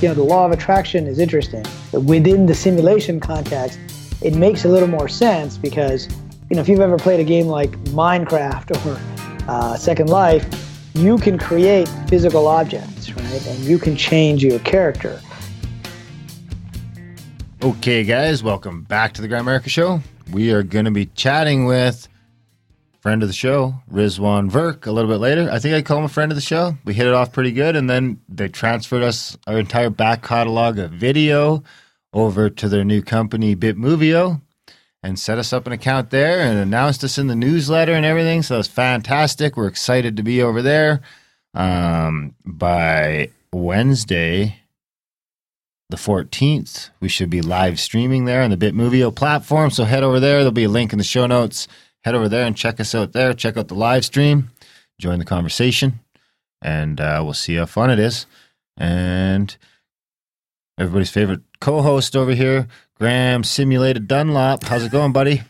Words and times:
You 0.00 0.08
know, 0.08 0.14
the 0.14 0.22
law 0.22 0.46
of 0.46 0.52
attraction 0.52 1.06
is 1.06 1.18
interesting. 1.18 1.62
Within 1.92 2.46
the 2.46 2.54
simulation 2.54 3.20
context, 3.20 3.78
it 4.22 4.34
makes 4.34 4.64
a 4.64 4.68
little 4.68 4.88
more 4.88 5.08
sense 5.08 5.58
because, 5.58 6.08
you 6.48 6.56
know, 6.56 6.62
if 6.62 6.70
you've 6.70 6.80
ever 6.80 6.96
played 6.96 7.20
a 7.20 7.24
game 7.24 7.48
like 7.48 7.70
Minecraft 7.90 8.86
or 8.86 8.98
uh, 9.46 9.76
Second 9.76 10.08
Life, 10.08 10.46
you 10.94 11.18
can 11.18 11.38
create 11.38 11.86
physical 12.08 12.46
objects, 12.46 13.12
right? 13.12 13.46
And 13.46 13.58
you 13.60 13.78
can 13.78 13.94
change 13.94 14.42
your 14.42 14.58
character. 14.60 15.20
Okay, 17.62 18.02
guys, 18.02 18.42
welcome 18.42 18.84
back 18.84 19.12
to 19.12 19.20
the 19.20 19.28
Grimerica 19.28 19.68
Show. 19.68 20.00
We 20.32 20.50
are 20.50 20.62
going 20.62 20.86
to 20.86 20.90
be 20.90 21.06
chatting 21.14 21.66
with 21.66 22.08
friend 23.00 23.22
of 23.22 23.28
the 23.28 23.34
show, 23.34 23.74
Rizwan 23.90 24.50
Virk, 24.50 24.86
a 24.86 24.92
little 24.92 25.10
bit 25.10 25.18
later. 25.18 25.48
I 25.50 25.58
think 25.58 25.74
I 25.74 25.82
call 25.82 25.98
him 25.98 26.04
a 26.04 26.08
friend 26.08 26.30
of 26.30 26.36
the 26.36 26.42
show. 26.42 26.76
We 26.84 26.94
hit 26.94 27.06
it 27.06 27.14
off 27.14 27.32
pretty 27.32 27.52
good, 27.52 27.74
and 27.74 27.88
then 27.88 28.20
they 28.28 28.48
transferred 28.48 29.02
us 29.02 29.36
our 29.46 29.58
entire 29.58 29.90
back 29.90 30.22
catalog 30.22 30.78
of 30.78 30.90
video 30.92 31.62
over 32.12 32.50
to 32.50 32.68
their 32.68 32.84
new 32.84 33.02
company, 33.02 33.56
Bitmovio, 33.56 34.42
and 35.02 35.18
set 35.18 35.38
us 35.38 35.52
up 35.52 35.66
an 35.66 35.72
account 35.72 36.10
there 36.10 36.40
and 36.40 36.58
announced 36.58 37.02
us 37.02 37.16
in 37.16 37.26
the 37.26 37.36
newsletter 37.36 37.92
and 37.92 38.04
everything. 38.04 38.42
So 38.42 38.56
that's 38.56 38.68
fantastic. 38.68 39.56
We're 39.56 39.68
excited 39.68 40.16
to 40.16 40.22
be 40.22 40.42
over 40.42 40.60
there. 40.60 41.00
Um, 41.54 42.34
by 42.44 43.30
Wednesday, 43.52 44.60
the 45.88 45.96
14th. 45.96 46.90
We 47.00 47.08
should 47.08 47.30
be 47.30 47.40
live 47.40 47.80
streaming 47.80 48.24
there 48.24 48.42
on 48.42 48.50
the 48.50 48.56
Bitmovio 48.56 49.14
platform. 49.14 49.70
So 49.70 49.84
head 49.84 50.02
over 50.02 50.20
there. 50.20 50.38
There'll 50.38 50.52
be 50.52 50.64
a 50.64 50.68
link 50.68 50.92
in 50.92 50.98
the 50.98 51.04
show 51.04 51.26
notes. 51.26 51.66
Head 52.04 52.14
over 52.14 52.28
there 52.28 52.46
and 52.46 52.56
check 52.56 52.80
us 52.80 52.94
out 52.94 53.12
there. 53.12 53.34
Check 53.34 53.56
out 53.56 53.68
the 53.68 53.74
live 53.74 54.04
stream. 54.04 54.50
Join 54.98 55.18
the 55.18 55.24
conversation. 55.24 56.00
And 56.62 57.00
uh, 57.00 57.20
we'll 57.22 57.34
see 57.34 57.54
how 57.56 57.66
fun 57.66 57.90
it 57.90 57.98
is. 57.98 58.26
And 58.76 59.54
everybody's 60.78 61.10
favorite 61.10 61.40
co 61.60 61.82
host 61.82 62.16
over 62.16 62.32
here, 62.34 62.68
Graham 62.98 63.44
Simulated 63.44 64.08
Dunlop. 64.08 64.64
How's 64.64 64.84
it 64.84 64.92
going, 64.92 65.12
buddy? 65.12 65.42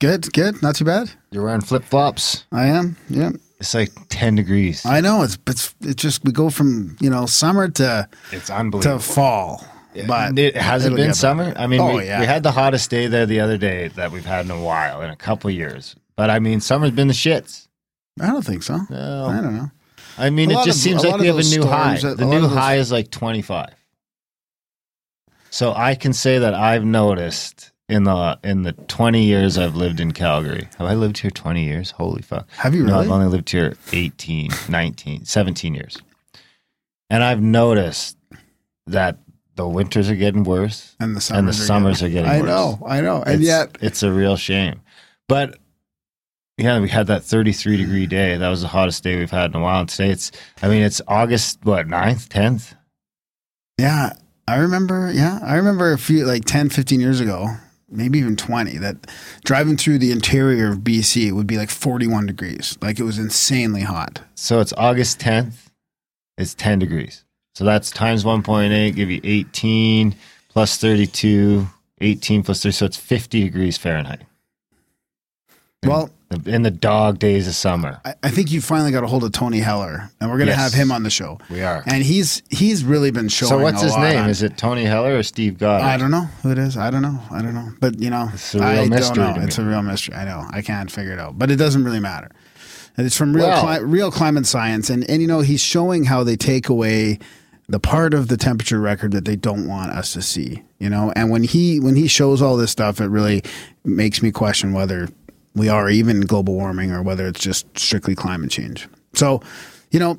Good, 0.00 0.32
good, 0.32 0.62
not 0.62 0.76
too 0.76 0.84
bad. 0.84 1.10
You're 1.30 1.44
wearing 1.44 1.60
flip 1.60 1.84
flops. 1.84 2.44
I 2.52 2.66
am. 2.66 2.96
Yeah, 3.10 3.32
It's 3.58 3.74
like 3.74 3.90
10 4.08 4.34
degrees. 4.34 4.84
I 4.86 5.00
know. 5.02 5.22
It's 5.22 5.36
it's 5.46 5.74
it's 5.82 6.02
just 6.02 6.24
we 6.24 6.32
go 6.32 6.48
from 6.48 6.96
you 7.00 7.10
know 7.10 7.26
summer 7.26 7.68
to 7.68 8.08
It's 8.32 8.48
unbelievable 8.48 8.98
to 8.98 9.12
unbelievable. 9.12 9.64
Fall. 9.94 10.06
But 10.06 10.38
it 10.38 10.56
hasn't 10.56 10.94
it'll 10.94 11.04
been 11.06 11.14
summer. 11.14 11.46
better. 11.46 11.60
I 11.60 11.66
mean, 11.66 11.80
Oh, 11.80 11.96
we, 11.96 12.06
yeah. 12.06 12.20
we 12.20 12.26
had 12.26 12.42
the 12.42 12.52
hottest 12.52 12.90
day 12.90 13.06
there 13.06 13.26
the 13.26 13.40
other 13.40 13.56
day 13.58 13.88
that 13.88 14.10
we've 14.12 14.24
had 14.24 14.44
in 14.44 14.50
a 14.50 14.60
while, 14.60 15.02
in 15.02 15.10
a 15.10 15.16
couple 15.16 15.50
years. 15.50 15.96
But 16.16 16.30
I 16.30 16.38
mean, 16.38 16.60
summer's 16.60 16.90
been 16.92 17.08
the 17.08 17.14
shits. 17.14 17.68
I 18.20 18.26
don't 18.26 18.44
think 18.44 18.62
so. 18.62 18.78
No. 18.90 19.26
I 19.26 19.40
don't 19.40 19.56
know. 19.56 19.70
I 20.18 20.28
mean, 20.30 20.50
A 20.50 20.60
it 20.60 20.64
just 20.64 20.78
of- 20.78 20.82
seems 20.82 21.04
like 21.04 21.20
we 21.20 21.26
have 21.28 21.38
a 21.38 21.42
new 21.42 21.64
high. 21.64 21.96
that- 21.98 22.18
The 22.18 22.26
new 22.26 22.42
those- 22.42 22.52
high 22.52 22.76
is 22.76 22.92
like 22.92 23.10
25. 23.10 23.70
So 25.50 25.72
I 25.74 25.94
can 25.94 26.12
say 26.12 26.38
that 26.38 26.54
I've 26.54 26.84
noticed 26.84 27.72
in 27.88 28.04
the 28.04 28.38
in 28.44 28.62
the 28.62 28.72
20 28.72 29.24
years 29.24 29.58
I've 29.58 29.74
lived 29.74 29.98
in 29.98 30.12
Calgary. 30.12 30.68
Have 30.78 30.86
I 30.86 30.94
lived 30.94 31.18
here 31.18 31.30
20 31.30 31.64
years? 31.64 31.90
Holy 31.92 32.22
fuck. 32.22 32.48
Have 32.52 32.74
you 32.74 32.84
No, 32.84 32.92
really? 32.94 33.04
I've 33.06 33.10
only 33.10 33.26
lived 33.26 33.50
here 33.50 33.74
18, 33.92 34.50
19, 34.68 35.24
17 35.24 35.74
years. 35.74 35.96
And 37.08 37.24
I've 37.24 37.40
noticed 37.42 38.16
that 38.86 39.18
the 39.64 39.68
winters 39.68 40.08
are 40.10 40.14
getting 40.16 40.44
worse 40.44 40.94
and 41.00 41.14
the 41.16 41.20
summers 41.20 41.38
and 41.38 41.48
the 41.48 41.50
are 41.50 41.54
summers 41.66 42.00
getting- 42.00 42.18
are 42.18 42.22
getting 42.22 42.30
I 42.32 42.40
worse. 42.40 42.48
know. 42.48 42.86
I 42.86 43.00
know. 43.00 43.22
And 43.22 43.36
it's, 43.36 43.44
yet, 43.44 43.78
it's 43.80 44.02
a 44.02 44.12
real 44.12 44.36
shame. 44.36 44.80
But 45.28 45.58
yeah, 46.58 46.78
we 46.80 46.88
had 46.88 47.06
that 47.06 47.22
33 47.24 47.76
degree 47.76 48.06
day. 48.06 48.36
That 48.36 48.48
was 48.48 48.62
the 48.62 48.68
hottest 48.68 49.02
day 49.02 49.16
we've 49.18 49.30
had 49.30 49.50
in 49.50 49.56
a 49.56 49.60
while. 49.60 49.80
And 49.80 49.88
today 49.88 50.10
it's, 50.10 50.30
I 50.62 50.68
mean, 50.68 50.82
it's 50.82 51.00
August, 51.08 51.58
what, 51.62 51.86
9th, 51.86 52.28
10th? 52.28 52.74
yeah, 53.78 54.12
I 54.46 54.56
remember. 54.56 55.10
Yeah, 55.14 55.38
I 55.42 55.54
remember 55.56 55.92
a 55.92 55.98
few 55.98 56.26
like 56.26 56.44
10, 56.44 56.68
15 56.70 57.00
years 57.00 57.20
ago, 57.20 57.46
maybe 57.88 58.18
even 58.18 58.36
twenty. 58.36 58.78
That 58.78 59.06
driving 59.44 59.76
through 59.76 59.98
the 59.98 60.10
interior 60.12 60.72
of 60.72 60.78
BC 60.78 61.28
it 61.28 61.32
would 61.32 61.46
be 61.46 61.56
like 61.56 61.70
forty 61.70 62.06
one 62.06 62.26
degrees. 62.26 62.76
Like 62.82 62.98
it 62.98 63.04
was 63.04 63.18
insanely 63.18 63.82
hot. 63.82 64.20
So 64.34 64.60
it's 64.60 64.72
August 64.76 65.20
10th. 65.20 65.68
It's 66.36 66.54
10 66.54 66.78
degrees. 66.80 67.24
So 67.54 67.64
that's 67.64 67.90
times 67.90 68.24
1.8, 68.24 68.94
give 68.94 69.10
you 69.10 69.20
18 69.24 70.14
plus 70.48 70.76
32, 70.78 71.66
18 72.00 72.42
plus 72.42 72.62
30. 72.62 72.72
So 72.72 72.86
it's 72.86 72.96
50 72.96 73.42
degrees 73.42 73.76
Fahrenheit 73.76 74.22
Well, 75.84 76.10
in 76.46 76.62
the 76.62 76.70
dog 76.70 77.18
days 77.18 77.48
of 77.48 77.54
summer. 77.54 78.00
I, 78.04 78.14
I 78.22 78.30
think 78.30 78.52
you 78.52 78.60
finally 78.60 78.92
got 78.92 79.02
a 79.02 79.08
hold 79.08 79.24
of 79.24 79.32
Tony 79.32 79.58
Heller, 79.58 80.10
and 80.20 80.30
we're 80.30 80.36
going 80.36 80.46
to 80.46 80.52
Yes. 80.52 80.72
have 80.72 80.80
him 80.80 80.92
on 80.92 81.02
the 81.02 81.10
show. 81.10 81.38
We 81.50 81.62
are. 81.62 81.82
And 81.86 82.04
he's 82.04 82.42
he's 82.50 82.84
really 82.84 83.10
been 83.10 83.28
showing. 83.28 83.48
So 83.50 83.58
what's 83.58 83.82
his 83.82 83.96
name? 83.96 84.22
on- 84.22 84.30
Is 84.30 84.42
it 84.42 84.56
Tony 84.56 84.84
Heller 84.84 85.16
or 85.16 85.22
Steve 85.24 85.58
Goddard? 85.58 85.84
I 85.86 85.96
don't 85.96 86.12
know 86.12 86.26
who 86.42 86.52
it 86.52 86.58
is. 86.58 86.76
I 86.76 86.90
don't 86.90 87.02
know. 87.02 87.18
I 87.32 87.42
don't 87.42 87.54
know. 87.54 87.72
But 87.80 87.98
you 88.00 88.10
know, 88.10 88.28
It's 88.32 88.54
a 88.54 88.58
real 88.58 88.66
I 88.68 88.86
mystery 88.88 89.24
don't 89.24 89.38
know. 89.38 89.42
It's 89.42 89.58
a 89.58 89.64
real 89.64 89.82
mystery. 89.82 90.14
I 90.14 90.24
know. 90.24 90.46
I 90.50 90.62
can't 90.62 90.90
figure 90.90 91.12
it 91.12 91.18
out. 91.18 91.36
But 91.38 91.50
it 91.50 91.56
doesn't 91.56 91.82
really 91.82 92.00
matter. 92.00 92.30
And 92.96 93.06
it's 93.06 93.16
from 93.16 93.34
real 93.34 93.46
Well- 93.48 93.62
cli- 93.78 93.84
real 93.84 94.10
climate 94.12 94.46
science, 94.46 94.88
and 94.90 95.08
and 95.10 95.20
you 95.20 95.26
know 95.26 95.40
he's 95.40 95.60
showing 95.60 96.04
how 96.04 96.22
they 96.22 96.36
take 96.36 96.68
away 96.68 97.18
the 97.70 97.80
part 97.80 98.12
of 98.14 98.28
the 98.28 98.36
temperature 98.36 98.80
record 98.80 99.12
that 99.12 99.24
they 99.24 99.36
don't 99.36 99.66
want 99.66 99.92
us 99.92 100.12
to 100.14 100.22
see. 100.22 100.62
You 100.78 100.90
know, 100.90 101.12
and 101.16 101.30
when 101.30 101.42
he 101.44 101.78
when 101.80 101.96
he 101.96 102.06
shows 102.08 102.42
all 102.42 102.56
this 102.56 102.70
stuff, 102.70 103.00
it 103.00 103.06
really 103.08 103.42
makes 103.84 104.22
me 104.22 104.30
question 104.30 104.72
whether 104.72 105.08
we 105.54 105.68
are 105.68 105.88
even 105.90 106.20
global 106.22 106.54
warming 106.54 106.90
or 106.90 107.02
whether 107.02 107.26
it's 107.26 107.40
just 107.40 107.66
strictly 107.78 108.14
climate 108.14 108.50
change. 108.50 108.88
So, 109.14 109.40
you 109.90 109.98
know, 110.00 110.18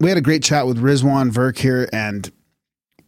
we 0.00 0.08
had 0.08 0.18
a 0.18 0.22
great 0.22 0.42
chat 0.42 0.66
with 0.66 0.78
Rizwan 0.82 1.30
Virk 1.30 1.58
here, 1.58 1.88
and 1.92 2.30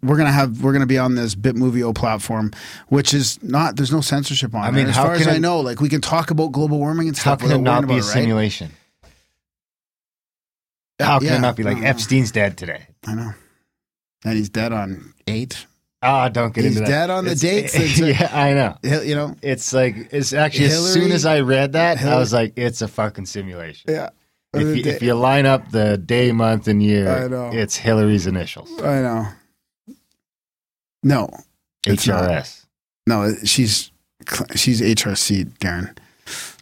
we're 0.03 0.17
gonna 0.17 0.33
have 0.33 0.63
we're 0.63 0.73
gonna 0.73 0.87
be 0.87 0.99
on 0.99 1.15
this 1.15 1.35
Bitmovio 1.35 1.95
platform, 1.95 2.53
which 2.89 3.13
is 3.15 3.43
not 3.43 3.77
there's 3.77 3.93
no 3.93 4.01
censorship 4.01 4.55
on 4.55 4.63
I 4.63 4.69
it. 4.69 4.73
mean, 4.73 4.87
as 4.89 4.97
how 4.97 5.05
far 5.05 5.15
as 5.15 5.27
I 5.29 5.39
know, 5.39 5.61
like 5.61 5.81
we 5.81 5.89
can 5.89 6.01
talk 6.01 6.31
about 6.31 6.53
global 6.53 6.79
warming 6.79 7.09
and 7.09 7.17
How 7.17 7.37
stuff. 7.37 7.41
can 7.49 7.53
it 7.61 7.63
not 7.63 7.87
be 7.87 7.95
a 7.95 7.97
it, 7.97 8.01
right? 8.01 8.05
simulation? 8.13 8.71
How 11.01 11.19
can 11.19 11.27
Yeah, 11.29 11.37
it 11.37 11.41
not 11.41 11.57
be 11.57 11.63
like 11.65 11.79
no. 11.79 11.87
Epstein's 11.87 12.31
dead 12.31 12.57
today? 12.57 12.87
I 13.07 13.15
know, 13.15 13.33
and 14.25 14.37
he's 14.37 14.49
dead 14.49 14.73
on 14.73 15.13
eight. 15.27 15.67
Ah, 16.03 16.29
don't 16.29 16.53
get 16.55 16.65
He's 16.65 16.77
into 16.77 16.91
that. 16.91 17.07
dead 17.07 17.11
on 17.11 17.25
the 17.25 17.31
It's- 17.33 17.41
dates. 17.41 17.75
It's 17.79 18.01
a- 18.01 18.13
yeah, 18.13 18.31
I 18.33 18.53
know. 18.53 18.77
You 19.03 19.15
know, 19.15 19.37
It's 19.43 19.73
like 19.73 19.97
it's 20.13 20.33
actually 20.35 20.67
as 20.67 20.93
soon 20.93 21.13
as 21.13 21.25
I 21.25 21.41
read 21.41 21.73
that, 21.73 22.03
I 22.05 22.19
was 22.19 22.33
like, 22.33 22.53
it's 22.57 22.83
a 22.83 22.89
fucking 22.89 23.27
simulation. 23.27 23.91
yeah. 23.93 24.11
If 24.53 24.63
you, 24.87 24.93
if 24.93 25.03
you 25.03 25.15
line 25.15 25.47
up 25.47 25.71
the 25.73 25.97
day, 25.99 26.31
month, 26.31 26.69
and 26.69 26.81
year, 26.81 27.09
I 27.09 27.27
know. 27.27 27.51
it's 27.53 27.75
Hillary's 27.77 28.27
initials. 28.29 28.71
I 28.83 29.01
know. 29.01 29.27
No, 31.03 31.29
It's 31.87 32.07
not. 32.07 32.31
HRS. 32.31 32.65
no, 33.09 33.35
she's 33.45 33.91
she's 34.55 34.81
HRC, 34.81 35.47
Darren. 35.59 35.97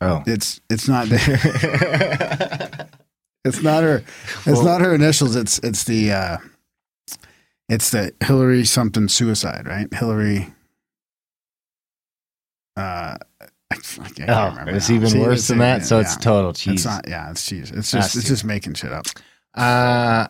Oh. 0.00 0.22
It's 0.26 0.60
it's 0.70 0.88
not 0.88 1.08
there. 1.08 2.88
It's 3.44 3.60
not 3.60 3.82
her. 3.82 4.04
It's 4.46 4.46
Well- 4.46 4.64
not 4.64 4.80
her 4.82 4.94
initials. 4.94 5.34
It's 5.36 5.58
it's 5.58 5.82
the 5.84 6.12
uh, 6.12 6.36
it's 7.72 7.90
the 7.90 8.12
Hillary 8.24 8.64
something 8.64 9.08
suicide, 9.08 9.66
right? 9.66 9.92
Hillary. 9.92 10.52
Uh, 12.76 13.16
I, 13.70 13.74
can't 14.14 14.30
Oh, 14.30 14.48
remember 14.50 14.72
it's 14.72 14.88
now. 14.88 14.96
even 14.96 15.08
See, 15.08 15.18
worse 15.18 15.48
than 15.48 15.58
that. 15.58 15.84
So 15.84 15.98
it's 15.98 16.16
total 16.16 16.52
cheese. 16.52 16.74
It's 16.74 16.84
not. 16.84 17.08
Yeah, 17.08 17.30
it's 17.30 17.44
cheese. 17.46 17.70
It's 17.70 17.90
That's 17.90 18.12
just 18.12 18.16
it's 18.16 18.24
too- 18.24 18.32
just 18.32 18.44
making 18.44 18.74
shit 18.74 18.92
up. 18.92 19.06
uh, 19.54 20.28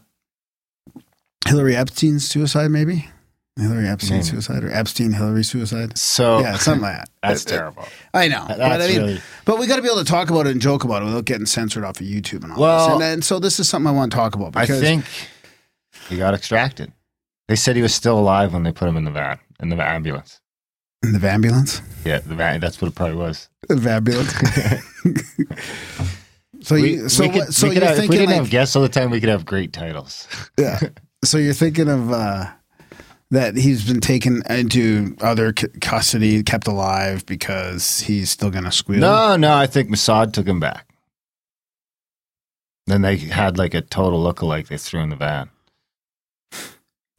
Hillary 1.46 1.76
Epstein's 1.76 2.28
suicide, 2.28 2.70
maybe. 2.70 3.08
Hillary 3.60 3.86
Epstein 3.86 4.18
Maybe. 4.18 4.24
suicide 4.30 4.64
or 4.64 4.72
Epstein 4.72 5.12
Hillary 5.12 5.44
suicide. 5.44 5.98
so 5.98 6.38
yeah, 6.40 6.56
something 6.56 6.82
like 6.82 6.96
that. 6.98 7.08
that's 7.22 7.42
It- 7.44 7.50
it- 7.52 7.56
terrible. 7.58 7.84
I 8.14 8.28
know, 8.28 8.46
That's 8.48 8.58
but 8.60 8.80
I 8.80 8.86
mean, 8.86 8.96
really- 8.96 9.20
but 9.44 9.58
we 9.58 9.66
got 9.66 9.76
to 9.76 9.82
be 9.82 9.88
able 9.88 9.98
to 9.98 10.04
talk 10.10 10.30
about 10.30 10.46
it 10.46 10.52
and 10.52 10.60
joke 10.60 10.84
about 10.84 11.02
it 11.02 11.04
without 11.04 11.26
getting 11.26 11.44
censored 11.44 11.84
off 11.84 12.00
of 12.00 12.06
YouTube 12.06 12.44
and 12.44 12.52
all 12.52 12.58
Well- 12.58 12.86
this. 12.86 12.92
And, 12.94 13.02
then 13.02 13.22
so 13.22 13.38
this 13.38 13.60
is 13.60 13.68
something 13.68 13.88
I 13.88 13.92
want 13.92 14.10
to 14.12 14.16
talk 14.16 14.34
about 14.36 14.56
I 14.56 14.64
think 14.64 15.04
he 16.08 16.16
got 16.16 16.32
extracted. 16.32 16.92
They 17.48 17.56
said 17.56 17.76
he 17.76 17.82
was 17.82 17.94
still 17.94 18.18
alive 18.18 18.52
when 18.52 18.62
they 18.62 18.72
put 18.72 18.88
him 18.88 18.96
in 18.96 19.04
the 19.04 19.10
van 19.10 19.38
in 19.60 19.68
the 19.68 19.82
ambulance. 19.82 20.40
In 21.02 21.12
the 21.12 21.30
ambulance. 21.30 21.80
Yeah, 22.04 22.18
the 22.18 22.34
van, 22.34 22.60
that's 22.60 22.80
what 22.80 22.88
it 22.88 22.94
probably 22.94 23.16
was. 23.16 23.48
The 23.68 23.90
ambulance. 23.90 24.32
so 26.60 26.74
you, 26.74 27.08
so 27.08 27.24
we 27.24 27.28
could, 27.30 27.38
what, 27.38 27.54
so 27.54 27.68
we 27.68 27.74
you're 27.74 27.84
have, 27.84 27.98
if 27.98 28.08
we 28.08 28.16
didn't 28.16 28.30
like, 28.30 28.36
have 28.36 28.50
guests 28.50 28.76
all 28.76 28.82
the 28.82 28.88
time, 28.88 29.10
we 29.10 29.20
could 29.20 29.28
have 29.28 29.44
great 29.44 29.72
titles. 29.72 30.28
yeah. 30.58 30.78
So 31.24 31.38
you're 31.38 31.54
thinking 31.54 31.88
of 31.88 32.12
uh, 32.12 32.46
that 33.30 33.56
he's 33.56 33.86
been 33.86 34.00
taken 34.00 34.42
into 34.48 35.16
other 35.20 35.54
c- 35.56 35.68
custody, 35.80 36.42
kept 36.42 36.66
alive 36.66 37.24
because 37.26 38.00
he's 38.00 38.30
still 38.30 38.50
going 38.50 38.64
to 38.64 38.72
squeal. 38.72 39.00
No, 39.00 39.36
no, 39.36 39.54
I 39.54 39.66
think 39.66 39.90
Mossad 39.90 40.32
took 40.32 40.46
him 40.46 40.60
back. 40.60 40.94
Then 42.86 43.02
they 43.02 43.16
had 43.16 43.58
like 43.58 43.74
a 43.74 43.80
total 43.80 44.22
lookalike 44.22 44.68
they 44.68 44.76
threw 44.76 45.00
in 45.00 45.10
the 45.10 45.16
van. 45.16 45.50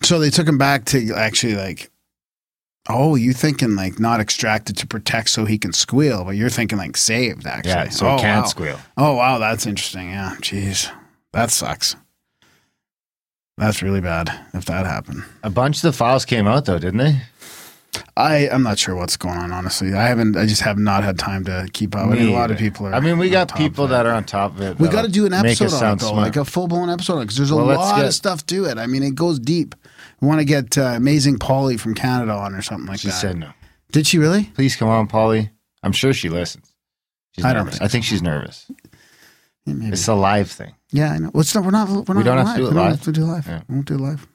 So 0.03 0.19
they 0.19 0.29
took 0.29 0.47
him 0.47 0.57
back 0.57 0.85
to 0.85 1.13
actually 1.15 1.55
like. 1.55 1.89
Oh, 2.89 3.15
you 3.15 3.31
thinking 3.31 3.77
like 3.77 3.97
not 3.97 4.19
extracted 4.19 4.75
to 4.77 4.87
protect 4.87 5.29
so 5.29 5.45
he 5.45 5.57
can 5.57 5.71
squeal, 5.71 6.25
but 6.25 6.31
you're 6.31 6.49
thinking 6.49 6.77
like 6.77 6.97
saved 6.97 7.47
actually. 7.47 7.71
Yeah, 7.71 7.87
so 7.89 8.07
oh, 8.07 8.15
it 8.15 8.19
can't 8.19 8.43
wow. 8.43 8.49
squeal. 8.49 8.79
Oh 8.97 9.13
wow, 9.15 9.37
that's 9.39 9.65
interesting. 9.65 10.09
Yeah, 10.09 10.35
jeez, 10.41 10.91
that 11.31 11.49
sucks. 11.49 11.95
That's 13.57 13.81
really 13.81 14.01
bad 14.01 14.29
if 14.53 14.65
that 14.65 14.85
happened. 14.85 15.23
A 15.43 15.49
bunch 15.49 15.77
of 15.77 15.83
the 15.83 15.93
files 15.93 16.25
came 16.25 16.45
out 16.45 16.65
though, 16.65 16.77
didn't 16.77 16.97
they? 16.97 17.21
I 18.17 18.49
I'm 18.49 18.63
not 18.63 18.79
sure 18.79 18.95
what's 18.95 19.15
going 19.15 19.37
on. 19.37 19.53
Honestly, 19.53 19.93
I 19.93 20.03
haven't. 20.07 20.35
I 20.35 20.45
just 20.45 20.61
have 20.63 20.77
not 20.77 21.05
had 21.05 21.17
time 21.17 21.45
to 21.45 21.69
keep 21.71 21.95
up. 21.95 22.07
I 22.07 22.15
mean, 22.15 22.27
a 22.27 22.33
lot 22.33 22.51
of 22.51 22.57
people 22.57 22.87
are. 22.87 22.93
I 22.93 22.99
mean, 22.99 23.17
we 23.17 23.29
got 23.29 23.55
people 23.55 23.87
that 23.87 24.05
are 24.05 24.13
on 24.13 24.25
top 24.25 24.55
of 24.55 24.61
it. 24.61 24.77
We 24.77 24.89
got 24.89 25.03
to 25.03 25.11
do 25.11 25.25
an 25.25 25.31
episode 25.33 25.71
on 25.73 25.93
it 25.93 25.99
though, 25.99 26.07
smart. 26.09 26.15
like 26.23 26.35
a 26.35 26.43
full 26.43 26.67
blown 26.67 26.89
episode 26.89 27.21
because 27.21 27.37
there's 27.37 27.51
a 27.51 27.55
Well, 27.55 27.67
lot 27.67 27.95
get- 27.97 28.07
of 28.07 28.13
stuff 28.13 28.45
to 28.47 28.65
it. 28.65 28.77
I 28.77 28.87
mean, 28.87 29.03
it 29.03 29.15
goes 29.15 29.39
deep. 29.39 29.73
We 30.23 30.29
want 30.29 30.39
to 30.39 30.45
get 30.45 30.77
uh, 30.77 30.83
Amazing 30.95 31.39
Polly 31.39 31.75
from 31.75 31.95
Canada 31.95 32.31
on 32.31 32.55
or 32.55 32.61
something 32.61 32.87
like 32.87 33.01
she 33.01 33.09
that. 33.09 33.13
She 33.15 33.19
said 33.19 33.37
no. 33.37 33.51
Did 33.91 34.07
she 34.07 34.19
really? 34.19 34.45
Please 34.55 34.73
come 34.77 34.87
on, 34.87 35.05
Polly. 35.05 35.49
I'm 35.83 35.91
sure 35.91 36.13
she 36.13 36.29
listens. 36.29 36.71
She's 37.35 37.43
I 37.43 37.51
don't 37.51 37.65
nervous. 37.65 37.79
think 37.79 37.83
I 37.83 37.87
think 37.89 38.05
she's 38.05 38.21
nervous. 38.21 38.71
Yeah, 39.65 39.73
maybe. 39.73 39.91
It's 39.91 40.07
a 40.07 40.13
live 40.13 40.49
thing. 40.49 40.75
Yeah, 40.91 41.11
I 41.11 41.17
know. 41.17 41.29
Well, 41.33 41.41
it's 41.41 41.53
not, 41.53 41.65
we're 41.65 41.71
not. 41.71 41.89
We're 42.07 42.13
not 42.13 42.23
don't 42.23 42.37
have 42.37 42.47
live. 42.47 42.55
to 42.55 42.61
do 42.61 42.65
it 42.67 42.69
we 42.69 42.73
don't 42.75 42.89
have 42.91 43.01
to 43.01 43.11
do 43.11 43.25
live. 43.25 43.47
Yeah. 43.47 43.61
We 43.67 43.75
won't 43.75 43.87
do 43.87 43.97
live. 43.97 44.25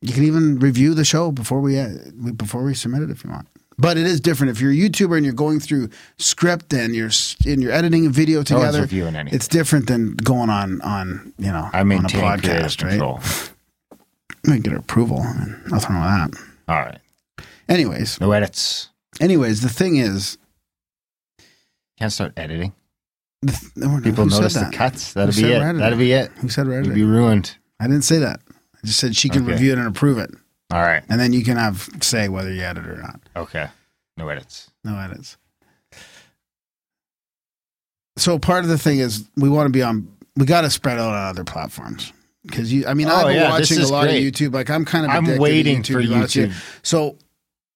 You 0.00 0.14
can 0.14 0.24
even 0.24 0.58
review 0.58 0.94
the 0.94 1.04
show 1.04 1.32
before 1.32 1.60
we, 1.60 1.78
uh, 1.78 1.90
before 2.34 2.62
we 2.62 2.72
submit 2.72 3.02
it 3.02 3.10
if 3.10 3.24
you 3.24 3.30
want. 3.30 3.46
But 3.76 3.98
it 3.98 4.06
is 4.06 4.22
different 4.22 4.52
if 4.52 4.60
you're 4.62 4.72
a 4.72 4.74
YouTuber 4.74 5.16
and 5.16 5.24
you're 5.26 5.34
going 5.34 5.60
through 5.60 5.90
script 6.16 6.72
and 6.72 6.94
you're 6.96 7.10
and 7.46 7.62
you're 7.62 7.72
editing 7.72 8.06
a 8.06 8.10
video 8.10 8.38
No 8.38 8.44
together. 8.44 8.80
reviewing 8.80 9.16
anything. 9.16 9.36
it's 9.36 9.48
different 9.48 9.86
than 9.86 10.14
going 10.14 10.48
on 10.48 10.80
on 10.80 11.34
you 11.36 11.52
know 11.52 11.68
I 11.74 11.80
on 11.80 11.90
a 11.92 12.08
podcast, 12.08 12.82
right? 12.82 12.92
control. 12.92 13.20
We 14.46 14.58
get 14.60 14.72
approval 14.74 15.20
and 15.22 15.56
nothing 15.70 15.94
wrong 15.96 16.30
with 16.30 16.38
that. 16.38 16.42
All 16.68 16.80
right. 16.80 16.98
Anyways, 17.68 18.20
No 18.20 18.32
edits. 18.32 18.88
anyways, 19.20 19.60
the 19.62 19.68
thing 19.68 19.96
is, 19.96 20.38
Can't 21.98 22.12
start 22.12 22.32
editing. 22.36 22.72
the 23.42 23.52
th- 23.52 23.72
no, 23.76 24.00
People 24.00 24.26
notice 24.26 24.54
the 24.54 24.70
cuts. 24.72 25.12
That'll 25.12 25.32
Who 25.34 25.42
be 25.42 25.52
it. 25.52 25.58
That'll 25.76 25.98
be 25.98 26.12
it. 26.12 26.30
Who 26.38 26.48
said 26.48 26.66
You'll 26.66 26.74
editing? 26.76 26.94
be 26.94 27.04
ruined. 27.04 27.56
I 27.80 27.86
didn't 27.86 28.04
say 28.04 28.18
that. 28.18 28.40
I 28.82 28.86
just 28.86 28.98
said 29.00 29.14
she 29.16 29.28
can 29.28 29.42
Okay. 29.42 29.52
review 29.52 29.72
it 29.72 29.78
and 29.78 29.86
approve 29.88 30.18
it, 30.18 30.30
All 30.72 30.80
right. 30.82 31.02
and 31.08 31.20
then 31.20 31.32
you 31.32 31.44
can 31.44 31.56
have 31.56 31.88
say 32.00 32.28
whether 32.28 32.52
you 32.52 32.62
edit 32.62 32.84
it 32.86 32.90
or 32.90 33.02
not. 33.02 33.20
Okay. 33.36 33.68
No 34.16 34.28
edits. 34.28 34.70
No 34.84 34.98
edits. 34.98 35.36
So 38.16 38.38
part 38.38 38.64
of 38.64 38.70
the 38.70 38.78
thing 38.78 38.98
is 38.98 39.28
we 39.36 39.48
want 39.48 39.66
to 39.66 39.72
be 39.72 39.82
on. 39.82 40.08
We 40.36 40.46
got 40.46 40.62
to 40.62 40.70
spread 40.70 40.98
out 40.98 41.10
on 41.14 41.26
other 41.28 41.44
platforms 41.44 42.12
because 42.46 42.72
you. 42.72 42.86
I 42.86 42.94
mean, 42.94 43.08
Oh, 43.08 43.14
I've 43.14 43.26
been 43.26 43.36
yeah, 43.36 43.50
watching 43.50 43.80
a 43.80 43.86
lot 43.86 44.04
great. 44.04 44.26
of 44.26 44.32
YouTube. 44.34 44.54
Like 44.54 44.70
I'm 44.70 44.84
kind 44.84 45.04
of. 45.04 45.10
I'm 45.12 45.38
waiting 45.38 45.82
for 45.82 46.00
to 46.00 46.08
be 46.08 46.14
honest 46.14 46.36
YouTube. 46.36 46.52
So 46.82 47.16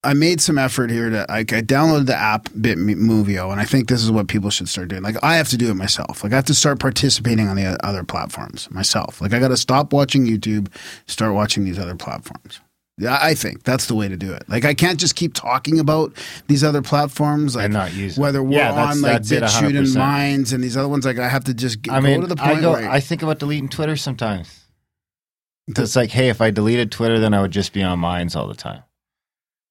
I 0.05 0.15
made 0.15 0.41
some 0.41 0.59
effort 0.59 0.91
here 0.91 1.11
to. 1.11 1.27
Like, 1.29 1.53
I 1.53 1.63
downloaded 1.63 2.07
the 2.07 2.17
app 2.17 2.49
Bitmovio, 2.51 3.53
and 3.53 3.61
I 3.61 3.65
think 3.65 3.89
this 3.89 4.03
is 4.03 4.11
what 4.11 4.29
people 4.29 4.51
should 4.51 4.69
start 4.69 4.89
doing. 4.89 5.03
Like 5.03 5.17
I 5.23 5.37
have 5.37 5.49
to 5.51 5.57
do 5.57 5.71
it 5.71 5.75
myself. 5.75 6.23
Like 6.25 6.33
I 6.33 6.37
have 6.37 6.45
to 6.47 6.55
start 6.55 6.81
participating 6.81 7.49
on 7.49 7.57
the 7.57 7.79
other 7.87 8.03
platforms 8.05 8.71
myself. 8.71 9.21
Like 9.21 9.33
I 9.33 9.39
got 9.39 9.49
to 9.49 9.57
stop 9.57 9.93
watching 9.93 10.27
YouTube, 10.27 10.69
start 11.07 11.35
watching 11.35 11.65
these 11.65 11.79
other 11.79 11.95
platforms. 11.95 12.61
I 13.09 13.35
think 13.35 13.63
that's 13.65 13.87
the 13.87 13.95
way 13.95 14.07
to 14.09 14.17
do 14.17 14.33
it. 14.33 14.45
Like 14.49 14.65
I 14.65 14.75
can't 14.75 15.01
just 15.01 15.17
keep 15.17 15.35
talking 15.35 15.79
about 15.81 16.13
these 16.47 16.63
other 16.63 16.83
platforms, 16.83 17.57
like 17.57 17.65
And 17.67 17.75
not 17.75 17.95
use 17.95 18.19
whether 18.19 18.43
we're 18.43 18.59
Yeah, 18.59 18.73
that's- 18.73 18.97
on 18.97 19.03
like 19.03 19.23
BitChute 19.23 19.79
and 19.79 19.95
Minds 19.95 20.53
and 20.53 20.63
these 20.63 20.77
other 20.77 20.89
ones. 20.89 21.05
Like 21.05 21.19
I 21.19 21.29
have 21.29 21.45
to 21.45 21.55
just 21.55 21.83
get, 21.83 21.95
I 21.95 22.01
mean, 22.01 22.17
go 22.21 22.23
to 22.23 22.27
the 22.29 22.37
point 22.37 22.59
I 22.59 22.61
go. 22.61 22.73
where 22.73 22.91
I 22.91 23.01
think 23.01 23.23
about 23.23 23.39
deleting 23.39 23.69
Twitter 23.69 23.97
sometimes. 23.97 24.61
It's 25.69 25.97
like, 25.97 26.11
hey, 26.11 26.29
if 26.29 26.41
I 26.41 26.51
deleted 26.51 26.91
Twitter, 26.93 27.19
then 27.19 27.33
I 27.35 27.41
would 27.41 27.51
just 27.53 27.73
be 27.73 27.83
on 27.83 27.99
Minds 27.99 28.37
all 28.37 28.47
the 28.47 28.55
time. 28.55 28.83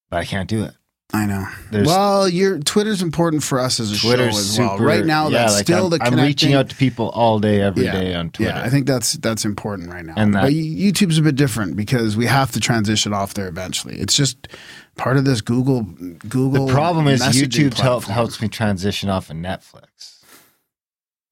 But 0.10 0.18
I 0.18 0.26
can't 0.26 0.50
do 0.50 0.64
it. 0.64 0.74
I 1.14 1.26
know. 1.26 1.46
There's- 1.72 1.88
well, 1.88 2.30
your 2.30 2.60
Twitter's 2.60 3.02
important 3.02 3.44
for 3.44 3.60
us 3.60 3.80
as 3.82 3.92
a 3.92 3.98
Twitter's 4.00 4.34
show 4.34 4.40
as 4.40 4.50
super. 4.56 4.68
well. 4.68 4.78
Right 4.78 5.06
now, 5.06 5.28
yeah, 5.28 5.40
that's 5.40 5.56
like 5.56 5.66
still 5.66 5.86
I'm, 5.86 5.90
the 6.00 6.04
I'm 6.04 6.16
reaching 6.16 6.54
out 6.54 6.70
to 6.70 6.76
people 6.76 7.10
all 7.10 7.40
day, 7.40 7.60
every 7.62 7.84
day 7.84 8.12
Yeah. 8.12 8.20
on 8.20 8.30
Twitter. 8.30 8.52
Yeah, 8.56 8.62
I 8.64 8.70
think 8.70 8.86
that's 8.88 9.14
that's 9.14 9.44
important 9.44 9.90
right 9.90 10.06
now. 10.06 10.14
And 10.16 10.34
that- 10.36 10.44
but 10.44 10.54
YouTube's 10.54 11.18
a 11.18 11.22
bit 11.22 11.36
different 11.36 11.76
because 11.76 12.16
we 12.16 12.28
have 12.28 12.52
to 12.52 12.62
transition 12.62 13.14
off 13.14 13.34
there 13.34 13.48
eventually. 13.50 13.96
It's 14.00 14.16
just 14.16 14.48
part 14.96 15.18
of 15.18 15.26
this 15.26 15.42
Google 15.42 15.82
Google. 15.84 16.68
the 16.68 16.74
problem 16.74 17.08
is 17.10 17.22
YouTube 17.22 17.74
help, 17.78 18.06
helps 18.06 18.42
me 18.42 18.48
transition 18.48 19.10
off 19.10 19.30
of 19.30 19.36
Netflix. 19.36 20.20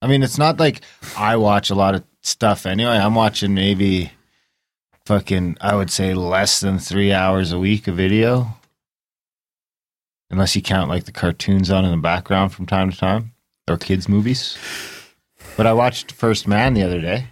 I 0.02 0.06
mean, 0.08 0.22
it's 0.22 0.38
not 0.38 0.58
like 0.60 0.82
I 1.16 1.36
watch 1.36 1.70
a 1.70 1.74
lot 1.74 1.94
of 1.94 2.04
stuff 2.22 2.66
anyway. 2.66 2.98
I'm 2.98 3.14
watching 3.14 3.54
maybe 3.54 4.12
fucking, 5.06 5.56
I 5.60 5.74
would 5.74 5.90
say 5.90 6.12
less 6.14 6.60
than 6.60 6.78
three 6.78 7.12
hours 7.12 7.52
a 7.52 7.58
week 7.58 7.88
of 7.88 7.96
video. 7.96 8.56
Unless 10.30 10.54
you 10.54 10.62
count 10.62 10.88
like 10.88 11.04
the 11.04 11.12
cartoons 11.12 11.70
on 11.70 11.84
in 11.84 11.90
the 11.90 11.96
background 11.96 12.52
from 12.52 12.66
time 12.66 12.90
to 12.90 12.96
time 12.96 13.32
or 13.68 13.76
kids' 13.76 14.08
movies. 14.08 14.56
But 15.56 15.66
I 15.66 15.72
watched 15.72 16.12
First 16.12 16.46
Man 16.46 16.74
the 16.74 16.82
other 16.82 17.00
day. 17.00 17.26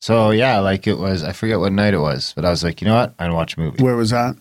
So 0.00 0.30
yeah, 0.30 0.60
like 0.60 0.86
it 0.86 0.98
was, 0.98 1.24
I 1.24 1.32
forget 1.32 1.58
what 1.58 1.72
night 1.72 1.94
it 1.94 1.98
was, 1.98 2.32
but 2.36 2.44
I 2.44 2.50
was 2.50 2.62
like, 2.62 2.80
you 2.80 2.86
know 2.86 2.94
what? 2.94 3.16
Going 3.16 3.32
watch 3.32 3.56
a 3.56 3.60
movie. 3.60 3.82
Where 3.82 3.96
was 3.96 4.10
that? 4.10 4.36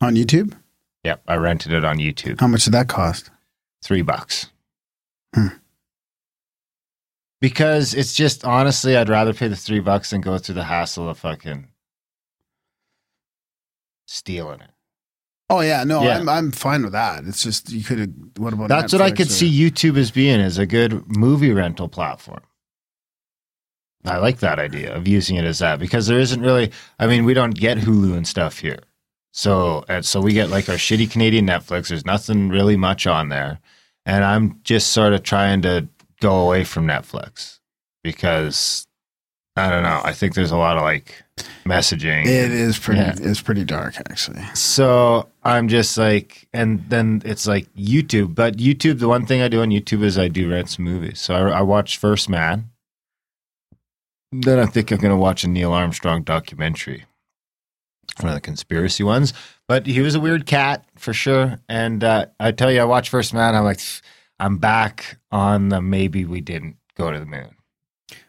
On 0.00 0.14
YouTube? 0.14 0.56
Yep, 1.04 1.22
I 1.26 1.34
rented 1.36 1.72
it 1.72 1.84
on 1.84 1.98
YouTube. 1.98 2.40
How 2.40 2.46
much 2.46 2.64
did 2.64 2.74
that 2.74 2.88
cost? 2.88 3.30
three 3.82 4.02
bucks. 4.02 4.48
Hmm. 5.34 5.48
Because 7.40 7.94
it's 7.94 8.14
just 8.14 8.44
honestly, 8.44 8.96
I'd 8.96 9.08
rather 9.08 9.34
pay 9.34 9.48
the 9.48 9.56
three 9.56 9.80
bucks 9.80 10.10
than 10.10 10.20
go 10.20 10.38
through 10.38 10.54
the 10.54 10.64
hassle 10.64 11.08
of 11.08 11.18
fucking 11.18 11.68
stealing 14.06 14.60
it. 14.60 14.70
Oh 15.50 15.60
yeah, 15.60 15.84
no, 15.84 16.02
Yeah. 16.02 16.18
I'm 16.18 16.28
I'm 16.28 16.50
fine 16.50 16.82
with 16.82 16.92
that. 16.92 17.24
It's 17.24 17.42
just 17.42 17.70
you 17.70 17.84
could 17.84 17.98
have. 17.98 18.10
What 18.38 18.52
about? 18.52 18.68
That's 18.68 18.92
what 18.92 19.02
I 19.02 19.10
could 19.10 19.26
or- 19.26 19.30
see 19.30 19.50
YouTube 19.50 19.98
as 19.98 20.10
being 20.10 20.40
as 20.40 20.58
a 20.58 20.66
good 20.66 21.14
movie 21.16 21.52
rental 21.52 21.88
platform. 21.88 22.40
I 24.04 24.16
like 24.16 24.38
that 24.40 24.58
idea 24.58 24.94
of 24.96 25.06
using 25.06 25.36
it 25.36 25.44
as 25.44 25.60
that 25.60 25.78
because 25.78 26.06
there 26.06 26.18
isn't 26.18 26.40
really. 26.40 26.72
I 26.98 27.06
mean, 27.06 27.24
we 27.24 27.34
don't 27.34 27.54
get 27.54 27.78
Hulu 27.78 28.16
and 28.16 28.26
stuff 28.26 28.58
here, 28.58 28.80
so 29.32 29.84
and 29.88 30.04
so 30.04 30.20
we 30.20 30.32
get 30.32 30.48
like 30.50 30.68
our 30.68 30.74
shitty 30.76 31.10
Canadian 31.10 31.46
Netflix. 31.46 31.88
There's 31.88 32.06
nothing 32.06 32.48
really 32.48 32.76
much 32.76 33.06
on 33.06 33.28
there, 33.28 33.60
and 34.06 34.24
I'm 34.24 34.58
just 34.64 34.88
sort 34.92 35.12
of 35.12 35.22
trying 35.22 35.62
to 35.62 35.86
go 36.20 36.40
away 36.40 36.64
from 36.64 36.86
Netflix 36.86 37.60
because 38.02 38.86
I 39.54 39.68
don't 39.68 39.82
know. 39.82 40.00
I 40.02 40.12
think 40.12 40.34
there's 40.34 40.50
a 40.50 40.56
lot 40.56 40.76
of 40.78 40.82
like 40.82 41.22
messaging. 41.64 42.24
It 42.24 42.50
is 42.50 42.78
pretty. 42.78 43.00
Yeah. 43.00 43.14
It's 43.18 43.42
pretty 43.42 43.64
dark, 43.64 43.96
actually. 43.98 44.42
So 44.54 45.28
I'm 45.42 45.68
just 45.68 45.98
like, 45.98 46.48
and 46.54 46.88
then 46.88 47.20
it's 47.24 47.46
like 47.46 47.72
YouTube. 47.74 48.34
But 48.34 48.56
YouTube, 48.56 48.98
the 48.98 49.08
one 49.08 49.26
thing 49.26 49.42
I 49.42 49.48
do 49.48 49.60
on 49.60 49.68
YouTube 49.68 50.02
is 50.02 50.18
I 50.18 50.28
do 50.28 50.50
rent 50.50 50.70
some 50.70 50.86
movies. 50.86 51.20
So 51.20 51.34
I, 51.34 51.58
I 51.58 51.60
watched 51.60 51.98
First 51.98 52.30
Man. 52.30 52.70
Then 54.32 54.58
I 54.58 54.64
think 54.64 54.90
I'm 54.90 54.98
going 54.98 55.10
to 55.10 55.16
watch 55.16 55.44
a 55.44 55.48
Neil 55.48 55.72
Armstrong 55.72 56.22
documentary, 56.22 57.04
one 58.20 58.30
of 58.30 58.34
the 58.34 58.40
conspiracy 58.40 59.04
ones. 59.04 59.34
But 59.68 59.86
he 59.86 60.00
was 60.00 60.14
a 60.14 60.20
weird 60.20 60.46
cat 60.46 60.86
for 60.96 61.12
sure. 61.12 61.58
And 61.68 62.02
uh, 62.02 62.26
I 62.40 62.52
tell 62.52 62.72
you, 62.72 62.80
I 62.80 62.84
watched 62.84 63.10
First 63.10 63.34
Man. 63.34 63.54
I'm 63.54 63.64
like, 63.64 63.80
I'm 64.40 64.56
back 64.56 65.18
on 65.30 65.68
the 65.68 65.82
maybe 65.82 66.24
we 66.24 66.40
didn't 66.40 66.76
go 66.96 67.12
to 67.12 67.18
the 67.18 67.26
moon. 67.26 67.54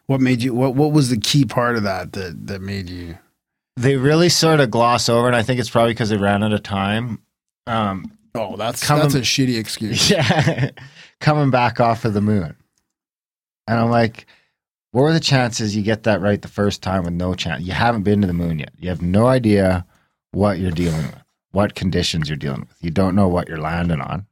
What 0.08 0.22
made 0.22 0.42
you? 0.44 0.54
What 0.54 0.76
What 0.76 0.92
was 0.92 1.10
the 1.10 1.18
key 1.20 1.46
part 1.46 1.76
of 1.76 1.84
that 1.84 2.14
that 2.14 2.48
that 2.48 2.62
made 2.62 2.90
you? 2.90 3.18
They 3.76 3.96
really 3.96 4.30
sort 4.30 4.60
of 4.60 4.70
gloss 4.70 5.10
over, 5.10 5.28
and 5.28 5.36
I 5.36 5.42
think 5.44 5.60
it's 5.60 5.70
probably 5.70 5.94
because 5.94 6.10
they 6.10 6.18
ran 6.18 6.44
out 6.44 6.54
of 6.54 6.62
time. 6.64 7.20
Um, 7.68 8.12
Oh, 8.36 8.56
that's 8.58 8.84
Coming- 8.86 9.04
that's 9.04 9.16
a 9.16 9.22
shitty 9.22 9.58
excuse. 9.60 10.10
Yeah, 10.12 10.72
coming 11.20 11.52
back 11.52 11.80
off 11.80 12.04
of 12.04 12.14
the 12.14 12.22
moon. 12.22 12.56
And 13.68 13.80
I'm 13.80 13.90
like, 13.92 14.26
what 14.92 15.04
are 15.04 15.14
the 15.14 15.20
chances 15.20 15.76
you 15.76 15.84
get 15.84 16.04
that 16.04 16.20
right 16.20 16.42
the 16.42 16.48
first 16.48 16.82
time 16.82 17.04
with 17.04 17.14
no 17.14 17.36
chance? 17.36 17.64
You 17.64 17.74
haven't 17.74 18.02
been 18.04 18.22
to 18.22 18.28
the 18.28 18.34
moon 18.34 18.58
yet. 18.60 18.72
You 18.80 18.90
have 18.90 19.02
no 19.04 19.28
idea 19.28 19.86
what 20.32 20.58
you're 20.60 20.72
dealing 20.72 21.04
with, 21.04 21.16
what 21.52 21.76
conditions 21.76 22.28
you're 22.28 22.36
dealing 22.38 22.62
with. 22.62 22.76
You 22.82 22.90
don't 22.90 23.16
know 23.16 23.28
what 23.28 23.48
you're 23.48 23.60
landing 23.62 24.02
on. 24.02 24.26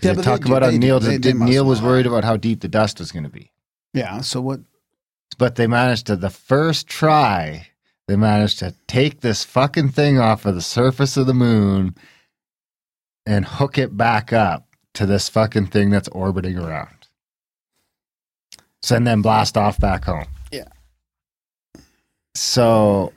Yeah, 0.00 0.14
talk 0.14 0.42
do- 0.42 0.48
about 0.48 0.62
how 0.62 0.70
do- 0.70 0.78
Neil, 0.78 1.00
they- 1.00 1.18
they 1.18 1.32
must 1.32 1.50
Neil 1.50 1.64
was 1.64 1.82
worried 1.82 2.06
about 2.06 2.22
how 2.24 2.36
deep 2.36 2.60
the 2.60 2.68
dust 2.68 2.98
was 3.00 3.10
going 3.12 3.24
to 3.24 3.28
be. 3.30 3.50
Yeah. 3.92 4.20
So 4.20 4.40
what? 4.40 4.60
But 5.38 5.56
they 5.56 5.66
managed 5.66 6.06
to, 6.06 6.16
the 6.16 6.30
first 6.30 6.86
try, 6.86 7.68
they 8.08 8.16
managed 8.16 8.58
to 8.60 8.74
take 8.86 9.20
this 9.20 9.44
fucking 9.44 9.90
thing 9.90 10.18
off 10.18 10.46
of 10.46 10.54
the 10.54 10.62
surface 10.62 11.16
of 11.16 11.26
the 11.26 11.34
moon 11.34 11.94
and 13.26 13.44
hook 13.44 13.76
it 13.76 13.96
back 13.96 14.32
up 14.32 14.68
to 14.94 15.04
this 15.04 15.28
fucking 15.28 15.66
thing 15.66 15.90
that's 15.90 16.08
orbiting 16.08 16.58
around. 16.58 16.88
So 18.82 18.98
them 19.00 19.20
blast 19.20 19.56
off 19.56 19.78
back 19.80 20.04
home. 20.04 20.26
Yeah. 20.52 20.68
So 22.34 23.12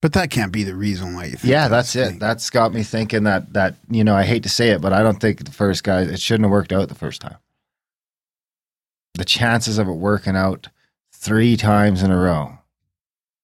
But 0.00 0.12
that 0.12 0.30
can't 0.30 0.52
be 0.52 0.62
the 0.62 0.76
reason 0.76 1.14
why 1.14 1.24
you 1.24 1.32
think 1.32 1.50
yeah, 1.50 1.68
that's 1.68 1.94
it. 1.96 2.08
thing. 2.10 2.18
That's 2.18 2.48
got 2.50 2.72
me 2.72 2.82
thinking 2.82 3.24
that 3.24 3.52
that 3.52 3.76
you 3.90 4.04
know 4.04 4.14
I 4.14 4.22
hate 4.22 4.44
to 4.44 4.48
say 4.48 4.70
it, 4.70 4.80
but 4.80 4.92
I 4.92 5.02
don't 5.02 5.20
think 5.20 5.44
the 5.44 5.50
first 5.50 5.82
guy 5.84 6.02
it 6.02 6.20
shouldn't 6.20 6.44
have 6.44 6.52
worked 6.52 6.72
out 6.72 6.88
the 6.88 6.94
first 6.94 7.20
time. 7.20 7.36
The 9.14 9.24
chances 9.24 9.76
of 9.76 9.88
it 9.88 9.92
working 9.94 10.36
out 10.36 10.68
three 11.20 11.56
times 11.56 12.02
in 12.02 12.10
a 12.10 12.16
row 12.16 12.58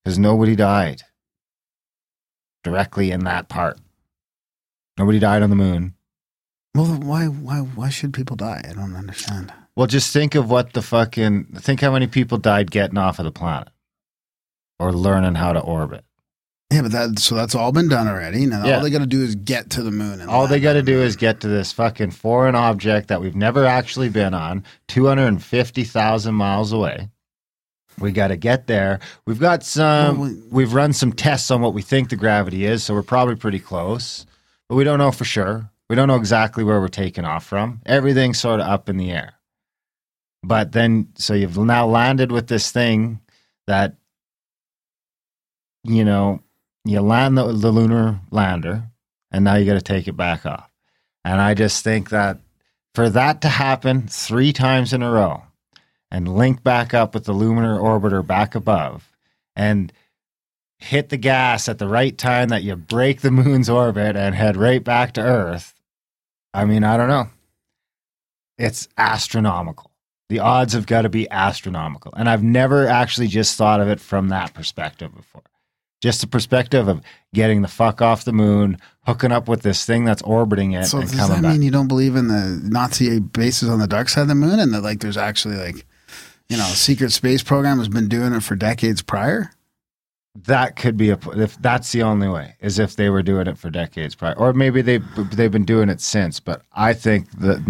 because 0.03 0.19
nobody 0.19 0.57
died 0.57 1.03
directly 2.65 3.11
in 3.11 3.25
that 3.25 3.49
part. 3.49 3.79
Nobody 4.99 5.19
died 5.19 5.43
on 5.43 5.51
the 5.51 5.57
moon. 5.57 5.95
Well, 6.75 6.87
why, 6.87 7.27
why, 7.27 7.59
why 7.59 7.91
should 7.91 8.13
people 8.15 8.37
die? 8.37 8.63
I 8.69 8.73
don't 8.73 8.95
understand. 8.97 9.53
Well, 9.77 9.87
just 9.87 10.13
think 10.13 10.35
of 10.35 10.51
what 10.51 10.73
the 10.73 10.83
fucking 10.83 11.45
think 11.59 11.81
how 11.81 11.93
many 11.93 12.07
people 12.07 12.39
died 12.39 12.71
getting 12.71 12.99
off 12.99 13.19
of 13.19 13.25
the 13.27 13.33
planet 13.33 13.69
or 14.81 14.93
learning 14.93 15.35
how 15.35 15.53
to 15.53 15.61
orbit. 15.61 16.05
Yeah, 16.73 16.83
but 16.83 16.93
that 16.93 17.19
so 17.19 17.35
that's 17.35 17.55
all 17.55 17.73
been 17.73 17.89
done 17.89 18.09
already. 18.09 18.45
Now 18.47 18.67
Yeah. 18.67 18.77
all 18.77 18.83
they 18.83 18.91
got 18.91 18.99
to 18.99 19.07
do 19.07 19.23
is 19.23 19.37
get 19.37 19.71
to 19.71 19.83
the 19.83 19.91
moon. 19.91 20.21
And 20.21 20.29
All 20.31 20.47
they 20.49 20.61
got 20.61 20.73
to 20.73 20.83
do 20.83 21.01
is 21.01 21.15
get 21.15 21.41
to 21.41 21.49
this 21.49 21.73
fucking 21.73 22.11
foreign 22.11 22.55
object 22.55 23.09
that 23.09 23.21
we've 23.21 23.37
never 23.37 23.65
actually 23.65 24.09
been 24.09 24.35
on, 24.35 24.65
250,000 24.89 26.35
miles 26.35 26.73
away. 26.73 27.09
We 27.99 28.13
got 28.13 28.29
to 28.29 28.37
get 28.37 28.67
there. 28.67 29.01
We've 29.27 29.41
got 29.41 29.63
some, 29.63 30.19
Well, 30.19 30.29
we- 30.31 30.43
we've 30.51 30.75
run 30.75 30.93
some 30.93 31.13
tests 31.13 31.51
on 31.51 31.61
what 31.63 31.75
we 31.75 31.83
think 31.83 32.11
the 32.11 32.17
gravity 32.17 32.65
is, 32.67 32.83
so 32.85 32.95
we're 32.95 33.03
probably 33.03 33.37
pretty 33.37 33.59
close, 33.61 34.27
but 34.69 34.75
we 34.77 34.85
don't 34.85 34.99
know 34.99 35.13
for 35.13 35.25
sure. 35.25 35.71
We 35.89 35.97
don't 35.97 36.09
know 36.09 36.17
exactly 36.17 36.65
where 36.65 36.81
we're 36.81 36.89
taking 36.89 37.25
off 37.25 37.45
from. 37.47 37.81
Everything's 37.87 38.39
sort 38.41 38.61
of 38.61 38.67
up 38.67 38.89
in 38.89 38.97
the 38.97 39.11
air. 39.13 39.35
But 40.43 40.73
then, 40.73 41.09
so 41.17 41.33
you've 41.35 41.57
now 41.57 41.87
landed 41.87 42.31
with 42.33 42.49
this 42.49 42.71
thing 42.71 43.21
that, 43.67 43.95
you 45.85 46.05
know, 46.05 46.41
you 46.85 47.01
land 47.01 47.37
the, 47.39 47.53
the 47.53 47.71
lunar 47.71 48.21
lander 48.31 48.85
and 49.33 49.45
now 49.45 49.55
you 49.57 49.65
got 49.67 49.75
to 49.75 49.81
take 49.83 50.07
it 50.09 50.17
back 50.17 50.47
off. 50.47 50.71
And 51.25 51.41
I 51.41 51.55
just 51.55 51.83
think 51.83 52.11
that 52.11 52.39
for 52.95 53.09
that 53.11 53.41
to 53.43 53.49
happen 53.49 54.07
three 54.09 54.53
times 54.53 54.93
in 54.93 55.03
a 55.03 55.11
row 55.11 55.43
and 56.11 56.37
link 56.37 56.63
back 56.63 56.95
up 56.95 57.15
with 57.15 57.25
the 57.25 57.33
lunar 57.33 57.79
orbiter 57.79 58.25
back 58.27 58.55
above 58.55 59.11
and 59.55 59.93
hit 60.79 61.09
the 61.09 61.17
gas 61.17 61.69
at 61.69 61.79
the 61.79 61.89
right 61.89 62.17
time 62.19 62.49
that 62.51 62.63
you 62.63 62.77
break 62.77 63.21
the 63.21 63.31
moon's 63.31 63.69
orbit 63.69 64.15
and 64.17 64.35
head 64.35 64.57
right 64.57 64.85
back 64.85 65.13
to 65.13 65.21
Earth, 65.23 65.75
I 66.53 66.65
mean, 66.65 66.85
I 66.85 66.97
don't 66.97 67.09
know. 67.09 67.29
It's 68.59 68.89
astronomical. 68.97 69.91
The 70.29 70.41
odds 70.41 70.73
have 70.73 70.87
got 70.87 71.03
to 71.03 71.09
be 71.09 71.31
astronomical. 71.31 72.13
And 72.17 72.29
I've 72.29 72.43
never 72.43 72.87
actually 72.89 73.29
just 73.29 73.57
thought 73.57 73.81
of 73.81 73.89
it 73.89 74.01
from 74.01 74.29
that 74.29 74.55
perspective 74.55 75.15
before. 75.15 75.43
Just 76.03 76.21
the 76.21 76.27
perspective 76.27 76.89
of 76.89 77.01
getting 77.33 77.63
the 77.63 77.69
fuck 77.69 78.03
off 78.03 78.25
the 78.25 78.33
moon, 78.33 78.79
hooking 79.07 79.33
up 79.33 79.49
with 79.49 79.63
this 79.63 79.85
thing 79.87 80.05
that's 80.05 80.23
orbiting 80.23 80.73
it, 80.73 80.87
So 80.87 80.99
and 80.99 81.11
does 81.11 81.29
that 81.29 81.43
back. 81.43 81.53
mean 81.53 81.63
you 81.63 81.71
don't 81.71 81.89
believe 81.89 82.17
in 82.17 82.29
the 82.29 82.61
Nazi 82.63 83.19
bases 83.19 83.69
on 83.69 83.79
the 83.79 83.87
dark 83.87 84.09
side 84.09 84.23
of 84.23 84.29
the 84.29 84.35
moon, 84.35 84.59
and 84.59 84.75
that 84.75 84.83
like 84.83 85.01
there's 85.01 85.17
actually 85.17 85.57
like, 85.57 85.87
you 86.49 86.57
know, 86.57 86.65
secret 86.65 87.13
space 87.13 87.43
program 87.43 87.79
has 87.79 87.89
been 87.89 88.09
doing 88.09 88.33
it 88.33 88.43
for 88.43 88.57
decades 88.57 89.03
prior? 89.03 89.51
that 90.45 90.77
could 90.77 90.97
be 90.97 91.11
a 91.11 91.19
if 91.35 91.61
that's 91.63 91.93
the 91.93 92.03
only 92.03 92.29
way 92.29 92.55
is 92.61 92.79
if 92.79 92.97
they 92.97 93.09
were 93.09 93.23
doing 93.23 93.47
it 93.47 93.57
for 93.59 93.71
decades 93.71 94.15
prior. 94.15 94.35
Or 94.35 94.53
maybe 94.53 94.83
they 94.83 94.99
they've 95.33 95.51
been 95.51 95.65
doing 95.65 95.89
it 95.89 96.01
since 96.01 96.41
but 96.41 96.63
i 96.73 96.93
think 96.93 97.31
that 97.39 97.63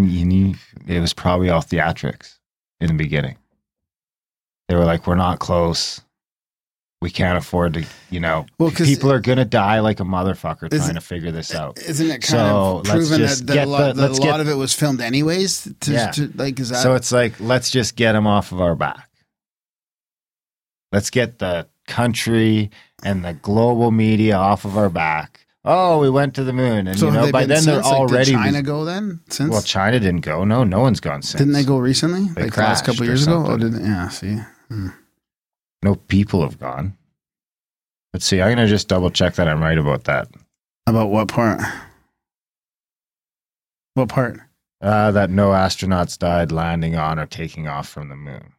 it 0.86 1.00
was 1.00 1.12
probably 1.12 1.50
all 1.50 1.62
theatrics 1.62 2.38
in 2.80 2.88
the 2.88 2.94
beginning. 2.94 3.36
They 4.68 4.74
were 4.74 4.84
like 4.84 5.06
we're 5.06 5.14
not 5.14 5.38
close 5.38 6.00
we 7.02 7.10
can't 7.10 7.36
afford 7.36 7.74
to 7.74 7.84
you 8.10 8.20
know 8.20 8.46
Well, 8.58 8.70
people 8.70 9.12
are 9.12 9.20
gonna 9.20 9.44
die 9.44 9.80
like 9.80 10.00
a 10.00 10.04
motherfucker 10.04 10.70
trying 10.70 10.94
to 10.94 11.00
figure 11.00 11.30
this 11.30 11.54
out 11.54 11.78
Isn't 11.78 12.06
it 12.06 12.22
kind 12.22 12.24
So, 12.24 12.78
of 12.78 12.84
proven 12.84 13.20
that, 13.22 13.42
that, 13.46 13.66
a 13.66 13.70
lot, 13.70 13.94
the- 13.96 14.02
that 14.02 14.10
a 14.10 14.14
lot 14.14 14.20
get- 14.22 14.40
of 14.40 14.48
it 14.48 14.54
was 14.54 14.72
filmed 14.72 15.00
anyways? 15.00 15.68
To, 15.80 15.92
Yeah. 15.92 16.10
to, 16.12 16.32
like, 16.36 16.58
is 16.58 16.70
that 16.70 16.82
so 16.82 16.94
it's 16.94 17.12
like 17.12 17.34
let's 17.40 17.70
just 17.70 17.96
get 17.96 18.12
them 18.12 18.26
off 18.26 18.52
of 18.52 18.60
our 18.60 18.74
back 18.74 19.08
let's 20.92 21.10
get 21.10 21.38
the 21.38 21.66
country 21.86 22.70
and 23.04 23.24
the 23.24 23.34
global 23.34 23.90
media 23.90 24.34
off 24.36 24.64
of 24.64 24.76
our 24.76 24.88
back 24.90 25.46
oh 25.64 25.98
we 26.00 26.08
went 26.10 26.34
to 26.34 26.44
the 26.44 26.52
moon 26.52 26.86
and 26.88 26.98
so 26.98 27.06
you 27.06 27.12
know 27.12 27.30
by 27.30 27.44
then 27.44 27.62
they're 27.64 27.82
since? 27.82 27.86
Like, 28.10 28.24
did 28.24 28.32
China 28.34 28.62
go 28.62 28.84
then 28.84 29.20
since? 29.28 29.50
well 29.50 29.62
china 29.62 30.00
didn't 30.00 30.22
go 30.22 30.44
no 30.44 30.64
no 30.64 30.80
one's 30.80 31.00
gone 31.00 31.22
since 31.22 31.38
didn't 31.38 31.52
they 31.52 31.64
go 31.64 31.76
recently? 31.78 32.26
They 32.34 32.44
like 32.44 32.54
the 32.54 32.60
last 32.62 32.84
couple 32.84 33.04
years 33.04 33.24
ago? 33.26 33.44
Oh, 33.46 33.56
did 33.56 33.74
yeah. 33.74 34.08
See, 34.08 34.38
hmm. 34.68 34.88
No 35.82 35.94
people 35.94 36.42
have 36.42 36.58
gone. 36.58 36.96
Let's 38.12 38.24
see 38.26 38.40
i'm 38.40 38.50
gonna 38.50 38.66
just 38.66 38.88
double 38.88 39.10
check 39.10 39.34
that 39.34 39.48
i'm 39.48 39.62
right 39.62 39.78
about 39.78 40.04
that. 40.04 40.28
About 40.86 41.10
what 41.10 41.28
part? 41.28 41.60
What 43.94 44.08
part? 44.08 44.40
uh, 44.80 45.10
that 45.12 45.30
no 45.30 45.50
astronauts 45.50 46.18
died 46.18 46.52
landing 46.52 46.96
on 46.96 47.18
or 47.18 47.26
taking 47.26 47.66
off 47.66 47.88
from 47.88 48.08
the 48.08 48.16
moon. 48.16 48.52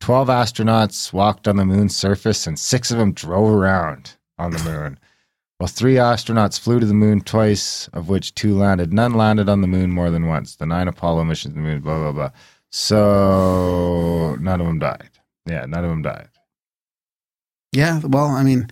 12 0.00 0.28
astronauts 0.28 1.12
walked 1.12 1.48
on 1.48 1.56
the 1.56 1.64
moon's 1.64 1.96
surface 1.96 2.46
and 2.46 2.58
six 2.58 2.90
of 2.90 2.98
them 2.98 3.12
drove 3.12 3.50
around 3.50 4.16
on 4.38 4.50
the 4.50 4.62
moon. 4.64 4.98
While 5.58 5.68
three 5.68 5.94
astronauts 5.94 6.58
flew 6.58 6.80
to 6.80 6.86
the 6.86 6.92
moon 6.94 7.20
twice 7.20 7.88
of 7.88 8.08
which 8.08 8.34
two 8.34 8.56
landed. 8.56 8.92
None 8.92 9.14
landed 9.14 9.48
on 9.48 9.60
the 9.60 9.68
moon 9.68 9.90
more 9.90 10.10
than 10.10 10.26
once. 10.26 10.56
The 10.56 10.66
nine 10.66 10.88
apollo 10.88 11.24
missions 11.24 11.54
to 11.54 11.60
the 11.60 11.66
moon 11.66 11.80
blah 11.80 11.98
blah 11.98 12.12
blah. 12.12 12.30
So 12.70 14.36
none 14.40 14.60
of 14.60 14.66
them 14.66 14.80
died 14.80 15.10
yeah 15.46 15.66
none 15.66 15.84
of 15.84 15.90
them 15.90 16.02
died. 16.02 16.28
Yeah. 17.72 18.00
Well, 18.04 18.26
I 18.26 18.44
mean, 18.44 18.68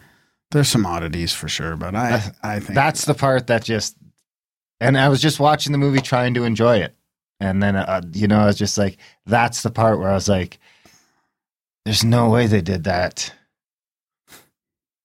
there's 0.52 0.68
some 0.68 0.86
oddities 0.86 1.32
for 1.32 1.48
sure, 1.48 1.76
but 1.76 1.94
I 1.94 2.32
I 2.42 2.60
think 2.60 2.74
that's 2.74 3.04
the 3.04 3.14
part 3.14 3.48
that 3.48 3.64
just 3.64 3.96
and 4.80 4.98
i 4.98 5.08
was 5.08 5.22
just 5.22 5.40
watching 5.40 5.72
the 5.72 5.78
movie 5.78 6.00
trying 6.00 6.34
to 6.34 6.44
enjoy 6.44 6.78
it. 6.78 6.94
And 7.40 7.62
then 7.62 7.74
uh, 7.74 8.02
you 8.12 8.28
know 8.28 8.40
i 8.40 8.46
was 8.46 8.58
just 8.58 8.78
like 8.78 8.98
that's 9.26 9.62
the 9.62 9.70
part 9.70 9.98
where 9.98 10.10
i 10.10 10.14
was 10.14 10.28
like 10.28 10.58
there's 11.84 12.04
no 12.04 12.28
way 12.30 12.46
they 12.46 12.60
did 12.60 12.84
that. 12.84 13.32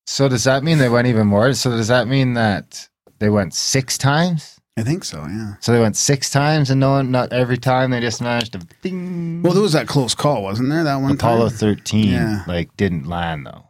So 0.06 0.30
does 0.30 0.44
that 0.44 0.64
mean 0.64 0.78
they 0.78 0.90
went 0.90 1.08
even 1.08 1.28
more? 1.28 1.54
So 1.54 1.72
does 1.72 1.88
that 1.88 2.08
mean 2.08 2.36
that 2.36 2.88
they 3.20 3.30
went 3.30 3.54
six 3.56 3.98
times 3.98 4.57
I 4.77 4.84
think 4.84 5.03
so. 5.03 5.25
Yeah. 5.25 5.55
so 5.60 5.72
they 5.72 5.79
went 5.79 5.98
six 5.98 6.29
times 6.29 6.69
and 6.69 6.79
no 6.79 6.91
one 6.91 7.10
not 7.12 7.34
every 7.34 7.57
time 7.57 7.89
they 7.91 8.00
just 8.00 8.22
managed 8.22 8.53
to 8.53 8.60
ding. 8.84 9.41
Well, 9.41 9.53
there 9.53 9.62
was 9.63 9.74
that 9.74 9.88
close 9.88 10.13
call, 10.13 10.43
wasn't 10.43 10.69
there? 10.69 10.84
That 10.84 10.98
one 10.98 11.13
apollo 11.13 11.50
time. 11.50 11.57
13 11.57 12.10
Yeah. 12.10 12.43
like 12.48 12.75
didn't 12.77 13.07
land 13.07 13.48
though 13.48 13.63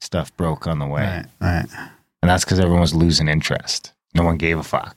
stuff 0.00 0.34
broke 0.36 0.66
on 0.68 0.78
the 0.78 0.86
way 0.86 1.02
Right. 1.02 1.26
Right. 1.40 1.66
And 2.22 2.30
that's 2.30 2.44
because 2.44 2.58
everyone 2.60 2.80
was 2.80 2.94
losing 2.94 3.28
interest. 3.28 3.92
No 4.14 4.22
one 4.24 4.36
gave 4.38 4.58
a 4.58 4.62
fuck. 4.62 4.96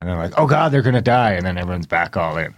And 0.00 0.08
they're 0.10 0.16
like, 0.16 0.32
oh 0.36 0.46
God, 0.46 0.70
they're 0.72 0.82
going 0.82 0.94
to 0.94 1.00
die. 1.00 1.32
And 1.32 1.44
then 1.46 1.58
everyone's 1.58 1.86
back 1.86 2.16
all 2.16 2.36
in. 2.36 2.54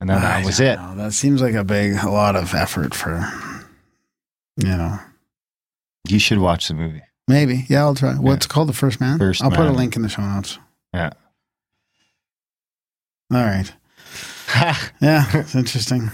And 0.00 0.08
then 0.08 0.16
I 0.18 0.20
that 0.40 0.44
was 0.46 0.60
it. 0.60 0.76
know. 0.76 0.94
That 0.96 1.12
seems 1.12 1.42
like 1.42 1.54
a 1.54 1.64
big, 1.64 1.94
a 2.02 2.10
lot 2.10 2.36
of 2.36 2.54
effort 2.54 2.94
for, 2.94 3.26
you 4.56 4.68
know, 4.68 4.98
You 6.08 6.18
should 6.18 6.38
watch 6.38 6.68
the 6.68 6.74
movie. 6.74 7.02
Maybe. 7.28 7.66
Yeah, 7.68 7.82
I'll 7.82 7.94
try. 7.94 8.14
What's 8.14 8.46
it 8.46 8.48
called? 8.48 8.68
The 8.68 8.72
First 8.72 9.00
Man? 9.00 9.18
First 9.18 9.42
I'll 9.42 9.50
put 9.50 9.66
a 9.66 9.72
link 9.72 9.94
in 9.96 10.02
the 10.02 10.08
show 10.08 10.22
notes. 10.22 10.58
Yeah. 10.92 11.10
All 13.32 13.44
right. 13.44 13.72
Yeah, 15.00 15.24
it's 15.34 15.54
interesting. 15.54 16.10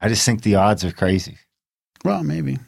I 0.00 0.08
just 0.08 0.24
think 0.24 0.42
the 0.42 0.56
odds 0.56 0.84
are 0.84 0.90
crazy. 0.90 1.38
Well, 2.04 2.24
maybe. 2.24 2.58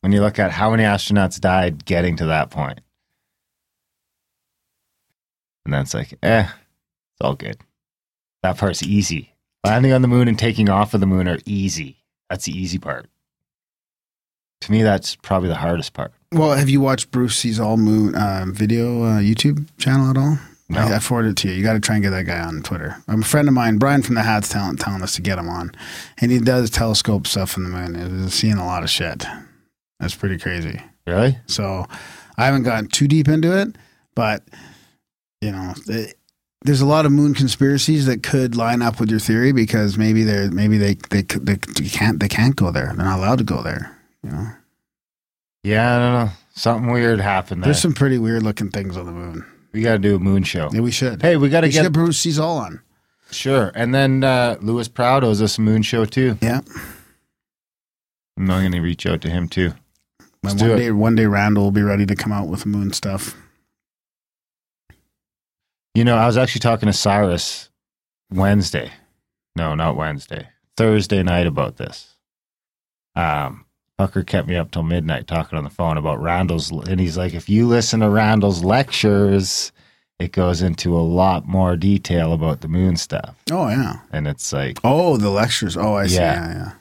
When 0.00 0.12
you 0.12 0.20
look 0.20 0.38
at 0.38 0.52
how 0.52 0.70
many 0.70 0.84
astronauts 0.84 1.40
died 1.40 1.84
getting 1.84 2.16
to 2.16 2.26
that 2.26 2.50
point. 2.50 2.80
And 5.64 5.74
then 5.74 5.82
it's 5.82 5.94
like, 5.94 6.14
eh, 6.22 6.44
it's 6.44 7.20
all 7.20 7.34
good. 7.34 7.58
That 8.42 8.56
part's 8.56 8.84
easy. 8.84 9.34
Landing 9.64 9.92
on 9.92 10.02
the 10.02 10.08
moon 10.08 10.28
and 10.28 10.38
taking 10.38 10.68
off 10.68 10.94
of 10.94 11.00
the 11.00 11.06
moon 11.06 11.26
are 11.26 11.40
easy. 11.44 12.04
That's 12.30 12.44
the 12.44 12.56
easy 12.56 12.78
part. 12.78 13.08
To 14.62 14.72
me, 14.72 14.82
that's 14.82 15.16
probably 15.16 15.48
the 15.48 15.56
hardest 15.56 15.92
part. 15.92 16.12
Well, 16.32 16.52
have 16.52 16.68
you 16.68 16.80
watched 16.80 17.10
Bruce 17.10 17.36
Sees 17.36 17.60
All 17.60 17.76
Moon 17.76 18.14
uh, 18.14 18.46
video 18.48 19.02
uh, 19.02 19.18
YouTube 19.20 19.66
channel 19.78 20.10
at 20.10 20.16
all? 20.16 20.38
No. 20.68 20.80
I, 20.80 20.96
I 20.96 20.98
forwarded 20.98 21.32
it 21.32 21.36
to 21.42 21.48
you. 21.48 21.54
You 21.54 21.62
got 21.62 21.74
to 21.74 21.80
try 21.80 21.94
and 21.94 22.04
get 22.04 22.10
that 22.10 22.24
guy 22.24 22.40
on 22.40 22.62
Twitter. 22.62 22.96
I'm 23.06 23.22
a 23.22 23.24
friend 23.24 23.46
of 23.46 23.54
mine, 23.54 23.78
Brian 23.78 24.02
from 24.02 24.16
the 24.16 24.22
Hats, 24.22 24.48
telling 24.48 24.76
telling 24.76 25.02
us 25.02 25.14
to 25.16 25.22
get 25.22 25.38
him 25.38 25.48
on, 25.48 25.70
and 26.18 26.32
he 26.32 26.38
does 26.38 26.70
telescope 26.70 27.26
stuff 27.26 27.56
in 27.56 27.62
the 27.62 27.70
moon. 27.70 28.22
He's 28.22 28.34
seeing 28.34 28.58
a 28.58 28.66
lot 28.66 28.82
of 28.82 28.90
shit. 28.90 29.24
That's 30.00 30.14
pretty 30.14 30.38
crazy. 30.38 30.82
Really? 31.06 31.38
So 31.46 31.86
I 32.36 32.46
haven't 32.46 32.64
gotten 32.64 32.88
too 32.88 33.06
deep 33.06 33.28
into 33.28 33.56
it, 33.56 33.76
but 34.16 34.42
you 35.40 35.52
know, 35.52 35.74
it, 35.86 36.16
there's 36.62 36.80
a 36.80 36.86
lot 36.86 37.06
of 37.06 37.12
moon 37.12 37.34
conspiracies 37.34 38.06
that 38.06 38.24
could 38.24 38.56
line 38.56 38.82
up 38.82 38.98
with 38.98 39.10
your 39.10 39.20
theory 39.20 39.52
because 39.52 39.96
maybe 39.96 40.24
they're 40.24 40.50
maybe 40.50 40.78
they 40.78 40.94
they, 41.10 41.22
they, 41.22 41.54
they 41.54 41.88
can't 41.88 42.18
they 42.18 42.28
can't 42.28 42.56
go 42.56 42.72
there. 42.72 42.92
They're 42.96 43.06
not 43.06 43.20
allowed 43.20 43.38
to 43.38 43.44
go 43.44 43.62
there. 43.62 43.96
You 44.24 44.30
know. 44.30 44.48
Yeah, 45.66 45.96
I 45.96 45.98
don't 45.98 46.12
know. 46.12 46.32
Something 46.54 46.92
weird 46.92 47.20
happened 47.20 47.60
there. 47.60 47.66
There's 47.66 47.82
some 47.82 47.92
pretty 47.92 48.18
weird 48.18 48.44
looking 48.44 48.70
things 48.70 48.96
on 48.96 49.04
the 49.04 49.10
moon. 49.10 49.44
we 49.72 49.82
got 49.82 49.94
to 49.94 49.98
do 49.98 50.14
a 50.14 50.18
moon 50.20 50.44
show. 50.44 50.70
Yeah, 50.72 50.80
we 50.80 50.92
should. 50.92 51.20
Hey, 51.20 51.36
we 51.36 51.48
got 51.48 51.62
to 51.62 51.68
get 51.68 51.82
get 51.82 51.92
Bruce 51.92 52.20
Cesal 52.20 52.58
on. 52.58 52.82
sure. 53.32 53.72
And 53.74 53.92
then 53.92 54.22
uh, 54.22 54.58
Louis 54.60 54.86
Proud 54.86 55.24
owes 55.24 55.42
us 55.42 55.58
a 55.58 55.60
moon 55.60 55.82
show 55.82 56.04
too. 56.04 56.38
Yeah. 56.40 56.60
I'm 58.38 58.46
not 58.46 58.60
going 58.60 58.70
to 58.72 58.80
reach 58.80 59.06
out 59.06 59.20
to 59.22 59.28
him 59.28 59.48
too. 59.48 59.72
Let's 60.44 60.62
one 60.62 60.70
it. 60.70 60.76
day, 60.76 60.90
one 60.92 61.16
day, 61.16 61.26
Randall 61.26 61.64
will 61.64 61.72
be 61.72 61.82
ready 61.82 62.06
to 62.06 62.14
come 62.14 62.30
out 62.30 62.46
with 62.46 62.64
moon 62.64 62.92
stuff. 62.92 63.34
You 65.96 66.04
know, 66.04 66.16
I 66.16 66.26
was 66.26 66.36
actually 66.36 66.60
talking 66.60 66.86
to 66.86 66.92
Cyrus 66.92 67.70
Wednesday. 68.30 68.92
No, 69.56 69.74
not 69.74 69.96
Wednesday. 69.96 70.46
Thursday 70.76 71.24
night 71.24 71.48
about 71.48 71.76
this. 71.76 72.14
Um, 73.16 73.65
Fucker 73.98 74.26
kept 74.26 74.46
me 74.46 74.56
up 74.56 74.70
till 74.70 74.82
midnight 74.82 75.26
talking 75.26 75.56
on 75.56 75.64
the 75.64 75.70
phone 75.70 75.96
about 75.96 76.20
Randall's, 76.20 76.70
and 76.70 77.00
he's 77.00 77.16
like, 77.16 77.32
if 77.32 77.48
you 77.48 77.66
listen 77.66 78.00
to 78.00 78.10
Randall's 78.10 78.62
lectures, 78.62 79.72
it 80.18 80.32
goes 80.32 80.60
into 80.60 80.94
a 80.94 81.00
lot 81.00 81.46
more 81.46 81.76
detail 81.76 82.32
about 82.34 82.60
the 82.60 82.68
moon 82.68 82.96
stuff, 82.96 83.36
Oh 83.50 83.68
yeah. 83.68 84.00
and 84.12 84.28
it's 84.28 84.52
like, 84.52 84.78
Oh, 84.84 85.16
the 85.16 85.30
lectures. 85.30 85.76
Oh, 85.78 85.94
I 85.94 86.06
see. 86.08 86.16
Yeah. 86.16 86.46
Yeah, 86.48 86.54
yeah. 86.54 86.72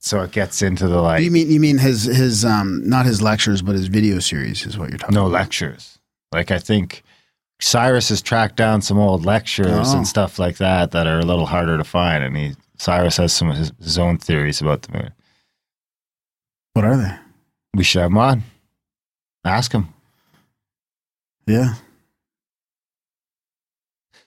so 0.00 0.22
it 0.22 0.32
gets 0.32 0.62
into 0.62 0.88
the 0.88 1.00
like, 1.02 1.22
you 1.22 1.30
mean 1.30 1.50
you 1.50 1.60
mean 1.60 1.76
his 1.78 2.04
his 2.04 2.44
um 2.46 2.88
not 2.88 3.04
his 3.04 3.20
lectures, 3.20 3.60
but 3.60 3.74
his 3.74 3.88
video 3.88 4.18
series 4.18 4.64
is 4.64 4.78
what 4.78 4.88
you're 4.88 4.98
talking 4.98 5.14
no 5.14 5.26
about. 5.26 5.32
lectures. 5.32 5.98
Like 6.32 6.50
I 6.50 6.58
think 6.58 7.02
Cyrus 7.60 8.08
has 8.08 8.22
tracked 8.22 8.56
down 8.56 8.80
some 8.82 8.98
old 8.98 9.24
lectures 9.26 9.92
Oh. 9.92 9.96
and 9.98 10.06
stuff 10.08 10.38
like 10.38 10.56
that 10.58 10.92
that 10.92 11.06
are 11.06 11.18
a 11.20 11.24
little 11.26 11.46
harder 11.46 11.76
to 11.76 11.84
find, 11.84 12.24
and 12.24 12.36
he 12.36 12.54
Cyrus 12.78 13.16
has 13.18 13.32
some 13.34 13.50
of 13.50 13.56
his, 13.58 13.72
his 13.82 13.98
own 13.98 14.16
theories 14.18 14.60
about 14.62 14.82
the 14.82 14.92
moon. 14.98 15.12
What 16.76 16.84
are 16.84 16.96
they? 16.98 17.14
We 17.74 17.84
should 17.84 18.02
have 18.02 18.10
him 18.10 18.18
on. 18.18 18.42
Ask 19.46 19.72
him 19.72 19.94
Yeah. 21.46 21.76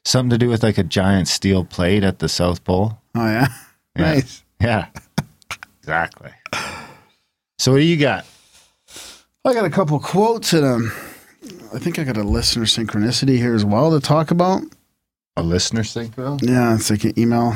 something 0.03 0.31
to 0.31 0.37
do 0.39 0.49
with 0.49 0.63
like 0.63 0.79
a 0.79 0.83
giant 0.83 1.27
steel 1.27 1.63
plate 1.63 2.03
at 2.03 2.17
the 2.17 2.27
South 2.27 2.63
Pole. 2.63 2.97
Oh 3.13 3.27
yeah. 3.27 3.49
Yeah. 3.95 4.01
Nice. 4.01 4.43
Yeah, 4.59 4.87
exactly. 5.83 6.31
So 7.59 7.73
what 7.73 7.77
do 7.77 7.83
you 7.83 7.97
got? 7.97 8.25
I 9.45 9.53
got 9.53 9.65
a 9.65 9.69
couple 9.69 9.99
quotes 9.99 10.51
and 10.51 10.65
um 10.65 10.91
I 11.71 11.77
think 11.77 11.99
I 11.99 12.03
got 12.03 12.17
a 12.17 12.23
listener 12.23 12.65
synchronicity 12.65 13.37
here 13.37 13.53
as 13.53 13.63
well 13.63 13.91
to 13.91 13.99
talk 13.99 14.31
about. 14.31 14.63
A 15.37 15.43
listener 15.43 15.83
synchro? 15.83 16.41
Yeah, 16.41 16.73
it's 16.73 16.89
like 16.89 17.03
an 17.03 17.13
email. 17.15 17.55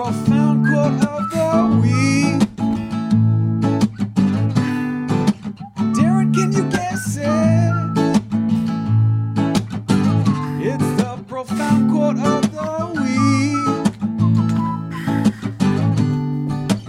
Profound 0.00 0.66
quote 0.66 1.00
of 1.08 1.30
the 1.30 1.80
week. 1.80 2.42
Darren, 5.96 6.34
can 6.34 6.52
you 6.52 6.64
guess 6.68 7.16
it? 7.16 7.72
It's 10.70 10.90
the 11.02 11.16
profound 11.26 11.90
quote 11.90 12.18
of 12.18 12.42
the 12.52 12.72
week. 13.00 13.86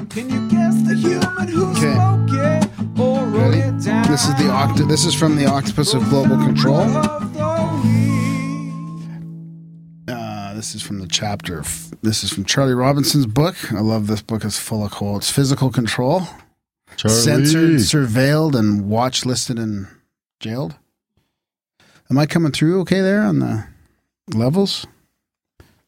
Can 0.09 0.29
you 0.29 0.41
guess 0.49 0.75
the 0.85 0.93
human 0.95 1.47
who 1.47 1.67
Okay. 1.71 1.93
spoke 1.93 2.29
it 2.33 2.99
or 2.99 3.23
wrote 3.25 3.41
Ready? 3.55 3.59
it 3.59 3.83
down? 3.85 4.03
This 4.11 4.25
is 4.27 4.35
the 4.35 4.49
oct- 4.51 4.85
this 4.89 5.05
is 5.05 5.13
from 5.13 5.37
the 5.37 5.45
Octopus 5.45 5.93
of 5.93 6.09
Global 6.09 6.35
Control. 6.43 6.83
This 10.57 10.73
is 10.73 10.81
from 10.81 10.97
the 10.99 11.07
chapter. 11.07 11.63
This 12.01 12.23
is 12.23 12.33
from 12.33 12.43
Charlie 12.43 12.73
Robinson's 12.73 13.27
book. 13.27 13.55
I 13.71 13.79
love 13.79 14.07
this 14.07 14.23
book. 14.23 14.43
It's 14.43 14.57
full 14.57 14.83
of 14.83 14.91
quotes. 14.91 15.29
Physical 15.29 15.69
control, 15.69 16.23
censored, 16.97 17.79
surveilled, 17.81 18.57
and 18.57 18.89
watch 18.89 19.23
listed 19.23 19.59
and 19.59 19.87
jailed. 20.39 20.75
Am 22.09 22.17
I 22.17 22.25
coming 22.25 22.51
through 22.51 22.81
okay 22.81 23.01
there 23.01 23.21
on 23.21 23.37
the 23.37 23.67
levels? 24.33 24.87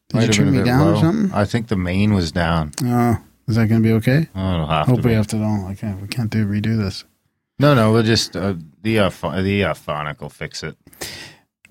Did 0.08 0.16
Might 0.16 0.26
you 0.28 0.32
turn 0.32 0.56
me 0.56 0.62
down 0.62 0.94
or 0.94 0.96
something? 1.00 1.32
I 1.36 1.44
think 1.44 1.66
the 1.66 1.76
main 1.76 2.14
was 2.14 2.30
down. 2.30 2.72
Oh, 2.84 3.18
is 3.48 3.56
that 3.56 3.66
going 3.68 3.82
to 3.82 3.88
be 3.88 3.92
okay? 3.94 4.28
I 4.36 4.56
don't 4.56 4.68
have 4.68 4.86
Hope 4.86 4.96
to 4.96 5.02
we 5.02 5.10
be. 5.10 5.14
have 5.14 5.26
to 5.28 5.36
know. 5.36 5.66
I 5.66 5.74
can't. 5.74 6.00
We 6.00 6.06
can't 6.06 6.30
do 6.30 6.46
redo 6.46 6.76
this. 6.76 7.04
No, 7.58 7.74
no, 7.74 7.92
we'll 7.92 8.04
just 8.04 8.36
uh, 8.36 8.54
the 8.82 9.00
uh, 9.00 9.10
the 9.42 9.64
uh, 9.64 9.74
phonic 9.74 10.20
will 10.20 10.30
fix 10.30 10.62
it. 10.62 10.76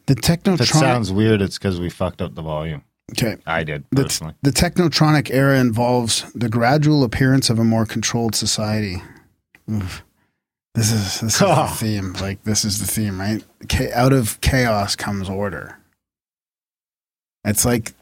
The 0.06 0.16
If 0.54 0.62
it 0.62 0.66
sounds 0.66 1.12
weird, 1.14 1.42
it's 1.42 1.58
because 1.58 1.80
we 1.80 1.90
fucked 1.90 2.22
up 2.22 2.34
the 2.34 2.42
volume. 2.42 2.84
Okay. 3.12 3.38
I 3.46 3.64
did 3.64 3.84
The, 3.92 4.04
personally. 4.04 4.34
the 4.42 4.52
technotronic 4.52 5.30
era 5.32 5.60
involves 5.60 6.32
the 6.34 6.50
gradual 6.50 7.04
appearance 7.04 7.50
of 7.50 7.60
a 7.60 7.64
more 7.64 7.86
controlled 7.86 8.36
society. 8.36 9.02
Oof. 9.72 10.04
This 10.76 10.92
is 10.92 11.20
this 11.22 11.36
is 11.36 11.42
Oh. 11.42 11.68
the 11.70 11.76
theme. 11.76 12.14
Like 12.14 12.44
this 12.44 12.64
is 12.64 12.80
the 12.80 12.86
theme, 12.88 13.20
right? 13.20 13.44
Cha- 13.68 13.92
out 13.94 14.14
of 14.14 14.40
chaos 14.42 14.96
comes 14.96 15.30
order. 15.30 15.78
It's 17.46 17.66
like, 17.66 17.94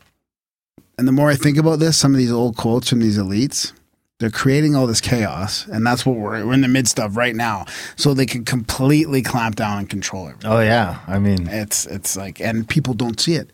and 0.97 1.07
the 1.07 1.11
more 1.11 1.29
I 1.29 1.35
think 1.35 1.57
about 1.57 1.79
this, 1.79 1.97
some 1.97 2.13
of 2.13 2.17
these 2.17 2.31
old 2.31 2.57
quotes 2.57 2.89
from 2.89 2.99
these 2.99 3.17
elites, 3.17 3.71
they're 4.19 4.31
creating 4.31 4.75
all 4.75 4.87
this 4.87 4.99
chaos, 4.99 5.67
and 5.67 5.85
that's 5.85 6.05
what 6.05 6.15
we're, 6.17 6.43
we're 6.45 6.53
in 6.53 6.61
the 6.61 6.67
midst 6.67 6.99
of 6.99 7.17
right 7.17 7.35
now. 7.35 7.65
So 7.95 8.13
they 8.15 8.25
can 8.25 8.43
completely 8.45 9.21
clamp 9.21 9.55
down 9.55 9.77
and 9.77 9.89
control 9.89 10.27
everything. 10.29 10.51
Oh 10.51 10.59
yeah, 10.59 10.99
I 11.07 11.19
mean, 11.19 11.47
It's 11.47 11.85
it's 11.85 12.17
like, 12.17 12.41
and 12.41 12.67
people 12.67 12.93
don't 12.95 13.19
see 13.19 13.35
it 13.35 13.51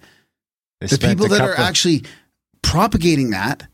they 0.89 0.96
the 0.96 1.08
people 1.08 1.28
that 1.28 1.41
are 1.41 1.58
actually 1.58 2.04
propagating 2.62 3.30
that 3.32 3.67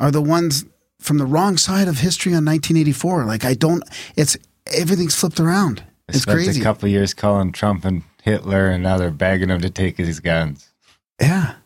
are 0.00 0.10
the 0.10 0.22
ones 0.22 0.64
from 1.00 1.18
the 1.18 1.26
wrong 1.26 1.56
side 1.56 1.88
of 1.88 1.98
history 1.98 2.32
on 2.32 2.44
1984. 2.44 3.24
Like 3.24 3.44
I 3.44 3.54
don't, 3.54 3.82
it's 4.16 4.36
everything's 4.74 5.14
flipped 5.14 5.40
around. 5.40 5.84
they 6.06 6.16
It's 6.16 6.24
crazy. 6.24 6.60
A 6.60 6.64
couple 6.64 6.88
years 6.88 7.14
calling 7.14 7.52
Trump 7.52 7.84
and 7.84 8.02
Hitler, 8.22 8.68
and 8.70 8.82
now 8.82 8.96
they're 8.96 9.10
begging 9.10 9.50
him 9.50 9.60
to 9.60 9.70
take 9.70 9.98
his 9.98 10.20
guns. 10.20 10.70
Yeah. 11.20 11.56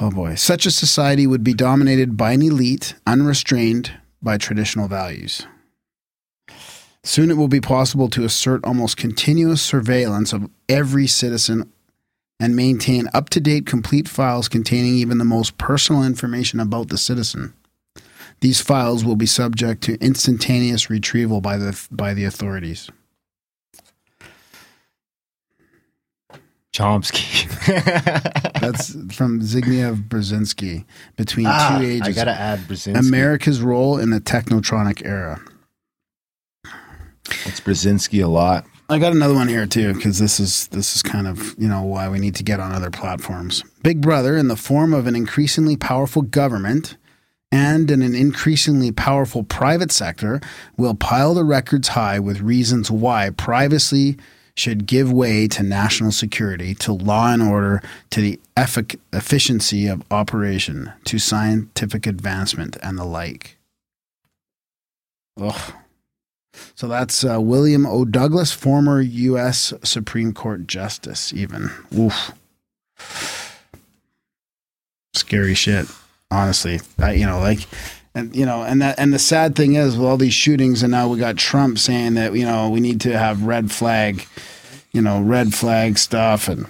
Oh 0.00 0.10
boy, 0.10 0.36
such 0.36 0.64
a 0.64 0.70
society 0.70 1.26
would 1.26 1.44
be 1.44 1.54
dominated 1.54 2.16
by 2.16 2.32
an 2.32 2.42
elite, 2.42 2.94
unrestrained 3.06 3.92
by 4.22 4.38
traditional 4.38 4.88
values. 4.88 5.46
Soon 7.04 7.30
it 7.30 7.36
will 7.36 7.48
be 7.48 7.60
possible 7.60 8.08
to 8.10 8.24
assert 8.24 8.64
almost 8.64 8.96
continuous 8.96 9.60
surveillance 9.60 10.32
of 10.32 10.48
every 10.68 11.06
citizen 11.06 11.71
and 12.42 12.56
maintain 12.56 13.08
up 13.14 13.30
to 13.30 13.40
date 13.40 13.66
complete 13.66 14.08
files 14.08 14.48
containing 14.48 14.96
even 14.96 15.18
the 15.18 15.24
most 15.24 15.56
personal 15.58 16.02
information 16.02 16.58
about 16.58 16.88
the 16.88 16.98
citizen. 16.98 17.54
These 18.40 18.60
files 18.60 19.04
will 19.04 19.14
be 19.14 19.26
subject 19.26 19.82
to 19.84 19.94
instantaneous 20.00 20.90
retrieval 20.90 21.40
by 21.40 21.56
the 21.56 21.80
by 21.92 22.14
the 22.14 22.24
authorities. 22.24 22.90
Chomsky. 26.74 27.46
That's 28.60 28.92
from 29.14 29.40
Zbigniew 29.40 30.08
Brzezinski. 30.08 30.84
Between 31.16 31.46
Ah, 31.46 31.76
two 31.78 31.84
ages, 31.86 32.08
I 32.08 32.12
gotta 32.12 32.32
add 32.32 32.60
Brzezinski. 32.60 32.98
America's 32.98 33.60
role 33.60 33.98
in 33.98 34.10
the 34.10 34.20
technotronic 34.20 35.04
era. 35.04 35.40
It's 37.44 37.60
Brzezinski 37.60 38.24
a 38.24 38.26
lot. 38.26 38.66
I 38.88 38.98
got 38.98 39.12
another 39.12 39.34
one 39.34 39.48
here 39.48 39.66
too 39.66 39.94
because 39.94 40.18
this 40.18 40.38
is 40.38 40.68
this 40.68 40.96
is 40.96 41.02
kind 41.02 41.26
of 41.26 41.54
you 41.58 41.68
know 41.68 41.82
why 41.82 42.08
we 42.08 42.18
need 42.18 42.34
to 42.36 42.42
get 42.42 42.60
on 42.60 42.72
other 42.72 42.90
platforms. 42.90 43.62
Big 43.82 44.00
Brother, 44.00 44.36
in 44.36 44.48
the 44.48 44.56
form 44.56 44.92
of 44.92 45.06
an 45.06 45.16
increasingly 45.16 45.76
powerful 45.76 46.22
government 46.22 46.96
and 47.50 47.90
in 47.90 48.02
an 48.02 48.14
increasingly 48.14 48.92
powerful 48.92 49.44
private 49.44 49.92
sector, 49.92 50.40
will 50.76 50.94
pile 50.94 51.34
the 51.34 51.44
records 51.44 51.88
high 51.88 52.18
with 52.18 52.40
reasons 52.40 52.90
why 52.90 53.30
privacy 53.30 54.16
should 54.54 54.86
give 54.86 55.10
way 55.12 55.48
to 55.48 55.62
national 55.62 56.12
security, 56.12 56.74
to 56.74 56.92
law 56.92 57.32
and 57.32 57.42
order, 57.42 57.82
to 58.10 58.20
the 58.20 58.38
effic- 58.56 58.98
efficiency 59.12 59.86
of 59.86 60.02
operation, 60.10 60.92
to 61.04 61.18
scientific 61.18 62.06
advancement, 62.06 62.76
and 62.82 62.98
the 62.98 63.04
like. 63.04 63.56
Ugh. 65.40 65.72
So 66.74 66.88
that's 66.88 67.24
uh, 67.24 67.40
William 67.40 67.86
O. 67.86 68.04
Douglas, 68.04 68.52
former 68.52 69.00
U.S. 69.00 69.72
Supreme 69.82 70.32
Court 70.32 70.66
Justice, 70.66 71.32
even. 71.32 71.70
Oof. 71.96 72.32
Scary 75.14 75.54
shit, 75.54 75.86
honestly. 76.30 76.80
I, 76.98 77.12
you 77.12 77.26
know, 77.26 77.38
like, 77.38 77.60
and 78.14 78.34
you 78.34 78.44
know, 78.44 78.62
and 78.62 78.82
that, 78.82 78.98
and 78.98 79.12
the 79.12 79.18
sad 79.18 79.56
thing 79.56 79.74
is, 79.74 79.96
with 79.96 80.06
all 80.06 80.16
these 80.16 80.34
shootings, 80.34 80.82
and 80.82 80.90
now 80.90 81.08
we 81.08 81.18
got 81.18 81.36
Trump 81.36 81.78
saying 81.78 82.14
that 82.14 82.34
you 82.34 82.44
know 82.44 82.68
we 82.68 82.80
need 82.80 83.00
to 83.02 83.18
have 83.18 83.44
red 83.44 83.70
flag, 83.70 84.26
you 84.92 85.02
know, 85.02 85.20
red 85.20 85.54
flag 85.54 85.98
stuff, 85.98 86.48
and 86.48 86.66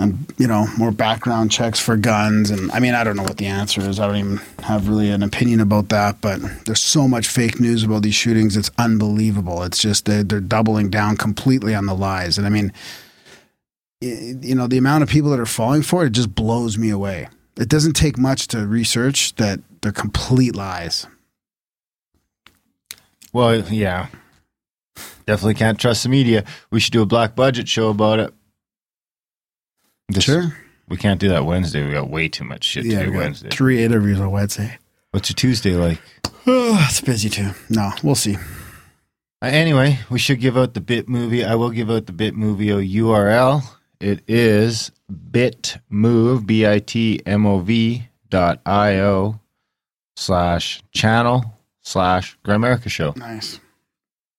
and 0.00 0.32
you 0.38 0.46
know 0.46 0.66
more 0.78 0.90
background 0.90 1.52
checks 1.52 1.78
for 1.78 1.96
guns 1.96 2.50
and 2.50 2.72
i 2.72 2.80
mean 2.80 2.94
i 2.94 3.04
don't 3.04 3.16
know 3.16 3.22
what 3.22 3.36
the 3.36 3.46
answer 3.46 3.80
is 3.82 4.00
i 4.00 4.06
don't 4.06 4.16
even 4.16 4.40
have 4.62 4.88
really 4.88 5.10
an 5.10 5.22
opinion 5.22 5.60
about 5.60 5.88
that 5.90 6.20
but 6.20 6.40
there's 6.64 6.80
so 6.80 7.06
much 7.06 7.28
fake 7.28 7.60
news 7.60 7.84
about 7.84 8.02
these 8.02 8.14
shootings 8.14 8.56
it's 8.56 8.70
unbelievable 8.78 9.62
it's 9.62 9.78
just 9.78 10.06
they're, 10.06 10.24
they're 10.24 10.40
doubling 10.40 10.90
down 10.90 11.16
completely 11.16 11.74
on 11.74 11.86
the 11.86 11.94
lies 11.94 12.38
and 12.38 12.46
i 12.46 12.50
mean 12.50 12.72
you 14.00 14.54
know, 14.54 14.66
the 14.66 14.78
amount 14.78 15.02
of 15.02 15.08
people 15.08 15.30
that 15.30 15.40
are 15.40 15.46
falling 15.46 15.82
for 15.82 16.02
it, 16.04 16.08
it 16.08 16.12
just 16.12 16.34
blows 16.34 16.78
me 16.78 16.90
away. 16.90 17.28
It 17.56 17.68
doesn't 17.68 17.92
take 17.92 18.16
much 18.16 18.48
to 18.48 18.66
research 18.66 19.34
that 19.36 19.60
they're 19.82 19.92
complete 19.92 20.56
lies. 20.56 21.06
Well, 23.32 23.58
yeah. 23.70 24.08
Definitely 25.26 25.54
can't 25.54 25.78
trust 25.78 26.02
the 26.02 26.08
media. 26.08 26.44
We 26.70 26.80
should 26.80 26.92
do 26.92 27.02
a 27.02 27.06
black 27.06 27.36
budget 27.36 27.68
show 27.68 27.90
about 27.90 28.18
it. 28.18 28.34
Just- 30.12 30.26
Sure. 30.26 30.56
We 30.88 30.96
can't 30.96 31.20
do 31.20 31.28
that 31.28 31.46
Wednesday. 31.46 31.86
We 31.86 31.92
got 31.92 32.10
way 32.10 32.28
too 32.28 32.42
much 32.42 32.64
shit 32.64 32.82
to 32.82 32.90
do 32.90 32.98
we 32.98 33.04
got 33.12 33.14
Wednesday. 33.18 33.48
three 33.50 33.84
interviews 33.84 34.18
on 34.18 34.32
Wednesday. 34.32 34.76
What's 35.12 35.30
your 35.30 35.36
Tuesday 35.36 35.74
like? 35.76 36.00
Oh, 36.48 36.84
it's 36.88 37.00
busy 37.00 37.28
too. 37.28 37.50
No, 37.68 37.92
we'll 38.02 38.16
see. 38.16 38.34
Uh, 39.42 39.46
anyway, 39.46 40.00
we 40.10 40.18
should 40.18 40.40
give 40.40 40.58
out 40.58 40.74
the 40.74 40.80
Bit 40.80 41.08
Movie. 41.08 41.44
I 41.44 41.54
will 41.54 41.70
give 41.70 41.90
out 41.90 42.06
the 42.06 42.12
Bit 42.12 42.34
Movie 42.34 42.66
URL. 42.66 43.62
It 44.00 44.22
is 44.26 44.90
bitmove, 45.12 46.44
B 46.46 46.66
I 46.66 46.78
T 46.80 47.20
M 47.24 47.46
O 47.46 47.60
V 47.60 48.08
dot 48.28 48.60
I 48.66 48.96
O 48.98 49.38
slash 50.16 50.82
channel 50.92 51.44
slash 51.82 52.36
Grimerica 52.44 52.88
Show. 52.90 53.12
Nice. 53.16 53.60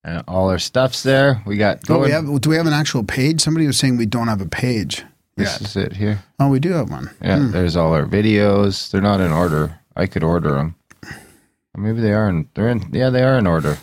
And 0.03 0.23
all 0.27 0.49
our 0.49 0.59
stuff's 0.59 1.03
there. 1.03 1.41
We 1.45 1.57
got 1.57 1.89
Oh, 1.89 1.99
we 1.99 2.11
have, 2.11 2.41
do 2.41 2.49
we 2.49 2.55
have 2.55 2.65
an 2.67 2.73
actual 2.73 3.03
page? 3.03 3.39
Somebody 3.39 3.67
was 3.67 3.77
saying 3.77 3.97
we 3.97 4.05
don't 4.07 4.27
have 4.27 4.41
a 4.41 4.47
page. 4.47 5.03
This 5.43 5.59
Yeah. 5.61 5.67
is 5.67 5.75
it 5.77 5.93
here. 5.93 6.23
Oh, 6.39 6.49
we 6.49 6.59
do 6.59 6.71
have 6.71 6.89
one. 6.89 7.09
Yeah, 7.21 7.37
Hmm. 7.39 7.51
there's 7.51 7.75
all 7.75 7.93
our 7.93 8.05
videos. 8.05 8.89
They're 8.91 9.01
not 9.01 9.19
in 9.21 9.31
order. 9.31 9.79
I 9.95 10.05
could 10.07 10.23
order 10.23 10.51
them. 10.53 10.75
Or 11.73 11.81
maybe 11.81 12.01
they 12.01 12.13
are 12.13 12.27
in. 12.29 12.49
They're 12.53 12.69
in. 12.69 12.89
Yeah, 12.93 13.09
they 13.09 13.23
are 13.23 13.37
in 13.37 13.47
order. 13.47 13.77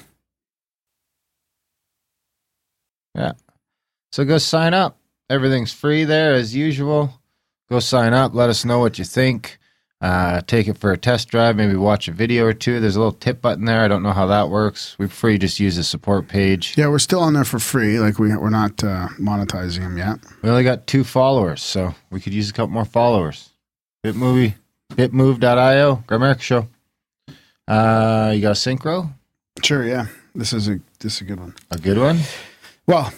Yeah. 3.14 3.32
So 4.12 4.24
go 4.24 4.38
sign 4.38 4.74
up. 4.74 4.98
Everything's 5.30 5.72
free 5.72 6.04
there 6.04 6.34
as 6.34 6.54
usual. 6.54 7.20
Go 7.68 7.80
sign 7.80 8.14
up. 8.14 8.34
Let 8.34 8.48
us 8.48 8.64
know 8.64 8.78
what 8.78 8.98
you 8.98 9.04
think. 9.04 9.58
Uh, 10.00 10.40
take 10.42 10.68
it 10.68 10.78
for 10.78 10.92
a 10.92 10.96
test 10.96 11.28
drive. 11.28 11.56
Maybe 11.56 11.74
watch 11.74 12.06
a 12.06 12.12
video 12.12 12.44
or 12.44 12.52
two. 12.52 12.78
There's 12.78 12.94
a 12.94 13.00
little 13.00 13.12
tip 13.12 13.42
button 13.42 13.64
there. 13.64 13.80
I 13.82 13.88
don't 13.88 14.04
know 14.04 14.12
how 14.12 14.26
that 14.26 14.48
works. 14.48 14.96
We 14.96 15.06
prefer 15.06 15.30
you 15.30 15.38
just 15.38 15.58
use 15.58 15.74
the 15.74 15.82
support 15.82 16.28
page. 16.28 16.74
Yeah, 16.78 16.86
we're 16.86 17.00
still 17.00 17.20
on 17.20 17.32
there 17.32 17.44
for 17.44 17.58
free. 17.58 17.98
Like 17.98 18.18
we 18.18 18.34
we're 18.36 18.48
not 18.50 18.82
uh, 18.84 19.08
monetizing 19.18 19.80
them 19.80 19.98
yet. 19.98 20.18
We 20.42 20.50
only 20.50 20.62
got 20.62 20.86
two 20.86 21.02
followers, 21.02 21.62
so 21.62 21.94
we 22.10 22.20
could 22.20 22.32
use 22.32 22.48
a 22.48 22.52
couple 22.52 22.72
more 22.72 22.84
followers. 22.84 23.50
Bitmovie, 24.04 24.54
bitmove.io, 24.92 26.04
Grimerica 26.06 26.40
Show. 26.40 26.68
Uh, 27.66 28.32
you 28.34 28.40
got 28.40 28.50
a 28.50 28.52
synchro? 28.52 29.12
Sure. 29.64 29.84
Yeah. 29.84 30.06
This 30.34 30.52
is 30.52 30.68
a 30.68 30.78
this 31.00 31.16
is 31.16 31.20
a 31.22 31.24
good 31.24 31.40
one. 31.40 31.56
A 31.72 31.78
good 31.78 31.98
one? 31.98 32.20
Well, 32.86 33.12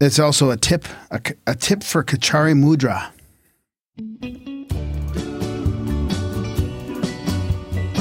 it's 0.00 0.18
also 0.18 0.50
a 0.50 0.56
tip 0.56 0.86
a, 1.10 1.20
a 1.46 1.54
tip 1.54 1.82
for 1.82 2.02
Khechari 2.02 2.54
Mudra. 2.54 3.10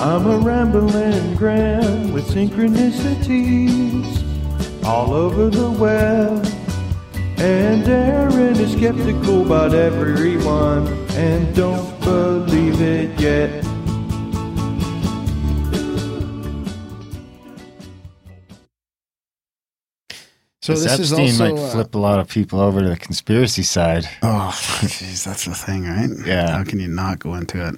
I'm 0.02 0.26
a 0.26 0.36
rambling 0.40 1.36
gram 1.36 2.12
with 2.12 2.28
synchronicities 2.28 4.04
all 4.84 5.14
over 5.14 5.48
the 5.52 5.70
web. 5.70 6.44
And 7.38 7.88
Aaron 7.88 8.60
is 8.60 8.72
skeptical 8.74 9.46
about 9.46 9.76
everyone 9.76 10.88
and 11.12 11.56
don't 11.56 12.00
believe 12.02 12.82
it 12.82 13.20
yet. 13.20 13.64
So 20.64 20.74
this 20.74 20.98
is 20.98 21.14
Epstein 21.14 21.30
also 21.30 21.44
might 21.44 21.62
uh, 21.62 21.70
flip 21.70 21.94
a 21.94 22.00
lot 22.00 22.20
of 22.20 22.28
people 22.28 22.60
over 22.60 22.82
to 22.82 22.90
the 22.90 22.98
conspiracy 22.98 23.62
side. 23.62 24.10
Oh, 24.24 24.50
jeez, 24.82 25.24
that's 25.26 25.46
the 25.46 25.54
thing, 25.54 25.84
right? 25.84 26.10
Yeah. 26.26 26.58
How 26.58 26.64
can 26.64 26.80
you 26.80 26.88
not 26.88 27.20
go 27.20 27.36
into 27.36 27.64
it? 27.68 27.76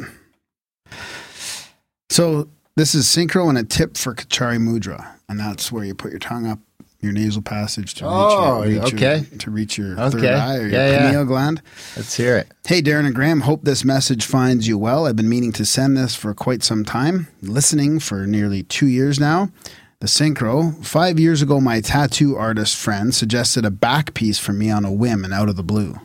So 2.13 2.47
this 2.75 2.93
is 2.93 3.07
synchro 3.07 3.49
and 3.49 3.57
a 3.57 3.63
tip 3.63 3.97
for 3.97 4.13
Khechari 4.13 4.59
Mudra, 4.59 5.15
and 5.27 5.39
that's 5.39 5.71
where 5.71 5.83
you 5.83 5.95
put 5.95 6.11
your 6.11 6.19
tongue 6.19 6.45
up 6.45 6.59
your 7.01 7.11
nasal 7.11 7.41
passage 7.41 7.95
to 7.95 8.05
reach, 8.05 8.11
Oh, 8.13 8.63
your, 8.63 8.83
reach 8.83 8.93
okay. 8.93 9.25
your, 9.31 9.39
to 9.39 9.49
reach 9.51 9.77
your 9.79 9.95
third 9.95 10.15
Okay. 10.15 10.33
eye 10.33 10.57
or 10.57 10.61
your 10.61 10.69
Yeah, 10.69 10.91
yeah. 10.91 11.05
pineal 11.07 11.25
gland. 11.25 11.61
Let's 11.97 12.13
hear 12.15 12.37
it. 12.37 12.51
Hey, 12.67 12.83
Darren 12.83 13.07
and 13.07 13.15
Graham, 13.15 13.41
hope 13.41 13.63
this 13.63 13.83
message 13.83 14.25
finds 14.25 14.67
you 14.67 14.77
well. 14.77 15.07
I've 15.07 15.15
been 15.15 15.27
meaning 15.27 15.51
to 15.53 15.65
send 15.65 15.97
this 15.97 16.13
for 16.15 16.35
quite 16.35 16.61
some 16.61 16.85
time, 16.85 17.29
listening 17.41 17.99
for 17.99 18.27
nearly 18.27 18.61
two 18.61 18.85
years 18.87 19.19
now. 19.19 19.49
The 20.01 20.07
synchro. 20.07 20.85
Five 20.85 21.19
years 21.19 21.41
ago, 21.41 21.59
my 21.59 21.81
tattoo 21.81 22.37
artist 22.37 22.77
friend 22.77 23.13
suggested 23.13 23.65
a 23.65 23.71
back 23.71 24.13
piece 24.13 24.37
for 24.37 24.53
me 24.53 24.69
on 24.69 24.85
a 24.85 24.91
whim 24.91 25.25
and 25.25 25.33
out 25.33 25.49
of 25.49 25.55
the 25.55 25.63
blue. 25.63 25.99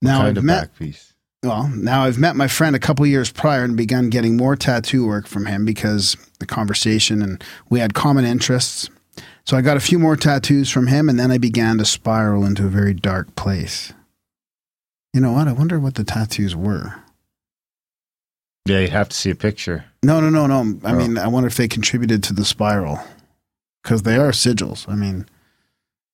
Now 0.00 0.22
I've 0.22 0.42
met 0.42 0.62
back 0.70 0.78
piece. 0.78 1.11
Well, 1.42 1.68
now 1.68 2.04
I've 2.04 2.18
met 2.18 2.36
my 2.36 2.46
friend 2.46 2.76
a 2.76 2.78
couple 2.80 3.04
years 3.06 3.32
prior 3.32 3.64
and 3.64 3.76
begun 3.76 4.10
getting 4.10 4.36
more 4.36 4.54
tattoo 4.54 5.06
work 5.06 5.26
from 5.26 5.46
him 5.46 5.64
because 5.64 6.16
the 6.38 6.46
conversation 6.46 7.20
and 7.20 7.42
we 7.68 7.80
had 7.80 7.94
common 7.94 8.24
interests. 8.24 8.88
So 9.44 9.56
I 9.56 9.60
got 9.60 9.76
a 9.76 9.80
few 9.80 9.98
more 9.98 10.14
tattoos 10.16 10.70
from 10.70 10.86
him 10.86 11.08
and 11.08 11.18
then 11.18 11.32
I 11.32 11.38
began 11.38 11.78
to 11.78 11.84
spiral 11.84 12.44
into 12.44 12.64
a 12.66 12.70
very 12.70 12.94
dark 12.94 13.34
place. 13.34 13.92
You 15.12 15.20
know 15.20 15.32
what? 15.32 15.48
I 15.48 15.52
wonder 15.52 15.80
what 15.80 15.96
the 15.96 16.04
tattoos 16.04 16.54
were. 16.54 16.94
Yeah, 18.66 18.78
you'd 18.78 18.90
have 18.90 19.08
to 19.08 19.16
see 19.16 19.30
a 19.30 19.34
picture. 19.34 19.84
No, 20.04 20.20
no, 20.20 20.30
no, 20.30 20.46
no. 20.46 20.78
I 20.84 20.92
Oh. 20.92 20.96
mean, 20.96 21.18
I 21.18 21.26
wonder 21.26 21.48
if 21.48 21.56
they 21.56 21.66
contributed 21.66 22.22
to 22.24 22.32
the 22.32 22.44
spiral 22.44 23.00
because 23.82 24.02
they 24.02 24.16
are 24.16 24.30
sigils. 24.30 24.88
I 24.88 24.94
mean, 24.94 25.26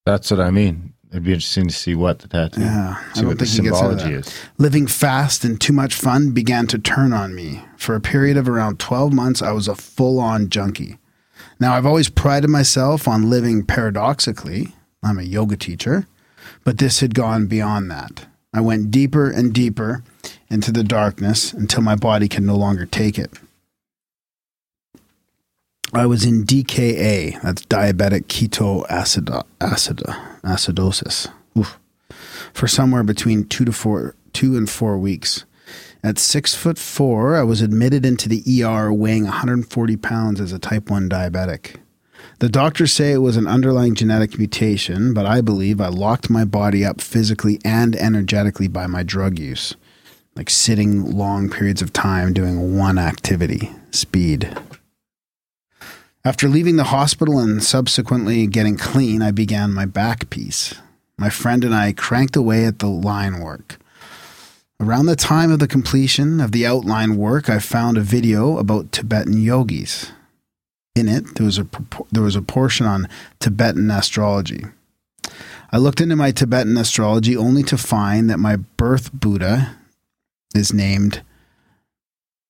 That's 0.06 0.30
what 0.30 0.40
I 0.40 0.50
mean. 0.50 0.94
It'd 1.10 1.24
be 1.24 1.32
interesting 1.32 1.68
to 1.68 1.74
see 1.74 1.94
what 1.94 2.18
the 2.18 2.28
tattoo, 2.28 2.60
yeah, 2.60 2.96
I 2.98 3.14
see 3.14 3.20
don't 3.20 3.28
what 3.28 3.38
the 3.38 3.46
symbology 3.46 4.12
is. 4.12 4.34
Living 4.58 4.86
fast 4.86 5.42
and 5.42 5.58
too 5.58 5.72
much 5.72 5.94
fun 5.94 6.32
began 6.32 6.66
to 6.66 6.78
turn 6.78 7.12
on 7.14 7.34
me. 7.34 7.62
For 7.78 7.94
a 7.94 8.00
period 8.00 8.36
of 8.36 8.48
around 8.48 8.78
12 8.78 9.12
months, 9.12 9.40
I 9.40 9.52
was 9.52 9.68
a 9.68 9.74
full 9.74 10.20
on 10.20 10.50
junkie. 10.50 10.98
Now, 11.58 11.74
I've 11.74 11.86
always 11.86 12.10
prided 12.10 12.50
myself 12.50 13.08
on 13.08 13.30
living 13.30 13.64
paradoxically. 13.64 14.74
I'm 15.02 15.18
a 15.18 15.22
yoga 15.22 15.56
teacher, 15.56 16.06
but 16.62 16.78
this 16.78 17.00
had 17.00 17.14
gone 17.14 17.46
beyond 17.46 17.90
that. 17.90 18.26
I 18.52 18.60
went 18.60 18.90
deeper 18.90 19.30
and 19.30 19.52
deeper 19.52 20.02
into 20.50 20.72
the 20.72 20.84
darkness 20.84 21.52
until 21.52 21.82
my 21.82 21.96
body 21.96 22.28
could 22.28 22.42
no 22.42 22.56
longer 22.56 22.86
take 22.86 23.18
it. 23.18 23.30
I 25.92 26.06
was 26.06 26.24
in 26.24 26.44
DKA, 26.44 27.40
that's 27.42 27.62
diabetic 27.62 28.26
keto 28.26 28.84
acid, 28.90 29.30
acid, 29.60 30.02
acidosis. 30.44 31.30
Oof 31.56 31.78
for 32.52 32.68
somewhere 32.68 33.02
between 33.02 33.44
two 33.44 33.64
to 33.64 33.72
four, 33.72 34.14
two 34.32 34.56
and 34.56 34.68
four 34.68 34.98
weeks. 34.98 35.44
At 36.02 36.18
six 36.18 36.54
foot 36.54 36.78
four, 36.78 37.36
I 37.36 37.42
was 37.42 37.60
admitted 37.60 38.06
into 38.06 38.28
the 38.28 38.64
ER 38.64 38.92
weighing 38.92 39.24
140 39.24 39.96
pounds 39.96 40.40
as 40.40 40.52
a 40.52 40.58
type 40.58 40.90
1 40.90 41.08
diabetic. 41.08 41.76
The 42.38 42.48
doctors 42.48 42.92
say 42.92 43.12
it 43.12 43.18
was 43.18 43.36
an 43.36 43.48
underlying 43.48 43.96
genetic 43.96 44.38
mutation, 44.38 45.12
but 45.12 45.26
I 45.26 45.40
believe 45.40 45.80
I 45.80 45.88
locked 45.88 46.30
my 46.30 46.44
body 46.44 46.84
up 46.84 47.00
physically 47.00 47.60
and 47.64 47.96
energetically 47.96 48.68
by 48.68 48.86
my 48.86 49.02
drug 49.02 49.38
use, 49.38 49.74
like 50.36 50.48
sitting 50.48 51.16
long 51.16 51.50
periods 51.50 51.82
of 51.82 51.92
time 51.92 52.32
doing 52.32 52.76
one 52.76 52.98
activity 52.98 53.72
speed. 53.90 54.56
After 56.28 56.46
leaving 56.46 56.76
the 56.76 56.84
hospital 56.84 57.38
and 57.38 57.64
subsequently 57.64 58.46
getting 58.46 58.76
clean, 58.76 59.22
I 59.22 59.30
began 59.30 59.72
my 59.72 59.86
back 59.86 60.28
piece. 60.28 60.74
My 61.16 61.30
friend 61.30 61.64
and 61.64 61.74
I 61.74 61.94
cranked 61.94 62.36
away 62.36 62.66
at 62.66 62.80
the 62.80 62.86
line 62.86 63.40
work. 63.40 63.78
Around 64.78 65.06
the 65.06 65.16
time 65.16 65.50
of 65.50 65.58
the 65.58 65.66
completion 65.66 66.38
of 66.38 66.52
the 66.52 66.66
outline 66.66 67.16
work, 67.16 67.48
I 67.48 67.60
found 67.60 67.96
a 67.96 68.02
video 68.02 68.58
about 68.58 68.92
Tibetan 68.92 69.38
yogis. 69.38 70.12
In 70.94 71.08
it, 71.08 71.36
there 71.36 71.46
was 71.46 71.58
a 71.58 71.66
there 72.12 72.22
was 72.22 72.36
a 72.36 72.42
portion 72.42 72.84
on 72.84 73.08
Tibetan 73.40 73.90
astrology. 73.90 74.66
I 75.72 75.78
looked 75.78 76.02
into 76.02 76.14
my 76.14 76.30
Tibetan 76.30 76.76
astrology 76.76 77.38
only 77.38 77.62
to 77.62 77.78
find 77.78 78.28
that 78.28 78.38
my 78.38 78.56
birth 78.56 79.14
Buddha 79.14 79.76
is 80.54 80.74
named 80.74 81.22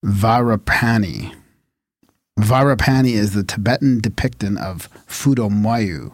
Vajrapani. 0.05 1.38
Vajrapani 2.38 3.14
is 3.14 3.33
the 3.33 3.42
Tibetan 3.42 4.01
depiction 4.01 4.57
of 4.57 4.88
Fudo 5.07 5.51
Myoo. 5.51 6.12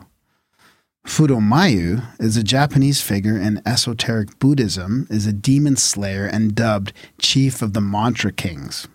Fudomayu 1.06 2.02
is 2.18 2.38
a 2.38 2.42
Japanese 2.42 3.02
figure 3.02 3.36
in 3.36 3.60
esoteric 3.66 4.38
Buddhism, 4.38 5.06
is 5.10 5.26
a 5.26 5.34
demon 5.34 5.76
slayer 5.76 6.24
and 6.24 6.54
dubbed 6.54 6.94
chief 7.18 7.60
of 7.60 7.74
the 7.74 7.80
mantra 7.82 8.32
kings. 8.32 8.88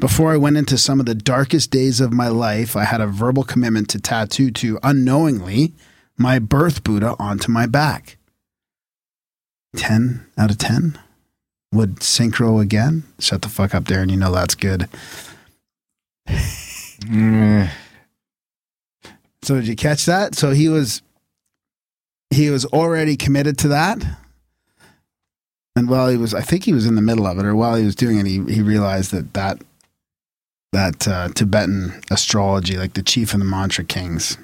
Before 0.00 0.32
I 0.32 0.36
went 0.36 0.56
into 0.56 0.76
some 0.76 0.98
of 0.98 1.06
the 1.06 1.14
darkest 1.14 1.70
days 1.70 2.00
of 2.00 2.12
my 2.12 2.26
life, 2.26 2.74
I 2.76 2.84
had 2.84 3.00
a 3.00 3.06
verbal 3.06 3.44
commitment 3.44 3.88
to 3.90 4.00
tattoo 4.00 4.50
to 4.50 4.80
unknowingly 4.82 5.74
my 6.16 6.40
birth 6.40 6.82
Buddha 6.82 7.14
onto 7.20 7.52
my 7.52 7.66
back. 7.66 8.18
10 9.76 10.26
out 10.36 10.50
of 10.50 10.58
10? 10.58 10.98
Would 11.72 11.96
synchro 11.96 12.60
again? 12.60 13.04
Shut 13.20 13.42
the 13.42 13.48
fuck 13.48 13.76
up 13.76 13.84
there 13.84 14.02
and 14.02 14.10
you 14.10 14.16
know 14.16 14.32
that's 14.32 14.56
good. 14.56 14.88
Mm, 16.28 17.70
So 19.42 19.54
did 19.56 19.68
you 19.68 19.76
catch 19.76 20.04
that? 20.06 20.34
So 20.34 20.50
he 20.50 20.68
was 20.68 21.02
he 22.30 22.50
was 22.50 22.64
already 22.66 23.16
committed 23.16 23.56
to 23.58 23.68
that. 23.68 24.04
And 25.74 25.88
while 25.88 26.08
he 26.08 26.16
was, 26.16 26.34
I 26.34 26.40
think 26.42 26.64
he 26.64 26.72
was 26.72 26.86
in 26.86 26.96
the 26.96 27.02
middle 27.02 27.26
of 27.26 27.38
it, 27.38 27.44
or 27.44 27.54
while 27.54 27.76
he 27.76 27.84
was 27.84 27.94
doing 27.94 28.18
it, 28.18 28.26
he, 28.26 28.42
he 28.52 28.62
realized 28.62 29.12
that 29.12 29.32
that 29.34 29.62
that 30.72 31.08
uh, 31.08 31.28
Tibetan 31.28 32.02
astrology, 32.10 32.76
like 32.76 32.94
the 32.94 33.02
chief 33.02 33.32
of 33.32 33.38
the 33.38 33.46
Mantra 33.46 33.84
Kings, 33.84 34.36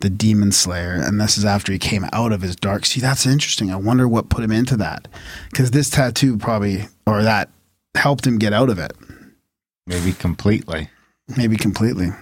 the 0.00 0.10
demon 0.10 0.52
slayer, 0.52 0.92
and 0.92 1.20
this 1.20 1.36
is 1.38 1.44
after 1.44 1.72
he 1.72 1.78
came 1.78 2.06
out 2.12 2.30
of 2.30 2.42
his 2.42 2.54
dark. 2.54 2.84
See, 2.86 3.00
that's 3.00 3.26
interesting. 3.26 3.72
I 3.72 3.76
wonder 3.76 4.06
what 4.06 4.28
put 4.28 4.44
him 4.44 4.52
into 4.52 4.76
that, 4.76 5.08
because 5.50 5.70
this 5.72 5.90
tattoo 5.90 6.36
probably, 6.36 6.86
or 7.06 7.22
that 7.22 7.48
helped 7.96 8.26
him 8.26 8.38
get 8.38 8.52
out 8.52 8.68
of 8.70 8.78
it, 8.78 8.92
Maybe 9.88 10.12
completely. 10.12 10.90
Maybe 11.34 11.56
completely. 11.56 12.06
Is 12.06 12.14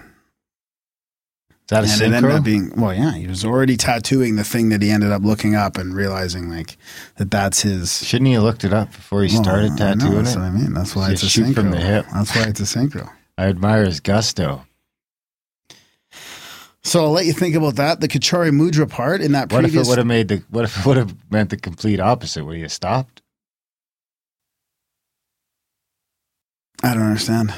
that 1.69 1.83
a 1.83 1.87
and 1.91 2.01
it 2.13 2.15
ended 2.15 2.31
up 2.31 2.43
being 2.43 2.71
well, 2.79 2.93
yeah. 2.93 3.13
He 3.13 3.27
was 3.27 3.43
already 3.43 3.75
tattooing 3.75 4.35
the 4.35 4.43
thing 4.43 4.69
that 4.69 4.81
he 4.83 4.91
ended 4.91 5.11
up 5.11 5.23
looking 5.23 5.55
up 5.55 5.77
and 5.77 5.95
realizing 5.95 6.49
like 6.49 6.77
that 7.17 7.31
that's 7.31 7.61
his. 7.63 8.05
Shouldn't 8.05 8.27
he 8.27 8.33
have 8.33 8.43
looked 8.43 8.63
it 8.63 8.71
up 8.73 8.91
before 8.91 9.23
he 9.23 9.29
started 9.29 9.69
Well, 9.71 9.77
know, 9.77 9.77
tattooing 9.95 10.23
That's 10.23 10.35
it? 10.35 10.39
what 10.39 10.45
I 10.45 10.51
mean. 10.51 10.73
That's 10.73 10.95
why 10.95 11.11
it's 11.11 11.23
a 11.23 11.29
shoot 11.29 11.47
synchro. 11.47 11.53
from 11.55 11.71
the 11.71 11.79
hip. 11.81 12.05
That's 12.13 12.35
why 12.35 12.43
it's 12.43 12.59
a 12.59 12.63
synchro. 12.63 13.11
I 13.37 13.45
admire 13.45 13.83
his 13.85 13.99
gusto. 13.99 14.65
So 16.83 17.03
I'll 17.05 17.11
let 17.11 17.25
you 17.25 17.33
think 17.33 17.55
about 17.55 17.75
that. 17.77 17.99
The 17.99 18.07
Khechari 18.07 18.51
Mudra 18.51 18.87
part 18.87 19.21
in 19.21 19.31
that 19.31 19.51
What 19.51 19.65
if 19.65 19.71
previous. 19.71 19.87
it 19.87 19.89
would 19.89 19.97
have 19.97 20.05
made 20.07 20.27
the? 20.27 20.43
What 20.51 20.65
if 20.65 20.77
it 20.79 20.85
would 20.85 20.97
have 20.97 21.15
meant 21.31 21.49
the 21.49 21.57
complete 21.57 21.99
opposite? 21.99 22.45
Would 22.45 22.55
he 22.57 22.61
have 22.61 22.71
stopped? 22.71 23.23
I 26.83 26.93
don't 26.93 27.03
understand. 27.03 27.53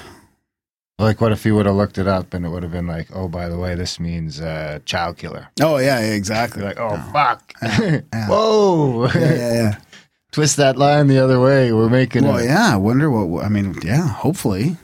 Like, 1.00 1.22
what 1.22 1.32
if 1.32 1.44
he 1.44 1.52
would 1.52 1.68
have 1.68 1.76
looked 1.76 2.00
it 2.00 2.08
up 2.08 2.34
and 2.34 2.44
it 2.44 2.50
would 2.50 2.64
have 2.64 2.72
been 2.72 2.88
like, 2.88 3.08
oh, 3.14 3.28
by 3.28 3.48
the 3.50 3.58
way, 3.58 3.76
this 3.76 4.00
means 4.00 4.42
uh, 4.42 4.80
child 4.86 5.18
killer. 5.18 5.48
Oh 5.62 5.78
yeah, 5.78 6.00
yeah 6.00 6.14
exactly. 6.14 6.62
You're 6.64 6.70
like, 6.70 6.80
oh, 6.80 6.94
Yeah. 6.94 7.12
fuck. 7.12 7.54
yeah. 7.62 8.28
Whoa. 8.28 9.06
yeah, 9.14 9.18
yeah, 9.34 9.54
yeah. 9.54 9.78
Twist 10.32 10.58
that 10.58 10.76
line 10.76 11.08
the 11.08 11.20
other 11.20 11.40
way. 11.40 11.72
We're 11.72 11.90
making 11.90 12.24
Well, 12.26 12.38
it. 12.38 12.46
yeah. 12.46 12.74
I 12.74 12.78
wonder 12.78 13.12
what. 13.12 13.46
I 13.46 13.50
mean, 13.50 13.76
yeah. 13.84 14.08
Hopefully, 14.08 14.78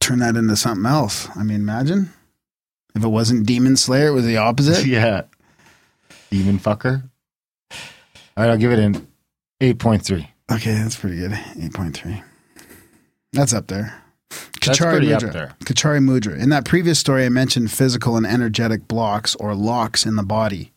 turn 0.00 0.18
that 0.18 0.36
into 0.36 0.54
something 0.56 0.86
else. 0.86 1.28
I 1.34 1.42
mean, 1.42 1.56
imagine 1.60 2.10
if 2.94 3.02
it 3.02 3.08
wasn't 3.08 3.46
Demon 3.46 3.76
Slayer, 3.76 4.08
it 4.08 4.12
was 4.12 4.26
the 4.26 4.36
opposite. 4.36 4.86
yeah. 4.86 5.22
Demon 6.30 6.58
fucker. 6.58 7.08
All 7.72 8.44
right, 8.44 8.50
I'll 8.50 8.56
give 8.58 8.70
it 8.72 8.78
an 8.78 9.06
8.3. 9.60 10.28
Okay, 10.52 10.72
that's 10.74 10.96
pretty 10.96 11.16
good. 11.16 11.38
Eight 11.60 11.72
point 11.74 11.96
three. 11.96 12.22
That's 13.32 13.52
up 13.52 13.66
there. 13.66 14.02
That's 14.30 14.78
Khechari 14.78 15.00
Mudra. 15.00 15.32
there. 15.32 15.54
Khechari 15.60 16.00
Mudra. 16.00 16.38
In 16.38 16.50
that 16.50 16.64
previous 16.64 16.98
story, 16.98 17.24
I 17.24 17.28
mentioned 17.28 17.70
physical 17.70 18.16
and 18.16 18.26
energetic 18.26 18.88
blocks 18.88 19.34
or 19.36 19.54
locks 19.54 20.04
in 20.04 20.16
the 20.16 20.22
body. 20.22 20.72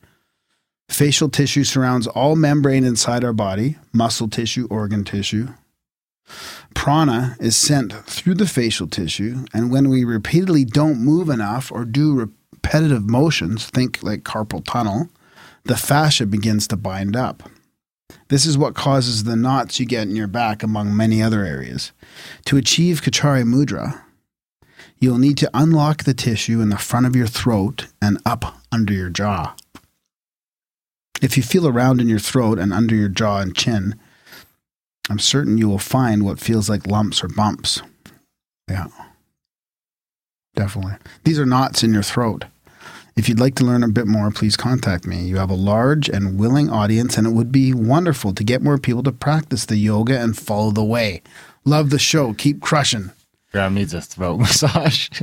Facial 0.90 1.30
tissue 1.30 1.64
surrounds 1.64 2.08
all 2.08 2.36
membrane 2.36 2.84
inside 2.84 3.24
our 3.24 3.34
body, 3.34 3.78
muscle 3.94 4.28
tissue, 4.28 4.68
organ 4.70 5.04
tissue. 5.04 5.48
Prana 6.74 7.36
is 7.40 7.56
sent 7.56 7.94
through 8.06 8.36
the 8.36 8.48
facial 8.48 8.88
tissue, 8.88 9.46
and 9.54 9.72
when 9.72 9.90
we 9.90 10.04
repeatedly 10.04 10.66
don't 10.66 11.00
move 11.00 11.30
enough 11.30 11.72
or 11.72 11.86
do 11.86 12.14
repetitive 12.14 13.10
motions, 13.10 13.68
think 13.68 14.02
like 14.04 14.24
carpal 14.24 14.64
tunnel, 14.66 15.10
the 15.64 15.78
fascia 15.78 16.26
begins 16.26 16.68
to 16.68 16.78
bind 16.78 17.16
up. 17.16 17.50
This 18.28 18.46
is 18.46 18.58
what 18.58 18.76
causes 18.76 19.24
the 19.24 19.36
knots 19.36 19.80
you 19.80 19.86
get 19.86 20.08
in 20.08 20.16
your 20.16 20.28
back, 20.28 20.64
among 20.64 20.96
many 20.96 21.22
other 21.22 21.44
areas. 21.44 21.92
To 22.46 22.58
achieve 22.58 23.02
Khechari 23.02 23.44
Mudra, 23.44 24.02
you'll 25.00 25.18
need 25.18 25.38
to 25.38 25.50
unlock 25.54 26.04
the 26.04 26.14
tissue 26.14 26.62
in 26.62 26.70
the 26.70 26.78
front 26.78 27.06
of 27.06 27.16
your 27.16 27.28
throat 27.28 27.88
and 28.02 28.20
up 28.26 28.62
under 28.72 28.94
your 28.94 29.10
jaw. 29.10 29.56
If 31.22 31.38
you 31.38 31.44
feel 31.44 31.68
around 31.68 32.02
in 32.02 32.10
your 32.10 32.20
throat 32.20 32.58
and 32.58 32.74
under 32.74 32.96
your 32.96 33.10
jaw 33.10 33.40
and 33.40 33.56
chin, 33.56 33.96
I'm 35.10 35.20
certain 35.20 35.58
you 35.58 35.68
will 35.68 35.78
find 35.78 36.24
what 36.24 36.40
feels 36.40 36.70
like 36.70 36.88
lumps 36.88 37.24
or 37.24 37.28
bumps. 37.28 37.82
Yeah. 38.70 38.88
Definitely. 40.56 40.96
These 41.24 41.40
are 41.40 41.46
knots 41.46 41.84
in 41.84 41.94
your 41.94 42.04
throat. 42.04 42.46
If 43.16 43.28
you'd 43.28 43.40
like 43.40 43.56
to 43.56 43.66
learn 43.66 43.84
a 43.84 43.90
bit 43.90 44.08
more, 44.08 44.32
please 44.32 44.56
contact 44.56 45.06
me. 45.06 45.24
You 45.24 45.38
have 45.38 45.50
a 45.50 45.56
large 45.56 46.10
and 46.10 46.40
willing 46.40 46.70
audience, 46.70 47.18
and 47.18 47.28
it 47.28 47.32
would 47.32 47.52
be 47.52 47.74
wonderful 47.74 48.34
to 48.34 48.44
get 48.44 48.62
more 48.62 48.78
people 48.78 49.04
to 49.04 49.12
practice 49.12 49.66
the 49.66 49.76
yoga 49.76 50.20
and 50.20 50.38
follow 50.38 50.72
the 50.72 50.84
way. 50.84 51.22
Love 51.66 51.90
the 51.90 52.00
show. 52.00 52.34
Keep 52.34 52.62
crushing. 52.62 53.12
Graham 53.52 53.74
needs 53.74 53.94
a 53.94 54.02
throat 54.02 54.38
massage. 54.38 55.10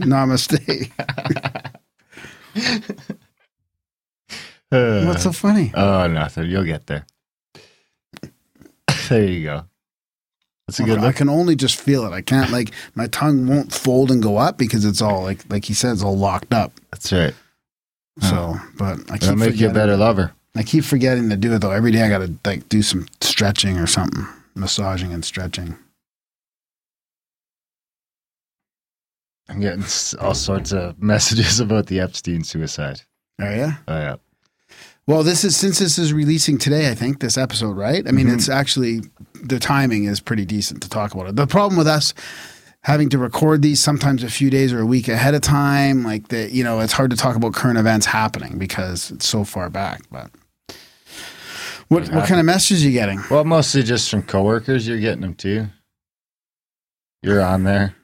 Namaste. 0.00 0.90
What's 4.70 5.22
so 5.22 5.32
funny? 5.32 5.70
Oh, 5.74 6.06
nothing. 6.06 6.50
You'll 6.50 6.64
get 6.64 6.86
there. 6.86 7.06
there 9.08 9.24
you 9.24 9.44
go. 9.44 9.64
That's 10.66 10.80
a 10.80 10.84
good 10.84 11.00
Look. 11.00 11.08
I 11.08 11.12
can 11.12 11.28
only 11.28 11.54
just 11.54 11.80
feel 11.80 12.04
it. 12.06 12.12
I 12.12 12.22
can't 12.22 12.50
like 12.50 12.72
my 12.96 13.06
tongue 13.06 13.46
won't 13.46 13.72
fold 13.72 14.10
and 14.10 14.20
go 14.22 14.36
up 14.36 14.58
because 14.58 14.84
it's 14.84 15.00
all 15.00 15.22
like 15.22 15.48
like 15.48 15.64
he 15.64 15.74
says 15.74 16.02
all 16.02 16.16
locked 16.18 16.52
up. 16.52 16.72
That's 16.90 17.12
right. 17.12 17.34
So, 18.20 18.56
but 18.76 18.98
I 19.10 19.18
keep 19.18 19.20
That'll 19.20 19.36
make 19.36 19.56
you 19.60 19.68
a 19.68 19.72
better 19.72 19.96
lover. 19.96 20.32
I 20.56 20.62
keep 20.62 20.84
forgetting 20.84 21.28
to 21.30 21.36
do 21.36 21.52
it 21.54 21.60
though. 21.60 21.70
Every 21.70 21.92
day 21.92 22.02
I 22.02 22.08
got 22.08 22.18
to 22.18 22.34
like 22.44 22.68
do 22.68 22.82
some 22.82 23.06
stretching 23.20 23.76
or 23.78 23.86
something, 23.86 24.26
massaging 24.54 25.12
and 25.12 25.24
stretching. 25.24 25.76
I'm 29.48 29.60
getting 29.60 29.82
s- 29.84 30.14
all 30.14 30.34
sorts 30.34 30.72
of 30.72 31.00
messages 31.02 31.60
about 31.60 31.86
the 31.86 32.00
Epstein 32.00 32.42
suicide. 32.42 33.02
Oh 33.40 33.50
yeah. 33.50 33.74
Oh, 33.86 33.96
yeah. 33.98 34.16
Well, 35.06 35.22
this 35.22 35.44
is 35.44 35.56
since 35.56 35.78
this 35.78 35.98
is 35.98 36.12
releasing 36.12 36.58
today. 36.58 36.90
I 36.90 36.94
think 36.94 37.20
this 37.20 37.38
episode, 37.38 37.76
right? 37.76 38.06
I 38.08 38.10
mean, 38.10 38.26
Mhm. 38.26 38.34
it's 38.34 38.48
actually 38.48 39.02
the 39.40 39.60
timing 39.60 40.04
is 40.04 40.18
pretty 40.20 40.44
decent 40.44 40.82
to 40.82 40.88
talk 40.88 41.14
about 41.14 41.28
it. 41.28 41.36
The 41.36 41.46
problem 41.46 41.76
with 41.78 41.86
us 41.86 42.12
having 42.82 43.08
to 43.10 43.18
record 43.18 43.62
these 43.62 43.80
sometimes 43.80 44.22
a 44.24 44.28
few 44.28 44.50
days 44.50 44.72
or 44.72 44.80
a 44.80 44.86
week 44.86 45.08
ahead 45.08 45.34
of 45.34 45.42
time, 45.42 46.02
like 46.02 46.28
that, 46.28 46.50
you 46.52 46.64
know, 46.64 46.80
it's 46.80 46.92
hard 46.92 47.10
to 47.10 47.16
talk 47.16 47.36
about 47.36 47.52
current 47.54 47.78
events 47.78 48.06
happening 48.06 48.58
because 48.58 49.10
it's 49.12 49.26
so 49.28 49.44
far 49.44 49.70
back. 49.70 50.02
But 50.10 50.30
what 51.88 52.08
what 52.10 52.26
kind 52.26 52.40
of 52.40 52.46
messages 52.46 52.82
are 52.82 52.86
you 52.86 52.92
getting? 52.92 53.22
Well, 53.30 53.44
mostly 53.44 53.84
just 53.84 54.10
from 54.10 54.22
coworkers. 54.22 54.88
You're 54.88 54.98
getting 54.98 55.20
them 55.22 55.34
too. 55.34 55.68
You're 57.22 57.42
on 57.42 57.62
there. 57.62 57.94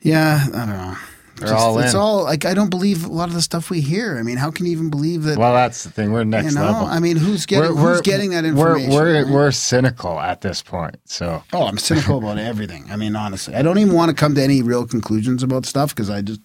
Yeah, 0.00 0.46
I 0.52 0.58
don't 0.58 0.68
know. 0.68 0.96
They're 1.38 1.54
all 1.54 1.78
it's 1.78 1.94
all 1.94 2.24
like 2.24 2.44
I 2.44 2.54
don't 2.54 2.70
believe 2.70 3.04
a 3.04 3.08
lot 3.12 3.28
of 3.28 3.34
the 3.34 3.42
stuff 3.42 3.68
we 3.70 3.80
hear. 3.80 4.18
I 4.18 4.22
mean, 4.22 4.36
how 4.38 4.50
can 4.50 4.66
you 4.66 4.72
even 4.72 4.88
believe 4.90 5.22
that? 5.24 5.38
Well, 5.38 5.52
that's 5.52 5.84
the 5.84 5.90
thing. 5.90 6.12
We're 6.12 6.24
next 6.24 6.54
you 6.54 6.58
know, 6.58 6.66
level. 6.66 6.86
I 6.86 6.98
mean, 6.98 7.16
who's 7.16 7.44
getting 7.46 7.76
who's 7.76 8.00
getting 8.00 8.30
that 8.30 8.44
we're- 8.44 8.50
information? 8.56 8.90
We're, 8.94 9.22
right? 9.24 9.32
we're, 9.32 9.50
cynical 9.50 10.18
at 10.18 10.40
this 10.40 10.62
point. 10.62 10.96
So 11.04 11.42
Oh, 11.52 11.66
I'm 11.66 11.78
cynical 11.78 12.18
about 12.18 12.38
everything. 12.52 12.86
I 12.90 12.96
mean, 12.96 13.14
honestly, 13.16 13.54
I 13.54 13.62
don't 13.62 13.78
even 13.78 13.94
want 13.94 14.08
to 14.10 14.14
come 14.14 14.34
to 14.34 14.42
any 14.42 14.62
real 14.62 14.86
conclusions 14.86 15.42
about 15.42 15.66
stuff 15.66 15.90
because 15.94 16.08
I 16.10 16.22
just, 16.22 16.40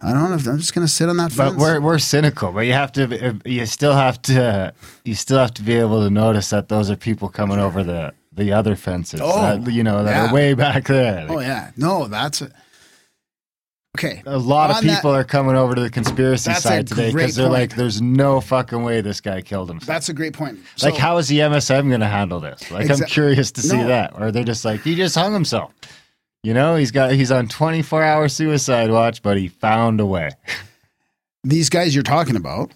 I 0.00 0.12
don't 0.12 0.28
know 0.30 0.36
if 0.36 0.46
I'm 0.46 0.58
just 0.58 0.74
going 0.74 0.86
to 0.86 0.92
sit 0.92 1.08
on 1.08 1.16
that 1.16 1.34
But 1.36 1.50
fence. 1.50 1.60
we're 1.60 1.80
we're 1.80 1.98
cynical, 1.98 2.52
but 2.52 2.60
you 2.60 2.72
have 2.74 2.92
to 2.92 3.40
you 3.46 3.64
still 3.66 3.94
have 3.94 4.20
to 4.22 4.74
you 5.04 5.14
still 5.14 5.38
have 5.38 5.54
to 5.54 5.62
be 5.62 5.74
able 5.76 6.02
to 6.04 6.10
notice 6.10 6.50
that 6.50 6.68
those 6.68 6.90
are 6.90 6.96
people 6.96 7.28
coming 7.28 7.58
over 7.58 7.82
the 7.82 8.12
the 8.32 8.52
other 8.52 8.74
fences. 8.76 9.20
Oh, 9.22 9.40
that, 9.58 9.70
you 9.72 9.82
know 9.84 10.02
that 10.04 10.10
yeah. 10.10 10.30
are 10.30 10.34
way 10.34 10.54
back 10.54 10.84
there. 10.88 11.26
oh 11.30 11.38
yeah, 11.40 11.70
no, 11.76 12.08
that's 12.08 12.42
a, 12.42 12.50
okay. 13.96 14.22
A 14.26 14.36
lot 14.38 14.70
of 14.70 14.76
On 14.76 14.86
that- 14.86 14.96
people 14.96 15.14
are 15.14 15.24
coming 15.24 15.56
over 15.56 15.74
to 15.74 15.80
the 15.80 15.90
conspiracy 15.90 16.52
side 16.54 16.86
today 16.86 17.12
because 17.12 17.34
they're 17.36 17.46
point. 17.46 17.60
like, 17.60 17.76
"There's 17.76 18.00
no 18.02 18.40
fucking 18.40 18.82
way 18.82 19.00
this 19.00 19.20
guy 19.20 19.40
killed 19.40 19.68
himself." 19.68 19.86
That's 19.86 20.08
a 20.08 20.14
great 20.14 20.32
point. 20.34 20.58
like, 20.82 20.96
how 20.96 21.16
is 21.18 21.28
the 21.28 21.40
MSM 21.40 21.88
going 21.88 22.00
to 22.00 22.06
handle 22.06 22.40
this? 22.40 22.70
Like, 22.70 22.90
I'm 22.90 23.00
curious 23.06 23.52
to 23.52 23.60
see 23.62 23.76
No. 23.76 23.86
that. 23.88 24.12
Or 24.20 24.30
they're 24.32 24.44
just 24.44 24.64
like, 24.64 24.82
he 24.82 24.94
just 24.94 25.14
hung 25.14 25.32
himself. 25.32 25.72
You 26.42 26.52
know, 26.54 26.76
he's 26.76 26.90
got 26.90 27.12
he's 27.12 27.30
on 27.32 27.48
24 27.48 28.02
hour 28.02 28.28
suicide 28.28 28.90
watch, 28.90 29.22
but 29.22 29.36
he 29.38 29.48
found 29.48 29.98
a 30.00 30.06
way. 30.06 30.30
these 31.42 31.68
guys 31.70 31.94
you're 31.94 32.02
talking 32.04 32.36
about? 32.36 32.70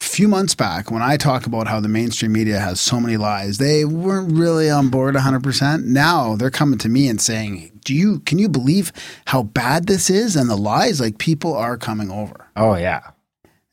A 0.00 0.04
few 0.04 0.28
months 0.28 0.54
back, 0.54 0.90
when 0.90 1.02
I 1.02 1.16
talk 1.16 1.46
about 1.46 1.66
how 1.66 1.80
the 1.80 1.88
mainstream 1.88 2.32
media 2.32 2.60
has 2.60 2.80
so 2.80 3.00
many 3.00 3.16
lies, 3.16 3.58
they 3.58 3.84
weren't 3.84 4.32
really 4.32 4.70
on 4.70 4.90
board 4.90 5.16
100%. 5.16 5.84
Now 5.84 6.36
they're 6.36 6.50
coming 6.50 6.78
to 6.80 6.88
me 6.88 7.08
and 7.08 7.20
saying, 7.20 7.72
"Do 7.84 7.94
you 7.94 8.20
can 8.20 8.38
you 8.38 8.48
believe 8.48 8.92
how 9.26 9.42
bad 9.42 9.86
this 9.86 10.08
is?" 10.08 10.36
And 10.36 10.48
the 10.48 10.56
lies, 10.56 11.00
like 11.00 11.18
people 11.18 11.54
are 11.54 11.76
coming 11.76 12.10
over. 12.12 12.46
Oh 12.54 12.76
yeah, 12.76 13.00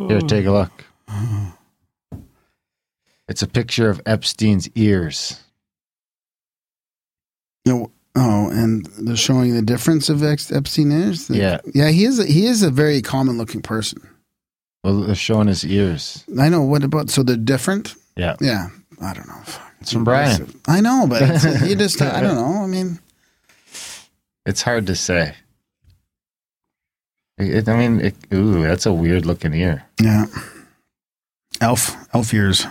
Here, 0.09 0.21
take 0.21 0.47
a 0.47 0.53
look. 0.53 0.85
It's 3.29 3.43
a 3.43 3.47
picture 3.49 3.89
of 3.89 4.01
Epstein's 4.05 4.69
ears. 4.75 5.41
You 7.65 7.73
know, 7.73 7.91
oh, 8.17 8.51
and 8.51 8.85
they're 8.99 9.17
showing 9.17 9.55
the 9.55 9.63
difference 9.63 10.09
of 10.09 10.23
Epstein 10.23 10.91
is. 10.93 11.31
Yeah. 11.31 11.61
yeah. 11.75 11.89
He 11.89 12.05
is. 12.05 12.19
A, 12.19 12.27
he 12.27 12.47
is 12.47 12.63
a 12.63 12.71
very 12.71 13.01
common 13.01 13.39
looking 13.39 13.63
person. 13.63 14.07
Well, 14.83 15.03
they're 15.03 15.15
showing 15.15 15.47
his 15.47 15.65
ears. 15.65 16.25
I 16.39 16.49
know. 16.49 16.63
What 16.63 16.83
about? 16.83 17.09
So 17.11 17.23
they're 17.23 17.37
different. 17.37 17.95
Yeah. 18.17 18.37
Yeah. 18.41 18.69
I 19.01 19.15
don't 19.15 19.29
know. 19.29 19.43
It's 19.81 19.93
from 19.93 20.05
Brian. 20.05 20.53
I 20.67 20.81
know, 20.81 21.07
but 21.09 21.23
you 21.63 21.75
just. 21.77 22.03
I 22.03 22.21
don't 22.21 22.35
know. 22.35 22.63
I 22.63 22.67
mean, 22.67 22.99
It's 24.45 24.63
hard 24.63 24.87
to 24.89 24.97
say. 24.97 25.35
It, 27.49 27.69
I 27.69 27.77
mean, 27.77 28.01
it, 28.01 28.15
ooh, 28.33 28.63
that's 28.63 28.87
a 28.87 28.93
weird 28.93 29.27
looking 29.27 29.55
ear. 29.55 29.85
yeah. 30.01 30.27
Elf. 31.61 31.95
Elf 32.13 32.35
ears. 32.35 32.67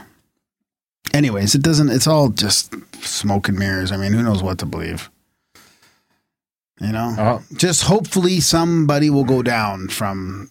Anyways, 1.14 1.56
it 1.56 1.62
doesn't. 1.64 1.90
It's 1.90 2.08
all 2.08 2.30
just 2.30 2.74
smoke 3.04 3.48
and 3.48 3.58
mirrors. 3.58 3.92
I 3.92 3.98
mean, 3.98 4.12
who 4.14 4.22
knows 4.24 4.44
what 4.44 4.58
to 4.60 4.66
believe? 4.66 5.10
You 6.80 6.92
know. 6.92 7.16
Oh, 7.18 7.44
just 7.58 7.84
hopefully 7.84 8.40
somebody 8.40 9.10
will 9.10 9.24
go 9.24 9.42
down 9.44 9.88
from 9.88 10.50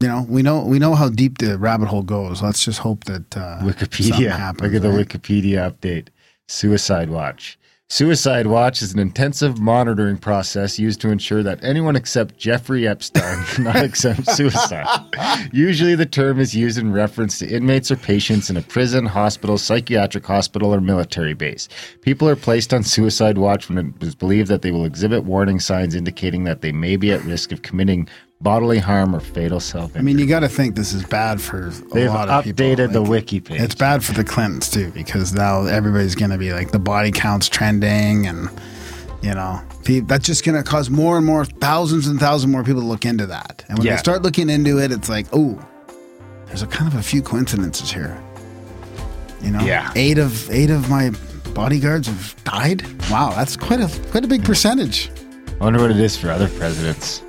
you 0.00 0.08
know 0.08 0.26
we 0.28 0.42
know 0.42 0.60
we 0.64 0.78
know 0.78 0.94
how 0.94 1.08
deep 1.08 1.38
the 1.38 1.56
rabbit 1.56 1.86
hole 1.86 2.02
goes 2.02 2.42
let's 2.42 2.64
just 2.64 2.80
hope 2.80 3.04
that 3.04 3.36
uh 3.36 3.58
Wikipedia. 3.62 4.30
happens, 4.36 4.62
Look 4.62 4.74
at 4.74 4.82
the 4.82 4.90
right? 4.90 5.06
Wikipedia 5.08 5.70
update. 5.70 6.08
Suicide 6.48 7.08
Watch. 7.10 7.58
Suicide 7.90 8.46
Watch 8.46 8.80
is 8.80 8.94
an 8.94 8.98
intensive 8.98 9.60
monitoring 9.60 10.16
process 10.16 10.78
used 10.78 11.02
to 11.02 11.10
ensure 11.10 11.42
that 11.42 11.62
anyone 11.62 11.96
except 11.96 12.38
Jeffrey 12.38 12.88
Epstein 12.88 13.44
cannot 13.48 13.76
accept 13.76 14.26
suicide. 14.30 14.86
Usually, 15.52 15.94
the 15.94 16.06
term 16.06 16.40
is 16.40 16.54
used 16.54 16.78
in 16.78 16.92
reference 16.92 17.38
to 17.38 17.48
inmates 17.48 17.90
or 17.90 17.96
patients 17.96 18.48
in 18.48 18.56
a 18.56 18.62
prison, 18.62 19.04
hospital, 19.04 19.58
psychiatric 19.58 20.24
hospital, 20.24 20.74
or 20.74 20.80
military 20.80 21.34
base. 21.34 21.68
People 22.00 22.26
are 22.26 22.36
placed 22.36 22.72
on 22.72 22.82
suicide 22.82 23.36
watch 23.36 23.68
when 23.68 23.78
it 23.78 24.02
is 24.02 24.14
believed 24.14 24.48
that 24.48 24.62
they 24.62 24.70
will 24.70 24.86
exhibit 24.86 25.24
warning 25.24 25.60
signs 25.60 25.94
indicating 25.94 26.44
that 26.44 26.62
they 26.62 26.72
may 26.72 26.96
be 26.96 27.12
at 27.12 27.22
risk 27.24 27.52
of 27.52 27.60
committing 27.60 28.08
bodily 28.44 28.78
harm 28.78 29.16
or 29.16 29.20
fatal 29.20 29.58
self 29.58 29.90
i 29.96 30.00
mean 30.02 30.18
you 30.18 30.26
got 30.26 30.40
to 30.40 30.48
think 30.48 30.74
this 30.76 30.92
is 30.92 31.02
bad 31.04 31.40
for 31.40 31.68
a 31.68 31.70
They've 31.94 32.10
lot 32.10 32.28
of 32.28 32.44
people 32.44 32.64
updated 32.66 32.92
the 32.92 33.00
Like, 33.00 33.10
wiki 33.10 33.40
page. 33.40 33.60
it's 33.60 33.74
bad 33.74 34.04
for 34.04 34.12
the 34.12 34.22
clintons 34.22 34.70
too 34.70 34.90
because 34.92 35.32
now 35.32 35.64
everybody's 35.64 36.14
gonna 36.14 36.36
be 36.38 36.52
like 36.52 36.70
the 36.70 36.78
body 36.78 37.10
counts 37.10 37.48
trending 37.48 38.26
and 38.26 38.48
you 39.22 39.34
know 39.34 39.60
pe- 39.84 40.00
that's 40.00 40.26
just 40.26 40.44
gonna 40.44 40.62
cause 40.62 40.90
more 40.90 41.16
and 41.16 41.24
more 41.26 41.46
thousands 41.46 42.06
and 42.06 42.20
thousands 42.20 42.52
more 42.52 42.62
people 42.62 42.82
to 42.82 42.86
look 42.86 43.06
into 43.06 43.24
that 43.26 43.64
and 43.68 43.78
when 43.78 43.86
Yeah. 43.86 43.94
they 43.94 43.98
start 43.98 44.22
looking 44.22 44.50
into 44.50 44.78
it 44.78 44.92
it's 44.92 45.08
like 45.08 45.26
oh 45.32 45.58
there's 46.46 46.62
a 46.62 46.66
kind 46.66 46.86
of 46.92 46.98
a 46.98 47.02
few 47.02 47.22
coincidences 47.22 47.90
here 47.90 48.22
you 49.42 49.50
know 49.52 49.60
Yeah. 49.64 49.90
eight 49.96 50.18
of 50.18 50.50
eight 50.50 50.68
of 50.70 50.90
my 50.90 51.10
bodyguards 51.54 52.08
have 52.08 52.36
died 52.44 52.82
wow 53.10 53.30
that's 53.34 53.56
quite 53.56 53.80
a 53.80 53.88
quite 54.10 54.24
a 54.24 54.28
big 54.28 54.44
percentage 54.44 55.10
I 55.60 55.64
wonder 55.64 55.80
what 55.80 55.92
it 55.92 55.98
is 56.00 56.16
for 56.16 56.30
other 56.30 56.48
presidents. 56.48 57.22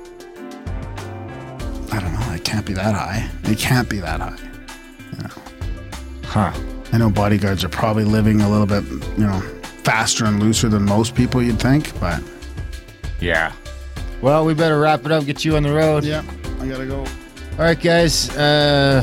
I 1.92 2.00
don't 2.00 2.12
know 2.12 2.32
it 2.34 2.44
can't 2.44 2.66
be 2.66 2.72
that 2.74 2.94
high 2.94 3.28
it 3.44 3.58
can't 3.58 3.88
be 3.88 3.98
that 4.00 4.20
high 4.20 4.38
Huh. 6.24 6.52
i 6.92 6.98
know 6.98 7.08
bodyguards 7.08 7.64
are 7.64 7.68
probably 7.68 8.04
living 8.04 8.40
a 8.42 8.48
little 8.48 8.66
bit 8.66 8.84
you 9.16 9.24
know 9.26 9.40
faster 9.84 10.24
and 10.26 10.40
looser 10.42 10.68
than 10.68 10.84
most 10.84 11.14
people 11.14 11.40
you'd 11.42 11.60
think 11.60 11.98
but 12.00 12.22
Yeah. 13.20 13.52
Well, 14.22 14.44
we 14.44 14.54
better 14.54 14.78
wrap 14.80 15.04
it 15.06 15.12
up, 15.12 15.24
get 15.26 15.44
you 15.44 15.56
on 15.56 15.62
the 15.62 15.72
road. 15.72 16.04
yeah 16.04 16.22
i 16.60 16.66
gotta 16.66 16.86
go 16.86 17.00
All 17.00 17.58
right, 17.58 17.80
guys. 17.80 18.28
Uh, 18.36 19.02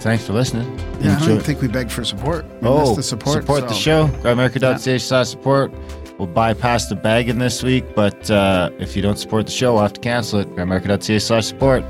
thanks 0.00 0.26
for 0.26 0.32
listening. 0.34 0.66
yeah 1.00 1.16
i 1.20 1.26
don't 1.26 1.40
think 1.42 1.60
we 1.62 1.68
begged 1.68 1.92
for 1.92 2.04
support 2.04 2.44
we 2.60 2.68
oh, 2.68 2.94
the 2.94 3.02
support 3.02 3.40
Support 3.40 3.62
the 3.68 3.74
so- 3.74 3.80
show. 3.80 4.06
Grimerica.ca 4.22 4.98
slash 4.98 5.28
support. 5.28 5.72
We'll 6.18 6.26
bypass 6.26 6.86
the 6.88 6.96
bagging 6.96 7.38
this 7.38 7.62
week, 7.62 7.94
but 7.94 8.28
uh, 8.28 8.70
if 8.80 8.96
you 8.96 9.02
don't 9.02 9.18
support 9.18 9.46
the 9.46 9.52
show, 9.52 9.74
we'll 9.74 9.82
have 9.82 9.92
to 9.92 10.00
cancel 10.00 10.40
it. 10.40 10.50
Grimerica.ca 10.56 11.18
slash 11.20 11.46
support. 11.46 11.84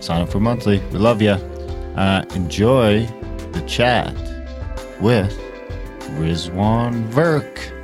Sign 0.00 0.22
up 0.22 0.28
for 0.28 0.40
monthly. 0.40 0.80
We 0.92 0.98
love 0.98 1.22
you. 1.22 1.30
Uh, 1.30 2.24
enjoy 2.34 3.06
the 3.52 3.62
chat 3.68 4.12
with 5.00 5.32
Rizwan 6.18 7.08
Virk. 7.10 7.77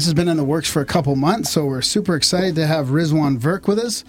This 0.00 0.06
has 0.06 0.14
been 0.14 0.28
in 0.28 0.38
the 0.38 0.44
works 0.44 0.70
for 0.70 0.80
a 0.80 0.86
couple 0.86 1.14
months, 1.14 1.50
so 1.50 1.66
we're 1.66 1.82
super 1.82 2.16
excited 2.16 2.54
to 2.54 2.66
have 2.66 2.86
Rizwan 2.86 3.38
Virk 3.38 3.68
with 3.68 3.78
us. 3.78 4.02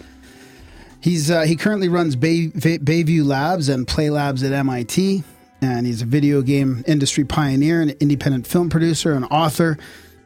He's 1.02 1.30
uh, 1.30 1.42
he 1.42 1.54
currently 1.54 1.90
runs 1.90 2.16
Bay, 2.16 2.46
Bay, 2.46 2.78
Bayview 2.78 3.26
Labs 3.26 3.68
and 3.68 3.86
Play 3.86 4.08
Labs 4.08 4.42
at 4.42 4.52
MIT, 4.52 5.22
and 5.60 5.86
he's 5.86 6.00
a 6.00 6.06
video 6.06 6.40
game 6.40 6.82
industry 6.86 7.24
pioneer, 7.26 7.82
an 7.82 7.90
independent 8.00 8.46
film 8.46 8.70
producer, 8.70 9.12
and 9.12 9.26
author. 9.26 9.76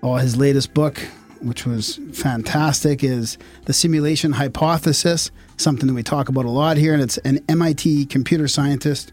Oh, 0.04 0.14
his 0.14 0.36
latest 0.36 0.72
book, 0.72 0.98
which 1.40 1.66
was 1.66 1.98
fantastic, 2.12 3.02
is 3.02 3.36
the 3.64 3.72
simulation 3.72 4.34
hypothesis, 4.34 5.32
something 5.56 5.88
that 5.88 5.94
we 5.94 6.04
talk 6.04 6.28
about 6.28 6.44
a 6.44 6.48
lot 6.48 6.76
here. 6.76 6.94
And 6.94 7.02
it's 7.02 7.18
an 7.18 7.40
MIT 7.48 8.06
computer 8.06 8.46
scientist 8.46 9.12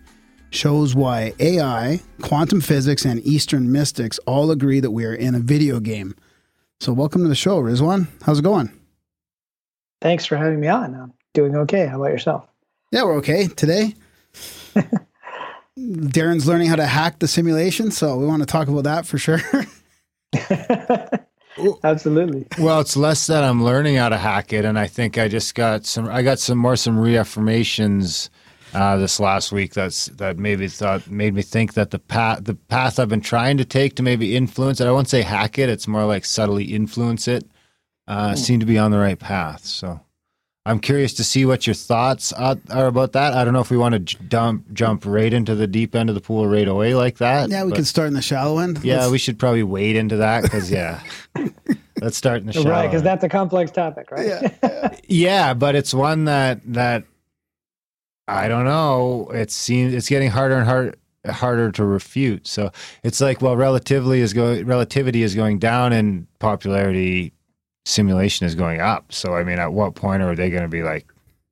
shows 0.51 0.93
why 0.93 1.34
AI, 1.39 1.99
quantum 2.22 2.62
physics, 2.62 3.06
and 3.06 3.26
Eastern 3.26 3.72
mystics 3.72 4.20
all 4.28 4.51
agree 4.51 4.80
that 4.82 4.91
we 4.91 5.04
are 5.04 5.16
in 5.16 5.34
a 5.34 5.39
video 5.39 5.80
game. 5.80 6.14
So, 6.84 6.91
welcome 6.91 7.21
to 7.21 7.29
the 7.29 7.36
show, 7.36 7.61
Rizwan. 7.63 8.07
How's 8.23 8.39
it 8.39 8.41
going? 8.41 8.69
Thanks 10.01 10.25
for 10.25 10.36
having 10.36 10.59
me 10.59 10.67
on. 10.67 10.93
I'm 10.93 11.13
doing 11.34 11.55
okay. 11.55 11.86
How 11.86 11.95
about 11.95 12.11
yourself? 12.11 12.45
Yeah, 12.91 13.05
we're 13.05 13.15
okay 13.19 13.47
today. 13.47 13.95
Darren's 15.79 16.45
learning 16.45 16.67
how 16.67 16.75
to 16.75 16.86
hack 16.86 17.19
the 17.19 17.27
simulation, 17.29 17.89
so 17.89 18.17
we 18.17 18.25
want 18.25 18.41
to 18.41 18.45
talk 18.45 18.67
about 18.67 18.84
that 18.84 19.05
for 19.05 19.17
sure. 19.17 19.39
Absolutely. 21.86 22.47
Well, 22.59 22.81
it's 22.81 22.97
less 22.97 23.27
that 23.27 23.45
I'm 23.45 23.63
learning 23.63 23.95
how 23.95 24.09
to 24.09 24.17
hack 24.17 24.51
it, 24.51 24.65
and 24.65 24.77
I 24.77 24.88
think 24.88 25.17
I 25.17 25.29
just 25.29 25.55
got 25.55 25.86
some. 25.86 26.09
I 26.09 26.21
got 26.21 26.39
some 26.39 26.57
more 26.57 26.75
some 26.75 26.97
reaffirmations 26.97 28.29
uh, 28.74 28.97
this 28.97 29.19
last 29.19 29.51
week. 29.51 29.74
That's 29.74 30.07
that 30.07 30.38
maybe 30.38 30.67
thought 30.67 31.09
made 31.09 31.34
me 31.34 31.41
think 31.41 31.74
that 31.74 31.91
the 31.91 31.99
path 31.99 32.43
the 32.43 32.55
path 32.55 32.99
I've 32.99 33.09
been 33.09 33.21
trying 33.21 33.57
to 33.57 33.65
take 33.65 33.95
to 33.95 34.03
maybe 34.03 34.36
influence 34.36 34.80
it. 34.82 34.88
I 34.88 34.91
won't 34.91 35.09
say 35.09 35.21
hack 35.21 35.57
it. 35.59 35.69
It's 35.69 35.88
more 35.88 36.05
like 36.05 36.26
subtly 36.26 36.65
influence 36.65 37.28
it. 37.28 37.45
Uh, 38.07 38.36
Seem 38.36 38.59
to 38.59 38.65
be 38.65 38.78
on 38.78 38.91
the 38.91 38.97
right 38.97 39.17
path. 39.19 39.63
So 39.65 39.99
I'm 40.65 40.80
curious 40.80 41.13
to 41.15 41.24
see 41.24 41.45
what 41.45 41.65
your 41.67 41.74
thoughts 41.74 42.34
are 42.34 42.57
are 42.69 42.88
about 42.88 43.13
that. 43.13 43.34
I 43.34 43.43
don't 43.45 43.53
know 43.53 43.61
if 43.61 43.69
we 43.71 43.78
want 43.78 43.93
to 43.93 43.99
j- 43.99 44.17
dump 44.28 44.71
jump 44.74 45.03
right 45.05 45.32
into 45.34 45.55
the 45.55 45.67
deep 45.67 45.95
end 45.95 46.09
of 46.09 46.15
the 46.15 46.21
pool 46.21 46.47
right 46.47 46.67
away 46.67 46.95
like 46.95 47.17
that. 47.17 47.49
yeah, 47.49 47.63
we 47.63 47.69
but- 47.71 47.76
can 47.78 47.86
start 47.86 48.07
in 48.07 48.13
the 48.13 48.21
shallow 48.21 48.59
end. 48.59 48.84
Yeah, 48.84 48.99
Let's- 49.01 49.11
we 49.11 49.17
should 49.17 49.39
probably 49.39 49.63
wade 49.63 49.95
into 49.95 50.17
that 50.17 50.43
because 50.43 50.69
yeah. 50.71 51.01
Let's 52.01 52.17
start 52.17 52.41
in 52.41 52.47
the 52.47 52.53
shallow. 52.53 52.69
Right, 52.69 52.88
because 52.88 53.03
that's 53.03 53.24
a 53.24 53.30
complex 53.30 53.71
topic, 53.71 54.11
right? 54.11 54.26
yeah. 54.28 54.95
Yeah, 55.07 55.53
but 55.53 55.76
it's 55.76 55.93
one 55.93 56.26
that 56.26 56.59
that 56.74 57.05
I 58.34 58.47
don't 58.47 58.65
know. 58.65 59.29
It 59.34 59.51
seems 59.51 59.93
it's 59.93 60.09
getting 60.09 60.29
harder 60.29 60.55
and 60.55 60.65
harder 60.65 60.95
harder 61.29 61.71
to 61.71 61.86
refute. 61.86 62.47
So 62.47 62.71
it's 63.03 63.21
like 63.21 63.41
well, 63.41 63.55
relatively 63.55 64.21
is 64.21 64.34
going 64.34 64.65
relativity 64.65 65.23
is 65.23 65.36
going 65.36 65.59
down 65.59 65.93
and 65.93 66.27
popularity 66.39 67.34
simulation 67.86 68.45
is 68.45 68.55
going 68.55 68.81
up. 68.81 69.11
So 69.13 69.36
I 69.36 69.43
mean, 69.43 69.59
at 69.59 69.73
what 69.73 69.95
point 69.95 70.23
are 70.23 70.36
they 70.36 70.49
going 70.49 70.63
to 70.63 70.69
be 70.69 70.84
like 70.84 71.07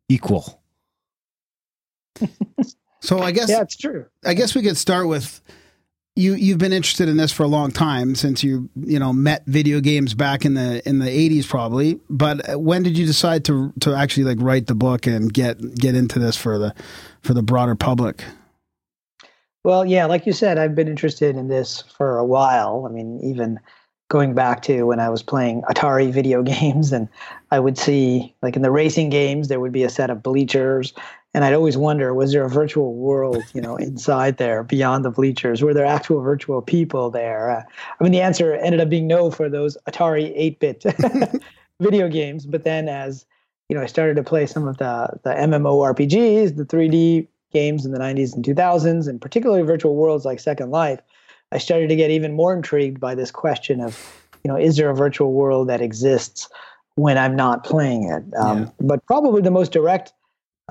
equal? 0.09 0.61
So 3.01 3.19
I 3.19 3.31
guess 3.31 3.49
yeah, 3.49 3.61
it's 3.61 3.75
true. 3.75 4.05
I 4.23 4.35
guess 4.35 4.55
we 4.55 4.61
could 4.61 4.77
start 4.77 5.07
with 5.07 5.41
you. 6.15 6.35
You've 6.35 6.57
been 6.57 6.73
interested 6.73 7.09
in 7.09 7.17
this 7.17 7.31
for 7.31 7.43
a 7.43 7.47
long 7.47 7.71
time 7.71 8.15
since 8.15 8.43
you 8.43 8.69
you 8.75 8.99
know 8.99 9.13
met 9.13 9.45
video 9.45 9.79
games 9.79 10.13
back 10.13 10.45
in 10.45 10.53
the 10.53 10.87
in 10.87 10.99
the 10.99 11.09
eighties 11.09 11.45
probably. 11.47 11.99
But 12.09 12.49
uh, 12.49 12.59
when 12.59 12.83
did 12.83 12.97
you 12.97 13.05
decide 13.05 13.45
to 13.45 13.73
to 13.81 13.93
actually 13.93 14.23
like 14.23 14.37
write 14.41 14.67
the 14.67 14.75
book 14.75 15.07
and 15.07 15.33
get 15.33 15.75
get 15.75 15.95
into 15.95 16.19
this 16.19 16.35
for 16.35 16.57
the 16.57 16.73
for 17.21 17.33
the 17.33 17.43
broader 17.43 17.75
public? 17.75 18.23
Well, 19.63 19.85
yeah, 19.85 20.05
like 20.05 20.25
you 20.25 20.33
said, 20.33 20.57
I've 20.57 20.73
been 20.73 20.87
interested 20.87 21.35
in 21.35 21.47
this 21.47 21.83
for 21.95 22.17
a 22.17 22.25
while. 22.25 22.87
I 22.89 22.91
mean, 22.91 23.19
even 23.23 23.59
going 24.09 24.33
back 24.33 24.61
to 24.63 24.83
when 24.83 24.99
I 24.99 25.09
was 25.09 25.21
playing 25.21 25.61
Atari 25.63 26.11
video 26.11 26.41
games, 26.43 26.91
and 26.91 27.07
I 27.51 27.59
would 27.59 27.77
see, 27.77 28.33
like 28.41 28.55
in 28.55 28.61
the 28.63 28.71
racing 28.71 29.09
games, 29.09 29.47
there 29.47 29.59
would 29.59 29.71
be 29.71 29.83
a 29.83 29.89
set 29.89 30.09
of 30.09 30.23
bleachers, 30.23 30.93
and 31.33 31.45
I'd 31.45 31.53
always 31.53 31.77
wonder, 31.77 32.13
was 32.13 32.33
there 32.33 32.43
a 32.43 32.49
virtual 32.49 32.95
world, 32.95 33.43
you 33.53 33.61
know, 33.61 33.75
inside 33.77 34.37
there 34.37 34.63
beyond 34.63 35.05
the 35.05 35.11
bleachers? 35.11 35.61
Were 35.61 35.73
there 35.73 35.85
actual 35.85 36.21
virtual 36.21 36.61
people 36.61 37.09
there? 37.09 37.49
Uh, 37.51 37.63
I 37.99 38.03
mean, 38.03 38.11
the 38.11 38.21
answer 38.21 38.53
ended 38.55 38.81
up 38.81 38.89
being 38.89 39.07
no 39.07 39.31
for 39.31 39.49
those 39.49 39.77
Atari 39.87 40.35
8-bit 40.59 40.83
video 41.79 42.09
games. 42.09 42.45
But 42.45 42.63
then, 42.63 42.89
as 42.89 43.25
you 43.69 43.75
know, 43.75 43.83
I 43.83 43.85
started 43.85 44.15
to 44.15 44.23
play 44.23 44.45
some 44.45 44.67
of 44.67 44.77
the 44.77 45.19
the 45.23 45.31
MMORPGs, 45.31 46.57
the 46.57 46.65
3D 46.65 47.27
games 47.53 47.85
in 47.85 47.91
the 47.91 47.99
90s 47.99 48.33
and 48.35 48.43
2000s, 48.43 49.07
and 49.07 49.21
particularly 49.21 49.61
virtual 49.61 49.95
worlds 49.95 50.25
like 50.25 50.39
Second 50.39 50.71
Life, 50.71 50.99
I 51.51 51.57
started 51.57 51.87
to 51.89 51.95
get 51.95 52.11
even 52.11 52.33
more 52.33 52.53
intrigued 52.53 52.99
by 52.99 53.15
this 53.15 53.31
question 53.31 53.81
of, 53.81 53.99
you 54.43 54.49
know, 54.49 54.57
is 54.57 54.77
there 54.77 54.89
a 54.89 54.95
virtual 54.95 55.33
world 55.33 55.67
that 55.69 55.81
exists 55.81 56.49
when 56.95 57.17
I'm 57.17 57.35
not 57.35 57.63
playing 57.63 58.09
it? 58.09 58.23
Um, 58.37 58.59
Yeah. 58.59 58.69
But 58.81 59.05
probably 59.05 59.41
the 59.41 59.51
most 59.51 59.71
direct 59.71 60.13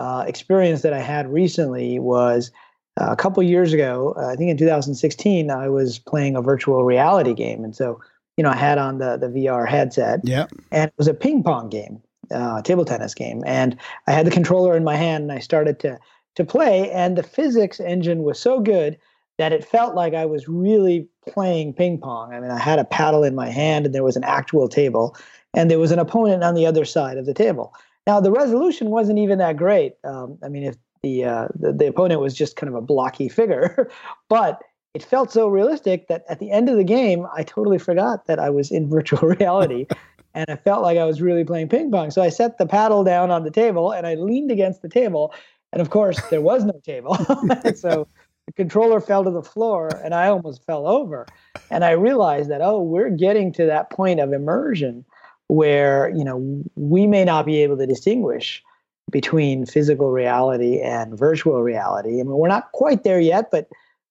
uh, 0.00 0.24
experience 0.26 0.80
that 0.80 0.94
I 0.94 1.00
had 1.00 1.30
recently 1.30 1.98
was 1.98 2.50
uh, 2.98 3.08
a 3.10 3.16
couple 3.16 3.42
years 3.42 3.74
ago. 3.74 4.14
Uh, 4.16 4.28
I 4.32 4.34
think 4.36 4.50
in 4.50 4.56
2016, 4.56 5.50
I 5.50 5.68
was 5.68 5.98
playing 5.98 6.36
a 6.36 6.42
virtual 6.42 6.84
reality 6.84 7.34
game, 7.34 7.62
and 7.64 7.76
so 7.76 8.00
you 8.38 8.42
know 8.42 8.50
I 8.50 8.56
had 8.56 8.78
on 8.78 8.96
the 8.96 9.18
the 9.18 9.28
VR 9.28 9.68
headset, 9.68 10.20
Yeah. 10.24 10.46
and 10.72 10.88
it 10.88 10.94
was 10.96 11.06
a 11.06 11.12
ping 11.12 11.42
pong 11.42 11.68
game, 11.68 12.00
uh, 12.34 12.62
table 12.62 12.86
tennis 12.86 13.14
game, 13.14 13.42
and 13.46 13.76
I 14.06 14.12
had 14.12 14.24
the 14.24 14.30
controller 14.30 14.74
in 14.74 14.84
my 14.84 14.96
hand, 14.96 15.22
and 15.24 15.32
I 15.32 15.38
started 15.38 15.78
to 15.80 15.98
to 16.36 16.44
play, 16.44 16.90
and 16.90 17.18
the 17.18 17.22
physics 17.22 17.78
engine 17.78 18.22
was 18.22 18.38
so 18.38 18.58
good 18.58 18.96
that 19.36 19.52
it 19.52 19.64
felt 19.64 19.94
like 19.94 20.14
I 20.14 20.24
was 20.24 20.48
really 20.48 21.06
playing 21.28 21.74
ping 21.74 21.98
pong. 21.98 22.32
I 22.32 22.40
mean, 22.40 22.50
I 22.50 22.58
had 22.58 22.78
a 22.78 22.84
paddle 22.84 23.22
in 23.22 23.34
my 23.34 23.50
hand, 23.50 23.84
and 23.84 23.94
there 23.94 24.04
was 24.04 24.16
an 24.16 24.24
actual 24.24 24.66
table, 24.68 25.14
and 25.52 25.70
there 25.70 25.78
was 25.78 25.92
an 25.92 25.98
opponent 25.98 26.42
on 26.42 26.54
the 26.54 26.64
other 26.64 26.86
side 26.86 27.18
of 27.18 27.26
the 27.26 27.34
table. 27.34 27.74
Now, 28.06 28.20
the 28.20 28.32
resolution 28.32 28.90
wasn't 28.90 29.18
even 29.18 29.38
that 29.38 29.56
great. 29.56 29.94
Um, 30.04 30.38
I 30.42 30.48
mean, 30.48 30.64
if 30.64 30.76
the, 31.02 31.24
uh, 31.24 31.48
the 31.54 31.72
the 31.72 31.86
opponent 31.86 32.20
was 32.20 32.34
just 32.34 32.56
kind 32.56 32.68
of 32.68 32.74
a 32.74 32.80
blocky 32.80 33.28
figure, 33.28 33.90
but 34.28 34.60
it 34.94 35.02
felt 35.02 35.30
so 35.30 35.48
realistic 35.48 36.08
that 36.08 36.24
at 36.28 36.40
the 36.40 36.50
end 36.50 36.68
of 36.68 36.76
the 36.76 36.84
game, 36.84 37.26
I 37.34 37.42
totally 37.42 37.78
forgot 37.78 38.26
that 38.26 38.38
I 38.38 38.50
was 38.50 38.70
in 38.70 38.88
virtual 38.90 39.28
reality. 39.28 39.86
and 40.34 40.46
I 40.48 40.56
felt 40.56 40.82
like 40.82 40.98
I 40.98 41.04
was 41.04 41.20
really 41.22 41.44
playing 41.44 41.68
ping 41.68 41.90
pong. 41.90 42.10
So 42.10 42.22
I 42.22 42.28
set 42.28 42.58
the 42.58 42.66
paddle 42.66 43.04
down 43.04 43.30
on 43.30 43.44
the 43.44 43.50
table 43.50 43.92
and 43.92 44.06
I 44.06 44.14
leaned 44.14 44.50
against 44.50 44.82
the 44.82 44.88
table. 44.88 45.34
And 45.72 45.80
of 45.80 45.90
course, 45.90 46.20
there 46.30 46.40
was 46.40 46.64
no 46.64 46.80
table. 46.84 47.14
so 47.74 48.08
the 48.46 48.52
controller 48.56 49.00
fell 49.00 49.24
to 49.24 49.30
the 49.30 49.42
floor 49.42 49.88
and 50.04 50.14
I 50.14 50.28
almost 50.28 50.64
fell 50.64 50.86
over. 50.86 51.26
And 51.70 51.84
I 51.84 51.92
realized 51.92 52.50
that, 52.50 52.60
oh, 52.60 52.82
we're 52.82 53.10
getting 53.10 53.52
to 53.54 53.66
that 53.66 53.90
point 53.90 54.20
of 54.20 54.32
immersion 54.32 55.04
where, 55.50 56.10
you 56.10 56.24
know, 56.24 56.62
we 56.76 57.06
may 57.06 57.24
not 57.24 57.44
be 57.44 57.62
able 57.62 57.76
to 57.76 57.86
distinguish 57.86 58.62
between 59.10 59.66
physical 59.66 60.10
reality 60.10 60.80
and 60.80 61.18
virtual 61.18 61.62
reality. 61.62 62.20
I 62.20 62.22
mean, 62.22 62.36
we're 62.36 62.48
not 62.48 62.70
quite 62.72 63.02
there 63.02 63.20
yet, 63.20 63.50
but 63.50 63.68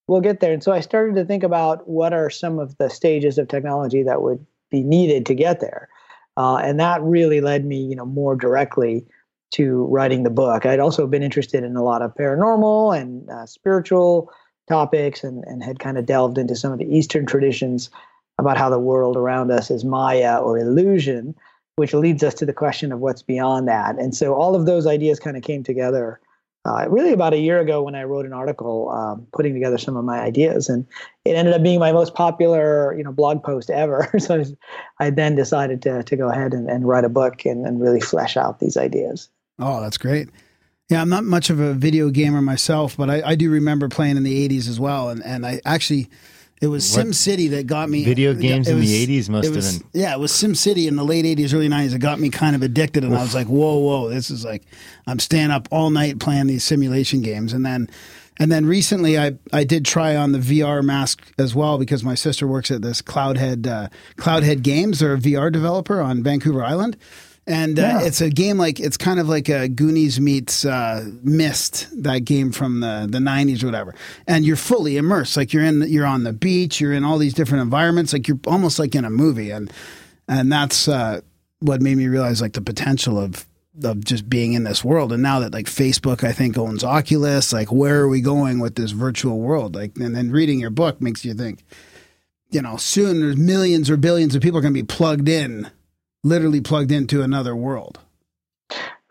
we'll 0.08 0.22
get 0.22 0.42
there. 0.42 0.52
And 0.52 0.62
so 0.62 0.74
I 0.74 0.82
started 0.82 1.16
to 1.16 1.26
think 1.26 1.44
about 1.44 1.88
what 1.88 2.12
are 2.12 2.30
some 2.30 2.60
of 2.60 2.78
the 2.78 2.90
stages 2.90 3.38
of 3.38 3.48
technology 3.48 4.04
that 4.04 4.22
would 4.22 4.46
be 4.70 4.84
needed 4.84 5.26
to 5.28 5.34
get 5.34 5.62
there. 5.62 5.88
Uh, 6.36 6.58
and 6.58 6.80
that 6.80 7.02
really 7.02 7.40
led 7.40 7.66
me, 7.66 7.78
you 7.78 7.96
know, 7.96 8.06
more 8.06 8.36
directly 8.36 9.06
to 9.52 9.86
writing 9.86 10.24
the 10.24 10.30
book. 10.30 10.66
I'd 10.66 10.80
also 10.80 11.08
been 11.08 11.24
interested 11.24 11.64
in 11.64 11.76
a 11.76 11.84
lot 11.84 12.02
of 12.02 12.14
paranormal 12.16 13.00
and 13.00 13.30
uh, 13.30 13.46
spiritual 13.46 14.32
topics 14.68 15.24
and, 15.24 15.44
and 15.46 15.64
had 15.64 15.80
kind 15.80 15.98
of 15.98 16.06
delved 16.06 16.38
into 16.38 16.56
some 16.56 16.72
of 16.72 16.80
the 16.80 16.94
Eastern 16.94 17.26
traditions 17.26 17.90
about 18.40 18.58
how 18.58 18.70
the 18.70 18.80
world 18.80 19.18
around 19.18 19.52
us 19.52 19.70
is 19.70 19.84
Maya 19.84 20.40
or 20.40 20.58
illusion, 20.58 21.36
which 21.76 21.94
leads 21.94 22.24
us 22.24 22.34
to 22.36 22.46
the 22.46 22.54
question 22.54 22.92
of 22.92 23.00
what's 23.00 23.22
beyond 23.22 23.68
that. 23.68 23.98
And 24.00 24.16
so 24.16 24.34
all 24.34 24.56
of 24.56 24.66
those 24.66 24.88
ideas 24.88 25.20
kind 25.20 25.38
of 25.38 25.44
came 25.44 25.64
together 25.64 26.20
uh, 26.66 26.88
really 26.90 27.14
about 27.14 27.34
a 27.34 27.38
year 27.38 27.60
ago 27.60 27.82
when 27.82 27.96
I 27.96 28.04
wrote 28.04 28.26
an 28.26 28.34
article 28.34 28.90
um, 28.90 29.26
putting 29.34 29.54
together 29.54 29.78
some 29.78 29.96
of 29.96 30.04
my 30.04 30.20
ideas, 30.20 30.68
and 30.68 30.86
it 31.24 31.32
ended 31.32 31.54
up 31.54 31.64
being 31.64 31.80
my 31.80 31.94
most 31.94 32.14
popular, 32.16 32.96
you 32.98 33.04
know, 33.04 33.14
blog 33.14 33.44
post 33.44 33.70
ever. 33.70 34.10
so 34.20 34.44
I, 35.00 35.10
then 35.10 35.36
decided 35.36 35.82
to 35.84 36.04
to 36.04 36.16
go 36.18 36.30
ahead 36.30 36.54
and, 36.54 36.70
and 36.70 36.88
write 36.88 37.06
a 37.06 37.10
book 37.10 37.46
and, 37.46 37.66
and 37.66 37.82
really 37.82 38.02
flesh 38.02 38.36
out 38.36 38.60
these 38.60 38.76
ideas. 38.76 39.30
Oh, 39.58 39.82
that's 39.82 39.98
great. 39.98 40.30
Yeah, 40.90 41.02
I'm 41.02 41.10
not 41.10 41.24
much 41.24 41.50
of 41.50 41.60
a 41.60 41.74
video 41.74 42.10
gamer 42.10 42.42
myself, 42.42 42.98
but 42.98 43.10
I, 43.10 43.22
I 43.24 43.36
do 43.36 43.50
remember 43.52 43.88
playing 43.90 44.18
in 44.18 44.24
the 44.24 44.50
80s 44.50 44.68
as 44.68 44.80
well. 44.80 45.10
And, 45.10 45.24
and 45.24 45.46
I 45.46 45.62
actually, 45.64 46.10
it 46.62 46.68
was 46.68 46.88
Sim 46.88 47.14
City 47.14 47.47
that 47.49 47.68
got 47.68 47.89
me. 47.89 48.03
Video 48.03 48.34
games 48.34 48.68
it 48.68 48.72
in 48.72 48.80
was- 48.80 48.88
the 48.89 49.05
80s 49.07 49.30
must 49.30 49.47
it 49.47 49.55
have 49.55 49.64
been. 49.64 50.01
Yeah, 50.01 50.14
it 50.14 50.20
was 50.20 50.32
Sim 50.34 50.55
City 50.55 50.88
in 50.88 50.95
the 50.95 51.05
late 51.05 51.26
80s, 51.26 51.53
early 51.53 51.70
90s. 51.70 51.93
It 51.93 51.99
got 51.99 52.20
me 52.20 52.30
kind 52.30 52.55
of 52.55 52.62
addicted. 52.64 53.03
And 53.03 53.16
I 53.16 53.22
was 53.22 53.34
like, 53.34 53.47
whoa, 53.47 53.78
whoa, 53.78 54.10
this 54.10 54.30
is 54.30 54.43
like, 54.43 54.64
I'm 55.07 55.20
staying 55.20 55.51
up 55.51 55.68
all 55.72 55.89
night 55.89 56.20
playing 56.20 56.47
these 56.47 56.64
simulation 56.64 57.22
games. 57.22 57.53
And 57.53 57.66
then, 57.66 57.89
and 58.38 58.51
then 58.51 58.66
recently 58.66 59.18
I, 59.18 59.34
I 59.53 59.64
did 59.64 59.86
try 59.86 60.16
on 60.16 60.32
the 60.34 60.39
VR 60.39 60.84
mask 60.84 61.32
as 61.38 61.53
well 61.55 61.78
because 61.78 62.03
my 62.03 62.16
sister 62.16 62.45
works 62.47 62.72
at 62.72 62.82
this 62.82 63.01
Cloudhead, 63.01 63.66
uh, 63.68 63.88
Cloudhead 64.18 64.62
Games. 64.62 64.99
They're 64.99 65.14
a 65.14 65.18
VR 65.18 65.51
developer 65.51 66.01
on 66.01 66.24
Vancouver 66.24 66.64
Island. 66.64 66.97
And 67.50 67.80
uh, 67.80 67.82
Yeah. 67.82 68.02
it's 68.04 68.22
a 68.22 68.30
game 68.30 68.58
like 68.60 68.80
it's 68.80 68.95
kind 68.95 69.20
of 69.20 69.28
like 69.28 69.50
a 69.50 69.68
Goonies 69.68 70.20
meets 70.22 70.64
uh, 70.66 71.10
Myst, 71.24 71.88
that 72.04 72.20
game 72.20 72.52
from 72.52 72.80
the 72.80 73.08
the 73.10 73.18
'90s 73.18 73.64
or 73.64 73.66
whatever. 73.66 73.95
And 74.28 74.45
you're 74.45 74.56
fully 74.56 74.97
immersed, 74.97 75.36
like 75.36 75.52
you're 75.52 75.64
in 75.66 75.82
you're 75.89 76.06
on 76.06 76.24
the 76.24 76.32
beach, 76.34 76.80
you're 76.80 76.93
in 76.93 77.04
all 77.04 77.18
these 77.18 77.34
different 77.34 77.64
environments, 77.64 78.14
like 78.14 78.28
you're 78.28 78.39
almost 78.45 78.78
like 78.78 78.93
in 78.93 79.04
a 79.04 79.10
movie. 79.10 79.50
And 79.50 79.74
and 80.28 80.52
that's 80.52 80.88
uh, 80.88 81.22
what 81.60 81.82
made 81.82 81.97
me 81.97 82.08
realize 82.08 82.39
like 82.39 82.54
the 82.54 82.62
potential 82.62 83.20
of 83.20 83.47
of 83.84 84.06
just 84.06 84.30
being 84.30 84.54
in 84.54 84.64
this 84.64 84.84
world. 84.84 85.12
And 85.12 85.24
now 85.24 85.39
that 85.39 85.52
like 85.52 85.66
Facebook, 85.66 86.24
I 86.24 86.34
think 86.34 86.56
owns 86.56 86.84
Oculus, 86.84 87.52
like 87.52 87.72
where 87.72 88.00
are 88.02 88.08
we 88.10 88.22
going 88.22 88.60
with 88.60 88.76
this 88.76 88.91
virtual 88.91 89.39
world? 89.39 89.74
Like, 89.74 89.97
and 89.97 90.16
then 90.16 90.30
reading 90.32 90.60
your 90.60 90.70
book 90.70 91.02
makes 91.02 91.24
you 91.26 91.34
think, 91.34 91.64
you 92.52 92.62
know, 92.62 92.78
soon 92.78 93.22
there's 93.22 93.38
millions 93.38 93.89
or 93.89 93.97
billions 93.97 94.36
of 94.36 94.41
people 94.43 94.60
are 94.60 94.62
going 94.62 94.74
to 94.74 94.80
be 94.80 94.86
plugged 94.86 95.30
in 95.30 95.70
literally 96.24 96.62
plugged 96.62 96.92
into 96.92 97.22
another 97.22 97.56
world. 97.56 98.00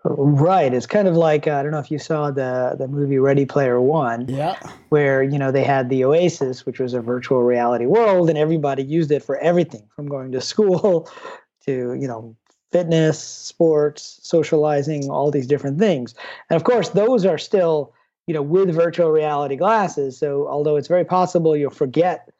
Right. 0.05 0.73
It's 0.73 0.87
kind 0.87 1.09
of 1.09 1.17
like 1.17 1.47
uh, 1.47 1.55
I 1.55 1.63
don't 1.63 1.73
know 1.73 1.81
if 1.81 1.91
you 1.91 1.99
saw 1.99 2.31
the 2.31 2.77
the 2.79 2.89
movie 2.89 3.19
Ready 3.19 3.45
Player 3.45 3.81
One. 3.81 4.27
Yeah. 4.29 4.57
Where 4.91 5.23
you 5.23 5.39
know 5.39 5.51
they 5.51 5.65
had 5.65 5.91
the 5.91 6.05
Oasis, 6.05 6.65
which 6.65 6.79
was 6.79 6.95
a 6.95 7.01
virtual 7.01 7.43
reality 7.43 7.87
world, 7.87 8.29
and 8.29 8.39
everybody 8.39 8.83
used 8.85 9.11
it 9.11 9.23
for 9.23 9.37
everything 9.39 9.83
from 9.95 10.09
going 10.09 10.33
to 10.33 10.41
school 10.41 11.11
to 11.67 11.95
you 11.95 12.07
know 12.07 12.37
fitness, 12.71 13.19
sports, 13.19 14.21
socializing, 14.23 15.11
all 15.11 15.31
these 15.31 15.47
different 15.47 15.79
things. 15.79 16.15
And 16.49 16.57
of 16.57 16.65
course, 16.65 16.91
those 16.91 17.27
are 17.27 17.39
still 17.39 17.93
you 18.27 18.35
know 18.35 18.43
with 18.43 18.73
virtual 18.75 19.11
reality 19.11 19.57
glasses. 19.57 20.17
So 20.17 20.47
although 20.49 20.77
it's 20.77 20.89
very 20.89 21.05
possible 21.05 21.57
you'll 21.57 21.71
forget 21.71 22.31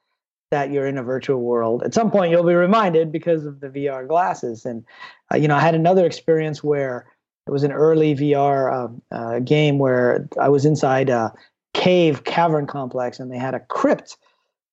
that 0.51 0.71
you're 0.71 0.87
in 0.87 0.99
a 0.99 1.03
virtual 1.03 1.41
world, 1.41 1.83
at 1.83 1.95
some 1.95 2.11
point 2.11 2.31
you'll 2.31 2.47
be 2.47 2.55
reminded 2.55 3.13
because 3.13 3.45
of 3.45 3.61
the 3.61 3.69
VR 3.69 4.07
glasses. 4.07 4.65
And 4.65 4.85
uh, 5.33 5.37
you 5.37 5.49
know, 5.49 5.57
I 5.57 5.61
had 5.61 5.75
another 5.75 6.07
experience 6.07 6.65
where 6.65 7.07
it 7.47 7.51
was 7.51 7.65
an 7.65 7.73
early 7.73 8.15
VR 8.15 8.73
uh, 9.13 9.15
uh, 9.15 9.39
game 9.41 9.79
where 9.79 10.29
I 10.41 10.49
was 10.49 10.65
inside 10.65 11.09
a 11.09 11.33
cave 11.75 12.25
cavern 12.25 12.67
complex 12.67 13.19
and 13.19 13.31
they 13.31 13.39
had 13.39 13.55
a 13.55 13.61
crypt 13.61 14.17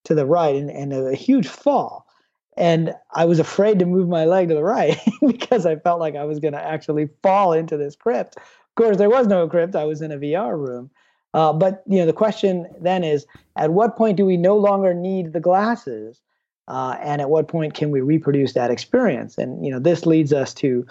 to 0.05 0.15
the 0.15 0.25
right 0.25 0.55
and, 0.55 0.69
and 0.69 0.93
a 0.93 1.15
huge 1.15 1.47
fall. 1.47 2.05
And 2.57 2.93
I 3.13 3.25
was 3.25 3.39
afraid 3.39 3.79
to 3.79 3.85
move 3.85 4.07
my 4.07 4.25
leg 4.25 4.47
to 4.47 4.55
the 4.55 4.63
right 4.63 4.97
because 5.27 5.65
I 5.65 5.75
felt 5.75 5.99
like 5.99 6.15
I 6.15 6.23
was 6.23 6.39
going 6.39 6.53
to 6.53 6.63
actually 6.63 7.09
fall 7.21 7.53
into 7.53 7.75
this 7.75 7.95
crypt. 7.95 8.37
Of 8.37 8.75
course, 8.75 8.97
there 8.97 9.09
was 9.09 9.27
no 9.27 9.47
crypt. 9.47 9.75
I 9.75 9.83
was 9.83 10.01
in 10.01 10.11
a 10.11 10.17
VR 10.17 10.57
room. 10.57 10.89
Uh, 11.35 11.51
but 11.51 11.83
you 11.85 11.99
know, 11.99 12.05
the 12.05 12.13
question 12.13 12.65
then 12.79 13.03
is, 13.03 13.27
at 13.57 13.71
what 13.71 13.97
point 13.97 14.15
do 14.15 14.25
we 14.25 14.37
no 14.37 14.55
longer 14.55 14.93
need 14.93 15.33
the 15.33 15.41
glasses, 15.41 16.21
uh, 16.69 16.95
and 17.01 17.21
at 17.21 17.29
what 17.29 17.49
point 17.49 17.73
can 17.73 17.91
we 17.91 17.99
reproduce 17.99 18.53
that 18.53 18.71
experience? 18.71 19.37
And 19.37 19.63
you 19.63 19.69
know, 19.69 19.79
this 19.79 20.05
leads 20.05 20.31
us 20.31 20.53
to 20.55 20.87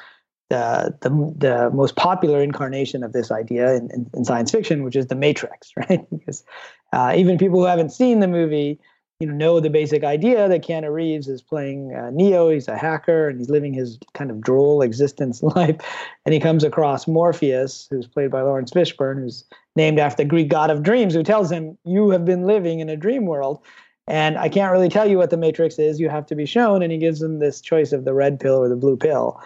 the, 0.50 0.94
the, 1.00 1.08
the 1.38 1.70
most 1.70 1.96
popular 1.96 2.42
incarnation 2.42 3.02
of 3.02 3.14
this 3.14 3.30
idea 3.30 3.74
in, 3.74 3.90
in, 3.90 4.10
in, 4.12 4.24
science 4.26 4.50
fiction, 4.50 4.84
which 4.84 4.96
is 4.96 5.06
the 5.06 5.14
Matrix, 5.14 5.72
right? 5.88 6.06
because 6.10 6.44
uh, 6.92 7.14
even 7.16 7.38
people 7.38 7.58
who 7.58 7.64
haven't 7.64 7.90
seen 7.90 8.20
the 8.20 8.28
movie, 8.28 8.78
you 9.20 9.26
know, 9.26 9.34
know 9.34 9.60
the 9.60 9.70
basic 9.70 10.02
idea 10.02 10.48
that 10.48 10.64
Keanu 10.64 10.92
Reeves 10.92 11.28
is 11.28 11.40
playing 11.40 11.94
uh, 11.94 12.10
Neo. 12.10 12.50
He's 12.50 12.68
a 12.68 12.76
hacker 12.76 13.28
and 13.28 13.38
he's 13.38 13.48
living 13.48 13.72
his 13.72 13.98
kind 14.12 14.30
of 14.30 14.40
droll 14.40 14.82
existence 14.82 15.42
life, 15.56 15.76
and 16.24 16.32
he 16.32 16.40
comes 16.40 16.64
across 16.64 17.06
Morpheus, 17.06 17.86
who's 17.90 18.06
played 18.06 18.30
by 18.30 18.42
Laurence 18.42 18.72
Fishburne, 18.72 19.20
who's 19.20 19.44
named 19.76 19.98
after 19.98 20.22
the 20.22 20.28
Greek 20.28 20.48
god 20.48 20.70
of 20.70 20.82
dreams, 20.82 21.14
who 21.14 21.22
tells 21.22 21.50
him, 21.50 21.78
"You 21.84 22.10
have 22.10 22.24
been 22.24 22.46
living 22.46 22.80
in 22.80 22.88
a 22.88 22.96
dream 22.96 23.26
world." 23.26 23.60
And 24.06 24.36
I 24.36 24.48
can't 24.48 24.72
really 24.72 24.88
tell 24.88 25.08
you 25.08 25.16
what 25.16 25.30
the 25.30 25.36
Matrix 25.36 25.78
is. 25.78 25.98
You 25.98 26.10
have 26.10 26.26
to 26.26 26.34
be 26.34 26.46
shown. 26.46 26.82
And 26.82 26.92
he 26.92 26.98
gives 26.98 27.22
him 27.22 27.38
this 27.38 27.60
choice 27.60 27.92
of 27.92 28.04
the 28.04 28.12
red 28.12 28.38
pill 28.38 28.56
or 28.56 28.68
the 28.68 28.76
blue 28.76 28.96
pill. 28.96 29.40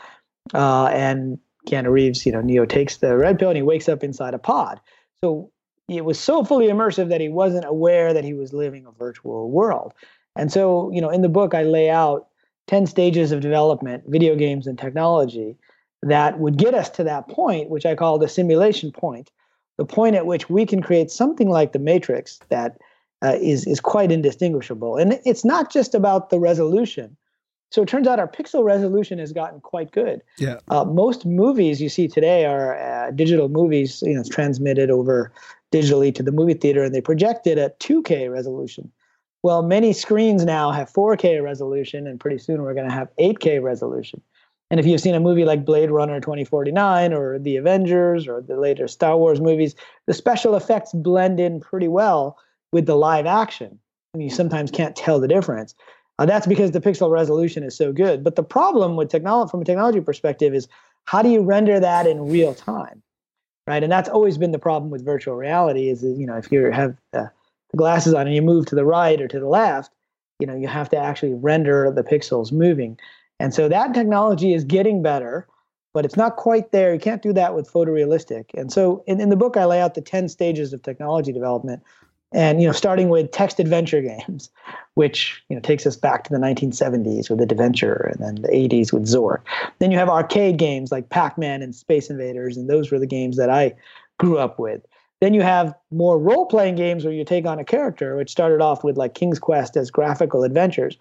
Uh, 0.53 0.87
and 0.87 1.39
Keanu 1.67 1.91
Reeves, 1.91 2.27
you 2.27 2.33
know, 2.33 2.41
Neo 2.41 2.65
takes 2.65 2.97
the 2.97 3.17
red 3.17 3.39
pill 3.39 3.51
and 3.51 3.57
he 3.57 3.63
wakes 3.63 3.89
up 3.89 4.03
inside 4.03 4.35
a 4.35 4.39
pod. 4.39 4.81
So 5.23 5.51
it 5.89 6.05
was 6.05 6.21
so 6.21 6.45
fully 6.45 6.67
immersive 6.67 7.09
that 7.09 7.21
he 7.21 7.29
wasn't 7.29 7.65
aware 7.65 8.13
that 8.13 8.25
he 8.25 8.35
was 8.35 8.53
living 8.53 8.87
a 8.87 8.93
virtual 8.93 9.51
world. 9.51 9.95
And 10.37 10.53
so, 10.53 10.91
you 10.93 11.01
know, 11.01 11.11
in 11.11 11.23
the 11.23 11.29
book, 11.29 11.55
I 11.55 11.63
lay 11.63 11.91
out 11.91 12.29
10 12.67 12.87
stages 12.87 13.33
of 13.33 13.41
development, 13.41 14.05
video 14.07 14.37
games 14.37 14.67
and 14.67 14.79
technology 14.79 15.57
that 16.03 16.39
would 16.39 16.59
get 16.59 16.75
us 16.75 16.91
to 16.91 17.05
that 17.05 17.29
point, 17.29 17.71
which 17.71 17.87
I 17.87 17.95
call 17.95 18.19
the 18.19 18.29
simulation 18.29 18.93
point, 18.93 19.31
the 19.79 19.85
point 19.85 20.15
at 20.15 20.27
which 20.27 20.51
we 20.51 20.67
can 20.67 20.83
create 20.83 21.11
something 21.11 21.49
like 21.49 21.73
the 21.73 21.79
Matrix 21.79 22.39
that 22.51 22.79
uh, 23.21 23.37
is 23.41 23.67
is 23.67 23.81
quite 23.81 24.13
indistinguishable. 24.13 24.97
And 24.97 25.19
it's 25.25 25.45
not 25.45 25.73
just 25.73 25.95
about 25.95 26.31
the 26.31 26.39
resolution, 26.39 27.17
so 27.71 27.83
it 27.83 27.89
turns 27.89 28.07
out 28.07 28.19
our 28.19 28.29
pixel 28.29 28.65
resolution 28.65 29.19
has 29.19 29.33
gotten 29.33 29.61
quite 29.61 29.91
good. 29.91 30.23
Yeah. 30.39 30.59
Uh, 30.69 30.85
most 30.85 31.27
movies 31.27 31.83
you 31.83 31.89
see 31.89 32.09
today 32.09 32.47
are 32.47 32.79
uh, 32.79 33.11
digital 33.11 33.49
movies. 33.49 34.03
You 34.03 34.15
know, 34.15 34.23
transmitted 34.23 34.91
over 34.91 35.33
digitally 35.73 36.15
to 36.15 36.23
the 36.23 36.33
movie 36.33 36.55
theater, 36.55 36.83
and 36.83 36.95
they 36.95 37.01
project 37.01 37.47
it 37.47 37.59
at 37.59 37.79
2K 37.81 38.31
resolution. 38.31 38.91
Well, 39.43 39.63
many 39.63 39.93
screens 39.93 40.45
now 40.45 40.71
have 40.73 40.93
4K 40.93 41.43
resolution, 41.43 42.07
and 42.07 42.19
pretty 42.19 42.39
soon 42.39 42.63
we're 42.63 42.75
going 42.75 42.89
to 42.89 42.95
have 42.95 43.09
8K 43.21 43.63
resolution. 43.63 44.21
And 44.71 44.79
if 44.79 44.87
you've 44.87 45.01
seen 45.01 45.15
a 45.15 45.21
movie 45.21 45.45
like 45.45 45.65
Blade 45.65 45.91
Runner 45.91 46.21
2049 46.21 47.13
or 47.13 47.39
The 47.39 47.57
Avengers 47.57 48.29
or 48.29 48.43
the 48.43 48.57
later 48.57 48.87
Star 48.87 49.17
Wars 49.17 49.41
movies, 49.41 49.75
the 50.07 50.15
special 50.15 50.57
effects 50.57 50.93
blend 50.93 51.41
in 51.41 51.61
pretty 51.61 51.89
well 51.89 52.37
with 52.73 52.87
the 52.87 52.97
live 52.97 53.27
action. 53.27 53.79
And 54.13 54.23
you 54.23 54.31
sometimes 54.31 54.71
can't 54.71 54.97
tell 54.97 55.21
the 55.21 55.29
difference. 55.29 55.75
Uh, 56.19 56.27
that's 56.27 56.47
because 56.47 56.73
the 56.73 56.81
pixel 56.81 57.11
resolution 57.11 57.63
is 57.63 57.77
so 57.77 57.93
good. 57.93 58.25
But 58.25 58.37
the 58.37 58.43
problem 58.43 58.97
with 58.97 59.09
technology, 59.09 59.51
from 59.51 59.63
a 59.63 59.65
technology 59.65 60.01
perspective, 60.01 60.53
is 60.53 60.69
how 61.05 61.23
do 61.23 61.31
you 61.31 61.41
render 61.41 61.81
that 61.81 62.07
in 62.07 62.29
real 62.29 62.55
time, 62.55 63.03
right? 63.69 63.83
And 63.83 63.93
that's 63.93 64.09
always 64.09 64.39
been 64.39 64.53
the 64.53 64.59
problem 64.59 64.91
with 64.91 65.05
virtual 65.05 65.37
reality. 65.37 65.91
Is 65.91 66.03
you 66.03 66.27
know 66.27 66.37
if 66.37 66.51
you 66.51 66.71
have 66.71 66.97
the 67.13 67.31
glasses 67.77 68.15
on 68.15 68.27
and 68.27 68.35
you 68.35 68.43
move 68.43 68.67
to 68.67 68.75
the 68.75 68.85
right 68.85 69.21
or 69.21 69.29
to 69.29 69.39
the 69.39 69.47
left, 69.47 69.93
you 70.41 70.47
know 70.47 70.57
you 70.57 70.67
have 70.67 70.89
to 70.91 70.97
actually 70.97 71.35
render 71.35 71.93
the 71.95 72.03
pixels 72.03 72.51
moving. 72.51 72.99
And 73.39 73.55
so 73.55 73.69
that 73.69 73.95
technology 73.95 74.55
is 74.55 74.65
getting 74.65 75.03
better, 75.03 75.47
but 75.95 76.05
it's 76.05 76.17
not 76.17 76.37
quite 76.37 76.73
there. 76.73 76.93
You 76.93 76.99
can't 76.99 77.23
do 77.23 77.33
that 77.35 77.55
with 77.55 77.71
photorealistic. 77.71 78.47
And 78.55 78.73
so 78.73 79.05
in, 79.07 79.21
in 79.21 79.29
the 79.29 79.37
book, 79.37 79.57
I 79.57 79.65
lay 79.65 79.81
out 79.81 79.95
the 79.95 80.01
10 80.01 80.29
stages 80.29 80.73
of 80.73 80.83
technology 80.83 81.31
development 81.31 81.85
and 82.33 82.61
you 82.61 82.67
know 82.67 82.73
starting 82.73 83.09
with 83.09 83.31
text 83.31 83.59
adventure 83.61 84.03
games 84.29 84.51
which 84.95 85.43
you 85.49 85.57
know 85.57 85.63
takes 85.63 85.87
us 85.87 85.97
back 85.97 86.25
to 86.25 86.31
the 86.31 86.39
1970s 86.39 87.31
with 87.31 87.41
adventure 87.41 88.11
and 88.13 88.25
then 88.25 88.43
the 88.43 88.49
80s 88.49 88.93
with 88.93 89.05
zork 89.07 89.41
then 89.79 89.91
you 89.91 89.99
have 89.99 90.09
arcade 90.09 90.57
games 90.59 90.93
like 90.93 91.09
pac-man 91.11 91.63
and 91.63 91.75
space 91.75 92.11
invaders 92.11 92.57
and 92.57 92.69
those 92.69 92.91
were 92.91 92.99
the 92.99 93.07
games 93.07 93.37
that 93.37 93.51
i 93.51 93.75
grew 94.19 94.39
up 94.39 94.59
with. 94.59 94.83
Then 95.21 95.35
you 95.35 95.43
have 95.43 95.75
more 95.91 96.19
role-playing 96.19 96.77
games 96.77 97.05
where 97.05 97.15
you 97.15 97.25
take 97.25 97.47
on 97.47 97.59
a 97.59 97.65
character 97.65 98.17
which 98.17 98.31
started 98.31 98.61
off 98.61 98.85
with 98.85 98.97
like 98.97 99.15
king's 99.15 99.39
quest 99.39 99.77
as 99.77 99.91
graphical 99.91 100.45
adventures. 100.45 100.97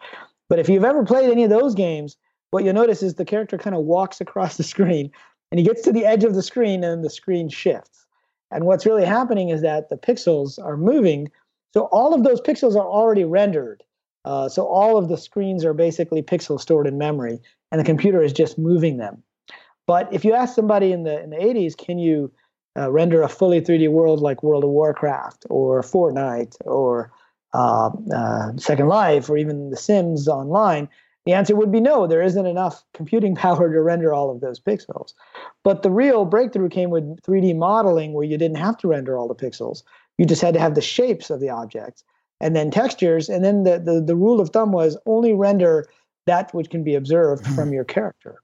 But 0.49 0.59
if 0.59 0.69
you've 0.69 0.85
ever 0.85 1.03
played 1.03 1.29
any 1.29 1.43
of 1.43 1.49
those 1.49 1.75
games 1.75 2.15
what 2.51 2.63
you'll 2.63 2.73
notice 2.73 3.03
is 3.03 3.15
the 3.15 3.25
character 3.25 3.57
kind 3.57 3.75
of 3.75 3.83
walks 3.83 4.21
across 4.21 4.55
the 4.55 4.63
screen 4.63 5.11
and 5.51 5.59
he 5.59 5.65
gets 5.65 5.81
to 5.81 5.91
the 5.91 6.05
edge 6.05 6.23
of 6.23 6.33
the 6.33 6.41
screen 6.41 6.81
and 6.83 7.03
the 7.03 7.09
screen 7.09 7.49
shifts 7.49 8.06
and 8.51 8.65
what's 8.65 8.85
really 8.85 9.05
happening 9.05 9.49
is 9.49 9.61
that 9.61 9.89
the 9.89 9.97
pixels 9.97 10.63
are 10.63 10.77
moving. 10.77 11.29
So 11.73 11.83
all 11.91 12.13
of 12.13 12.23
those 12.23 12.41
pixels 12.41 12.75
are 12.75 12.87
already 12.87 13.23
rendered. 13.23 13.83
Uh, 14.25 14.49
so 14.49 14.65
all 14.65 14.97
of 14.97 15.09
the 15.09 15.17
screens 15.17 15.63
are 15.63 15.73
basically 15.73 16.21
pixels 16.21 16.61
stored 16.61 16.87
in 16.87 16.97
memory, 16.97 17.39
and 17.71 17.79
the 17.79 17.85
computer 17.85 18.21
is 18.21 18.33
just 18.33 18.57
moving 18.57 18.97
them. 18.97 19.23
But 19.85 20.13
if 20.13 20.25
you 20.25 20.33
ask 20.33 20.53
somebody 20.53 20.91
in 20.91 21.03
the 21.03 21.21
in 21.21 21.29
the 21.29 21.37
80s, 21.37 21.77
can 21.77 21.97
you 21.97 22.31
uh, 22.77 22.91
render 22.91 23.21
a 23.21 23.29
fully 23.29 23.61
3D 23.61 23.89
world 23.89 24.19
like 24.19 24.43
World 24.43 24.63
of 24.63 24.69
Warcraft 24.69 25.45
or 25.49 25.81
Fortnite 25.81 26.55
or 26.65 27.11
uh, 27.53 27.89
uh 28.13 28.57
Second 28.57 28.87
Life 28.87 29.29
or 29.29 29.37
even 29.37 29.69
The 29.69 29.77
Sims 29.77 30.27
online? 30.27 30.89
The 31.27 31.33
answer 31.33 31.57
would 31.57 31.73
be 31.73 31.81
no, 31.81 32.07
there 32.07 32.21
isn't 32.21 32.45
enough 32.45 32.85
computing 32.93 33.35
power 33.45 33.71
to 33.71 33.81
render 33.81 34.13
all 34.13 34.31
of 34.31 34.39
those 34.39 34.61
pixels. 34.61 35.13
But 35.61 35.83
the 35.83 35.91
real 35.91 36.23
breakthrough 36.23 36.69
came 36.69 36.89
with 36.89 37.21
3D 37.21 37.53
modeling 37.57 38.13
where 38.13 38.23
you 38.23 38.37
didn't 38.37 38.57
have 38.57 38.77
to 38.77 38.87
render 38.87 39.17
all 39.17 39.27
the 39.27 39.35
pixels. 39.35 39.83
You 40.17 40.25
just 40.25 40.41
had 40.41 40.53
to 40.53 40.59
have 40.61 40.73
the 40.73 40.81
shapes 40.81 41.29
of 41.29 41.41
the 41.41 41.49
objects 41.49 42.05
and 42.39 42.55
then 42.55 42.71
textures. 42.71 43.27
And 43.27 43.43
then 43.43 43.63
the, 43.63 43.77
the, 43.77 43.99
the 43.99 44.15
rule 44.15 44.39
of 44.39 44.51
thumb 44.51 44.71
was 44.71 44.97
only 45.05 45.33
render 45.33 45.85
that 46.27 46.53
which 46.53 46.69
can 46.69 46.85
be 46.85 46.95
observed 46.95 47.43
mm-hmm. 47.43 47.55
from 47.55 47.73
your 47.73 47.83
character. 47.83 48.41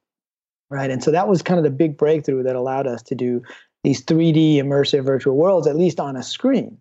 Right. 0.69 0.91
And 0.91 1.01
so 1.01 1.09
that 1.11 1.29
was 1.29 1.41
kind 1.41 1.59
of 1.59 1.63
the 1.63 1.69
big 1.69 1.95
breakthrough 1.95 2.43
that 2.43 2.57
allowed 2.57 2.85
us 2.85 3.01
to 3.03 3.15
do 3.15 3.43
these 3.85 4.03
3D 4.03 4.55
immersive 4.55 5.05
virtual 5.05 5.37
worlds, 5.37 5.67
at 5.67 5.77
least 5.77 6.01
on 6.01 6.17
a 6.17 6.23
screen. 6.23 6.79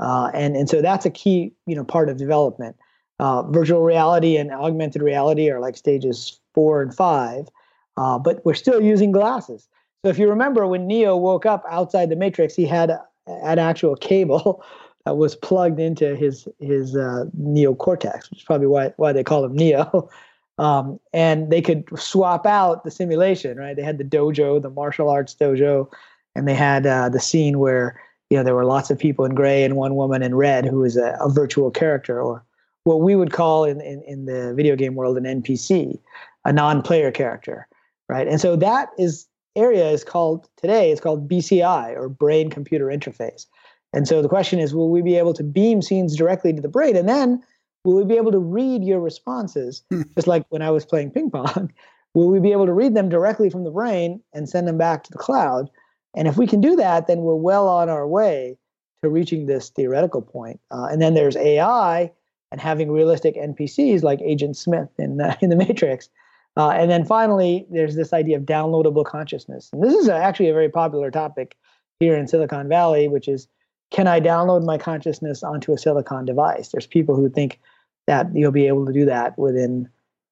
Uh, 0.00 0.28
and, 0.34 0.56
and 0.56 0.68
so 0.68 0.82
that's 0.82 1.06
a 1.06 1.10
key 1.10 1.52
you 1.66 1.76
know, 1.76 1.84
part 1.84 2.08
of 2.08 2.16
development. 2.16 2.74
Uh, 3.18 3.42
virtual 3.44 3.82
reality 3.82 4.36
and 4.36 4.50
augmented 4.52 5.00
reality 5.00 5.50
are 5.50 5.60
like 5.60 5.76
stages 5.76 6.38
four 6.54 6.82
and 6.82 6.94
five, 6.94 7.48
uh, 7.96 8.18
but 8.18 8.44
we're 8.44 8.54
still 8.54 8.80
using 8.80 9.10
glasses. 9.10 9.68
So 10.04 10.10
if 10.10 10.18
you 10.18 10.28
remember 10.28 10.66
when 10.66 10.86
Neo 10.86 11.16
woke 11.16 11.46
up 11.46 11.64
outside 11.68 12.10
the 12.10 12.16
Matrix, 12.16 12.54
he 12.54 12.66
had 12.66 12.90
an 13.26 13.58
actual 13.58 13.96
cable 13.96 14.62
that 15.04 15.16
was 15.16 15.34
plugged 15.34 15.80
into 15.80 16.14
his 16.14 16.46
his 16.60 16.94
uh, 16.96 17.24
neocortex, 17.40 18.30
which 18.30 18.40
is 18.40 18.44
probably 18.44 18.66
why 18.66 18.92
why 18.96 19.12
they 19.12 19.24
call 19.24 19.44
him 19.44 19.56
Neo. 19.56 20.08
Um, 20.58 20.98
and 21.12 21.50
they 21.52 21.60
could 21.60 21.86
swap 21.98 22.46
out 22.46 22.82
the 22.82 22.90
simulation, 22.90 23.58
right? 23.58 23.76
They 23.76 23.82
had 23.82 23.98
the 23.98 24.04
dojo, 24.04 24.62
the 24.62 24.70
martial 24.70 25.10
arts 25.10 25.36
dojo, 25.38 25.92
and 26.34 26.48
they 26.48 26.54
had 26.54 26.86
uh, 26.86 27.10
the 27.10 27.20
scene 27.20 27.58
where 27.58 28.00
you 28.30 28.38
know 28.38 28.42
there 28.42 28.54
were 28.54 28.64
lots 28.64 28.90
of 28.90 28.98
people 28.98 29.26
in 29.26 29.34
gray 29.34 29.64
and 29.64 29.76
one 29.76 29.96
woman 29.96 30.22
in 30.22 30.34
red 30.34 30.64
who 30.64 30.78
was 30.78 30.96
a, 30.96 31.14
a 31.20 31.28
virtual 31.28 31.70
character 31.70 32.22
or 32.22 32.42
what 32.86 33.00
we 33.00 33.16
would 33.16 33.32
call 33.32 33.64
in, 33.64 33.80
in, 33.80 34.00
in 34.02 34.26
the 34.26 34.54
video 34.54 34.76
game 34.76 34.94
world 34.94 35.18
an 35.18 35.24
NPC, 35.24 35.98
a 36.44 36.52
non-player 36.52 37.10
character, 37.10 37.66
right? 38.08 38.28
And 38.28 38.40
so 38.40 38.54
that 38.54 38.90
is 38.96 39.26
area 39.56 39.90
is 39.90 40.04
called 40.04 40.48
today 40.56 40.92
it's 40.92 41.00
called 41.00 41.28
BCI 41.28 41.96
or 41.96 42.08
brain 42.08 42.48
computer 42.48 42.86
interface. 42.86 43.46
And 43.92 44.06
so 44.06 44.22
the 44.22 44.28
question 44.28 44.60
is, 44.60 44.72
will 44.72 44.90
we 44.90 45.02
be 45.02 45.16
able 45.16 45.34
to 45.34 45.42
beam 45.42 45.82
scenes 45.82 46.14
directly 46.14 46.52
to 46.52 46.62
the 46.62 46.68
brain, 46.68 46.94
and 46.94 47.08
then 47.08 47.42
will 47.84 47.96
we 47.96 48.04
be 48.04 48.16
able 48.16 48.30
to 48.30 48.38
read 48.38 48.84
your 48.84 49.00
responses, 49.00 49.82
hmm. 49.90 50.02
just 50.14 50.28
like 50.28 50.44
when 50.50 50.62
I 50.62 50.70
was 50.70 50.86
playing 50.86 51.10
ping 51.10 51.30
pong? 51.30 51.72
will 52.14 52.28
we 52.28 52.38
be 52.38 52.52
able 52.52 52.66
to 52.66 52.72
read 52.72 52.94
them 52.94 53.08
directly 53.08 53.50
from 53.50 53.64
the 53.64 53.70
brain 53.70 54.22
and 54.32 54.48
send 54.48 54.68
them 54.68 54.78
back 54.78 55.02
to 55.04 55.10
the 55.10 55.18
cloud? 55.18 55.68
And 56.14 56.28
if 56.28 56.36
we 56.36 56.46
can 56.46 56.60
do 56.60 56.76
that, 56.76 57.08
then 57.08 57.18
we're 57.22 57.34
well 57.34 57.68
on 57.68 57.88
our 57.88 58.06
way 58.06 58.56
to 59.02 59.10
reaching 59.10 59.46
this 59.46 59.70
theoretical 59.70 60.22
point. 60.22 60.60
Uh, 60.70 60.84
and 60.84 61.02
then 61.02 61.14
there's 61.14 61.36
AI 61.36 62.12
and 62.56 62.62
having 62.62 62.90
realistic 62.90 63.36
NPCs 63.36 64.02
like 64.02 64.18
Agent 64.22 64.56
Smith 64.56 64.88
in 64.98 65.20
uh, 65.20 65.36
in 65.42 65.50
the 65.50 65.56
Matrix. 65.56 66.08
Uh, 66.56 66.70
and 66.70 66.90
then 66.90 67.04
finally, 67.04 67.66
there's 67.70 67.96
this 67.96 68.14
idea 68.14 68.34
of 68.38 68.44
downloadable 68.44 69.04
consciousness. 69.04 69.68
And 69.74 69.84
this 69.84 69.92
is 69.92 70.08
a, 70.08 70.14
actually 70.14 70.48
a 70.48 70.54
very 70.54 70.70
popular 70.70 71.10
topic 71.10 71.54
here 72.00 72.16
in 72.16 72.26
Silicon 72.26 72.66
Valley, 72.66 73.08
which 73.08 73.28
is 73.28 73.46
can 73.90 74.06
I 74.06 74.20
download 74.20 74.64
my 74.64 74.78
consciousness 74.78 75.42
onto 75.42 75.74
a 75.74 75.78
silicon 75.78 76.24
device? 76.24 76.70
There's 76.70 76.86
people 76.86 77.14
who 77.14 77.28
think 77.28 77.60
that 78.06 78.34
you'll 78.34 78.52
be 78.52 78.66
able 78.68 78.86
to 78.86 78.92
do 78.92 79.04
that 79.04 79.38
within, 79.38 79.88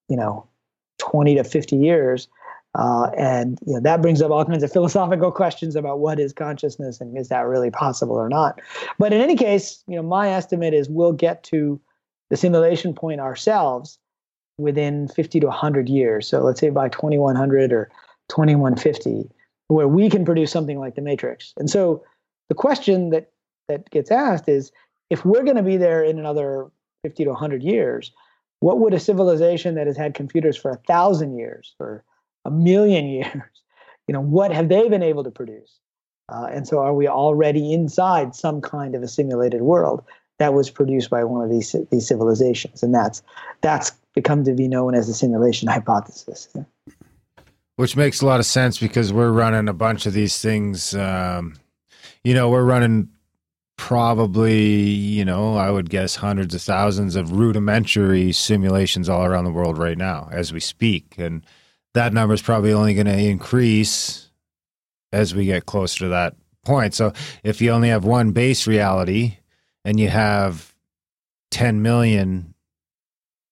you 0.09 0.17
know, 0.17 0.47
20 0.97 1.35
to 1.35 1.43
50 1.43 1.75
years. 1.75 2.27
Uh, 2.73 3.11
and 3.17 3.59
you 3.65 3.73
know, 3.73 3.79
that 3.79 4.01
brings 4.01 4.21
up 4.21 4.31
all 4.31 4.43
kinds 4.43 4.63
of 4.63 4.71
philosophical 4.71 5.31
questions 5.41 5.75
about 5.75 5.99
what 5.99 6.19
is 6.19 6.33
consciousness 6.33 6.99
and 6.99 7.17
is 7.17 7.29
that 7.29 7.45
really 7.45 7.69
possible 7.69 8.15
or 8.15 8.29
not. 8.29 8.59
But 8.97 9.13
in 9.13 9.21
any 9.21 9.35
case, 9.35 9.83
you 9.87 9.95
know, 9.95 10.03
my 10.03 10.29
estimate 10.29 10.73
is 10.73 10.89
we'll 10.89 11.13
get 11.13 11.43
to 11.43 11.79
the 12.29 12.37
simulation 12.37 12.93
point 12.93 13.19
ourselves 13.19 13.99
within 14.57 15.07
50 15.07 15.39
to 15.41 15.47
100 15.47 15.89
years. 15.89 16.27
So 16.27 16.41
let's 16.41 16.59
say 16.59 16.69
by 16.69 16.89
2100 16.89 17.73
or 17.73 17.89
2150, 18.29 19.29
where 19.67 19.87
we 19.87 20.09
can 20.09 20.25
produce 20.25 20.51
something 20.51 20.79
like 20.79 20.95
the 20.95 21.01
Matrix. 21.01 21.53
And 21.57 21.69
so 21.69 22.03
the 22.49 22.55
question 22.55 23.09
that 23.09 23.31
that 23.67 23.89
gets 23.89 24.11
asked 24.11 24.47
is 24.47 24.71
if 25.09 25.25
we're 25.25 25.43
going 25.43 25.55
to 25.55 25.63
be 25.63 25.77
there 25.77 26.03
in 26.03 26.19
another 26.19 26.67
50 27.03 27.23
to 27.23 27.29
100 27.31 27.63
years, 27.63 28.11
what 28.59 28.79
would 28.79 28.93
a 28.93 28.99
civilization 28.99 29.75
that 29.75 29.87
has 29.87 29.97
had 29.97 30.13
computers 30.13 30.57
for 30.57 30.71
a 30.71 30.77
thousand 30.87 31.37
years 31.37 31.75
or 31.79 32.03
a 32.45 32.51
million 32.51 33.05
years, 33.09 33.61
you 34.07 34.13
know, 34.13 34.21
what 34.21 34.51
have 34.51 34.69
they 34.69 34.87
been 34.87 35.03
able 35.03 35.23
to 35.23 35.31
produce? 35.31 35.79
Uh, 36.29 36.47
and 36.51 36.67
so, 36.67 36.79
are 36.79 36.93
we 36.93 37.07
already 37.07 37.71
inside 37.71 38.33
some 38.33 38.59
kind 38.59 38.95
of 38.95 39.03
a 39.03 39.07
simulated 39.07 39.61
world 39.61 40.03
that 40.37 40.53
was 40.53 40.69
produced 40.69 41.09
by 41.09 41.23
one 41.23 41.43
of 41.43 41.49
these 41.49 41.75
these 41.91 42.07
civilizations? 42.07 42.83
And 42.83 42.93
that's 42.93 43.21
that's 43.61 43.91
become 44.13 44.43
to 44.45 44.53
be 44.53 44.67
known 44.67 44.95
as 44.95 45.07
the 45.07 45.13
simulation 45.13 45.67
hypothesis. 45.67 46.47
Which 47.75 47.97
makes 47.97 48.21
a 48.21 48.25
lot 48.25 48.39
of 48.39 48.45
sense 48.45 48.79
because 48.79 49.11
we're 49.11 49.31
running 49.31 49.67
a 49.67 49.73
bunch 49.73 50.05
of 50.05 50.13
these 50.13 50.41
things. 50.41 50.95
Um, 50.95 51.55
you 52.23 52.33
know, 52.33 52.49
we're 52.49 52.63
running 52.63 53.09
probably, 53.77 54.63
you 54.63 55.25
know, 55.25 55.55
I 55.55 55.69
would 55.69 55.89
guess 55.89 56.15
hundreds 56.15 56.55
of 56.55 56.61
thousands 56.61 57.15
of 57.15 57.33
rudimentary 57.33 58.31
simulations 58.31 59.09
all 59.09 59.25
around 59.25 59.43
the 59.43 59.51
world 59.51 59.77
right 59.77 59.97
now 59.97 60.29
as 60.31 60.53
we 60.53 60.61
speak. 60.61 61.15
And 61.17 61.45
that 61.93 62.13
number 62.13 62.33
is 62.33 62.41
probably 62.41 62.71
only 62.73 62.93
going 62.93 63.07
to 63.07 63.17
increase 63.17 64.29
as 65.11 65.35
we 65.35 65.45
get 65.45 65.65
closer 65.65 65.99
to 65.99 66.07
that 66.09 66.35
point. 66.63 66.93
So 66.93 67.13
if 67.43 67.61
you 67.61 67.71
only 67.71 67.89
have 67.89 68.05
one 68.05 68.31
base 68.31 68.65
reality 68.65 69.37
and 69.85 69.99
you 69.99 70.09
have 70.09 70.73
10 71.51 71.81
million 71.81 72.53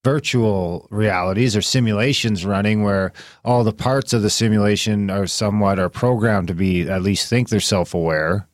virtual 0.03 0.87
realities 0.91 1.55
or 1.55 1.61
simulations 1.61 2.45
running 2.45 2.83
where 2.83 3.13
all 3.45 3.63
the 3.63 3.71
parts 3.71 4.11
of 4.11 4.21
the 4.21 4.29
simulation 4.29 5.09
are 5.09 5.27
somewhat 5.27 5.79
are 5.79 5.87
programmed 5.87 6.49
to 6.49 6.53
be 6.53 6.89
at 6.89 7.01
least 7.01 7.29
think 7.29 7.47
they're 7.47 7.61
self-aware 7.61 8.45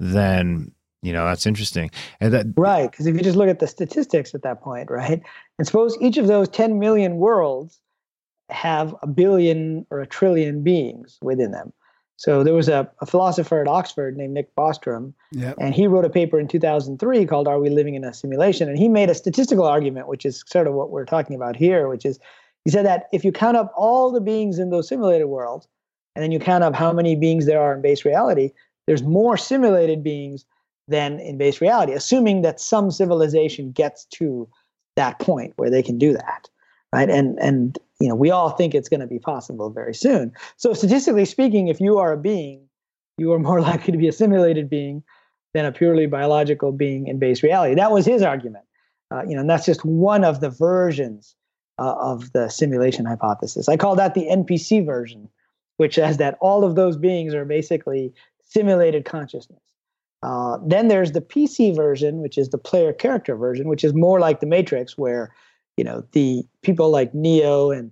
then 0.00 0.72
you 1.02 1.12
know 1.12 1.26
that's 1.26 1.46
interesting. 1.46 1.90
And 2.20 2.32
that 2.32 2.46
right 2.56 2.90
because 2.90 3.06
if 3.06 3.14
you 3.14 3.22
just 3.22 3.36
look 3.36 3.48
at 3.48 3.60
the 3.60 3.66
statistics 3.66 4.34
at 4.34 4.42
that 4.42 4.62
point 4.62 4.90
right 4.90 5.22
and 5.58 5.66
suppose 5.66 5.96
each 6.00 6.16
of 6.16 6.26
those 6.26 6.48
10 6.48 6.78
million 6.78 7.16
worlds 7.16 7.80
have 8.50 8.94
a 9.02 9.06
billion 9.06 9.86
or 9.90 10.00
a 10.00 10.06
trillion 10.06 10.62
beings 10.62 11.18
within 11.22 11.52
them 11.52 11.72
so 12.16 12.44
there 12.44 12.54
was 12.54 12.68
a, 12.68 12.90
a 13.00 13.06
philosopher 13.06 13.60
at 13.60 13.68
oxford 13.68 14.16
named 14.16 14.34
nick 14.34 14.54
bostrom 14.56 15.12
Yep. 15.32 15.56
and 15.60 15.74
he 15.74 15.86
wrote 15.86 16.04
a 16.04 16.10
paper 16.10 16.38
in 16.38 16.48
2003 16.48 17.26
called 17.26 17.48
are 17.48 17.60
we 17.60 17.70
living 17.70 17.94
in 17.94 18.04
a 18.04 18.14
simulation 18.14 18.68
and 18.68 18.78
he 18.78 18.88
made 18.88 19.10
a 19.10 19.14
statistical 19.14 19.64
argument 19.64 20.08
which 20.08 20.24
is 20.24 20.44
sort 20.46 20.66
of 20.66 20.74
what 20.74 20.90
we're 20.90 21.04
talking 21.04 21.36
about 21.36 21.56
here 21.56 21.88
which 21.88 22.04
is 22.04 22.18
he 22.64 22.70
said 22.70 22.86
that 22.86 23.08
if 23.12 23.24
you 23.24 23.32
count 23.32 23.56
up 23.56 23.72
all 23.76 24.10
the 24.10 24.20
beings 24.20 24.58
in 24.58 24.70
those 24.70 24.88
simulated 24.88 25.26
worlds 25.28 25.66
and 26.14 26.22
then 26.22 26.32
you 26.32 26.38
count 26.38 26.64
up 26.64 26.74
how 26.74 26.92
many 26.92 27.16
beings 27.16 27.46
there 27.46 27.60
are 27.60 27.74
in 27.74 27.82
base 27.82 28.04
reality 28.04 28.50
there's 28.86 29.02
more 29.02 29.36
simulated 29.36 30.02
beings 30.02 30.44
than 30.88 31.18
in 31.20 31.38
base 31.38 31.60
reality, 31.60 31.92
assuming 31.92 32.42
that 32.42 32.60
some 32.60 32.90
civilization 32.90 33.72
gets 33.72 34.04
to 34.06 34.48
that 34.96 35.18
point 35.18 35.52
where 35.56 35.70
they 35.70 35.82
can 35.82 35.98
do 35.98 36.12
that, 36.12 36.48
right? 36.92 37.08
And 37.08 37.38
and 37.40 37.78
you 38.00 38.08
know 38.08 38.14
we 38.14 38.30
all 38.30 38.50
think 38.50 38.74
it's 38.74 38.88
going 38.88 39.00
to 39.00 39.06
be 39.06 39.18
possible 39.18 39.70
very 39.70 39.94
soon. 39.94 40.32
So 40.56 40.72
statistically 40.74 41.24
speaking, 41.24 41.68
if 41.68 41.80
you 41.80 41.98
are 41.98 42.12
a 42.12 42.16
being, 42.18 42.68
you 43.18 43.32
are 43.32 43.38
more 43.38 43.60
likely 43.70 43.92
to 43.92 43.98
be 43.98 44.08
a 44.08 44.12
simulated 44.12 44.68
being 44.68 45.02
than 45.52 45.64
a 45.64 45.72
purely 45.72 46.06
biological 46.06 46.72
being 46.72 47.06
in 47.06 47.18
base 47.18 47.42
reality. 47.42 47.74
That 47.74 47.92
was 47.92 48.04
his 48.04 48.22
argument, 48.22 48.64
uh, 49.12 49.22
you 49.26 49.34
know, 49.34 49.40
and 49.40 49.50
that's 49.50 49.66
just 49.66 49.84
one 49.84 50.24
of 50.24 50.40
the 50.40 50.50
versions 50.50 51.36
uh, 51.78 51.94
of 51.94 52.32
the 52.32 52.48
simulation 52.48 53.04
hypothesis. 53.04 53.68
I 53.68 53.76
call 53.76 53.96
that 53.96 54.14
the 54.14 54.26
NPC 54.26 54.84
version, 54.84 55.28
which 55.76 55.94
says 55.94 56.18
that 56.18 56.36
all 56.40 56.64
of 56.64 56.74
those 56.74 56.96
beings 56.96 57.34
are 57.34 57.44
basically 57.44 58.12
simulated 58.40 59.04
consciousness. 59.04 59.60
Uh, 60.22 60.58
then 60.66 60.88
there's 60.88 61.12
the 61.12 61.20
PC 61.20 61.74
version, 61.74 62.22
which 62.22 62.38
is 62.38 62.48
the 62.48 62.58
player 62.58 62.92
character 62.92 63.36
version, 63.36 63.68
which 63.68 63.84
is 63.84 63.92
more 63.92 64.20
like 64.20 64.40
the 64.40 64.46
Matrix, 64.46 64.96
where 64.96 65.34
you 65.76 65.84
know 65.84 66.04
the 66.12 66.44
people 66.62 66.90
like 66.90 67.14
Neo 67.14 67.70
and 67.70 67.90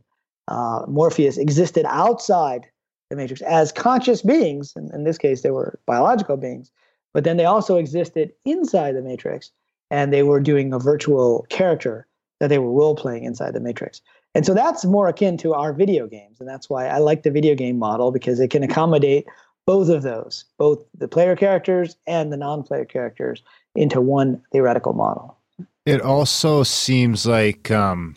uh, 0.49 0.85
Morpheus 0.89 1.39
existed 1.39 1.87
outside 1.89 2.67
the 3.11 3.17
Matrix 3.17 3.43
as 3.43 3.73
conscious 3.73 4.23
beings. 4.23 4.73
And 4.75 4.93
in 4.93 5.05
this 5.05 5.19
case, 5.19 5.43
they 5.43 5.51
were 5.51 5.79
biological 5.87 6.37
beings, 6.37 6.71
but 7.13 7.25
then 7.25 7.37
they 7.37 7.45
also 7.45 7.77
existed 7.77 8.33
inside 8.45 8.97
the 8.97 9.03
Matrix, 9.03 9.51
and 9.91 10.13
they 10.13 10.23
were 10.23 10.41
doing 10.41 10.73
a 10.73 10.79
virtual 10.79 11.47
character 11.51 12.07
that 12.41 12.49
they 12.49 12.59
were 12.59 12.73
role 12.73 12.97
playing 12.97 13.25
inside 13.25 13.55
the 13.55 13.61
Matrix. 13.61 14.01
And 14.35 14.47
so 14.47 14.55
that's 14.55 14.85
more 14.85 15.09
akin 15.09 15.37
to 15.39 15.53
our 15.53 15.73
video 15.75 16.07
games, 16.07 16.41
and 16.41 16.49
that's 16.49 16.71
why 16.71 16.87
I 16.87 16.99
like 16.99 17.23
the 17.23 17.31
video 17.31 17.55
game 17.55 17.79
model 17.79 18.11
because 18.11 18.41
it 18.41 18.51
can 18.51 18.63
accommodate 18.63 19.27
both 19.67 19.89
of 19.91 20.03
those, 20.03 20.45
both 20.59 20.83
the 20.97 21.07
player 21.07 21.37
characters 21.37 21.97
and 22.07 22.33
the 22.33 22.37
non-player 22.37 22.85
characters, 22.85 23.43
into 23.77 24.01
one 24.01 24.43
theoretical 24.53 24.93
model. 24.93 25.39
It 25.85 26.01
also 26.01 26.63
seems 26.63 27.27
like 27.27 27.71
um 27.71 28.17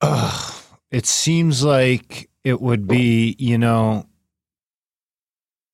ugh, 0.00 0.62
it 0.90 1.06
seems 1.06 1.62
like 1.62 2.30
it 2.44 2.60
would 2.60 2.86
be, 2.86 3.36
you 3.38 3.58
know, 3.58 4.06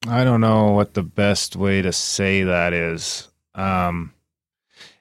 I 0.09 0.25
don't 0.25 0.41
know 0.41 0.73
what 0.73 0.95
the 0.95 1.03
best 1.03 1.55
way 1.55 1.83
to 1.83 1.93
say 1.93 2.43
that 2.43 2.73
is. 2.73 3.29
Um 3.55 4.13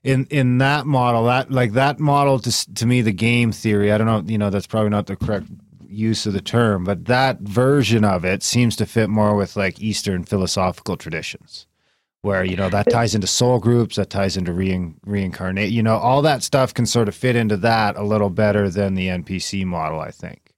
in 0.03 0.25
in 0.29 0.59
that 0.59 0.85
model, 0.85 1.25
that 1.25 1.51
like 1.51 1.73
that 1.73 1.99
model 1.99 2.37
to 2.39 2.73
to 2.73 2.85
me 2.85 3.01
the 3.01 3.11
game 3.11 3.51
theory, 3.51 3.91
I 3.91 3.97
don't 3.97 4.07
know, 4.07 4.23
you 4.31 4.37
know, 4.37 4.51
that's 4.51 4.67
probably 4.67 4.89
not 4.89 5.07
the 5.07 5.15
correct 5.15 5.47
use 5.87 6.25
of 6.27 6.33
the 6.33 6.41
term, 6.41 6.83
but 6.83 7.05
that 7.05 7.39
version 7.41 8.05
of 8.05 8.23
it 8.23 8.43
seems 8.43 8.75
to 8.77 8.85
fit 8.85 9.09
more 9.09 9.35
with 9.35 9.55
like 9.55 9.81
Eastern 9.81 10.23
philosophical 10.23 10.95
traditions 10.95 11.65
where 12.21 12.43
you 12.43 12.55
know 12.55 12.69
that 12.69 12.89
ties 12.89 13.15
into 13.15 13.27
soul 13.27 13.59
groups 13.59 13.95
that 13.95 14.09
ties 14.09 14.37
into 14.37 14.53
rein, 14.53 14.95
reincarnate 15.05 15.71
you 15.71 15.83
know 15.83 15.97
all 15.97 16.21
that 16.21 16.43
stuff 16.43 16.73
can 16.73 16.85
sort 16.85 17.07
of 17.07 17.15
fit 17.15 17.35
into 17.35 17.57
that 17.57 17.95
a 17.97 18.03
little 18.03 18.29
better 18.29 18.69
than 18.69 18.93
the 18.93 19.07
npc 19.07 19.65
model 19.65 19.99
i 19.99 20.11
think 20.11 20.51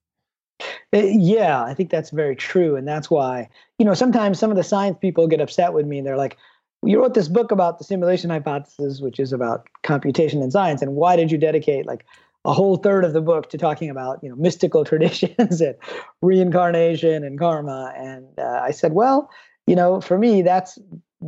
Uh, 0.94 0.98
Yeah, 0.98 1.64
I 1.64 1.74
think 1.74 1.90
that's 1.90 2.12
very 2.12 2.36
true. 2.36 2.76
And 2.76 2.88
that's 2.88 3.10
why, 3.10 3.50
you 3.80 3.86
know, 3.86 3.94
sometimes 3.94 4.40
some 4.40 4.52
of 4.52 4.58
the 4.58 4.64
science 4.64 4.98
people 5.02 5.28
get 5.28 5.42
upset 5.42 5.74
with 5.74 5.86
me 5.86 5.98
and 5.98 6.08
they're 6.08 6.18
like, 6.18 6.38
you 6.86 7.00
wrote 7.00 7.14
this 7.14 7.28
book 7.28 7.52
about 7.52 7.78
the 7.78 7.84
simulation 7.84 8.30
hypothesis, 8.30 9.02
which 9.02 9.20
is 9.20 9.34
about 9.34 9.68
computation 9.84 10.42
and 10.42 10.52
science. 10.52 10.82
And 10.82 10.96
why 10.96 11.16
did 11.16 11.32
you 11.32 11.38
dedicate 11.38 11.86
like 11.86 12.06
a 12.46 12.54
whole 12.54 12.78
third 12.78 13.06
of 13.06 13.14
the 13.14 13.22
book 13.22 13.50
to 13.50 13.58
talking 13.58 13.90
about, 13.90 14.20
you 14.22 14.30
know, 14.30 14.36
mystical 14.36 14.84
traditions 14.92 15.62
and 15.62 15.76
reincarnation 16.22 17.24
and 17.24 17.40
karma? 17.40 17.94
And 17.96 18.28
uh, 18.38 18.62
I 18.64 18.72
said, 18.72 18.94
well, 18.94 19.30
you 19.66 19.76
know, 19.76 20.02
for 20.02 20.18
me, 20.18 20.42
that's 20.42 20.78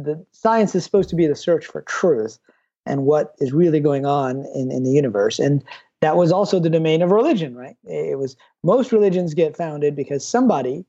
the 0.03 0.25
science 0.31 0.75
is 0.75 0.83
supposed 0.83 1.09
to 1.09 1.15
be 1.15 1.27
the 1.27 1.35
search 1.35 1.65
for 1.65 1.81
truth 1.83 2.39
and 2.85 3.03
what 3.03 3.33
is 3.39 3.53
really 3.53 3.79
going 3.79 4.05
on 4.05 4.45
in, 4.53 4.71
in 4.71 4.83
the 4.83 4.91
universe. 4.91 5.39
And 5.39 5.63
that 6.01 6.17
was 6.17 6.31
also 6.31 6.59
the 6.59 6.69
domain 6.69 7.01
of 7.01 7.11
religion, 7.11 7.55
right? 7.55 7.77
It 7.85 8.19
was 8.19 8.35
most 8.63 8.91
religions 8.91 9.33
get 9.33 9.57
founded 9.57 9.95
because 9.95 10.27
somebody 10.27 10.85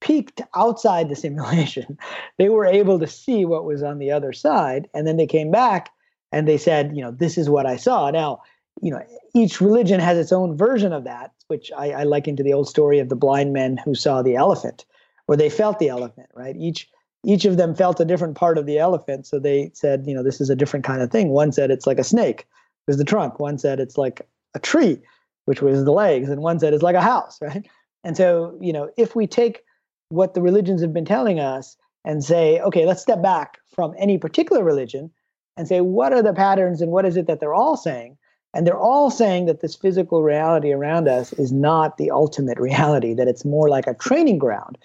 peeked 0.00 0.42
outside 0.54 1.08
the 1.08 1.16
simulation. 1.24 1.98
They 2.38 2.48
were 2.48 2.66
able 2.66 2.98
to 2.98 3.06
see 3.06 3.44
what 3.44 3.64
was 3.64 3.82
on 3.82 3.98
the 3.98 4.10
other 4.10 4.32
side, 4.32 4.88
and 4.92 5.06
then 5.06 5.16
they 5.16 5.26
came 5.26 5.50
back 5.50 5.90
and 6.32 6.46
they 6.46 6.58
said, 6.58 6.94
you 6.94 7.02
know, 7.02 7.10
this 7.10 7.38
is 7.38 7.48
what 7.48 7.66
I 7.66 7.76
saw. 7.76 8.10
Now, 8.10 8.42
you 8.82 8.90
know, 8.90 9.02
each 9.34 9.60
religion 9.60 10.00
has 10.00 10.16
its 10.16 10.32
own 10.32 10.56
version 10.56 10.92
of 10.92 11.04
that, 11.04 11.32
which 11.48 11.70
I, 11.76 11.90
I 11.90 12.02
liken 12.04 12.36
to 12.36 12.42
the 12.42 12.52
old 12.52 12.68
story 12.68 12.98
of 12.98 13.08
the 13.08 13.16
blind 13.16 13.52
men 13.52 13.76
who 13.84 13.94
saw 13.94 14.22
the 14.22 14.36
elephant, 14.36 14.84
or 15.26 15.36
they 15.36 15.50
felt 15.50 15.78
the 15.78 15.88
elephant, 15.88 16.28
right? 16.34 16.56
Each 16.56 16.88
each 17.24 17.44
of 17.44 17.56
them 17.56 17.74
felt 17.74 18.00
a 18.00 18.04
different 18.04 18.36
part 18.36 18.58
of 18.58 18.66
the 18.66 18.78
elephant, 18.78 19.26
so 19.26 19.38
they 19.38 19.70
said, 19.74 20.04
you 20.06 20.14
know, 20.14 20.22
this 20.22 20.40
is 20.40 20.50
a 20.50 20.56
different 20.56 20.84
kind 20.84 21.02
of 21.02 21.10
thing. 21.10 21.28
One 21.28 21.52
said 21.52 21.70
it's 21.70 21.86
like 21.86 21.98
a 21.98 22.04
snake, 22.04 22.46
there's 22.86 22.98
the 22.98 23.04
trunk. 23.04 23.38
One 23.38 23.58
said 23.58 23.78
it's 23.78 23.98
like 23.98 24.26
a 24.54 24.58
tree. 24.58 24.98
which 25.46 25.62
was 25.62 25.84
the 25.84 25.92
legs, 25.92 26.28
and 26.28 26.42
one 26.42 26.60
said 26.60 26.74
it's 26.74 26.82
like 26.82 26.94
a 26.94 27.00
house, 27.00 27.38
right? 27.42 27.66
And 28.04 28.16
so, 28.16 28.56
you 28.60 28.72
know, 28.72 28.90
if 28.96 29.16
we 29.16 29.26
take 29.26 29.62
what 30.10 30.34
the 30.34 30.42
religions 30.42 30.80
have 30.80 30.92
been 30.92 31.04
telling 31.04 31.40
us 31.40 31.76
and 32.04 32.24
say, 32.24 32.60
okay, 32.60 32.86
let's 32.86 33.02
step 33.02 33.22
back 33.22 33.58
from 33.74 33.94
any 33.98 34.18
particular 34.18 34.64
religion 34.64 35.10
and 35.56 35.68
say, 35.68 35.80
what 35.80 36.12
are 36.12 36.22
the 36.22 36.32
patterns 36.32 36.80
and 36.80 36.90
what 36.90 37.04
is 37.04 37.16
it 37.16 37.26
that 37.26 37.40
they're 37.40 37.54
all 37.54 37.76
saying? 37.76 38.16
And 38.54 38.66
they're 38.66 38.78
all 38.78 39.10
saying 39.10 39.46
that 39.46 39.60
this 39.60 39.76
physical 39.76 40.22
reality 40.22 40.72
around 40.72 41.08
us 41.08 41.32
is 41.34 41.52
not 41.52 41.96
the 41.96 42.10
ultimate 42.10 42.58
reality, 42.68 43.14
that 43.14 43.28
it's 43.28 43.44
more 43.44 43.68
like 43.68 43.86
a 43.86 43.94
training 43.94 44.38
ground, 44.38 44.78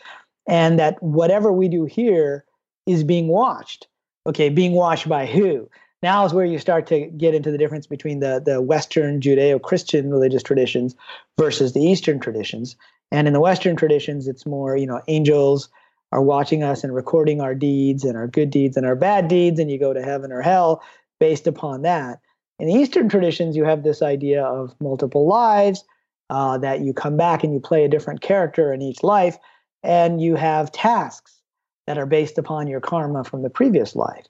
and 0.47 0.79
that 0.79 1.01
whatever 1.01 1.51
we 1.51 1.67
do 1.67 1.85
here 1.85 2.45
is 2.85 3.03
being 3.03 3.27
watched. 3.27 3.87
Okay, 4.27 4.49
being 4.49 4.73
watched 4.73 5.07
by 5.07 5.25
who? 5.25 5.69
Now 6.01 6.25
is 6.25 6.33
where 6.33 6.45
you 6.45 6.59
start 6.59 6.87
to 6.87 7.07
get 7.07 7.33
into 7.33 7.51
the 7.51 7.57
difference 7.57 7.87
between 7.87 8.19
the, 8.19 8.41
the 8.43 8.61
Western 8.61 9.21
Judeo 9.21 9.61
Christian 9.61 10.11
religious 10.11 10.43
traditions 10.43 10.95
versus 11.39 11.73
the 11.73 11.81
Eastern 11.81 12.19
traditions. 12.19 12.75
And 13.11 13.27
in 13.27 13.33
the 13.33 13.39
Western 13.39 13.75
traditions, 13.75 14.27
it's 14.27 14.45
more, 14.45 14.77
you 14.77 14.85
know, 14.85 15.01
angels 15.07 15.69
are 16.11 16.21
watching 16.21 16.63
us 16.63 16.83
and 16.83 16.93
recording 16.93 17.41
our 17.41 17.55
deeds 17.55 18.03
and 18.03 18.17
our 18.17 18.27
good 18.27 18.49
deeds 18.49 18.77
and 18.77 18.85
our 18.85 18.95
bad 18.95 19.27
deeds, 19.27 19.59
and 19.59 19.69
you 19.69 19.79
go 19.79 19.93
to 19.93 20.03
heaven 20.03 20.31
or 20.31 20.41
hell 20.41 20.83
based 21.19 21.47
upon 21.47 21.81
that. 21.83 22.19
In 22.59 22.67
the 22.67 22.73
Eastern 22.73 23.09
traditions, 23.09 23.55
you 23.55 23.65
have 23.65 23.83
this 23.83 24.01
idea 24.01 24.43
of 24.43 24.75
multiple 24.79 25.27
lives, 25.27 25.83
uh, 26.29 26.57
that 26.59 26.81
you 26.81 26.93
come 26.93 27.17
back 27.17 27.43
and 27.43 27.53
you 27.53 27.59
play 27.59 27.83
a 27.83 27.89
different 27.89 28.21
character 28.21 28.73
in 28.73 28.81
each 28.81 29.03
life, 29.03 29.37
and 29.85 30.21
you 30.21 30.35
have 30.35 30.71
tasks 30.71 31.41
that 31.87 31.97
are 31.97 32.05
based 32.05 32.37
upon 32.37 32.67
your 32.67 32.81
karma 32.81 33.23
from 33.23 33.43
the 33.43 33.49
previous 33.49 33.95
life, 33.95 34.25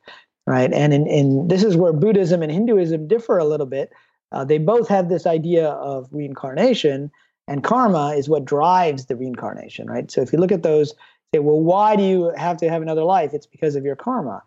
right? 0.46 0.72
And 0.74 0.94
in, 0.94 1.08
in 1.08 1.48
this 1.48 1.64
is 1.64 1.78
where 1.78 1.94
Buddhism 1.94 2.44
and 2.44 2.52
Hinduism 2.52 3.08
differ 3.08 3.38
a 3.38 3.46
little 3.46 3.66
bit. 3.66 3.92
Uh, 4.32 4.44
they 4.44 4.58
both 4.58 4.90
have 4.90 5.08
this 5.08 5.26
idea 5.26 5.70
of 5.70 6.10
reincarnation, 6.12 7.12
and 7.48 7.64
karma 7.64 8.10
is 8.18 8.28
what 8.28 8.44
drives 8.44 9.06
the 9.06 9.16
reincarnation, 9.16 9.88
right? 9.88 10.12
So 10.12 10.22
if 10.22 10.34
you 10.34 10.40
look 10.40 10.52
at 10.52 10.64
those, 10.64 10.94
say, 11.34 11.40
well, 11.40 11.62
why 11.62 11.96
do 11.96 12.04
you 12.04 12.34
have 12.36 12.58
to 12.58 12.70
have 12.70 12.82
another 12.82 13.04
life? 13.04 13.34
It's 13.34 13.46
because 13.46 13.76
of 13.76 13.86
your 13.86 13.96
karma. 13.96 14.44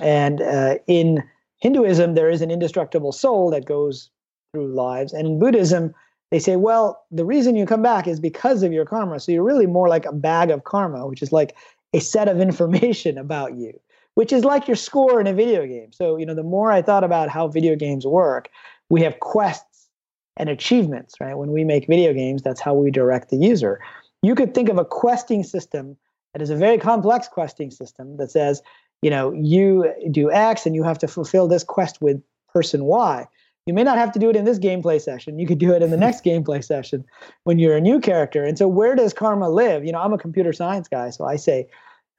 And 0.00 0.40
uh, 0.42 0.76
in 0.86 1.22
Hinduism, 1.58 2.14
there 2.14 2.30
is 2.30 2.42
an 2.42 2.50
indestructible 2.50 3.12
soul 3.12 3.50
that 3.50 3.64
goes 3.64 4.10
through 4.52 4.74
lives. 4.74 5.12
And 5.12 5.26
in 5.26 5.38
Buddhism, 5.38 5.94
they 6.34 6.40
say, 6.40 6.56
well, 6.56 7.06
the 7.12 7.24
reason 7.24 7.54
you 7.54 7.64
come 7.64 7.80
back 7.80 8.08
is 8.08 8.18
because 8.18 8.64
of 8.64 8.72
your 8.72 8.84
karma. 8.84 9.20
So 9.20 9.30
you're 9.30 9.44
really 9.44 9.68
more 9.68 9.88
like 9.88 10.04
a 10.04 10.12
bag 10.12 10.50
of 10.50 10.64
karma, 10.64 11.06
which 11.06 11.22
is 11.22 11.30
like 11.30 11.54
a 11.92 12.00
set 12.00 12.26
of 12.26 12.40
information 12.48 13.16
about 13.16 13.54
you, 13.54 13.78
which 14.16 14.32
is 14.32 14.44
like 14.44 14.66
your 14.66 14.74
score 14.74 15.20
in 15.20 15.28
a 15.28 15.32
video 15.32 15.64
game. 15.64 15.92
So, 15.92 16.16
you 16.16 16.26
know, 16.26 16.34
the 16.34 16.42
more 16.42 16.72
I 16.72 16.82
thought 16.82 17.04
about 17.04 17.28
how 17.28 17.46
video 17.46 17.76
games 17.76 18.04
work, 18.04 18.48
we 18.90 19.00
have 19.02 19.20
quests 19.20 19.88
and 20.36 20.48
achievements, 20.48 21.14
right? 21.20 21.38
When 21.38 21.52
we 21.52 21.62
make 21.62 21.86
video 21.86 22.12
games, 22.12 22.42
that's 22.42 22.60
how 22.60 22.74
we 22.74 22.90
direct 22.90 23.30
the 23.30 23.36
user. 23.36 23.78
You 24.24 24.34
could 24.34 24.54
think 24.54 24.68
of 24.68 24.76
a 24.76 24.84
questing 24.84 25.44
system 25.44 25.96
that 26.32 26.42
is 26.42 26.50
a 26.50 26.56
very 26.56 26.78
complex 26.78 27.28
questing 27.28 27.70
system 27.70 28.16
that 28.16 28.32
says, 28.32 28.60
you 29.02 29.10
know, 29.10 29.30
you 29.30 29.88
do 30.10 30.32
X 30.32 30.66
and 30.66 30.74
you 30.74 30.82
have 30.82 30.98
to 30.98 31.06
fulfill 31.06 31.46
this 31.46 31.62
quest 31.62 32.02
with 32.02 32.20
person 32.52 32.86
Y. 32.86 33.24
You 33.66 33.72
may 33.72 33.82
not 33.82 33.96
have 33.96 34.12
to 34.12 34.18
do 34.18 34.28
it 34.28 34.36
in 34.36 34.44
this 34.44 34.58
gameplay 34.58 35.00
session. 35.00 35.38
You 35.38 35.46
could 35.46 35.58
do 35.58 35.72
it 35.72 35.82
in 35.82 35.90
the 35.90 35.96
next 35.96 36.24
gameplay 36.24 36.62
session 36.62 37.04
when 37.44 37.58
you're 37.58 37.76
a 37.76 37.80
new 37.80 38.00
character. 38.00 38.44
And 38.44 38.58
so, 38.58 38.68
where 38.68 38.94
does 38.94 39.12
karma 39.12 39.48
live? 39.48 39.84
You 39.84 39.92
know, 39.92 40.00
I'm 40.00 40.12
a 40.12 40.18
computer 40.18 40.52
science 40.52 40.88
guy, 40.88 41.10
so 41.10 41.24
I 41.24 41.36
say, 41.36 41.68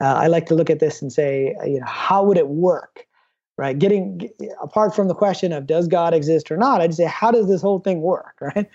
uh, 0.01 0.13
I 0.13 0.27
like 0.27 0.47
to 0.47 0.55
look 0.55 0.69
at 0.69 0.79
this 0.79 1.01
and 1.01 1.13
say, 1.13 1.55
uh, 1.61 1.65
you 1.65 1.79
know, 1.79 1.85
how 1.85 2.23
would 2.23 2.37
it 2.37 2.47
work? 2.47 3.05
Right? 3.57 3.77
Getting 3.77 4.29
apart 4.61 4.95
from 4.95 5.07
the 5.07 5.15
question 5.15 5.53
of 5.53 5.67
does 5.67 5.87
God 5.87 6.13
exist 6.13 6.51
or 6.51 6.57
not, 6.57 6.81
I'd 6.81 6.93
say, 6.93 7.05
how 7.05 7.31
does 7.31 7.47
this 7.47 7.61
whole 7.61 7.79
thing 7.79 8.01
work? 8.01 8.35
Right? 8.41 8.69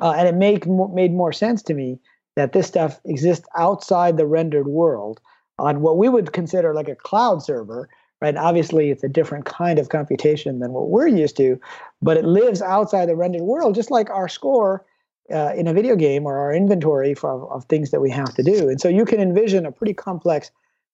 Uh, 0.00 0.10
and 0.16 0.26
it 0.26 0.34
make 0.34 0.66
made 0.66 1.12
more 1.12 1.32
sense 1.32 1.62
to 1.62 1.74
me 1.74 2.00
that 2.34 2.52
this 2.52 2.66
stuff 2.66 3.00
exists 3.04 3.46
outside 3.56 4.16
the 4.16 4.26
rendered 4.26 4.66
world 4.66 5.20
on 5.58 5.82
what 5.82 5.98
we 5.98 6.08
would 6.08 6.32
consider 6.32 6.74
like 6.74 6.88
a 6.88 6.96
cloud 6.96 7.44
server 7.44 7.88
right? 8.24 8.36
Obviously 8.36 8.90
it's 8.90 9.04
a 9.04 9.08
different 9.08 9.44
kind 9.44 9.78
of 9.78 9.90
computation 9.90 10.58
than 10.58 10.72
what 10.72 10.88
we're 10.88 11.06
used 11.06 11.36
to 11.36 11.60
but 12.00 12.16
it 12.16 12.24
lives 12.24 12.62
outside 12.62 13.08
the 13.08 13.16
rendered 13.16 13.42
world 13.42 13.74
just 13.74 13.90
like 13.90 14.10
our 14.10 14.28
score 14.28 14.84
uh, 15.32 15.52
in 15.56 15.66
a 15.66 15.72
video 15.72 15.96
game 15.96 16.26
or 16.26 16.38
our 16.38 16.52
inventory 16.52 17.14
for, 17.14 17.50
of 17.50 17.64
things 17.64 17.90
that 17.90 18.00
we 18.00 18.10
have 18.10 18.34
to 18.34 18.42
do. 18.42 18.68
And 18.68 18.80
so 18.80 18.88
you 18.88 19.04
can 19.04 19.20
envision 19.20 19.64
a 19.64 19.72
pretty 19.72 19.94
complex 19.94 20.50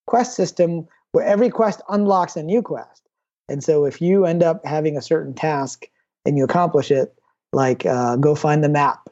quest 0.07 0.35
system 0.35 0.87
where 1.13 1.27
every 1.27 1.51
quest 1.51 1.81
unlocks 1.89 2.37
a 2.37 2.43
new 2.43 2.63
quest. 2.63 3.03
And 3.49 3.65
so 3.65 3.85
if 3.85 4.01
you 4.01 4.25
end 4.25 4.43
up 4.43 4.65
having 4.65 4.97
a 4.97 5.03
certain 5.03 5.35
task 5.35 5.87
and 6.25 6.37
you 6.37 6.45
accomplish 6.45 6.91
it 6.91 7.15
like 7.53 7.85
uh, 7.85 8.17
go 8.17 8.35
find 8.37 8.63
the 8.63 8.69
map 8.69 9.09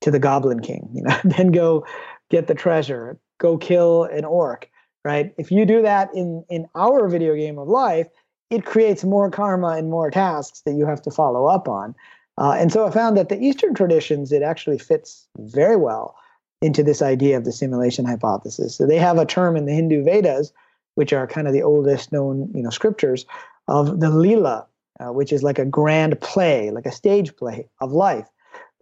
to 0.00 0.10
the 0.10 0.18
Goblin 0.18 0.60
King, 0.60 0.88
you 0.92 1.02
know, 1.02 1.16
then 1.24 1.52
go 1.52 1.86
get 2.30 2.48
the 2.48 2.54
treasure, 2.54 3.18
go 3.38 3.56
kill 3.56 4.04
an 4.04 4.24
orc, 4.24 4.68
right? 5.08 5.32
If 5.38 5.50
you 5.50 5.64
do 5.64 5.80
that 5.80 6.10
in 6.14 6.44
in 6.50 6.68
our 6.74 7.08
video 7.08 7.34
game 7.34 7.58
of 7.58 7.66
life, 7.66 8.08
it 8.50 8.66
creates 8.66 9.04
more 9.04 9.30
karma 9.30 9.68
and 9.68 9.88
more 9.88 10.10
tasks 10.10 10.60
that 10.66 10.74
you 10.74 10.84
have 10.84 11.00
to 11.02 11.10
follow 11.10 11.46
up 11.46 11.66
on. 11.66 11.94
Uh, 12.36 12.52
and 12.58 12.70
so 12.70 12.86
I 12.86 12.90
found 12.90 13.16
that 13.16 13.30
the 13.30 13.40
Eastern 13.42 13.72
traditions 13.72 14.32
it 14.32 14.42
actually 14.42 14.78
fits 14.78 15.26
very 15.38 15.76
well 15.76 16.14
into 16.60 16.82
this 16.82 17.00
idea 17.00 17.38
of 17.38 17.44
the 17.44 17.52
simulation 17.52 18.04
hypothesis. 18.04 18.76
So 18.76 18.86
they 18.86 18.98
have 18.98 19.16
a 19.16 19.24
term 19.24 19.56
in 19.56 19.64
the 19.64 19.72
Hindu 19.72 20.04
Vedas, 20.04 20.52
which 20.96 21.14
are 21.14 21.26
kind 21.26 21.46
of 21.46 21.54
the 21.54 21.62
oldest 21.62 22.12
known 22.12 22.50
you 22.54 22.62
know 22.62 22.70
scriptures, 22.70 23.24
of 23.66 24.00
the 24.00 24.10
lila, 24.10 24.66
uh, 25.00 25.10
which 25.18 25.32
is 25.32 25.42
like 25.42 25.58
a 25.58 25.64
grand 25.64 26.20
play, 26.20 26.70
like 26.70 26.84
a 26.84 26.92
stage 26.92 27.34
play 27.34 27.66
of 27.80 27.92
life 27.92 28.28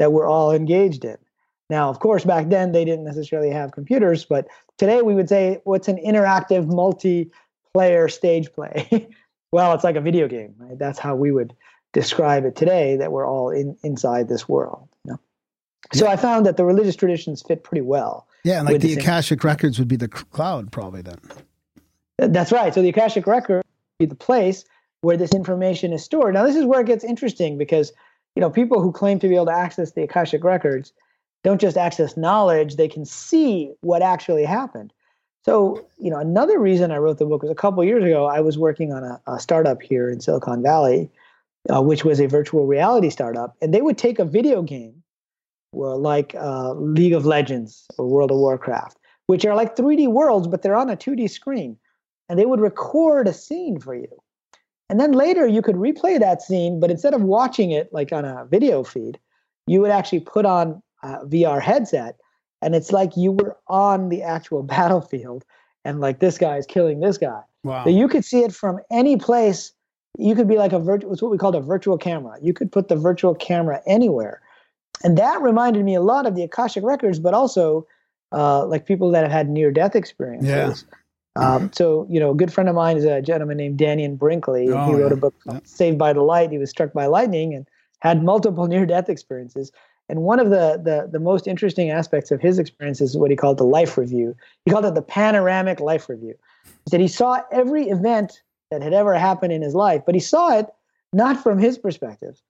that 0.01 0.13
we're 0.13 0.29
all 0.29 0.51
engaged 0.51 1.05
in. 1.05 1.19
Now, 1.69 1.91
of 1.91 1.99
course, 1.99 2.25
back 2.25 2.49
then 2.49 2.73
they 2.73 2.85
didn't 2.85 3.05
necessarily 3.05 3.51
have 3.51 3.73
computers, 3.73 4.25
but 4.25 4.47
today 4.79 5.03
we 5.03 5.15
would 5.15 5.29
say 5.29 5.61
what's 5.65 5.89
an 5.89 5.97
interactive 5.97 6.67
multiplayer 6.67 8.11
stage 8.11 8.53
play? 8.53 9.09
well, 9.53 9.73
it's 9.75 9.85
like 9.85 9.97
a 9.97 10.01
video 10.01 10.29
game, 10.29 10.55
right? 10.59 10.79
That's 10.79 10.99
how 10.99 11.17
we 11.17 11.33
would 11.33 11.55
describe 11.93 12.45
it 12.45 12.57
today 12.57 12.97
that 12.97 13.11
we're 13.11 13.27
all 13.27 13.51
in 13.51 13.77
inside 13.83 14.29
this 14.29 14.49
world. 14.49 14.89
You 15.05 15.13
know? 15.13 15.21
So 15.93 16.05
yeah. 16.05 16.13
I 16.13 16.17
found 16.17 16.47
that 16.47 16.57
the 16.57 16.65
religious 16.65 16.95
traditions 16.95 17.43
fit 17.43 17.65
pretty 17.65 17.83
well. 17.83 18.29
Yeah, 18.45 18.61
and 18.61 18.69
like 18.69 18.81
the 18.81 18.95
Akashic 18.95 19.43
records 19.43 19.79
would 19.79 19.89
be 19.89 19.97
the 19.97 20.09
cloud 20.09 20.71
probably 20.71 21.03
then. 21.03 21.19
That's 22.19 22.53
right. 22.53 22.73
So 22.73 22.81
the 22.81 22.91
Akashic 22.91 23.27
record 23.27 23.57
would 23.57 23.99
be 23.99 24.07
the 24.07 24.15
place 24.15 24.65
where 25.01 25.17
this 25.17 25.33
information 25.33 25.93
is 25.93 26.05
stored. 26.05 26.35
Now 26.35 26.45
this 26.45 26.55
is 26.55 26.65
where 26.65 26.81
it 26.81 26.87
gets 26.87 27.03
interesting 27.03 27.59
because 27.59 27.93
you 28.37 28.41
know, 28.41 28.51
people 28.51 28.83
who 28.83 28.93
claim 28.93 29.19
to 29.19 29.29
be 29.29 29.35
able 29.35 29.47
to 29.47 29.53
access 29.53 29.93
the 29.93 30.03
Akashic 30.03 30.45
records 30.45 30.93
don't 31.45 31.61
just 31.61 31.77
access 31.77 32.17
knowledge, 32.17 32.77
they 32.77 32.89
can 32.89 33.05
see 33.05 33.73
what 33.81 34.03
actually 34.03 34.45
happened. 34.45 34.93
So, 35.45 35.87
you 35.99 36.11
know, 36.11 36.19
another 36.19 36.59
reason 36.59 36.91
I 36.91 36.97
wrote 36.97 37.19
the 37.19 37.25
book 37.25 37.43
was 37.43 37.53
a 37.53 37.55
couple 37.55 37.85
years 37.85 38.03
ago, 38.03 38.27
I 38.27 38.41
was 38.41 38.59
working 38.59 38.93
on 38.93 39.05
a, 39.05 39.21
a 39.29 39.39
startup 39.39 39.81
here 39.81 40.11
in 40.11 40.21
Silicon 40.21 40.61
Valley, 40.63 41.09
uh, 41.73 41.81
which 41.81 42.05
was 42.05 42.21
a 42.21 42.27
virtual 42.27 42.67
reality 42.67 43.11
startup. 43.11 43.55
And 43.63 43.73
they 43.73 43.81
would 43.81 43.97
take 43.97 44.19
a 44.19 44.25
video 44.25 44.63
game 44.63 45.05
well, 45.77 45.99
like 45.99 46.35
uh, 46.35 46.73
League 46.73 47.13
of 47.13 47.27
Legends 47.27 47.87
or 47.99 48.07
World 48.07 48.31
of 48.31 48.39
Warcraft, 48.39 48.97
which 49.27 49.45
are 49.45 49.55
like 49.55 49.77
3D 49.77 50.09
worlds, 50.09 50.49
but 50.49 50.63
they're 50.63 50.75
on 50.75 50.91
a 50.91 50.97
2D 50.97 51.29
screen. 51.31 51.77
And 52.29 52.39
they 52.39 52.47
would 52.47 52.61
record 52.61 53.29
a 53.29 53.33
scene 53.33 53.79
for 53.79 53.95
you. 53.95 54.09
And 54.89 54.99
then 54.99 55.13
later 55.13 55.47
you 55.47 55.63
could 55.63 55.77
replay 55.77 56.19
that 56.19 56.43
scene, 56.43 56.81
but 56.81 56.91
instead 56.91 57.15
of 57.15 57.23
watching 57.23 57.71
it 57.71 57.93
like 57.93 58.13
on 58.13 58.25
a 58.25 58.47
video 58.47 58.83
feed, 58.83 59.19
you 59.67 59.81
would 59.81 59.91
actually 59.91 60.21
put 60.21 60.47
on 60.47 60.83
a 61.03 61.27
VR 61.27 61.61
headset 61.61 62.17
and 62.63 62.75
it's 62.75 62.93
like 62.93 63.17
you 63.17 63.33
were 63.33 63.57
on 63.69 64.09
the 64.09 64.23
actual 64.23 64.63
battlefield 64.75 65.45
and 65.85 66.01
like 66.01 66.19
this 66.21 66.39
guy 66.39 66.57
is 66.57 66.67
killing 66.67 67.01
this 67.01 67.19
guy. 67.19 67.41
Wow. 67.65 67.85
So 67.85 67.91
you 67.91 68.09
could 68.09 68.25
see 68.25 68.41
it 68.41 68.55
from 68.55 68.79
any 68.91 69.17
place. 69.17 69.73
You 70.19 70.35
could 70.35 70.49
be 70.49 70.57
like 70.57 70.73
a 70.73 70.79
virtual, 70.79 71.13
it's 71.13 71.23
what 71.23 71.31
we 71.31 71.39
called 71.39 71.55
a 71.55 71.61
virtual 71.61 71.99
camera. 71.99 72.37
You 72.41 72.53
could 72.53 72.73
put 72.73 72.89
the 72.89 72.97
virtual 72.97 73.35
camera 73.35 73.83
anywhere. 73.87 74.41
And 75.05 75.19
that 75.19 75.43
reminded 75.43 75.85
me 75.85 75.95
a 75.95 76.01
lot 76.01 76.27
of 76.27 76.35
the 76.35 76.43
Akashic 76.43 76.83
records, 76.83 77.19
but 77.19 77.35
also 77.35 77.87
uh, 78.33 78.65
like 78.67 78.87
people 78.87 79.11
that 79.11 79.23
have 79.23 79.33
had 79.33 79.49
near 79.49 79.71
death 79.71 79.95
experiences. 79.95 80.85
Yeah. 80.89 80.97
Um, 81.37 81.71
so, 81.75 82.07
you 82.09 82.19
know, 82.19 82.31
a 82.31 82.35
good 82.35 82.53
friend 82.53 82.69
of 82.69 82.75
mine 82.75 82.97
is 82.97 83.05
a 83.05 83.21
gentleman 83.21 83.59
named 83.59 83.79
Dannion 83.79 84.17
Brinkley. 84.17 84.71
Oh, 84.71 84.87
he 84.87 84.95
wrote 84.95 85.09
yeah. 85.09 85.19
a 85.19 85.21
book 85.21 85.35
yeah. 85.47 85.61
Saved 85.65 85.99
by 85.99 86.15
the 86.15 86.23
Light. 86.23 86.51
He 86.51 86.59
was 86.59 86.71
struck 86.71 86.95
by 86.95 87.07
lightning 87.07 87.55
and 87.55 87.69
had 88.01 88.25
multiple 88.25 88.67
near-death 88.69 89.11
experiences. 89.11 89.71
And 90.09 90.23
one 90.23 90.39
of 90.39 90.51
the, 90.51 90.81
the 90.83 91.09
the 91.11 91.19
most 91.19 91.47
interesting 91.47 91.91
aspects 91.91 92.31
of 92.31 92.41
his 92.41 92.59
experience 92.59 93.01
is 93.01 93.17
what 93.17 93.31
he 93.31 93.37
called 93.37 93.59
the 93.59 93.65
life 93.65 93.99
review. 93.99 94.37
He 94.65 94.71
called 94.71 94.85
it 94.85 94.95
the 94.95 95.03
panoramic 95.03 95.81
life 95.81 96.09
review. 96.09 96.35
He 96.65 96.91
said 96.91 97.01
he 97.01 97.09
saw 97.09 97.43
every 97.51 97.89
event 97.89 98.43
that 98.71 98.83
had 98.83 98.93
ever 98.93 99.15
happened 99.15 99.53
in 99.53 99.63
his 99.63 99.75
life, 99.75 100.03
but 100.07 100.15
he 100.15 100.21
saw 100.21 100.59
it 100.59 100.67
not 101.13 101.43
from 101.43 101.59
his 101.59 101.79
perspective. 101.79 102.41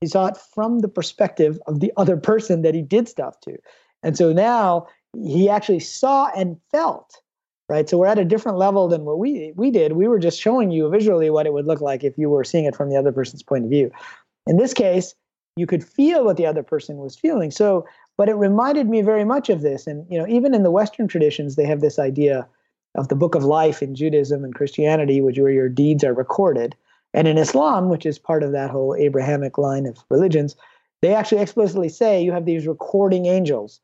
He 0.00 0.06
saw 0.06 0.26
it 0.26 0.36
from 0.36 0.80
the 0.80 0.88
perspective 0.88 1.58
of 1.66 1.80
the 1.80 1.92
other 1.96 2.16
person 2.16 2.62
that 2.62 2.74
he 2.74 2.82
did 2.82 3.08
stuff 3.08 3.40
to. 3.40 3.56
And 4.02 4.16
so 4.16 4.32
now 4.32 4.86
he 5.14 5.48
actually 5.48 5.80
saw 5.80 6.30
and 6.36 6.60
felt 6.70 7.20
right? 7.68 7.88
So 7.88 7.98
we're 7.98 8.06
at 8.06 8.18
a 8.18 8.24
different 8.24 8.58
level 8.58 8.88
than 8.88 9.04
what 9.04 9.18
we 9.18 9.52
we 9.56 9.70
did. 9.70 9.92
We 9.92 10.08
were 10.08 10.18
just 10.18 10.40
showing 10.40 10.70
you 10.70 10.88
visually 10.88 11.30
what 11.30 11.46
it 11.46 11.52
would 11.52 11.66
look 11.66 11.80
like 11.80 12.04
if 12.04 12.16
you 12.16 12.30
were 12.30 12.44
seeing 12.44 12.64
it 12.64 12.76
from 12.76 12.90
the 12.90 12.96
other 12.96 13.12
person's 13.12 13.42
point 13.42 13.64
of 13.64 13.70
view. 13.70 13.90
In 14.46 14.56
this 14.56 14.72
case, 14.72 15.14
you 15.56 15.66
could 15.66 15.84
feel 15.84 16.24
what 16.24 16.36
the 16.36 16.46
other 16.46 16.62
person 16.62 16.98
was 16.98 17.16
feeling. 17.16 17.50
So, 17.50 17.86
but 18.16 18.28
it 18.28 18.34
reminded 18.34 18.88
me 18.88 19.02
very 19.02 19.24
much 19.24 19.48
of 19.48 19.62
this. 19.62 19.86
And 19.86 20.06
you 20.10 20.18
know, 20.18 20.26
even 20.28 20.54
in 20.54 20.62
the 20.62 20.70
Western 20.70 21.08
traditions, 21.08 21.56
they 21.56 21.66
have 21.66 21.80
this 21.80 21.98
idea 21.98 22.46
of 22.94 23.08
the 23.08 23.16
book 23.16 23.34
of 23.34 23.44
life 23.44 23.82
in 23.82 23.94
Judaism 23.94 24.44
and 24.44 24.54
Christianity, 24.54 25.20
which 25.20 25.38
where 25.38 25.50
your 25.50 25.68
deeds 25.68 26.04
are 26.04 26.14
recorded. 26.14 26.76
And 27.14 27.26
in 27.26 27.38
Islam, 27.38 27.88
which 27.88 28.06
is 28.06 28.18
part 28.18 28.42
of 28.42 28.52
that 28.52 28.70
whole 28.70 28.94
Abrahamic 28.94 29.58
line 29.58 29.86
of 29.86 29.98
religions, 30.10 30.56
they 31.02 31.14
actually 31.14 31.40
explicitly 31.40 31.88
say 31.88 32.22
you 32.22 32.32
have 32.32 32.44
these 32.44 32.66
recording 32.66 33.26
angels. 33.26 33.80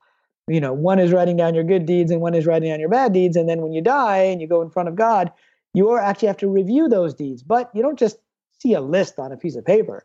You 0.48 0.60
know, 0.60 0.72
one 0.72 0.98
is 0.98 1.12
writing 1.12 1.36
down 1.36 1.54
your 1.54 1.64
good 1.64 1.86
deeds 1.86 2.10
and 2.10 2.20
one 2.20 2.34
is 2.34 2.46
writing 2.46 2.70
down 2.70 2.80
your 2.80 2.88
bad 2.88 3.12
deeds. 3.12 3.36
And 3.36 3.48
then 3.48 3.62
when 3.62 3.72
you 3.72 3.80
die 3.80 4.18
and 4.18 4.40
you 4.40 4.46
go 4.46 4.60
in 4.60 4.70
front 4.70 4.88
of 4.88 4.96
God, 4.96 5.32
you 5.72 5.96
actually 5.96 6.28
have 6.28 6.36
to 6.38 6.48
review 6.48 6.88
those 6.88 7.14
deeds. 7.14 7.42
But 7.42 7.70
you 7.74 7.82
don't 7.82 7.98
just 7.98 8.18
see 8.58 8.74
a 8.74 8.80
list 8.80 9.18
on 9.18 9.32
a 9.32 9.36
piece 9.36 9.56
of 9.56 9.64
paper. 9.64 10.02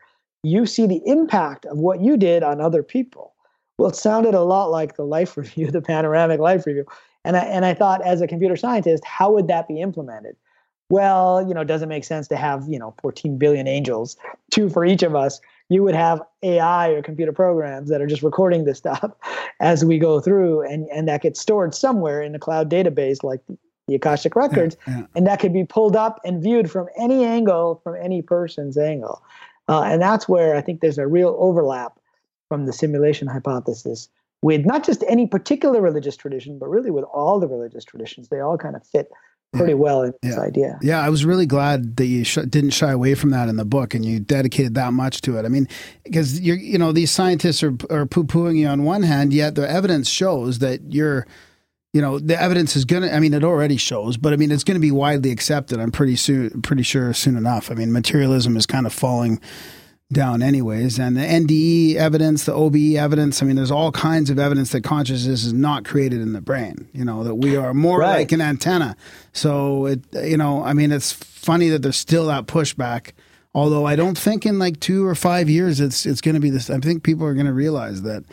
You 0.48 0.66
see 0.66 0.88
the 0.88 1.02
impact 1.06 1.66
of 1.66 1.78
what 1.78 2.02
you 2.02 2.16
did 2.16 2.42
on 2.42 2.62
other 2.62 2.82
people. 2.82 3.34
Well, 3.78 3.90
it 3.90 3.96
sounded 3.96 4.34
a 4.34 4.42
lot 4.42 4.72
like 4.72 4.96
the 4.96 5.04
life 5.04 5.36
review, 5.42 5.70
the 5.72 5.82
panoramic 5.82 6.40
life 6.40 6.66
review. 6.66 6.86
And 7.26 7.36
I, 7.36 7.42
and 7.42 7.66
I 7.66 7.74
thought, 7.74 8.02
as 8.06 8.22
a 8.22 8.28
computer 8.28 8.56
scientist, 8.56 9.04
how 9.04 9.32
would 9.34 9.48
that 9.50 9.68
be 9.68 9.82
implemented? 9.82 10.36
Well, 10.90 11.46
you 11.46 11.54
know, 11.54 11.66
does 11.66 11.82
it 11.82 11.88
make 11.88 12.06
sense 12.06 12.30
to 12.30 12.38
have, 12.38 12.64
you 12.70 12.80
know, 12.80 12.96
14 13.02 13.38
billion 13.38 13.68
angels, 13.68 14.16
two 14.52 14.70
for 14.70 14.86
each 14.86 15.04
of 15.04 15.16
us? 15.16 15.42
You 15.68 15.84
would 15.84 15.96
have 15.96 16.22
AI 16.44 16.90
or 16.92 17.02
computer 17.02 17.34
programs 17.34 17.90
that 17.90 18.02
are 18.02 18.08
just 18.08 18.24
recording 18.24 18.64
this 18.64 18.78
stuff 18.84 19.12
as 19.60 19.84
we 19.84 20.00
go 20.00 20.22
through, 20.22 20.62
and, 20.62 20.88
and 20.88 21.06
that 21.10 21.24
gets 21.24 21.42
stored 21.42 21.76
somewhere 21.76 22.22
in 22.22 22.32
the 22.32 22.40
cloud 22.40 22.72
database 22.72 23.22
like 23.22 23.46
the, 23.48 23.58
the 23.90 23.96
Akashic 23.96 24.36
Records, 24.36 24.78
Yeah, 24.88 25.00
yeah. 25.00 25.06
and 25.16 25.28
that 25.28 25.42
could 25.42 25.52
be 25.52 25.66
pulled 25.66 25.98
up 25.98 26.22
and 26.24 26.42
viewed 26.42 26.72
from 26.72 26.88
any 26.98 27.26
angle, 27.26 27.82
from 27.84 27.96
any 28.02 28.22
person's 28.22 28.78
angle. 28.78 29.22
Uh, 29.68 29.84
and 29.84 30.02
that's 30.02 30.28
where 30.30 30.56
I 30.56 30.62
think 30.62 30.82
there's 30.82 30.98
a 30.98 31.08
real 31.08 31.36
overlap 31.40 32.00
from 32.50 32.66
the 32.66 32.74
simulation 32.74 33.28
hypothesis 33.28 34.10
with 34.42 34.66
not 34.66 34.84
just 34.86 35.04
any 35.08 35.28
particular 35.28 35.82
religious 35.82 36.16
tradition, 36.16 36.58
but 36.60 36.70
really 36.70 36.92
with 36.92 37.04
all 37.06 37.40
the 37.40 37.48
religious 37.48 37.84
traditions. 37.84 38.30
They 38.30 38.40
all 38.40 38.58
kind 38.58 38.76
of 38.76 38.86
fit 38.86 39.10
pretty 39.54 39.74
well 39.74 40.04
in 40.04 40.14
this 40.22 40.36
Yeah. 40.36 40.42
idea. 40.42 40.80
Yeah, 40.82 41.02
I 41.02 41.10
was 41.10 41.26
really 41.26 41.46
glad 41.46 41.96
that 41.98 42.06
you 42.06 42.24
sh- 42.24 42.40
didn't 42.50 42.72
shy 42.72 42.92
away 42.92 43.16
from 43.16 43.30
that 43.32 43.50
in 43.50 43.56
the 43.56 43.66
book 43.66 43.94
and 43.96 44.06
you 44.06 44.20
dedicated 44.20 44.76
that 44.76 44.94
much 44.94 45.22
to 45.22 45.38
it. 45.38 45.46
I 45.46 45.48
mean, 45.48 45.68
because 46.04 46.40
you're, 46.40 46.58
you 46.58 46.78
know, 46.78 46.92
these 46.92 47.12
scientists 47.12 47.64
are 47.64 47.74
are 47.90 48.06
poo 48.06 48.26
pooing 48.26 48.58
you 48.58 48.68
on 48.68 48.84
one 48.84 49.04
hand, 49.04 49.34
yet 49.34 49.56
the 49.56 49.70
evidence 49.70 50.10
shows 50.10 50.60
that 50.60 50.82
you're, 50.94 51.26
you 51.94 52.02
know, 52.02 52.20
the 52.20 52.40
evidence 52.40 52.76
is 52.76 52.86
gonna. 52.86 53.10
I 53.10 53.20
mean, 53.20 53.34
it 53.34 53.44
already 53.44 53.78
shows, 53.78 54.18
but 54.18 54.34
I 54.34 54.36
mean, 54.36 54.52
it's 54.52 54.64
going 54.64 54.76
to 54.76 54.82
be 54.82 54.92
widely 54.92 55.32
accepted. 55.32 55.80
I'm 55.80 55.92
pretty 55.92 56.16
soon, 56.16 56.62
pretty 56.62 56.84
sure 56.84 57.14
soon 57.14 57.38
enough. 57.38 57.72
I 57.72 57.74
mean, 57.76 57.92
materialism 57.92 58.56
is 58.58 58.66
kind 58.66 58.86
of 58.86 58.94
falling 58.94 59.40
down 60.10 60.42
anyways 60.42 60.98
and 60.98 61.18
the 61.18 61.22
NDE 61.22 61.96
evidence 61.96 62.46
the 62.46 62.54
OBE 62.54 62.96
evidence 62.96 63.44
I 63.44 63.46
mean 63.46 63.58
there's 63.58 63.72
all 63.72 63.92
kinds 63.92 64.30
of 64.30 64.40
evidence 64.40 64.72
that 64.72 64.80
consciousness 64.86 65.44
is 65.44 65.52
not 65.52 65.84
created 65.84 66.22
in 66.22 66.32
the 66.32 66.40
brain 66.40 66.88
you 66.94 67.04
know 67.04 67.26
that 67.26 67.36
we 67.36 67.58
are 67.58 67.74
more 67.74 68.00
Right. 68.00 68.20
like 68.20 68.32
an 68.32 68.40
antenna 68.40 68.96
so 69.34 69.86
it 69.86 70.06
you 70.14 70.38
know 70.38 70.64
I 70.64 70.72
mean 70.72 70.94
it's 70.94 71.12
funny 71.12 71.68
that 71.68 71.82
there's 71.82 71.98
still 71.98 72.28
that 72.28 72.46
pushback 72.48 73.12
although 73.54 73.86
I 73.86 73.98
don't 73.98 74.18
think 74.18 74.46
in 74.46 74.60
like 74.60 74.80
2 74.80 75.06
or 75.06 75.14
5 75.14 75.50
years 75.50 75.82
it's 75.82 76.06
it's 76.06 76.22
going 76.22 76.36
to 76.36 76.42
be 76.42 76.52
this 76.52 76.70
I 76.70 76.78
think 76.80 77.04
people 77.04 77.26
are 77.26 77.34
going 77.34 77.46
to 77.46 77.52
realize 77.52 78.04
that 78.04 78.24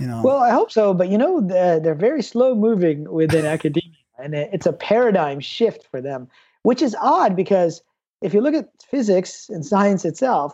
you 0.00 0.06
know 0.06 0.22
Well, 0.22 0.38
I 0.38 0.50
hope 0.50 0.70
so, 0.70 0.94
but 0.94 1.08
you 1.08 1.18
know, 1.18 1.40
they're, 1.40 1.80
they're 1.80 1.94
very 1.94 2.22
slow 2.22 2.54
moving 2.54 3.10
within 3.10 3.46
academia, 3.46 3.96
and 4.18 4.34
it's 4.34 4.66
a 4.66 4.72
paradigm 4.72 5.40
shift 5.40 5.86
for 5.90 6.00
them, 6.00 6.28
which 6.62 6.82
is 6.82 6.96
odd 7.00 7.36
because 7.36 7.82
if 8.22 8.34
you 8.34 8.40
look 8.40 8.54
at 8.54 8.70
physics 8.82 9.48
and 9.48 9.64
science 9.64 10.04
itself, 10.04 10.52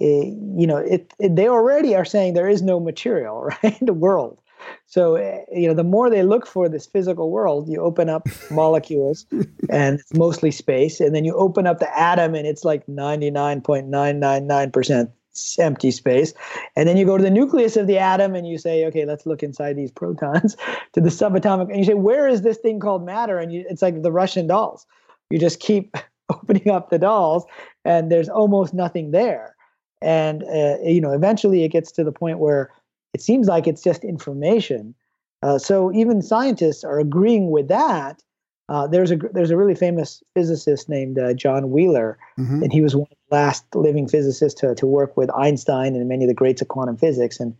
eh, 0.00 0.32
you 0.56 0.66
know, 0.66 0.78
it, 0.78 1.12
it 1.18 1.36
they 1.36 1.48
already 1.48 1.94
are 1.94 2.04
saying 2.04 2.34
there 2.34 2.48
is 2.48 2.62
no 2.62 2.80
material, 2.80 3.42
right? 3.62 3.78
The 3.80 3.92
world. 3.92 4.40
So, 4.86 5.16
eh, 5.16 5.40
you 5.52 5.68
know, 5.68 5.74
the 5.74 5.84
more 5.84 6.08
they 6.10 6.22
look 6.22 6.46
for 6.46 6.68
this 6.68 6.86
physical 6.86 7.30
world, 7.30 7.66
you 7.68 7.80
open 7.80 8.10
up 8.10 8.26
molecules 8.50 9.24
and 9.70 10.00
it's 10.00 10.14
mostly 10.14 10.50
space. 10.50 11.00
And 11.00 11.14
then 11.14 11.24
you 11.24 11.34
open 11.34 11.66
up 11.66 11.78
the 11.78 11.98
atom 11.98 12.34
and 12.34 12.46
it's 12.46 12.64
like 12.64 12.86
99.999% 12.86 15.10
empty 15.58 15.90
space. 15.90 16.34
And 16.76 16.88
then 16.88 16.96
you 16.96 17.04
go 17.04 17.16
to 17.16 17.22
the 17.22 17.30
nucleus 17.30 17.76
of 17.76 17.86
the 17.86 17.98
atom 17.98 18.34
and 18.34 18.46
you 18.46 18.58
say, 18.58 18.84
okay, 18.86 19.04
let's 19.04 19.26
look 19.26 19.42
inside 19.42 19.76
these 19.76 19.90
protons 19.90 20.56
to 20.92 21.00
the 21.00 21.08
subatomic. 21.08 21.68
And 21.70 21.78
you 21.78 21.84
say, 21.84 21.94
where 21.94 22.28
is 22.28 22.42
this 22.42 22.58
thing 22.58 22.80
called 22.80 23.04
matter? 23.04 23.38
And 23.38 23.52
you, 23.52 23.64
it's 23.68 23.82
like 23.82 24.02
the 24.02 24.12
Russian 24.12 24.46
dolls. 24.46 24.86
You 25.30 25.38
just 25.38 25.60
keep 25.60 25.96
opening 26.30 26.70
up 26.70 26.90
the 26.90 26.98
dolls 26.98 27.44
and 27.84 28.10
there's 28.10 28.28
almost 28.28 28.74
nothing 28.74 29.10
there. 29.10 29.56
And, 30.02 30.44
uh, 30.44 30.76
you 30.82 31.00
know, 31.00 31.12
eventually 31.12 31.64
it 31.64 31.68
gets 31.68 31.92
to 31.92 32.04
the 32.04 32.12
point 32.12 32.38
where 32.38 32.70
it 33.12 33.20
seems 33.20 33.48
like 33.48 33.66
it's 33.66 33.82
just 33.82 34.04
information. 34.04 34.94
Uh, 35.42 35.58
so 35.58 35.92
even 35.92 36.22
scientists 36.22 36.84
are 36.84 36.98
agreeing 36.98 37.50
with 37.50 37.68
that. 37.68 38.22
Uh, 38.70 38.86
there's 38.86 39.10
a 39.10 39.16
there's 39.16 39.50
a 39.50 39.56
really 39.56 39.74
famous 39.74 40.22
physicist 40.34 40.88
named 40.88 41.18
uh, 41.18 41.34
John 41.34 41.70
Wheeler, 41.70 42.16
Mhm. 42.38 42.62
and 42.62 42.72
he 42.72 42.80
was 42.80 42.94
one 42.94 43.08
of 43.10 43.16
the 43.28 43.34
last 43.34 43.64
living 43.74 44.06
physicists 44.08 44.58
to, 44.60 44.74
to 44.76 44.86
work 44.86 45.16
with 45.16 45.28
Einstein 45.34 45.96
and 45.96 46.08
many 46.08 46.24
of 46.24 46.28
the 46.28 46.34
greats 46.34 46.62
of 46.62 46.68
quantum 46.68 46.96
physics. 46.96 47.40
And 47.40 47.54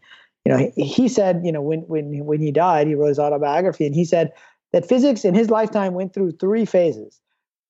you 0.45 0.53
know, 0.53 0.71
he, 0.77 0.85
he 0.85 1.09
said, 1.09 1.43
you 1.45 1.53
know, 1.53 1.61
when 1.61 1.81
when 1.81 2.25
when 2.25 2.41
he 2.41 2.53
died, 2.53 2.87
he 2.87 2.95
wrote 2.95 3.09
his 3.09 3.19
autobiography, 3.19 3.85
and 3.87 3.95
he 3.95 4.05
said 4.05 4.33
that 4.73 4.87
physics 4.89 5.25
in 5.25 5.35
his 5.35 5.51
lifetime 5.51 5.95
went 5.95 6.15
through 6.15 6.31
three 6.33 6.65
phases. 6.65 7.21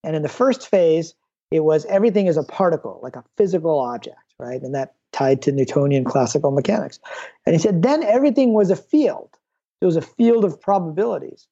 And 0.05 0.15
in 0.15 0.23
the 0.23 0.29
first 0.29 0.69
phase, 0.69 1.15
it 1.51 1.61
was 1.61 1.87
everything 1.87 2.27
is 2.27 2.37
a 2.37 2.43
particle, 2.43 3.01
like 3.03 3.17
a 3.17 3.25
physical 3.39 3.79
object, 3.81 4.19
right? 4.39 4.61
And 4.63 4.75
that 4.75 4.95
tied 5.13 5.41
to 5.43 5.53
Newtonian 5.53 6.05
classical 6.05 6.51
mechanics. 6.51 6.99
And 7.47 7.55
he 7.55 7.59
said 7.59 7.83
then 7.83 8.03
everything 8.03 8.53
was 8.53 8.71
a 8.71 8.77
field. 8.77 9.31
It 9.81 9.87
was 9.87 9.97
a 9.97 10.03
field 10.03 10.45
of 10.45 10.61
probabilities, 10.61 11.49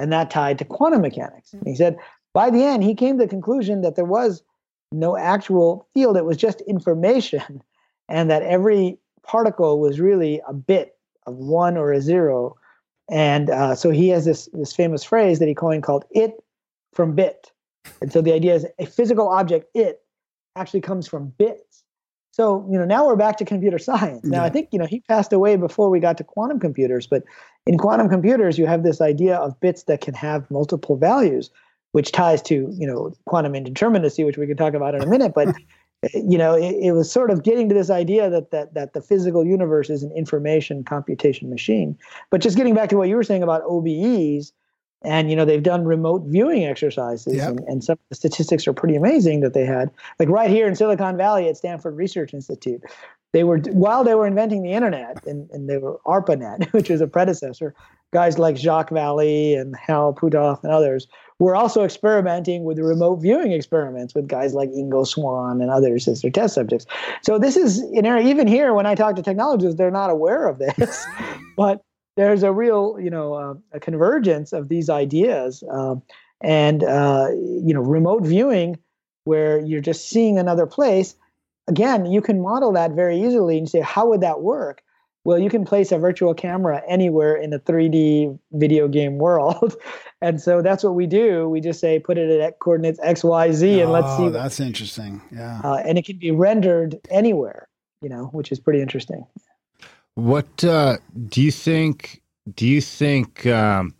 and 0.00 0.12
that 0.12 0.30
tied 0.30 0.58
to 0.58 0.64
quantum 0.64 1.02
mechanics. 1.02 1.52
And 1.52 1.66
he 1.66 1.74
said 1.74 1.96
by 2.32 2.50
the 2.50 2.64
end, 2.64 2.82
he 2.82 2.94
came 2.94 3.18
to 3.18 3.24
the 3.24 3.30
conclusion 3.30 3.82
that 3.82 3.96
there 3.96 4.04
was 4.04 4.42
no 4.92 5.16
actual 5.16 5.86
field; 5.94 6.16
it 6.16 6.24
was 6.24 6.36
just 6.36 6.60
information, 6.62 7.62
and 8.08 8.30
that 8.30 8.42
every 8.42 8.98
particle 9.22 9.78
was 9.78 10.00
really 10.00 10.40
a 10.48 10.54
bit 10.54 10.96
of 11.26 11.36
one 11.36 11.76
or 11.76 11.92
a 11.92 12.00
zero. 12.00 12.56
And 13.10 13.50
uh, 13.50 13.74
so 13.74 13.90
he 13.90 14.08
has 14.08 14.24
this 14.24 14.48
this 14.52 14.72
famous 14.72 15.04
phrase 15.04 15.38
that 15.38 15.48
he 15.48 15.54
coined 15.54 15.82
called 15.82 16.04
"it 16.10 16.42
from 16.94 17.14
bit." 17.14 17.52
And 18.00 18.12
so 18.12 18.20
the 18.20 18.32
idea 18.32 18.54
is 18.54 18.66
a 18.78 18.86
physical 18.86 19.28
object, 19.28 19.66
it 19.74 20.02
actually 20.56 20.80
comes 20.80 21.06
from 21.06 21.32
bits. 21.38 21.84
So, 22.32 22.66
you 22.70 22.78
know, 22.78 22.84
now 22.84 23.06
we're 23.06 23.16
back 23.16 23.36
to 23.38 23.44
computer 23.44 23.78
science. 23.90 24.24
Now, 24.24 24.44
I 24.44 24.50
think, 24.50 24.68
you 24.72 24.78
know, 24.78 24.86
he 24.86 25.00
passed 25.00 25.32
away 25.32 25.56
before 25.56 25.90
we 25.90 26.00
got 26.00 26.16
to 26.18 26.24
quantum 26.24 26.60
computers, 26.60 27.06
but 27.06 27.24
in 27.66 27.78
quantum 27.78 28.08
computers, 28.08 28.58
you 28.58 28.66
have 28.66 28.82
this 28.82 29.00
idea 29.00 29.36
of 29.36 29.58
bits 29.60 29.84
that 29.84 30.00
can 30.00 30.14
have 30.14 30.50
multiple 30.50 30.96
values, 30.96 31.50
which 31.92 32.12
ties 32.12 32.40
to, 32.42 32.72
you 32.76 32.86
know, 32.86 33.12
quantum 33.26 33.52
indeterminacy, 33.52 34.24
which 34.24 34.38
we 34.38 34.46
can 34.46 34.56
talk 34.56 34.74
about 34.74 34.94
in 34.94 35.02
a 35.02 35.06
minute. 35.06 35.32
But, 35.34 35.48
eh, 36.04 36.08
you 36.14 36.38
know, 36.38 36.54
it, 36.54 36.76
it 36.80 36.92
was 36.92 37.10
sort 37.10 37.30
of 37.30 37.42
getting 37.42 37.68
to 37.68 37.74
this 37.74 37.90
idea 37.90 38.30
that, 38.30 38.52
that, 38.52 38.74
that 38.74 38.92
the 38.92 39.02
physical 39.02 39.44
universe 39.44 39.90
is 39.90 40.02
an 40.02 40.12
information 40.12 40.84
computation 40.84 41.50
machine. 41.50 41.98
But 42.30 42.40
just 42.40 42.56
getting 42.56 42.74
back 42.74 42.88
to 42.90 42.96
what 42.96 43.08
you 43.08 43.16
were 43.16 43.24
saying 43.24 43.42
about 43.42 43.64
OBEs, 43.64 44.52
and 45.02 45.30
you 45.30 45.36
know 45.36 45.44
they've 45.44 45.62
done 45.62 45.84
remote 45.84 46.22
viewing 46.26 46.64
exercises 46.64 47.36
Yep. 47.36 47.48
and, 47.48 47.60
and 47.60 47.84
some 47.84 47.94
of 47.94 47.98
the 48.10 48.14
statistics 48.14 48.66
are 48.66 48.72
pretty 48.72 48.96
amazing 48.96 49.40
that 49.40 49.54
they 49.54 49.64
had 49.64 49.90
like 50.18 50.28
right 50.28 50.50
here 50.50 50.66
in 50.66 50.74
silicon 50.74 51.16
valley 51.16 51.48
at 51.48 51.56
stanford 51.56 51.96
research 51.96 52.34
institute 52.34 52.82
they 53.32 53.44
were 53.44 53.58
while 53.70 54.02
they 54.04 54.14
were 54.14 54.26
inventing 54.26 54.62
the 54.62 54.72
internet 54.72 55.24
and, 55.26 55.48
and 55.50 55.68
they 55.68 55.78
were 55.78 55.98
arpanet 56.06 56.66
which 56.72 56.90
was 56.90 57.00
a 57.00 57.06
predecessor 57.06 57.74
guys 58.12 58.38
like 58.38 58.56
jacques 58.56 58.90
vallée 58.90 59.58
and 59.58 59.74
hal 59.76 60.12
puthoff 60.14 60.62
and 60.62 60.72
others 60.72 61.06
were 61.38 61.56
also 61.56 61.82
experimenting 61.84 62.64
with 62.64 62.78
remote 62.78 63.16
viewing 63.16 63.52
experiments 63.52 64.14
with 64.14 64.28
guys 64.28 64.52
like 64.52 64.68
ingo 64.70 65.06
swann 65.06 65.62
and 65.62 65.70
others 65.70 66.06
as 66.06 66.20
their 66.20 66.30
test 66.30 66.54
subjects 66.54 66.84
so 67.22 67.38
this 67.38 67.56
is 67.56 67.82
you 67.92 68.02
know 68.02 68.18
even 68.20 68.46
here 68.46 68.74
when 68.74 68.84
i 68.84 68.94
talk 68.94 69.16
to 69.16 69.22
technologists 69.22 69.78
they're 69.78 69.90
not 69.90 70.10
aware 70.10 70.46
of 70.46 70.58
this 70.58 71.06
but 71.56 71.82
there's 72.16 72.42
a 72.42 72.52
real 72.52 72.96
you 73.00 73.10
know 73.10 73.34
uh, 73.34 73.54
a 73.72 73.80
convergence 73.80 74.52
of 74.52 74.68
these 74.68 74.88
ideas 74.90 75.62
um, 75.70 76.02
and 76.42 76.82
uh, 76.84 77.28
you 77.32 77.72
know 77.74 77.80
remote 77.80 78.24
viewing 78.24 78.78
where 79.24 79.60
you're 79.60 79.80
just 79.80 80.08
seeing 80.08 80.38
another 80.38 80.66
place. 80.66 81.14
Again 81.68 82.06
you 82.06 82.20
can 82.20 82.40
model 82.40 82.72
that 82.72 82.92
very 82.92 83.20
easily 83.22 83.58
and 83.58 83.68
say 83.68 83.80
how 83.80 84.08
would 84.08 84.20
that 84.22 84.40
work? 84.40 84.82
Well 85.24 85.38
you 85.38 85.50
can 85.50 85.64
place 85.64 85.92
a 85.92 85.98
virtual 85.98 86.34
camera 86.34 86.82
anywhere 86.88 87.36
in 87.36 87.50
the 87.50 87.58
3d 87.60 88.38
video 88.52 88.88
game 88.88 89.18
world. 89.18 89.74
And 90.22 90.38
so 90.38 90.60
that's 90.60 90.84
what 90.84 90.94
we 90.94 91.06
do. 91.06 91.48
We 91.48 91.62
just 91.62 91.80
say 91.80 91.98
put 91.98 92.18
it 92.18 92.28
at 92.42 92.58
coordinates 92.58 93.00
x 93.02 93.24
y 93.24 93.52
z 93.52 93.80
and 93.80 93.90
let's 93.90 94.06
Oh, 94.10 94.16
see 94.18 94.22
what- 94.24 94.34
that's 94.34 94.60
interesting. 94.60 95.22
Yeah. 95.32 95.62
uh, 95.64 95.76
and 95.86 95.96
it 95.96 96.04
can 96.04 96.18
be 96.18 96.30
rendered 96.30 96.98
anywhere 97.10 97.68
you 98.02 98.08
know 98.10 98.24
which 98.32 98.50
is 98.52 98.58
pretty 98.60 98.80
interesting 98.82 99.24
What 100.14 100.64
uh, 100.64 100.98
do 101.28 101.42
you 101.42 101.50
think? 101.50 102.20
Do 102.54 102.66
you 102.66 102.80
think? 102.80 103.46
Um, 103.46 103.94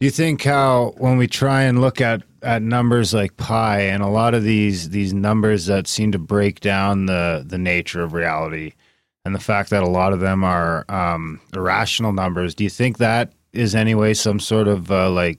do 0.00 0.06
you 0.06 0.10
think 0.10 0.42
how 0.42 0.94
when 0.98 1.16
we 1.16 1.26
try 1.26 1.62
and 1.62 1.80
look 1.80 2.00
at 2.00 2.22
at 2.42 2.62
numbers 2.62 3.14
like 3.14 3.36
pi 3.36 3.80
and 3.80 4.02
a 4.02 4.08
lot 4.08 4.34
of 4.34 4.42
these 4.42 4.90
these 4.90 5.14
numbers 5.14 5.66
that 5.66 5.86
seem 5.86 6.12
to 6.12 6.18
break 6.18 6.60
down 6.60 7.06
the 7.06 7.44
the 7.46 7.58
nature 7.58 8.02
of 8.02 8.12
reality, 8.12 8.72
and 9.24 9.34
the 9.34 9.40
fact 9.40 9.70
that 9.70 9.82
a 9.82 9.88
lot 9.88 10.12
of 10.12 10.20
them 10.20 10.44
are 10.44 10.84
um, 10.88 11.40
irrational 11.54 12.12
numbers. 12.12 12.54
Do 12.54 12.64
you 12.64 12.70
think 12.70 12.98
that 12.98 13.32
is 13.52 13.74
anyway 13.74 14.14
some 14.14 14.40
sort 14.40 14.68
of 14.68 14.90
uh, 14.90 15.10
like 15.10 15.38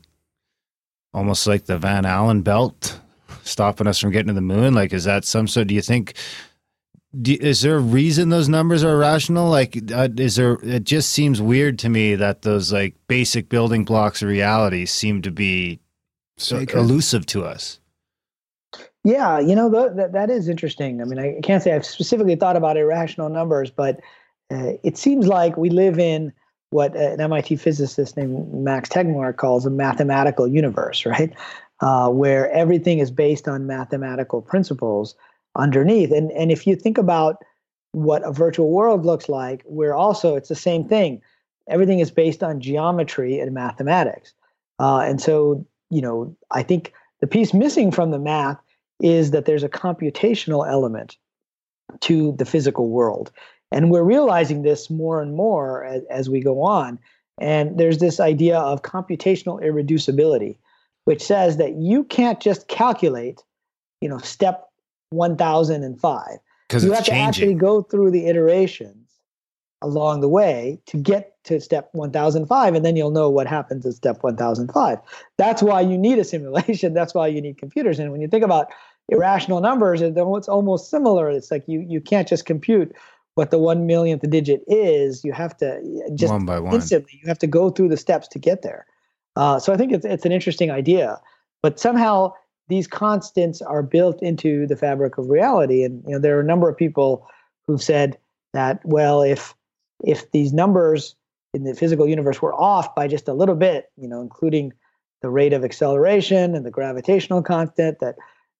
almost 1.13 1.47
like 1.47 1.65
the 1.65 1.77
Van 1.77 2.05
Allen 2.05 2.41
belt 2.41 2.99
stopping 3.43 3.87
us 3.87 3.99
from 3.99 4.11
getting 4.11 4.27
to 4.27 4.33
the 4.33 4.41
moon? 4.41 4.73
Like, 4.73 4.93
is 4.93 5.03
that 5.03 5.25
some 5.25 5.47
sort? 5.47 5.67
Do 5.67 5.75
you 5.75 5.81
think? 5.81 6.15
Do, 7.21 7.37
is 7.39 7.61
there 7.61 7.75
a 7.75 7.79
reason 7.79 8.29
those 8.29 8.49
numbers 8.49 8.83
are 8.83 8.91
irrational? 8.93 9.49
Like, 9.49 9.91
uh, 9.93 10.09
is 10.17 10.35
there? 10.35 10.57
It 10.63 10.83
just 10.83 11.09
seems 11.11 11.41
weird 11.41 11.79
to 11.79 11.89
me 11.89 12.15
that 12.15 12.41
those 12.41 12.73
like 12.73 12.95
basic 13.07 13.49
building 13.49 13.85
blocks 13.85 14.21
of 14.21 14.29
reality 14.29 14.85
seem 14.85 15.21
to 15.21 15.31
be 15.31 15.79
so 16.37 16.59
Sacred. 16.59 16.79
elusive 16.79 17.25
to 17.27 17.45
us. 17.45 17.79
Yeah, 19.03 19.39
you 19.39 19.55
know 19.55 19.71
th- 19.71 19.95
that 19.97 20.13
that 20.13 20.29
is 20.29 20.49
interesting. 20.49 21.01
I 21.01 21.05
mean, 21.05 21.19
I 21.19 21.39
can't 21.41 21.61
say 21.61 21.73
I've 21.73 21.85
specifically 21.85 22.35
thought 22.35 22.57
about 22.57 22.75
irrational 22.75 23.29
numbers, 23.29 23.69
but 23.69 23.99
uh, 24.51 24.73
it 24.83 24.97
seems 24.97 25.27
like 25.27 25.57
we 25.57 25.69
live 25.69 25.99
in 25.99 26.33
what 26.71 26.95
an 26.95 27.21
MIT 27.21 27.55
physicist 27.57 28.17
named 28.17 28.53
Max 28.53 28.89
Tegmark 28.89 29.37
calls 29.37 29.65
a 29.65 29.69
mathematical 29.69 30.47
universe, 30.47 31.05
right? 31.05 31.31
Uh, 31.81 32.09
where 32.09 32.49
everything 32.51 32.99
is 32.99 33.11
based 33.11 33.47
on 33.47 33.67
mathematical 33.67 34.41
principles 34.41 35.15
underneath. 35.55 36.11
And 36.11 36.31
and 36.31 36.51
if 36.51 36.67
you 36.67 36.75
think 36.75 36.97
about 36.97 37.43
what 37.91 38.23
a 38.23 38.31
virtual 38.31 38.71
world 38.71 39.05
looks 39.05 39.29
like, 39.29 39.63
we're 39.65 39.93
also 39.93 40.35
it's 40.35 40.49
the 40.49 40.55
same 40.55 40.87
thing. 40.87 41.21
Everything 41.69 41.99
is 41.99 42.11
based 42.11 42.43
on 42.43 42.59
geometry 42.59 43.39
and 43.39 43.53
mathematics. 43.53 44.33
Uh, 44.79 44.99
and 44.99 45.21
so, 45.21 45.65
you 45.89 46.01
know, 46.01 46.35
I 46.51 46.61
think 46.61 46.93
the 47.21 47.27
piece 47.27 47.53
missing 47.53 47.91
from 47.91 48.11
the 48.11 48.19
math 48.19 48.59
is 49.01 49.31
that 49.31 49.45
there's 49.45 49.63
a 49.63 49.69
computational 49.69 50.69
element 50.69 51.17
to 52.01 52.33
the 52.33 52.45
physical 52.45 52.89
world. 52.89 53.31
And 53.71 53.89
we're 53.89 54.03
realizing 54.03 54.61
this 54.61 54.89
more 54.89 55.21
and 55.21 55.35
more 55.35 55.83
as, 55.85 56.03
as 56.09 56.29
we 56.29 56.39
go 56.41 56.61
on. 56.61 56.99
And 57.39 57.77
there's 57.77 57.97
this 57.97 58.19
idea 58.19 58.57
of 58.57 58.83
computational 58.83 59.61
irreducibility, 59.61 60.57
which 61.05 61.21
says 61.21 61.57
that 61.57 61.73
you 61.75 62.03
can't 62.05 62.39
just 62.39 62.67
calculate, 62.67 63.43
you 64.01 64.07
know, 64.07 64.19
step 64.19 64.69
1005. 65.15 66.37
Because 66.67 66.83
You 66.83 66.91
have 66.93 67.05
to 67.05 67.11
actually 67.27 67.53
go 67.55 67.81
through 67.81 68.11
the 68.11 68.27
iterations 68.27 69.07
along 69.81 70.21
the 70.21 70.29
way 70.29 70.79
to 70.87 70.97
get 70.97 71.33
to 71.43 71.59
step 71.59 71.89
1005 71.93 72.73
and 72.73 72.83
then 72.85 72.95
you'll 72.95 73.11
know 73.11 73.29
what 73.29 73.45
happens 73.45 73.85
at 73.85 73.93
step 73.93 74.23
1005 74.23 74.97
that's 75.37 75.61
why 75.61 75.79
you 75.81 75.97
need 75.97 76.17
a 76.17 76.23
simulation. 76.23 76.93
That's 76.99 77.13
why 77.13 77.27
you 77.27 77.39
need 77.41 77.57
computers. 77.59 77.99
And 77.99 78.11
when 78.11 78.21
you 78.21 78.27
think 78.27 78.43
about 78.43 78.67
irrational 79.09 79.59
numbers 79.61 80.01
it- 80.01 80.15
it's 80.17 80.47
almost 80.49 80.89
similar. 80.89 81.29
It's 81.29 81.51
like 81.51 81.63
you 81.67 81.81
you 81.87 82.01
can't 82.01 82.27
just 82.27 82.45
compute 82.45 82.95
what 83.35 83.51
the 83.51 83.59
one 83.59 83.85
millionth 83.85 84.27
digit 84.29 84.63
is. 84.67 85.23
You 85.23 85.33
have 85.33 85.55
to 85.57 85.79
just 86.15 86.31
one 86.33 86.45
by 86.45 86.59
one. 86.59 86.73
instantly 86.75 87.19
you 87.21 87.27
have 87.27 87.37
to 87.39 87.47
go 87.47 87.69
through 87.69 87.89
the 87.89 87.97
steps 87.97 88.27
to 88.29 88.39
get 88.39 88.61
there. 88.63 88.85
Uh, 89.35 89.59
so 89.59 89.73
i 89.73 89.77
think 89.77 89.91
it's 89.91 90.05
it's 90.05 90.25
an 90.25 90.31
interesting 90.31 90.71
idea. 90.71 91.19
But 91.61 91.79
somehow 91.79 92.33
these 92.67 92.87
constants 92.87 93.61
are 93.61 93.83
built 93.83 94.21
into 94.23 94.65
the 94.67 94.75
fabric 94.75 95.17
of 95.17 95.29
reality. 95.29 95.83
And 95.83 96.03
you 96.05 96.13
know 96.13 96.19
there 96.19 96.37
are 96.37 96.41
a 96.41 96.45
number 96.45 96.69
of 96.69 96.77
people 96.77 97.27
who've 97.67 97.81
said 97.81 98.17
that 98.53 98.79
well 98.83 99.21
if 99.21 99.53
if 100.03 100.29
these 100.31 100.53
numbers 100.53 101.15
in 101.53 101.63
the 101.63 101.73
physical 101.73 102.07
universe 102.07 102.41
were 102.41 102.53
off 102.53 102.93
by 102.95 103.07
just 103.07 103.27
a 103.27 103.33
little 103.33 103.55
bit 103.55 103.89
you 103.97 104.07
know 104.07 104.21
including 104.21 104.73
the 105.21 105.29
rate 105.29 105.53
of 105.53 105.63
acceleration 105.63 106.55
and 106.55 106.65
the 106.65 106.71
gravitational 106.71 107.41
constant 107.41 107.99
that 107.99 108.15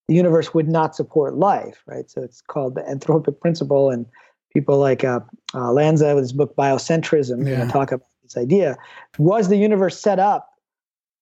the 0.07 0.15
universe 0.15 0.53
would 0.53 0.67
not 0.69 0.95
support 0.95 1.35
life 1.35 1.83
right? 1.87 2.09
So 2.09 2.21
it's 2.21 2.41
called 2.41 2.75
the 2.75 2.81
anthropic 2.81 3.39
principle. 3.39 3.89
And 3.89 4.05
people 4.53 4.77
like 4.77 5.03
uh, 5.03 5.19
uh, 5.53 5.71
lanza 5.73 6.15
with 6.15 6.23
his 6.23 6.31
book 6.33 6.55
biocentrism 6.55 7.39
you 7.39 7.55
know, 7.57 7.63
Yeah. 7.63 7.67
talk 7.67 7.91
about 7.91 8.07
this 8.23 8.37
idea. 8.37 8.77
Was 9.17 9.49
the 9.49 9.57
universe 9.57 9.99
set 9.99 10.17
up 10.17 10.49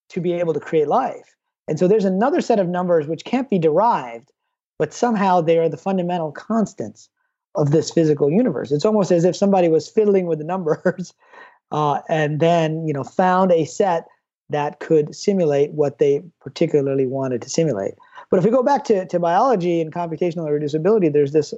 to 0.09 0.21
be 0.21 0.33
able 0.33 0.53
to 0.53 0.59
create 0.59 0.87
life 0.87 1.35
and 1.67 1.79
so 1.79 1.87
there's 1.87 2.05
another 2.05 2.41
set 2.41 2.59
of 2.59 2.67
numbers 2.67 3.07
which 3.07 3.25
can't 3.25 3.49
be 3.49 3.59
derived 3.59 4.31
but 4.79 4.93
somehow 4.93 5.39
they 5.41 5.57
are 5.57 5.69
the 5.69 5.77
fundamental 5.77 6.31
constants 6.31 7.09
of 7.55 7.71
this 7.71 7.91
physical 7.91 8.29
universe. 8.29 8.71
It's 8.71 8.85
almost 8.85 9.11
as 9.11 9.25
if 9.25 9.35
somebody 9.35 9.69
was 9.69 9.87
fiddling 9.87 10.25
with 10.25 10.39
the 10.39 10.45
numbers 10.45 11.13
uh, 11.71 12.01
and 12.09 12.39
then 12.39 12.87
you 12.87 12.93
know 12.93 13.03
found 13.03 13.51
a 13.51 13.65
set 13.65 14.05
that 14.49 14.79
could 14.79 15.15
simulate 15.15 15.71
what 15.71 15.99
they 15.99 16.21
particularly 16.41 17.05
wanted 17.05 17.41
to 17.41 17.49
simulate. 17.49 17.93
But 18.29 18.39
if 18.39 18.45
we 18.45 18.51
go 18.51 18.63
back 18.63 18.83
to, 18.85 19.05
to 19.05 19.19
biology 19.19 19.79
and 19.79 19.93
computational 19.93 20.49
irreducibility, 20.49 21.11
there's 21.11 21.31
this 21.31 21.53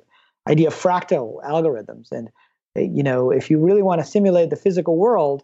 idea 0.47 0.67
of 0.67 0.75
fractal 0.75 1.43
algorithms. 1.43 2.11
And 2.11 2.29
uh, 2.77 2.81
you 2.81 3.03
know, 3.03 3.31
if 3.31 3.49
you 3.49 3.57
really 3.59 3.81
want 3.81 4.01
to 4.01 4.07
simulate 4.07 4.49
the 4.49 4.55
physical 4.55 4.97
world, 4.97 5.43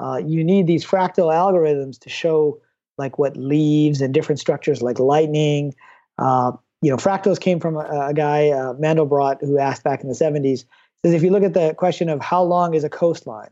uh, 0.00 0.20
you 0.24 0.44
need 0.44 0.66
these 0.66 0.84
fractal 0.84 1.32
algorithms 1.32 1.98
to 2.00 2.10
show 2.10 2.60
like 2.98 3.18
what 3.18 3.36
leaves 3.36 4.00
and 4.00 4.12
different 4.12 4.38
structures 4.38 4.82
like 4.82 4.98
lightning. 4.98 5.74
Uh, 6.18 6.52
you 6.82 6.90
know, 6.90 6.96
fractals 6.96 7.40
came 7.40 7.60
from 7.60 7.76
a, 7.76 8.08
a 8.08 8.14
guy, 8.14 8.48
uh, 8.48 8.74
Mandelbrot, 8.74 9.40
who 9.40 9.58
asked 9.58 9.84
back 9.84 10.02
in 10.02 10.08
the 10.08 10.14
70s, 10.14 10.64
says 11.02 11.14
if 11.14 11.22
you 11.22 11.30
look 11.30 11.42
at 11.42 11.54
the 11.54 11.74
question 11.74 12.08
of 12.08 12.20
how 12.20 12.42
long 12.42 12.74
is 12.74 12.84
a 12.84 12.90
coastline, 12.90 13.50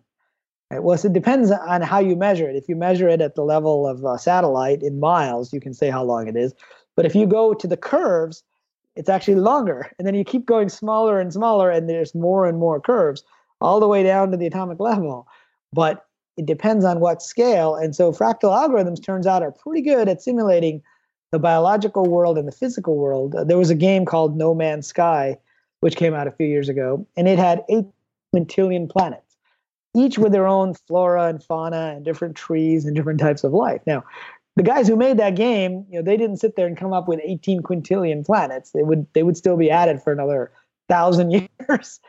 right, 0.71 0.83
well, 0.83 0.99
it 1.03 1.13
depends 1.13 1.51
on 1.51 1.83
how 1.83 1.99
you 1.99 2.17
measure 2.17 2.49
it. 2.49 2.57
If 2.57 2.69
you 2.69 2.77
measure 2.77 3.09
it 3.09 3.21
at 3.21 3.35
the 3.35 3.45
level 3.45 3.87
of 3.87 4.05
a 4.05 4.19
satellite 4.19 4.83
in 4.83 5.01
miles, 5.01 5.53
you 5.53 5.61
can 5.61 5.75
say 5.75 5.91
how 5.91 6.05
long 6.05 6.29
it 6.29 6.37
is. 6.37 6.55
But 6.97 7.07
if 7.07 7.15
you 7.15 7.27
go 7.27 7.55
to 7.55 7.67
the 7.67 7.77
curves, 7.77 8.43
it's 8.97 9.09
actually 9.09 9.37
longer. 9.37 9.91
And 9.99 10.07
then 10.07 10.15
you 10.15 10.25
keep 10.25 10.45
going 10.45 10.69
smaller 10.69 11.21
and 11.21 11.33
smaller, 11.33 11.71
and 11.71 11.89
there's 11.89 12.15
more 12.15 12.47
and 12.47 12.59
more 12.59 12.81
curves 12.81 13.23
all 13.61 13.81
the 13.81 13.89
way 13.89 14.03
down 14.03 14.31
to 14.31 14.37
the 14.37 14.47
atomic 14.47 14.81
level. 14.81 15.27
But 15.73 16.05
it 16.41 16.47
depends 16.47 16.87
on 16.87 17.01
what 17.01 17.23
scale. 17.23 17.75
And 17.75 17.95
so 17.95 18.13
fractal 18.13 18.51
algorithms 18.51 19.03
turns 19.03 19.27
out 19.27 19.43
are 19.43 19.53
pretty 19.53 19.83
good 19.83 20.09
at 20.09 20.23
simulating 20.23 20.83
the 21.33 21.39
biological 21.39 22.07
world 22.07 22.39
and 22.39 22.49
the 22.49 22.53
physical 22.53 22.97
world. 22.97 23.35
Uh, 23.35 23.45
there 23.45 23.59
was 23.59 23.69
a 23.69 23.75
game 23.75 24.07
called 24.07 24.39
No 24.39 24.55
Man's 24.55 24.87
Sky, 24.87 25.37
which 25.81 25.97
came 25.97 26.15
out 26.15 26.27
a 26.27 26.31
few 26.31 26.47
years 26.47 26.71
ago, 26.71 27.07
and 27.15 27.29
it 27.29 27.39
had 27.39 27.63
eight 27.69 27.85
quintillion 28.35 28.89
planets, 28.89 29.37
each 29.95 30.17
with 30.17 30.33
their 30.33 30.47
own 30.47 30.73
flora 30.73 31.27
and 31.27 31.45
fauna 31.45 31.93
and 31.95 32.07
different 32.07 32.37
trees 32.37 32.87
and 32.87 32.97
different 32.97 33.21
types 33.21 33.45
of 33.45 33.53
life. 33.53 33.83
Now, 33.87 34.03
the 34.57 34.63
guys 34.63 34.89
who 34.89 34.97
made 34.97 35.19
that 35.19 35.37
game, 35.37 35.85
you 35.91 35.99
know, 35.99 36.03
they 36.03 36.17
didn't 36.17 36.39
sit 36.39 36.57
there 36.57 36.67
and 36.67 36.77
come 36.77 36.95
up 36.95 37.07
with 37.07 37.21
18 37.23 37.63
quintillion 37.63 38.25
planets. 38.25 38.71
They 38.71 38.83
would 38.83 39.07
they 39.13 39.23
would 39.23 39.37
still 39.37 39.59
be 39.59 39.71
added 39.71 40.03
for 40.03 40.11
another 40.11 40.51
thousand 40.89 41.31
years. 41.69 42.01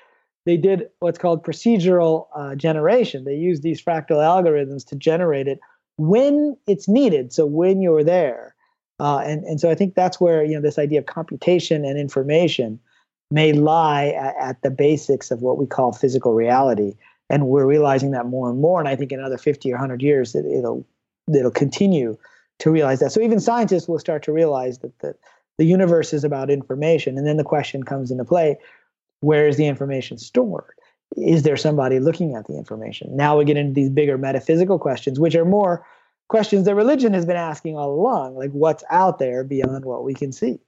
They 0.45 0.57
did 0.57 0.89
what's 0.99 1.19
called 1.19 1.43
procedural 1.43 2.27
uh, 2.35 2.55
generation. 2.55 3.25
They 3.25 3.35
used 3.35 3.63
these 3.63 3.81
fractal 3.81 4.17
algorithms 4.17 4.85
to 4.87 4.95
generate 4.95 5.47
it 5.47 5.59
when 5.97 6.57
it's 6.67 6.87
needed. 6.87 7.31
So 7.31 7.45
when 7.45 7.81
you're 7.81 8.03
there. 8.03 8.55
Uh, 8.99 9.19
and, 9.19 9.43
and 9.45 9.59
so 9.59 9.69
I 9.69 9.75
think 9.75 9.95
that's 9.95 10.21
where 10.21 10.43
you 10.43 10.53
know 10.53 10.61
this 10.61 10.77
idea 10.77 10.99
of 10.99 11.07
computation 11.07 11.85
and 11.85 11.99
information 11.99 12.79
may 13.31 13.53
lie 13.53 14.09
at, 14.09 14.35
at 14.39 14.61
the 14.61 14.69
basics 14.69 15.31
of 15.31 15.41
what 15.41 15.57
we 15.57 15.65
call 15.65 15.91
physical 15.91 16.33
reality, 16.33 16.93
and 17.29 17.47
we're 17.47 17.65
realizing 17.65 18.11
that 18.11 18.27
more 18.27 18.49
and 18.49 18.59
more. 18.59 18.79
And 18.79 18.87
I 18.87 18.95
think 18.95 19.11
in 19.11 19.19
another 19.19 19.39
fifty 19.39 19.73
or 19.73 19.77
hundred 19.77 20.03
years, 20.03 20.35
it, 20.35 20.45
it'll 20.45 20.85
it'll 21.33 21.49
continue 21.49 22.15
to 22.59 22.69
realize 22.69 22.99
that. 22.99 23.11
So 23.11 23.21
even 23.21 23.39
scientists 23.39 23.87
will 23.87 23.97
start 23.97 24.21
to 24.23 24.31
realize 24.31 24.79
that 24.79 24.97
the 24.99 25.15
the 25.57 25.65
universe 25.65 26.13
is 26.13 26.23
about 26.23 26.51
information, 26.51 27.17
and 27.17 27.25
then 27.25 27.37
the 27.37 27.43
question 27.43 27.81
comes 27.81 28.11
into 28.11 28.23
play: 28.23 28.57
Where 29.21 29.47
is 29.47 29.57
the 29.57 29.65
information 29.67 30.17
stored? 30.17 30.73
Is 31.17 31.43
there 31.43 31.57
somebody 31.57 31.99
looking 31.99 32.35
at 32.35 32.47
the 32.47 32.57
information? 32.57 33.15
Now 33.15 33.37
we 33.37 33.45
get 33.45 33.57
into 33.57 33.73
these 33.73 33.89
bigger 33.89 34.17
metaphysical 34.17 34.79
questions, 34.79 35.19
which 35.19 35.35
are 35.35 35.45
more 35.45 35.85
questions 36.29 36.65
that 36.65 36.75
religion 36.75 37.13
has 37.13 37.25
been 37.25 37.35
asking 37.35 37.77
all 37.77 37.91
along, 37.93 38.35
like 38.35 38.51
what's 38.51 38.83
out 38.89 39.19
there 39.19 39.43
beyond 39.43 39.83
what 39.85 40.03
we 40.03 40.13
can 40.13 40.31
see. 40.31 40.59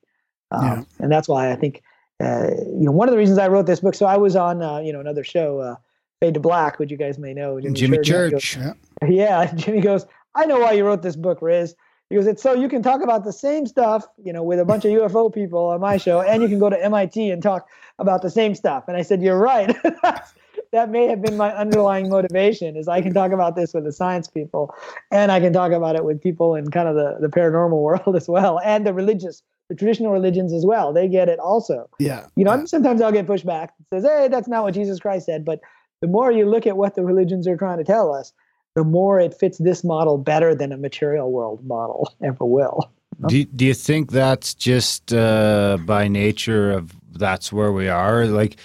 Um, 0.52 0.64
Yeah. 0.66 0.84
And 1.00 1.12
that's 1.12 1.28
why 1.30 1.52
I 1.52 1.56
think, 1.56 1.82
uh, 2.20 2.50
you 2.68 2.84
know, 2.86 2.92
one 2.92 3.08
of 3.08 3.14
the 3.14 3.18
reasons 3.18 3.40
I 3.40 3.48
wrote 3.48 3.66
this 3.66 3.80
book. 3.80 3.96
So 3.96 4.06
I 4.06 4.18
was 4.18 4.36
on, 4.36 4.62
uh, 4.62 4.80
you 4.80 4.92
know, 4.92 5.00
another 5.00 5.24
show, 5.24 5.60
uh, 5.60 5.76
Fade 6.20 6.34
to 6.34 6.40
Black, 6.40 6.80
which 6.80 6.92
you 6.92 6.98
guys 6.98 7.18
may 7.18 7.34
know. 7.34 7.60
Jimmy 7.60 8.00
Church. 8.00 8.32
Church. 8.32 8.58
Yeah. 8.58 8.74
Yeah, 9.10 9.54
Jimmy 9.56 9.82
goes, 9.82 10.06
I 10.36 10.46
know 10.46 10.60
why 10.60 10.72
you 10.74 10.86
wrote 10.86 11.02
this 11.02 11.16
book, 11.18 11.42
Riz. 11.42 11.76
He 12.14 12.16
goes, 12.20 12.28
it's 12.28 12.44
so 12.44 12.54
you 12.54 12.70
can 12.70 12.84
talk 12.84 13.02
about 13.02 13.24
the 13.24 13.34
same 13.34 13.66
stuff, 13.66 14.06
you 14.24 14.32
know, 14.32 14.44
with 14.44 14.60
a 14.60 14.66
bunch 14.66 14.86
of 14.86 14.92
UFO 14.92 15.34
people 15.34 15.66
on 15.70 15.82
my 15.82 15.98
show, 15.98 16.22
and 16.22 16.44
you 16.44 16.48
can 16.48 16.60
go 16.60 16.70
to 16.70 16.80
MIT 16.80 17.32
and 17.32 17.42
talk 17.42 17.68
about 17.98 18.22
the 18.22 18.30
same 18.30 18.54
stuff. 18.54 18.84
And 18.88 18.96
I 18.96 19.02
said, 19.02 19.24
you're 19.24 19.40
right. 19.40 19.76
that 20.72 20.92
may 20.92 21.08
have 21.08 21.24
been 21.24 21.38
my 21.38 21.52
underlying 21.56 22.10
motivation 22.10 22.78
is 22.78 22.88
I 22.88 23.02
can 23.02 23.16
talk 23.16 23.32
about 23.32 23.56
this 23.56 23.74
with 23.74 23.84
the 23.84 23.92
science 23.92 24.28
people, 24.28 24.76
and 25.10 25.32
I 25.32 25.40
can 25.40 25.54
talk 25.54 25.72
about 25.72 25.96
it 25.96 26.06
with 26.06 26.22
people 26.22 26.54
in 26.54 26.70
kind 26.70 26.88
of 26.88 26.94
the, 26.94 27.18
the 27.20 27.30
paranormal 27.30 27.82
world 27.82 28.16
as 28.16 28.30
well, 28.30 28.60
and 28.60 28.86
the 28.86 28.94
religious, 28.94 29.42
the 29.70 29.76
traditional 29.76 30.12
religions 30.12 30.54
as 30.54 30.68
well. 30.68 30.94
They 30.94 31.08
get 31.08 31.30
it 31.30 31.40
also. 31.40 31.90
Yeah. 31.98 32.28
You 32.36 32.46
know, 32.46 32.64
sometimes 32.68 33.02
I'll 33.02 33.12
get 33.12 33.26
pushback 33.26 33.70
that 33.90 34.04
says, 34.04 34.04
hey, 34.04 34.28
that's 34.28 34.48
not 34.48 34.62
what 34.62 34.76
Jesus 34.76 35.00
Christ 35.00 35.26
said. 35.26 35.46
But 35.46 35.62
the 36.02 36.08
more 36.08 36.32
you 36.32 36.46
look 36.46 36.68
at 36.68 36.78
what 36.78 36.94
the 36.94 37.04
religions 37.04 37.48
are 37.48 37.58
trying 37.58 37.80
to 37.80 37.84
tell 37.84 38.14
us, 38.14 38.34
the 38.76 38.84
more 38.84 39.20
it 39.20 39.34
fits 39.34 39.58
this 39.58 39.84
model 39.84 40.18
better 40.18 40.56
than 40.56 40.72
a 40.72 40.78
material 40.78 41.32
world 41.32 41.66
model 41.66 42.12
ever 42.24 42.46
will. 42.46 42.92
Do, 43.28 43.44
do 43.46 43.66
you 43.66 43.74
think 43.76 44.12
that's 44.12 44.54
just 44.56 45.14
uh, 45.14 45.78
by 45.86 46.08
nature 46.08 46.72
of 46.72 46.92
that's 47.14 47.54
where 47.54 47.72
we 47.72 47.88
are? 47.88 48.26
Like, 48.26 48.58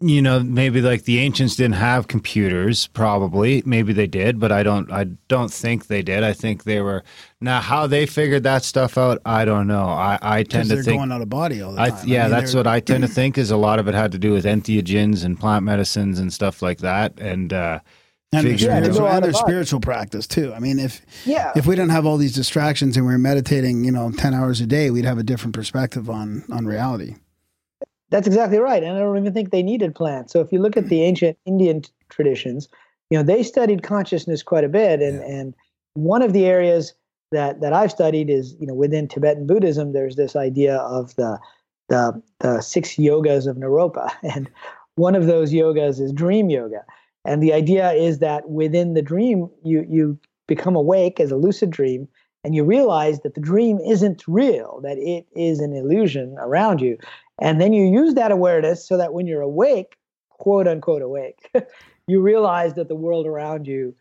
you 0.00 0.22
know, 0.22 0.40
maybe 0.40 0.80
like 0.80 1.04
the 1.04 1.18
ancients 1.18 1.56
didn't 1.56 1.74
have 1.74 2.08
computers. 2.08 2.86
Probably, 2.86 3.62
maybe 3.66 3.92
they 3.92 4.06
did, 4.06 4.40
but 4.40 4.50
I 4.50 4.62
don't. 4.62 4.90
I 4.90 5.04
don't 5.28 5.52
think 5.52 5.88
they 5.88 6.00
did. 6.00 6.24
I 6.24 6.32
think 6.32 6.64
they 6.64 6.80
were. 6.80 7.04
Now, 7.42 7.60
how 7.60 7.86
they 7.86 8.06
figured 8.06 8.44
that 8.44 8.64
stuff 8.64 8.96
out, 8.96 9.20
I 9.26 9.44
don't 9.44 9.66
know. 9.66 9.84
I, 9.84 10.18
I 10.22 10.42
tend 10.42 10.48
Because 10.48 10.68
to 10.68 10.74
they're 10.76 10.82
think. 10.84 11.00
going 11.00 11.12
out 11.12 11.20
of 11.20 11.28
body 11.28 11.60
all 11.60 11.72
the 11.72 11.82
I, 11.82 11.90
time. 11.90 12.08
yeah, 12.08 12.22
mean, 12.22 12.30
that's 12.30 12.54
what 12.54 12.66
I 12.66 12.80
tend 12.80 13.02
to 13.02 13.08
think. 13.20 13.36
Is 13.36 13.50
a 13.50 13.58
lot 13.58 13.78
of 13.78 13.88
it 13.88 13.94
had 13.94 14.10
to 14.12 14.18
do 14.18 14.32
with 14.32 14.46
entheogens 14.46 15.22
and 15.22 15.38
plant 15.38 15.64
medicines 15.66 16.18
and 16.18 16.32
stuff 16.32 16.62
like 16.62 16.78
that. 16.78 17.20
And 17.20 17.52
uh, 17.52 17.80
and 18.32 18.46
their 18.46 18.52
figuring 18.52 18.74
Yeah, 18.74 18.80
they 18.80 18.86
spiritual, 18.86 19.08
go 19.08 19.14
and 19.14 19.24
their 19.24 19.30
of 19.30 19.36
spiritual 19.36 19.80
practice 19.80 20.26
too. 20.26 20.52
I 20.54 20.58
mean, 20.58 20.78
if 20.78 21.02
Yeah. 21.24 21.52
if 21.56 21.66
we 21.66 21.74
didn't 21.74 21.90
have 21.90 22.06
all 22.06 22.16
these 22.16 22.34
distractions 22.34 22.96
and 22.96 23.06
we 23.06 23.12
were 23.12 23.18
meditating, 23.18 23.84
you 23.84 23.92
know, 23.92 24.10
ten 24.12 24.34
hours 24.34 24.60
a 24.60 24.66
day, 24.66 24.90
we'd 24.90 25.04
have 25.04 25.18
a 25.18 25.24
different 25.24 25.54
perspective 25.54 26.08
on 26.08 26.44
on 26.50 26.66
reality. 26.66 27.16
That's 28.10 28.26
exactly 28.26 28.58
right. 28.58 28.82
And 28.82 28.96
I 28.96 29.00
don't 29.00 29.16
even 29.16 29.32
think 29.32 29.50
they 29.50 29.62
needed 29.62 29.94
plants. 29.94 30.32
So 30.32 30.40
if 30.40 30.52
you 30.52 30.60
look 30.60 30.76
at 30.76 30.88
the 30.88 30.98
mm. 30.98 31.06
ancient 31.06 31.38
Indian 31.46 31.82
t- 31.82 31.90
traditions, 32.08 32.68
you 33.08 33.18
know, 33.18 33.22
they 33.22 33.42
studied 33.42 33.82
consciousness 33.82 34.42
quite 34.42 34.64
a 34.64 34.68
bit. 34.68 35.00
And, 35.00 35.22
and 35.22 35.54
one 35.94 36.22
of 36.22 36.32
the 36.32 36.44
areas 36.44 36.94
that, 37.32 37.60
that 37.60 37.72
I've 37.72 37.92
studied 37.92 38.28
is, 38.28 38.56
you 38.60 38.66
know, 38.66 38.74
within 38.74 39.06
Tibetan 39.06 39.46
Buddhism, 39.46 39.92
there's 39.92 40.16
this 40.16 40.34
idea 40.34 40.78
of 40.78 41.14
the, 41.16 41.38
the, 41.88 42.20
the 42.40 42.60
six 42.60 42.96
yogas 42.96 43.46
of 43.46 43.56
Naropa. 43.56 44.10
And 44.22 44.50
one 44.96 45.14
of 45.14 45.26
those 45.26 45.52
yogas 45.52 46.00
is 46.00 46.12
dream 46.12 46.50
yoga. 46.50 46.84
And 47.24 47.42
the 47.42 47.52
idea 47.52 47.92
is 47.92 48.18
that 48.18 48.48
within 48.48 48.94
the 48.94 49.02
dream, 49.02 49.50
you, 49.62 49.84
you 49.88 50.18
become 50.46 50.74
awake 50.74 51.20
as 51.20 51.30
a 51.30 51.36
lucid 51.36 51.70
dream 51.70 52.08
and 52.42 52.54
you 52.54 52.64
realize 52.64 53.20
that 53.20 53.34
the 53.34 53.40
dream 53.40 53.78
isn't 53.80 54.24
real, 54.26 54.80
that 54.82 54.96
it 54.98 55.26
is 55.36 55.60
an 55.60 55.74
illusion 55.74 56.36
around 56.38 56.80
you. 56.80 56.96
And 57.40 57.60
then 57.60 57.72
you 57.72 57.84
use 57.84 58.14
that 58.14 58.32
awareness 58.32 58.86
so 58.86 58.96
that 58.96 59.12
when 59.12 59.26
you're 59.26 59.42
awake, 59.42 59.96
quote 60.30 60.66
unquote 60.66 61.02
awake, 61.02 61.50
you 62.06 62.20
realize 62.20 62.74
that 62.74 62.88
the 62.88 62.94
world 62.94 63.26
around 63.26 63.66
you 63.66 63.94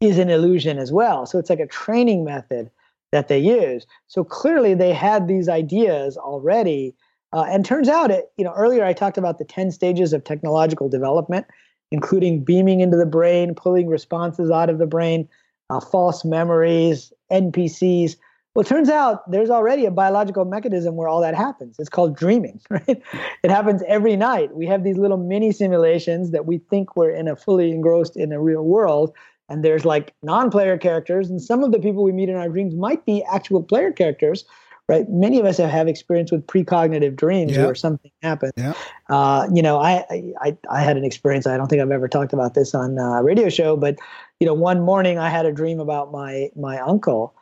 is 0.00 0.18
an 0.18 0.30
illusion 0.30 0.78
as 0.78 0.92
well. 0.92 1.26
So 1.26 1.38
it's 1.38 1.50
like 1.50 1.60
a 1.60 1.66
training 1.66 2.24
method 2.24 2.70
that 3.12 3.28
they 3.28 3.38
use. 3.38 3.86
So 4.08 4.24
clearly 4.24 4.74
they 4.74 4.92
had 4.92 5.28
these 5.28 5.48
ideas 5.48 6.16
already. 6.16 6.94
Uh, 7.32 7.46
and 7.48 7.64
turns 7.64 7.88
out 7.88 8.10
it, 8.10 8.26
you 8.36 8.44
know, 8.44 8.52
earlier 8.56 8.84
I 8.84 8.92
talked 8.92 9.18
about 9.18 9.38
the 9.38 9.44
10 9.44 9.70
stages 9.70 10.12
of 10.12 10.24
technological 10.24 10.88
development, 10.88 11.46
including 11.90 12.44
beaming 12.44 12.80
into 12.80 12.96
the 12.96 13.06
brain, 13.06 13.54
pulling 13.54 13.88
responses 13.88 14.50
out 14.50 14.70
of 14.70 14.78
the 14.78 14.86
brain, 14.86 15.28
uh, 15.70 15.80
false 15.80 16.24
memories, 16.24 17.12
NPCs. 17.30 18.16
Well, 18.54 18.62
it 18.62 18.68
turns 18.68 18.88
out 18.88 19.28
there's 19.30 19.50
already 19.50 19.84
a 19.84 19.90
biological 19.90 20.44
mechanism 20.44 20.94
where 20.96 21.08
all 21.08 21.20
that 21.20 21.34
happens. 21.34 21.76
It's 21.78 21.88
called 21.88 22.16
dreaming, 22.16 22.60
right? 22.70 23.02
It 23.42 23.50
happens 23.50 23.82
every 23.88 24.16
night. 24.16 24.54
We 24.54 24.66
have 24.66 24.84
these 24.84 24.96
little 24.96 25.16
mini 25.16 25.52
simulations 25.52 26.30
that 26.30 26.46
we 26.46 26.58
think 26.58 26.96
we're 26.96 27.10
in 27.10 27.28
a 27.28 27.36
fully 27.36 27.70
engrossed 27.70 28.16
in 28.16 28.32
a 28.32 28.40
real 28.40 28.62
world. 28.62 29.12
And 29.48 29.64
there's 29.64 29.84
like 29.84 30.14
non 30.22 30.50
player 30.50 30.78
characters, 30.78 31.28
and 31.28 31.42
some 31.42 31.62
of 31.62 31.72
the 31.72 31.78
people 31.78 32.02
we 32.02 32.12
meet 32.12 32.30
in 32.30 32.36
our 32.36 32.48
dreams 32.48 32.74
might 32.74 33.04
be 33.04 33.22
actual 33.24 33.62
player 33.62 33.92
characters, 33.92 34.44
right? 34.88 35.08
Many 35.08 35.38
of 35.40 35.46
us 35.46 35.56
have, 35.58 35.70
have 35.70 35.88
experience 35.88 36.30
with 36.30 36.46
precognitive 36.46 37.16
dreams 37.16 37.52
Yeah. 37.52 37.66
where 37.66 37.74
something 37.74 38.10
happens. 38.22 38.52
Yeah. 38.56 38.74
Uh, 39.08 39.48
you 39.52 39.62
know, 39.62 39.78
I, 39.78 40.04
I 40.40 40.56
I 40.70 40.80
had 40.82 40.96
an 40.96 41.04
experience. 41.04 41.46
I 41.46 41.56
don't 41.56 41.68
think 41.68 41.82
I've 41.82 41.90
ever 41.90 42.08
talked 42.08 42.32
about 42.32 42.54
this 42.54 42.74
on 42.74 42.98
a 42.98 43.22
radio 43.22 43.48
show, 43.48 43.76
but 43.76 43.98
you 44.40 44.46
know, 44.46 44.54
one 44.54 44.80
morning 44.80 45.18
I 45.18 45.28
had 45.30 45.46
a 45.46 45.52
dream 45.52 45.80
about 45.80 46.12
my 46.12 46.50
my 46.56 46.78
uncle 46.78 47.34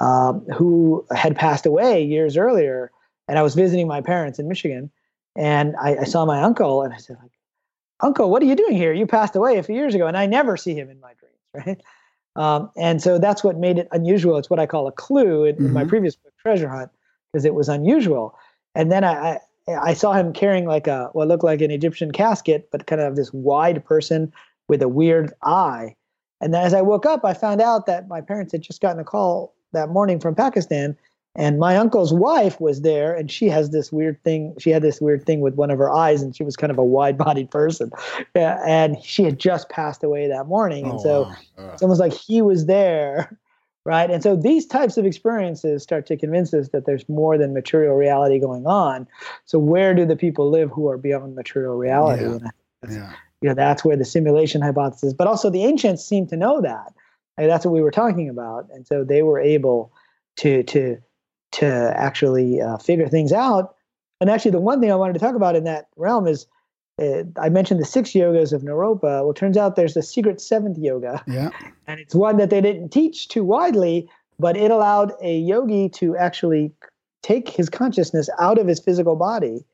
um, 0.00 0.40
who 0.56 1.06
had 1.14 1.36
passed 1.36 1.66
away 1.66 2.02
years 2.04 2.36
earlier, 2.36 2.90
and 3.28 3.38
I 3.38 3.42
was 3.42 3.54
visiting 3.54 3.86
my 3.88 4.00
parents 4.00 4.38
in 4.38 4.48
Michigan, 4.48 4.90
and 5.36 5.76
I, 5.80 5.98
I 5.98 6.04
saw 6.04 6.24
my 6.24 6.42
uncle, 6.42 6.82
and 6.82 6.92
I 6.92 6.98
said, 6.98 7.16
like, 7.22 7.30
"Uncle, 8.00 8.28
what 8.30 8.42
are 8.42 8.46
you 8.46 8.56
doing 8.56 8.76
here? 8.76 8.92
You 8.92 9.06
passed 9.06 9.36
away 9.36 9.56
a 9.58 9.62
few 9.62 9.74
years 9.76 9.94
ago," 9.94 10.06
and 10.06 10.16
I 10.16 10.26
never 10.26 10.56
see 10.56 10.74
him 10.74 10.90
in 10.90 11.00
my 11.00 11.12
dreams, 11.14 11.38
right? 11.66 11.80
Um, 12.36 12.70
and 12.76 13.00
so 13.00 13.18
that's 13.18 13.44
what 13.44 13.56
made 13.56 13.78
it 13.78 13.86
unusual. 13.92 14.36
It's 14.38 14.50
what 14.50 14.58
I 14.58 14.66
call 14.66 14.88
a 14.88 14.92
clue 14.92 15.44
in, 15.44 15.56
in 15.56 15.72
my 15.72 15.84
Mhm. 15.84 15.88
previous 15.88 16.16
book, 16.16 16.32
Treasure 16.44 16.68
Hunt, 16.68 16.90
because 17.32 17.44
it 17.44 17.54
was 17.54 17.68
unusual. 17.68 18.38
And 18.74 18.92
then 18.92 19.02
I, 19.02 19.40
I, 19.68 19.72
I 19.72 19.94
saw 19.94 20.12
him 20.12 20.32
carrying 20.32 20.66
like 20.66 20.86
a 20.86 21.08
what 21.12 21.28
looked 21.28 21.44
like 21.44 21.62
an 21.62 21.70
Egyptian 21.70 22.12
casket, 22.12 22.68
but 22.70 22.86
kind 22.86 23.00
of 23.00 23.16
this 23.16 23.32
wide 23.32 23.84
person 23.84 24.32
with 24.68 24.82
a 24.82 24.88
weird 24.88 25.32
eye. 25.42 25.96
And 26.40 26.52
then 26.52 26.62
as 26.62 26.74
I 26.74 26.82
woke 26.82 27.06
up, 27.06 27.24
I 27.24 27.32
found 27.32 27.62
out 27.62 27.86
that 27.86 28.08
my 28.08 28.20
parents 28.20 28.52
had 28.52 28.60
just 28.60 28.80
gotten 28.82 29.00
a 29.00 29.04
call 29.04 29.54
that 29.72 29.88
morning 29.88 30.20
from 30.20 30.34
Pakistan, 30.34 30.96
and 31.34 31.58
my 31.58 31.76
uncle's 31.76 32.12
wife 32.12 32.60
was 32.60 32.82
there, 32.82 33.14
and 33.14 33.30
she 33.30 33.48
has 33.48 33.70
this 33.70 33.90
weird 33.90 34.22
thing. 34.22 34.54
She 34.58 34.70
had 34.70 34.82
this 34.82 35.00
weird 35.00 35.24
thing 35.24 35.40
with 35.40 35.54
one 35.54 35.70
of 35.70 35.78
her 35.78 35.90
eyes, 35.90 36.20
and 36.22 36.36
she 36.36 36.44
was 36.44 36.56
kind 36.56 36.70
of 36.70 36.78
a 36.78 36.84
wide-bodied 36.84 37.50
person, 37.50 37.90
yeah, 38.36 38.60
and 38.66 39.02
she 39.02 39.24
had 39.24 39.38
just 39.38 39.68
passed 39.70 40.04
away 40.04 40.28
that 40.28 40.46
morning, 40.46 40.84
and 40.84 40.94
Oh, 41.00 41.02
so 41.02 41.22
wow. 41.58 41.70
it's 41.72 41.82
almost 41.82 42.00
like 42.00 42.12
he 42.12 42.42
was 42.42 42.66
there, 42.66 43.36
right? 43.84 44.10
And 44.10 44.22
so 44.22 44.34
these 44.36 44.66
types 44.66 44.96
of 44.96 45.04
experiences 45.04 45.82
start 45.82 46.06
to 46.06 46.16
convince 46.16 46.54
us 46.54 46.68
that 46.70 46.86
there's 46.86 47.08
more 47.08 47.36
than 47.36 47.52
material 47.52 47.94
reality 47.94 48.38
going 48.38 48.66
on. 48.66 49.06
So 49.44 49.58
where 49.58 49.94
do 49.94 50.06
the 50.06 50.16
people 50.16 50.50
live 50.50 50.70
who 50.70 50.88
are 50.88 50.96
beyond 50.98 51.34
material 51.34 51.76
reality? 51.76 52.22
Yeah. 52.22 52.28
And 52.28 52.36
I 52.36 52.38
think 52.40 52.54
that's- 52.82 52.98
yeah. 52.98 53.12
you 53.40 53.48
know 53.48 53.54
that's 53.54 53.84
where 53.84 53.96
the 53.96 54.04
simulation 54.04 54.60
hypothesis 54.62 55.12
but 55.14 55.26
also 55.26 55.48
the 55.50 55.64
ancients 55.64 56.04
seem 56.04 56.26
to 56.26 56.36
know 56.36 56.60
that 56.60 56.92
Like, 57.38 57.48
that's 57.48 57.64
what 57.64 57.72
we 57.72 57.80
were 57.82 57.90
talking 57.90 58.28
about 58.28 58.68
and 58.72 58.86
so 58.86 59.04
they 59.04 59.22
were 59.22 59.40
able 59.40 59.90
to 60.36 60.62
to 60.64 60.98
to 61.52 61.66
actually 61.96 62.60
uh, 62.60 62.76
figure 62.78 63.08
things 63.08 63.32
out 63.32 63.74
and 64.20 64.28
actually 64.30 64.50
the 64.50 64.60
one 64.60 64.80
thing 64.80 64.92
i 64.92 64.94
wanted 64.96 65.14
to 65.14 65.18
talk 65.18 65.34
about 65.34 65.56
in 65.56 65.64
that 65.64 65.88
realm 65.96 66.26
is 66.26 66.46
uh, 67.00 67.22
i 67.40 67.48
mentioned 67.48 67.80
the 67.80 67.84
six 67.84 68.10
yogas 68.10 68.52
of 68.52 68.62
naropa. 68.62 69.02
Well 69.02 69.30
it 69.30 69.36
turns 69.36 69.56
out 69.56 69.76
there's 69.76 69.94
the 69.94 70.02
secret 70.02 70.40
seventh 70.40 70.78
yoga. 70.78 71.22
Yeah. 71.26 71.50
and 71.86 72.00
it's 72.00 72.14
one 72.14 72.36
that 72.38 72.50
they 72.50 72.60
didn't 72.60 72.90
teach 72.90 73.28
too 73.28 73.44
widely 73.44 74.08
but 74.38 74.56
it 74.56 74.70
allowed 74.70 75.12
a 75.22 75.38
yogi 75.38 75.88
to 75.88 76.16
actually 76.16 76.72
take 77.22 77.48
his 77.48 77.70
consciousness 77.70 78.28
out 78.38 78.58
of 78.58 78.66
his 78.66 78.80
physical 78.80 79.16
body 79.16 79.64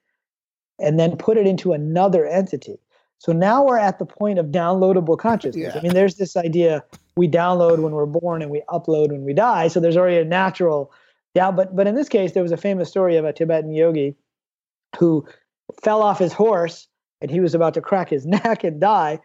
and 0.78 0.98
then 0.98 1.16
put 1.16 1.36
it 1.36 1.46
into 1.46 1.72
another 1.72 2.26
entity. 2.26 2.78
So 3.18 3.32
now 3.32 3.64
we're 3.64 3.78
at 3.78 3.98
the 3.98 4.06
point 4.06 4.38
of 4.38 4.46
downloadable 4.46 5.18
consciousness. 5.18 5.76
I 5.76 5.80
mean 5.80 5.94
there's 5.94 6.16
this 6.16 6.36
idea 6.36 6.82
we 7.16 7.28
download 7.28 7.80
when 7.80 7.92
we're 7.92 8.06
born 8.06 8.40
and 8.40 8.50
we 8.50 8.62
upload 8.68 9.10
when 9.10 9.24
we 9.24 9.34
die. 9.34 9.68
So 9.68 9.80
there's 9.80 9.96
already 9.96 10.18
a 10.18 10.24
natural 10.24 10.92
down 11.34 11.54
but 11.54 11.76
but 11.76 11.86
in 11.86 11.94
this 11.94 12.08
case 12.08 12.32
there 12.32 12.42
was 12.42 12.52
a 12.52 12.56
famous 12.56 12.88
story 12.88 13.16
of 13.16 13.24
a 13.24 13.32
tibetan 13.32 13.72
yogi 13.72 14.16
who 14.98 15.26
fell 15.82 16.02
off 16.02 16.18
his 16.18 16.32
horse 16.32 16.88
and 17.20 17.30
he 17.30 17.40
was 17.40 17.54
about 17.54 17.74
to 17.74 17.80
crack 17.80 18.08
his 18.08 18.26
neck 18.44 18.64
and 18.64 18.80
die 18.80 19.20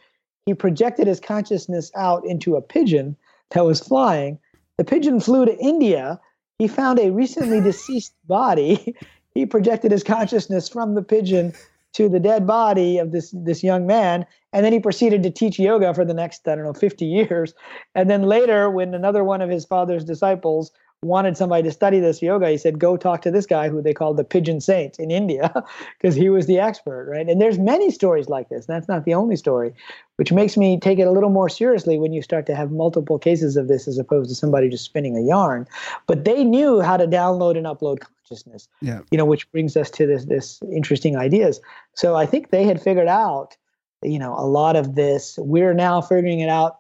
he 0.46 0.54
projected 0.54 1.08
his 1.08 1.20
consciousness 1.20 1.92
out 1.96 2.26
into 2.26 2.56
a 2.56 2.62
pigeon 2.62 3.16
that 3.52 3.66
was 3.66 3.80
flying. 3.80 4.40
The 4.78 4.84
pigeon 4.84 5.20
flew 5.20 5.46
to 5.46 5.58
India. 5.58 6.20
He 6.60 6.68
found 6.68 7.00
a 7.00 7.12
recently 7.12 7.62
deceased 7.64 8.14
body. 8.28 8.96
He 9.34 9.46
projected 9.46 9.92
his 9.92 10.04
consciousness 10.04 10.70
from 10.70 10.96
the 10.96 11.02
pigeon 11.02 11.54
to 11.94 12.10
the 12.10 12.20
dead 12.20 12.46
body 12.46 12.98
of 12.98 13.12
this 13.12 13.32
this 13.32 13.64
young 13.64 13.88
man, 13.88 14.26
and 14.52 14.66
then 14.66 14.74
he 14.74 14.80
proceeded 14.80 15.24
to 15.24 15.32
teach 15.32 15.58
yoga 15.58 15.94
for 15.94 16.04
the 16.04 16.14
next 16.14 16.48
I 16.48 16.56
don't 16.56 16.66
know 16.66 16.74
50 16.74 17.06
years. 17.06 17.54
And 17.96 18.10
then 18.10 18.24
later, 18.24 18.70
when 18.70 18.94
another 18.94 19.24
one 19.24 19.42
of 19.42 19.50
his 19.50 19.66
father's 19.66 20.04
disciples 20.04 20.72
wanted 21.04 21.38
somebody 21.38 21.64
to 21.64 21.72
study 21.72 22.00
this 22.00 22.22
yoga, 22.22 22.50
he 22.50 22.58
said, 22.58 22.80
"Go 22.80 22.98
talk 22.98 23.22
to 23.24 23.32
this 23.32 23.46
guy 23.46 23.70
who 23.70 23.82
they 23.82 23.94
called 23.94 24.18
the 24.18 24.24
Pigeon 24.24 24.62
Saint 24.62 25.00
in 25.00 25.12
India, 25.12 25.54
because 26.02 26.16
he 26.16 26.30
was 26.30 26.48
the 26.48 26.60
expert." 26.60 27.08
Right? 27.10 27.28
And 27.28 27.42
there's 27.42 27.60
many 27.60 27.92
stories 27.92 28.30
like 28.30 28.50
this. 28.50 28.68
And 28.68 28.76
that's 28.76 28.88
not 28.88 29.06
the 29.06 29.14
only 29.14 29.36
story 29.36 29.74
which 30.18 30.32
makes 30.32 30.56
me 30.56 30.80
take 30.80 31.00
it 31.00 31.08
a 31.08 31.12
little 31.12 31.30
more 31.30 31.50
seriously 31.50 32.00
when 32.00 32.14
you 32.14 32.22
start 32.22 32.46
to 32.46 32.56
have 32.56 32.72
multiple 32.72 33.20
cases 33.20 33.58
of 33.58 33.68
this 33.68 33.88
as 33.88 33.98
opposed 33.98 34.30
to 34.30 34.36
somebody 34.36 34.70
just 34.70 34.86
spinning 34.86 35.18
a 35.18 35.22
yarn. 35.22 35.68
But 36.08 36.26
they 36.26 36.44
knew 36.44 36.82
how 36.82 36.98
to 36.98 37.08
download 37.08 37.58
and 37.58 37.66
upload 37.66 38.00
consciousness. 38.00 38.68
Yeah. 38.82 39.02
You 39.12 39.18
know, 39.18 39.26
which 39.26 39.50
brings 39.52 39.76
us 39.76 39.90
to 39.92 40.08
this 40.08 40.26
this 40.26 40.62
interesting 40.72 41.18
ideas. 41.18 41.60
So 41.94 42.16
I 42.16 42.26
think 42.26 42.50
they 42.50 42.64
had 42.64 42.82
figured 42.82 43.08
out, 43.08 43.58
you 44.04 44.20
know, 44.20 44.34
a 44.38 44.46
lot 44.48 44.76
of 44.76 44.96
this. 44.96 45.38
We're 45.40 45.74
now 45.74 46.02
figuring 46.02 46.40
it 46.40 46.50
out 46.50 46.80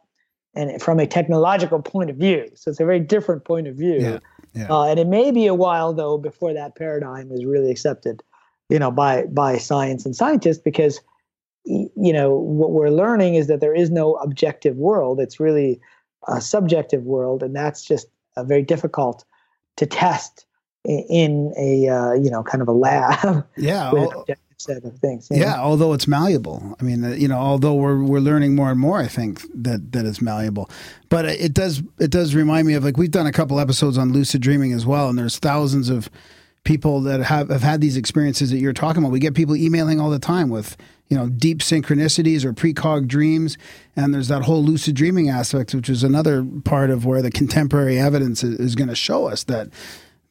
and 0.55 0.81
from 0.81 0.99
a 0.99 1.07
technological 1.07 1.81
point 1.81 2.09
of 2.09 2.15
view. 2.15 2.49
So 2.55 2.71
it's 2.71 2.79
a 2.79 2.85
very 2.85 2.99
different 2.99 3.43
point 3.43 3.67
of 3.67 3.75
view. 3.75 3.99
Yeah, 3.99 4.19
yeah. 4.53 4.67
Uh, 4.69 4.85
and 4.85 4.99
it 4.99 5.07
may 5.07 5.31
be 5.31 5.47
a 5.47 5.53
while 5.53 5.93
though 5.93 6.17
before 6.17 6.53
that 6.53 6.75
paradigm 6.75 7.31
is 7.31 7.45
really 7.45 7.71
accepted, 7.71 8.23
you 8.69 8.79
know, 8.79 8.91
by 8.91 9.25
by 9.25 9.57
science 9.57 10.05
and 10.05 10.15
scientists 10.15 10.61
because 10.63 11.01
you 11.65 12.13
know 12.13 12.35
what 12.35 12.71
we're 12.71 12.89
learning 12.89 13.35
is 13.35 13.47
that 13.47 13.59
there 13.59 13.73
is 13.73 13.89
no 13.91 14.15
objective 14.15 14.77
world. 14.77 15.19
It's 15.19 15.39
really 15.39 15.79
a 16.27 16.39
subjective 16.39 17.03
world, 17.03 17.43
and 17.43 17.55
that's 17.55 17.83
just 17.83 18.07
uh, 18.37 18.43
very 18.43 18.61
difficult 18.63 19.25
to 19.77 19.85
test 19.85 20.45
in 20.85 21.53
a 21.57 21.87
uh, 21.89 22.13
you 22.13 22.29
know 22.29 22.43
kind 22.43 22.61
of 22.61 22.67
a 22.67 22.71
lab 22.71 23.45
Yeah. 23.57 23.91
with 23.91 24.09
set 24.57 24.83
of 24.83 24.97
things. 24.99 25.27
you 25.29 25.37
know? 25.37 25.45
Yeah, 25.45 25.59
although 25.59 25.93
it's 25.93 26.07
malleable. 26.07 26.75
I 26.79 26.83
mean, 26.83 27.03
uh, 27.03 27.09
you 27.09 27.27
know, 27.27 27.37
although 27.37 27.73
we're 27.73 28.03
we're 28.03 28.19
learning 28.19 28.55
more 28.55 28.71
and 28.71 28.79
more, 28.79 28.99
I 28.99 29.07
think 29.07 29.41
that 29.53 29.91
that 29.91 30.05
it's 30.05 30.21
malleable. 30.21 30.69
But 31.09 31.25
it 31.25 31.53
does 31.53 31.81
it 31.99 32.11
does 32.11 32.35
remind 32.35 32.67
me 32.67 32.73
of 32.73 32.83
like 32.83 32.97
we've 32.97 33.11
done 33.11 33.27
a 33.27 33.31
couple 33.31 33.59
episodes 33.59 33.97
on 33.97 34.11
lucid 34.13 34.41
dreaming 34.41 34.73
as 34.73 34.85
well, 34.85 35.09
and 35.09 35.17
there's 35.17 35.39
thousands 35.39 35.89
of 35.89 36.09
people 36.63 36.99
that 37.01 37.21
have 37.21 37.49
have 37.49 37.61
had 37.61 37.79
these 37.79 37.95
experiences 37.95 38.51
that 38.51 38.57
you're 38.57 38.73
talking 38.73 39.01
about. 39.01 39.11
We 39.11 39.19
get 39.19 39.35
people 39.35 39.55
emailing 39.55 40.01
all 40.01 40.09
the 40.09 40.19
time 40.19 40.49
with 40.49 40.75
you 41.09 41.17
know 41.17 41.29
deep 41.29 41.59
synchronicities 41.59 42.43
or 42.43 42.51
precog 42.53 43.07
dreams, 43.07 43.57
and 43.95 44.13
there's 44.13 44.27
that 44.27 44.43
whole 44.43 44.63
lucid 44.63 44.95
dreaming 44.95 45.29
aspect, 45.29 45.73
which 45.73 45.89
is 45.89 46.03
another 46.03 46.45
part 46.65 46.89
of 46.89 47.05
where 47.05 47.21
the 47.21 47.31
contemporary 47.31 47.97
evidence 47.97 48.43
is, 48.43 48.59
is 48.59 48.75
going 48.75 48.89
to 48.89 48.95
show 48.95 49.27
us 49.27 49.43
that 49.45 49.69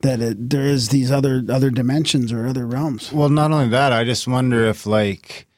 that 0.05 0.21
it, 0.21 0.51
there 0.51 0.63
is 0.63 0.91
these 0.91 1.11
other 1.11 1.43
other 1.49 1.71
dimensions 1.71 2.31
or 2.31 2.47
other 2.47 2.67
realms. 2.67 3.13
Well, 3.13 3.31
not 3.31 3.51
only 3.51 3.69
that, 3.69 3.93
I 3.93 4.05
just 4.05 4.29
wonder 4.29 4.65
if 4.65 4.87
like 4.87 5.49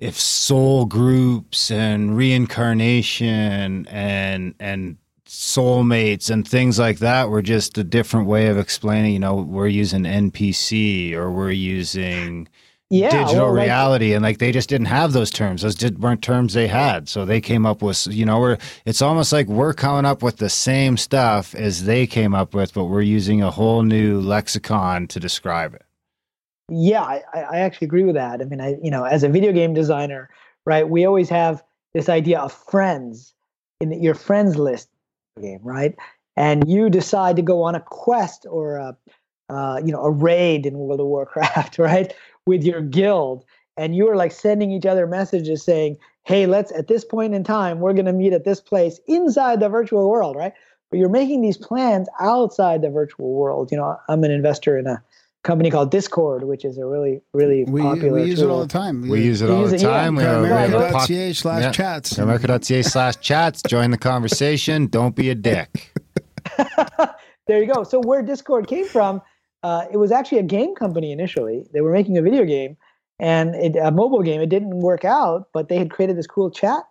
if 0.00 0.18
soul 0.18 0.86
groups 0.86 1.70
and 1.70 2.16
reincarnation 2.16 3.86
and 3.88 4.54
and 4.58 4.96
soulmates 5.26 6.30
and 6.30 6.48
things 6.48 6.78
like 6.78 6.98
that 6.98 7.28
were 7.28 7.42
just 7.42 7.76
a 7.76 7.84
different 7.84 8.26
way 8.26 8.46
of 8.46 8.58
explaining, 8.58 9.12
you 9.12 9.18
know, 9.18 9.36
we're 9.36 9.66
using 9.66 10.04
NPC 10.04 11.12
or 11.12 11.30
we're 11.30 11.50
using 11.50 12.48
Yeah, 12.88 13.10
digital 13.10 13.46
well, 13.46 13.54
like- 13.54 13.64
reality 13.64 14.12
and 14.14 14.22
like 14.22 14.38
they 14.38 14.52
just 14.52 14.68
didn't 14.68 14.86
have 14.86 15.12
those 15.12 15.30
terms 15.30 15.62
those 15.62 15.74
did, 15.74 15.98
weren't 15.98 16.22
terms 16.22 16.54
they 16.54 16.68
had 16.68 17.08
so 17.08 17.24
they 17.24 17.40
came 17.40 17.66
up 17.66 17.82
with 17.82 18.06
you 18.06 18.24
know 18.24 18.38
we're 18.38 18.58
it's 18.84 19.02
almost 19.02 19.32
like 19.32 19.48
we're 19.48 19.74
coming 19.74 20.04
up 20.04 20.22
with 20.22 20.36
the 20.36 20.48
same 20.48 20.96
stuff 20.96 21.52
as 21.56 21.84
they 21.84 22.06
came 22.06 22.32
up 22.32 22.54
with 22.54 22.72
but 22.72 22.84
we're 22.84 23.02
using 23.02 23.42
a 23.42 23.50
whole 23.50 23.82
new 23.82 24.20
lexicon 24.20 25.08
to 25.08 25.18
describe 25.18 25.74
it 25.74 25.82
Yeah, 26.68 27.02
I, 27.02 27.22
I 27.34 27.58
actually 27.58 27.86
agree 27.86 28.04
with 28.04 28.14
that. 28.16 28.40
I 28.40 28.44
mean, 28.44 28.60
I 28.60 28.76
you 28.82 28.90
know, 28.90 29.04
as 29.04 29.22
a 29.24 29.28
video 29.28 29.52
game 29.52 29.72
designer, 29.74 30.28
right, 30.64 30.88
we 30.88 31.04
always 31.06 31.28
have 31.28 31.62
this 31.94 32.08
idea 32.08 32.40
of 32.40 32.52
friends 32.52 33.34
in 33.80 33.90
the, 33.90 33.96
your 33.96 34.14
friends 34.14 34.56
list 34.56 34.88
game, 35.40 35.60
right? 35.62 35.94
And 36.36 36.68
you 36.68 36.90
decide 36.90 37.36
to 37.36 37.42
go 37.42 37.62
on 37.62 37.74
a 37.74 37.80
quest 37.80 38.46
or 38.50 38.76
a 38.76 38.96
uh, 39.48 39.80
you 39.84 39.92
know 39.92 40.02
a 40.02 40.10
raid 40.10 40.66
in 40.66 40.74
World 40.78 41.00
of 41.00 41.06
Warcraft, 41.06 41.78
right, 41.90 42.12
with 42.46 42.62
your 42.64 42.80
guild, 42.80 43.44
and 43.76 43.94
you 43.94 44.08
are 44.08 44.16
like 44.16 44.32
sending 44.32 44.70
each 44.70 44.86
other 44.86 45.06
messages 45.06 45.62
saying, 45.62 45.96
"Hey, 46.24 46.46
let's 46.46 46.72
at 46.72 46.88
this 46.88 47.04
point 47.04 47.34
in 47.34 47.44
time, 47.44 47.80
we're 47.80 47.92
going 47.92 48.06
to 48.06 48.12
meet 48.12 48.32
at 48.32 48.44
this 48.44 48.60
place 48.60 49.00
inside 49.06 49.60
the 49.60 49.68
virtual 49.68 50.08
world," 50.08 50.36
right? 50.36 50.52
But 50.90 50.98
you're 51.00 51.08
making 51.08 51.42
these 51.42 51.56
plans 51.58 52.08
outside 52.20 52.80
the 52.82 52.90
virtual 52.90 53.32
world. 53.34 53.70
You 53.72 53.78
know, 53.78 53.96
I'm 54.08 54.22
an 54.24 54.30
investor 54.30 54.78
in 54.78 54.86
a 54.86 55.02
company 55.42 55.70
called 55.70 55.90
Discord, 55.90 56.44
which 56.44 56.64
is 56.64 56.78
a 56.78 56.86
really, 56.86 57.20
really 57.32 57.64
We, 57.64 57.80
popular 57.82 58.20
we 58.20 58.24
use 58.24 58.40
tool. 58.40 58.48
it 58.50 58.52
all 58.52 58.60
the 58.60 58.66
time. 58.68 59.02
we 59.08 59.22
use 59.22 59.42
it 59.42 59.48
We 59.48 59.54
all 59.54 59.60
use 59.62 59.70
the 59.70 59.76
it, 59.76 59.80
time 59.82 60.16
we 60.16 60.22
have, 60.24 60.42
we 60.42 60.48
have 60.48 60.72
a 60.72 60.76
poc- 60.76 60.90
Grimerica.ca 61.06 61.32
slash 61.34 61.62
Yeah. 61.62 61.70
chats. 61.72 62.12
Grimerica.ca 62.14 62.82
slash 62.82 63.16
chats 63.18 63.62
join 63.62 63.90
the 63.92 63.98
conversation 63.98 64.88
don't 64.88 65.14
be 65.14 65.30
a 65.30 65.36
dick 65.36 65.92
there 67.46 67.62
you 67.62 67.72
go. 67.72 67.84
So 67.84 68.00
where 68.00 68.22
Discord 68.22 68.66
came 68.66 68.86
from, 68.86 69.20
uh, 69.66 69.84
it 69.92 69.96
was 69.96 70.12
actually 70.12 70.38
a 70.38 70.44
game 70.44 70.76
company 70.76 71.10
initially. 71.10 71.66
They 71.72 71.80
were 71.80 71.90
making 71.90 72.16
a 72.16 72.22
video 72.22 72.44
game 72.44 72.76
and 73.18 73.56
it, 73.56 73.74
a 73.74 73.90
mobile 73.90 74.22
game. 74.22 74.40
It 74.40 74.48
didn't 74.48 74.70
work 74.70 75.04
out, 75.04 75.48
but 75.52 75.68
they 75.68 75.76
had 75.76 75.90
created 75.90 76.16
this 76.16 76.28
cool 76.28 76.52
chat 76.52 76.84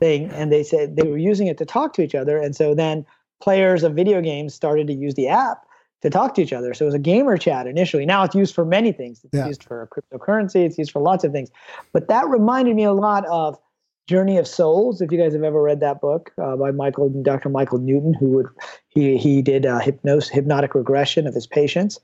thing, 0.00 0.28
and 0.30 0.50
they 0.50 0.64
said 0.64 0.96
they 0.96 1.06
were 1.06 1.18
using 1.18 1.46
it 1.46 1.56
to 1.58 1.64
talk 1.64 1.92
to 1.92 2.02
each 2.02 2.16
other. 2.16 2.36
And 2.36 2.56
so 2.56 2.74
then 2.74 3.06
players 3.40 3.84
of 3.84 3.94
video 3.94 4.20
games 4.20 4.54
started 4.54 4.88
to 4.88 4.92
use 4.92 5.14
the 5.14 5.28
app 5.28 5.66
to 6.02 6.10
talk 6.10 6.34
to 6.34 6.42
each 6.42 6.52
other. 6.52 6.74
So 6.74 6.84
it 6.84 6.86
was 6.86 6.94
a 6.94 6.98
gamer 6.98 7.36
chat 7.36 7.68
initially. 7.68 8.04
Now 8.04 8.24
it's 8.24 8.34
used 8.34 8.56
for 8.56 8.64
many 8.64 8.90
things. 8.90 9.20
It's 9.22 9.32
Yeah. 9.32 9.46
used 9.46 9.62
for 9.62 9.88
cryptocurrency. 9.94 10.66
It's 10.66 10.78
used 10.78 10.90
for 10.90 11.00
lots 11.00 11.22
of 11.22 11.30
things. 11.30 11.50
But 11.92 12.08
that 12.08 12.28
reminded 12.28 12.74
me 12.74 12.82
a 12.82 12.92
lot 12.92 13.24
of 13.26 13.56
Journey 14.08 14.36
of 14.36 14.48
Souls. 14.48 15.00
If 15.00 15.12
you 15.12 15.18
guys 15.18 15.32
have 15.32 15.44
ever 15.44 15.62
read 15.62 15.78
that 15.78 16.00
book 16.00 16.32
uh, 16.42 16.56
by 16.56 16.72
Michael, 16.72 17.08
Dr. 17.22 17.50
Michael 17.50 17.78
Newton, 17.78 18.14
who 18.14 18.30
would 18.30 18.46
he 18.88 19.16
he 19.16 19.42
did 19.42 19.64
uh, 19.64 19.78
hypnosis, 19.78 20.28
hypnotic 20.28 20.74
regression 20.74 21.28
of 21.28 21.34
his 21.34 21.46
patients 21.46 22.00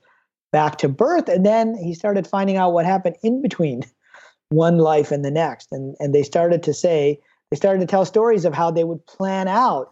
back 0.53 0.77
to 0.77 0.87
birth, 0.87 1.27
and 1.27 1.45
then 1.45 1.75
he 1.75 1.93
started 1.93 2.25
finding 2.25 2.55
out 2.55 2.71
what 2.71 2.85
happened 2.85 3.17
in 3.23 3.41
between 3.41 3.81
one 4.49 4.77
life 4.77 5.11
and 5.11 5.25
the 5.25 5.31
next, 5.31 5.67
and 5.73 5.97
and 5.99 6.15
they 6.15 6.23
started 6.23 6.63
to 6.63 6.73
say 6.73 7.19
they 7.51 7.57
started 7.57 7.81
to 7.81 7.87
tell 7.87 8.05
stories 8.05 8.45
of 8.45 8.53
how 8.53 8.71
they 8.71 8.85
would 8.85 9.05
plan 9.05 9.49
out 9.49 9.91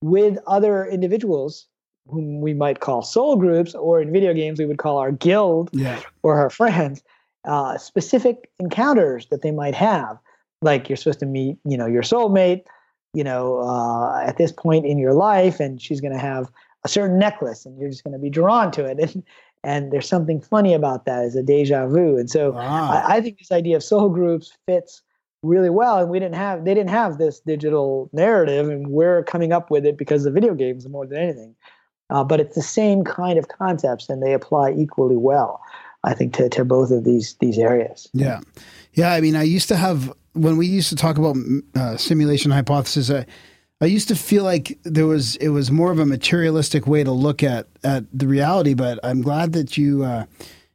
with 0.00 0.38
other 0.46 0.86
individuals 0.86 1.66
whom 2.08 2.40
we 2.40 2.52
might 2.54 2.80
call 2.80 3.02
soul 3.02 3.36
groups, 3.36 3.74
or 3.74 4.00
in 4.00 4.12
video 4.12 4.34
games 4.34 4.58
we 4.58 4.66
would 4.66 4.78
call 4.78 4.98
our 4.98 5.12
guild 5.12 5.70
Yeah. 5.72 6.00
or 6.22 6.38
our 6.38 6.50
friends, 6.50 7.02
uh, 7.44 7.78
specific 7.78 8.50
encounters 8.58 9.26
that 9.30 9.42
they 9.42 9.52
might 9.52 9.74
have. 9.74 10.18
Like 10.62 10.88
you're 10.88 10.96
supposed 10.96 11.20
to 11.20 11.26
meet, 11.26 11.58
you 11.64 11.76
know, 11.76 11.86
your 11.86 12.02
soulmate, 12.02 12.64
you 13.14 13.22
know, 13.22 13.60
uh, 13.60 14.20
at 14.26 14.36
this 14.36 14.50
point 14.52 14.84
in 14.84 14.98
your 14.98 15.14
life, 15.14 15.60
and 15.60 15.80
she's 15.80 16.00
going 16.00 16.12
to 16.12 16.18
have 16.18 16.50
a 16.84 16.88
certain 16.88 17.18
necklace, 17.20 17.64
and 17.64 17.78
you're 17.78 17.90
just 17.90 18.02
going 18.02 18.14
to 18.14 18.18
be 18.18 18.30
drawn 18.30 18.70
to 18.72 18.84
it. 18.84 18.98
And 19.14 19.22
and 19.64 19.92
there's 19.92 20.08
something 20.08 20.40
funny 20.40 20.74
about 20.74 21.04
that 21.06 21.24
as 21.24 21.36
a 21.36 21.42
deja 21.42 21.86
vu. 21.86 22.16
And 22.16 22.28
so 22.28 22.52
Wow. 22.52 22.90
I, 22.90 23.16
I 23.16 23.20
think 23.20 23.38
this 23.38 23.52
idea 23.52 23.76
of 23.76 23.82
soul 23.82 24.08
groups 24.08 24.56
fits 24.66 25.02
really 25.42 25.70
well. 25.70 25.98
And 25.98 26.10
we 26.10 26.18
didn't 26.18 26.36
have 26.36 26.64
they 26.64 26.74
didn't 26.74 26.90
have 26.90 27.18
this 27.18 27.40
digital 27.40 28.10
narrative, 28.12 28.68
and 28.68 28.88
we're 28.88 29.24
coming 29.24 29.52
up 29.52 29.70
with 29.70 29.84
it 29.84 29.96
because 29.98 30.24
of 30.24 30.34
video 30.34 30.54
games 30.54 30.86
more 30.88 31.06
than 31.06 31.18
anything. 31.18 31.54
Uh, 32.10 32.22
but 32.22 32.40
it's 32.40 32.54
the 32.54 32.62
same 32.62 33.04
kind 33.04 33.38
of 33.38 33.48
concepts, 33.48 34.08
and 34.08 34.22
they 34.22 34.34
apply 34.34 34.72
equally 34.72 35.16
well, 35.16 35.60
I 36.04 36.14
think, 36.14 36.34
to, 36.34 36.48
to 36.50 36.64
both 36.64 36.90
of 36.90 37.04
these 37.04 37.36
these 37.40 37.58
areas. 37.58 38.08
Yeah. 38.12 38.40
Yeah. 38.92 39.12
I 39.12 39.20
mean, 39.20 39.34
I 39.34 39.44
used 39.44 39.68
to 39.68 39.76
have, 39.76 40.12
when 40.34 40.56
we 40.58 40.66
used 40.66 40.90
to 40.90 40.96
talk 40.96 41.16
about 41.16 41.36
uh, 41.74 41.96
simulation 41.96 42.50
hypothesis, 42.50 43.10
I, 43.10 43.26
I 43.82 43.86
used 43.86 44.06
to 44.08 44.14
feel 44.14 44.44
like 44.44 44.78
there 44.84 45.08
was, 45.08 45.34
it 45.36 45.48
was 45.48 45.72
more 45.72 45.90
of 45.90 45.98
a 45.98 46.06
materialistic 46.06 46.86
way 46.86 47.02
to 47.02 47.10
look 47.10 47.42
at, 47.42 47.66
at 47.82 48.04
the 48.16 48.28
reality, 48.28 48.74
but 48.74 49.00
I'm 49.02 49.22
glad 49.22 49.54
that 49.54 49.76
you, 49.76 50.04
uh, 50.04 50.26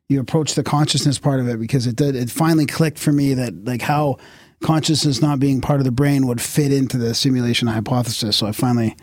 you 0.09 0.19
approached 0.19 0.57
the 0.57 0.63
consciousness 0.63 1.17
part 1.17 1.39
of 1.39 1.47
it 1.47 1.57
because 1.57 1.87
it 1.87 1.95
did, 1.95 2.17
it 2.17 2.29
finally 2.29 2.65
clicked 2.65 2.99
for 2.99 3.13
me 3.13 3.33
that 3.33 3.63
like 3.63 3.81
how 3.81 4.17
consciousness 4.61 5.21
not 5.21 5.39
being 5.39 5.61
part 5.61 5.79
of 5.79 5.85
the 5.85 5.91
brain 5.91 6.27
would 6.27 6.41
fit 6.41 6.73
into 6.73 6.97
the 6.97 7.15
simulation 7.15 7.69
hypothesis. 7.69 8.35
So 8.35 8.45
I 8.45 8.51
finally 8.51 8.97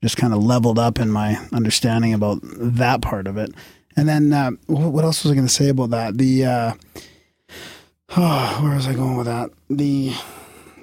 just 0.00 0.16
kind 0.16 0.32
of 0.32 0.40
leveled 0.40 0.78
up 0.78 1.00
in 1.00 1.10
my 1.10 1.36
understanding 1.52 2.14
about 2.14 2.38
that 2.42 3.02
part 3.02 3.26
of 3.26 3.36
it. 3.36 3.50
And 3.96 4.08
then 4.08 4.32
uh, 4.32 4.52
what 4.66 5.02
else 5.02 5.24
was 5.24 5.32
I 5.32 5.34
going 5.34 5.46
to 5.46 5.52
say 5.52 5.70
about 5.70 5.90
that? 5.90 6.18
The 6.18 6.44
uh, 6.44 6.74
oh, 8.16 8.58
where 8.62 8.76
was 8.76 8.86
I 8.86 8.94
going 8.94 9.16
with 9.16 9.26
that? 9.26 9.50
The 9.68 10.14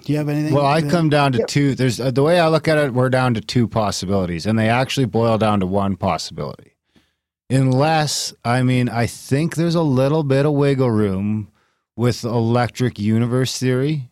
do 0.04 0.14
you 0.14 0.18
have 0.18 0.30
anything? 0.30 0.54
Well, 0.54 0.66
I 0.66 0.82
come 0.82 1.10
down 1.10 1.32
to 1.34 1.46
two. 1.46 1.76
There's 1.76 2.00
uh, 2.00 2.12
the 2.12 2.24
way 2.24 2.40
I 2.40 2.48
look 2.48 2.68
at 2.68 2.78
it. 2.78 2.94
We're 2.94 3.10
down 3.10 3.34
to 3.36 3.42
two 3.42 3.68
possibilities, 3.68 4.46
and 4.46 4.58
they 4.58 4.70
actually 4.70 5.06
boil 5.06 5.38
down 5.38 5.60
to 5.60 5.66
one 5.66 5.96
possibility. 5.96 6.76
Unless, 7.50 8.34
I 8.46 8.64
mean, 8.64 8.88
I 8.88 9.08
think 9.08 9.56
there's 9.56 9.76
a 9.76 9.82
little 9.82 10.24
bit 10.24 10.46
of 10.46 10.54
wiggle 10.54 10.90
room 10.90 11.52
with 11.96 12.24
electric 12.24 12.98
universe 12.98 13.60
theory, 13.60 14.10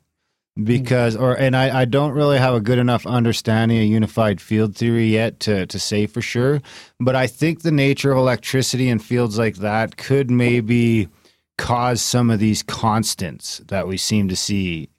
because, 0.61 1.15
or 1.15 1.33
and 1.35 1.55
I, 1.55 1.81
I 1.81 1.85
don't 1.85 2.11
really 2.11 2.37
have 2.37 2.53
a 2.53 2.59
good 2.59 2.79
enough 2.79 3.07
understanding 3.07 3.77
of 3.79 3.85
unified 3.85 4.41
field 4.41 4.75
theory 4.75 5.07
yet 5.07 5.39
to 5.41 5.65
to 5.67 5.79
say 5.79 6.05
for 6.05 6.21
sure. 6.21 6.61
But 6.99 7.15
I 7.15 7.27
think 7.27 7.61
the 7.61 7.71
nature 7.71 8.11
of 8.11 8.17
electricity 8.17 8.89
and 8.89 9.03
fields 9.03 9.37
like 9.37 9.55
that 9.57 9.95
could 9.95 10.29
maybe 10.29 11.07
cause 11.57 12.01
some 12.01 12.29
of 12.29 12.39
these 12.39 12.63
constants 12.63 13.59
that 13.67 13.87
we 13.87 13.97
seem 13.97 14.27
to 14.29 14.35
see 14.35 14.89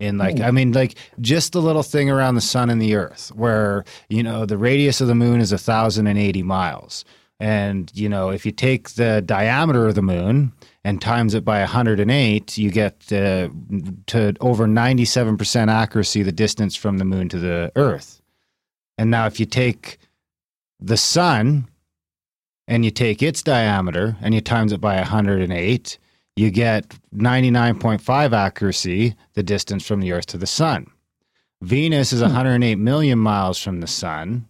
in 0.00 0.18
like 0.18 0.40
i 0.40 0.50
mean 0.50 0.72
like 0.72 0.96
just 1.20 1.52
the 1.52 1.62
little 1.62 1.82
thing 1.82 2.10
around 2.10 2.34
the 2.34 2.40
sun 2.40 2.70
and 2.70 2.80
the 2.80 2.94
earth 2.94 3.30
where 3.36 3.84
you 4.08 4.22
know 4.22 4.46
the 4.46 4.56
radius 4.56 5.00
of 5.00 5.06
the 5.08 5.14
moon 5.14 5.40
is 5.40 5.52
1080 5.52 6.42
miles. 6.42 7.04
And 7.38 7.90
you 7.94 8.08
know 8.08 8.30
if 8.30 8.44
you 8.44 8.52
take 8.52 8.90
the 8.90 9.22
diameter 9.24 9.86
of 9.86 9.94
the 9.94 10.02
moon 10.02 10.52
and 10.84 11.00
times 11.00 11.34
it 11.34 11.44
by 11.44 11.60
108 11.60 12.58
you 12.58 12.70
get 12.70 13.12
uh, 13.12 13.48
to 14.06 14.34
over 14.40 14.66
97% 14.66 15.68
accuracy 15.68 16.22
the 16.22 16.32
distance 16.32 16.76
from 16.76 16.98
the 16.98 17.04
moon 17.04 17.28
to 17.28 17.38
the 17.38 17.72
earth. 17.76 18.20
And 18.98 19.10
now 19.10 19.26
if 19.26 19.40
you 19.40 19.46
take 19.46 19.98
the 20.78 20.96
sun 20.96 21.68
and 22.66 22.84
you 22.84 22.90
take 22.90 23.22
its 23.22 23.42
diameter 23.42 24.16
and 24.20 24.34
you 24.34 24.40
times 24.40 24.72
it 24.72 24.80
by 24.80 24.96
108 24.96 25.98
you 26.36 26.50
get 26.50 26.88
99.5 27.14 28.32
accuracy 28.32 29.14
the 29.34 29.42
distance 29.42 29.86
from 29.86 30.00
the 30.00 30.12
earth 30.12 30.26
to 30.26 30.38
the 30.38 30.46
sun. 30.46 30.86
Venus 31.62 32.12
is 32.12 32.22
108 32.22 32.76
million 32.76 33.18
miles 33.18 33.58
from 33.58 33.80
the 33.80 33.86
sun 33.86 34.48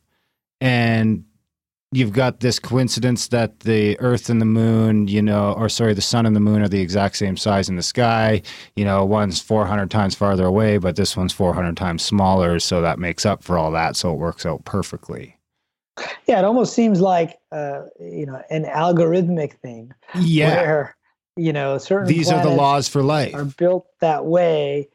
and 0.60 1.24
you've 1.92 2.12
got 2.12 2.38
this 2.38 2.60
coincidence 2.60 3.28
that 3.28 3.60
the 3.60 3.98
earth 3.98 4.30
and 4.30 4.40
the 4.40 4.46
moon 4.46 5.08
you 5.08 5.20
know 5.20 5.52
or 5.54 5.68
sorry 5.68 5.92
the 5.92 6.00
sun 6.00 6.24
and 6.24 6.36
the 6.36 6.40
moon 6.40 6.62
are 6.62 6.68
the 6.68 6.80
exact 6.80 7.16
same 7.16 7.36
size 7.36 7.68
in 7.68 7.76
the 7.76 7.82
sky. 7.82 8.40
You 8.76 8.84
know 8.84 9.04
one's 9.04 9.40
400 9.40 9.90
times 9.90 10.14
farther 10.14 10.46
away 10.46 10.78
but 10.78 10.96
this 10.96 11.16
one's 11.16 11.32
400 11.32 11.76
times 11.76 12.02
smaller 12.02 12.60
so 12.60 12.80
that 12.80 12.98
makes 12.98 13.26
up 13.26 13.42
for 13.42 13.58
all 13.58 13.72
that 13.72 13.96
so 13.96 14.12
it 14.12 14.18
works 14.18 14.46
out 14.46 14.64
perfectly. 14.64 15.36
Yeah, 16.26 16.38
it 16.38 16.44
almost 16.44 16.74
seems 16.74 17.00
like 17.00 17.38
uh, 17.52 17.82
you 17.98 18.26
know 18.26 18.40
an 18.50 18.64
algorithmic 18.64 19.54
thing 19.60 19.92
yeah. 20.14 20.54
where 20.54 20.96
you 21.40 21.52
know 21.52 21.78
certain 21.78 22.06
these 22.06 22.30
are 22.30 22.42
the 22.42 22.50
laws 22.50 22.88
for 22.88 23.02
life. 23.02 23.34
are 23.34 23.44
built 23.44 23.86
that 24.00 24.26
way 24.26 24.88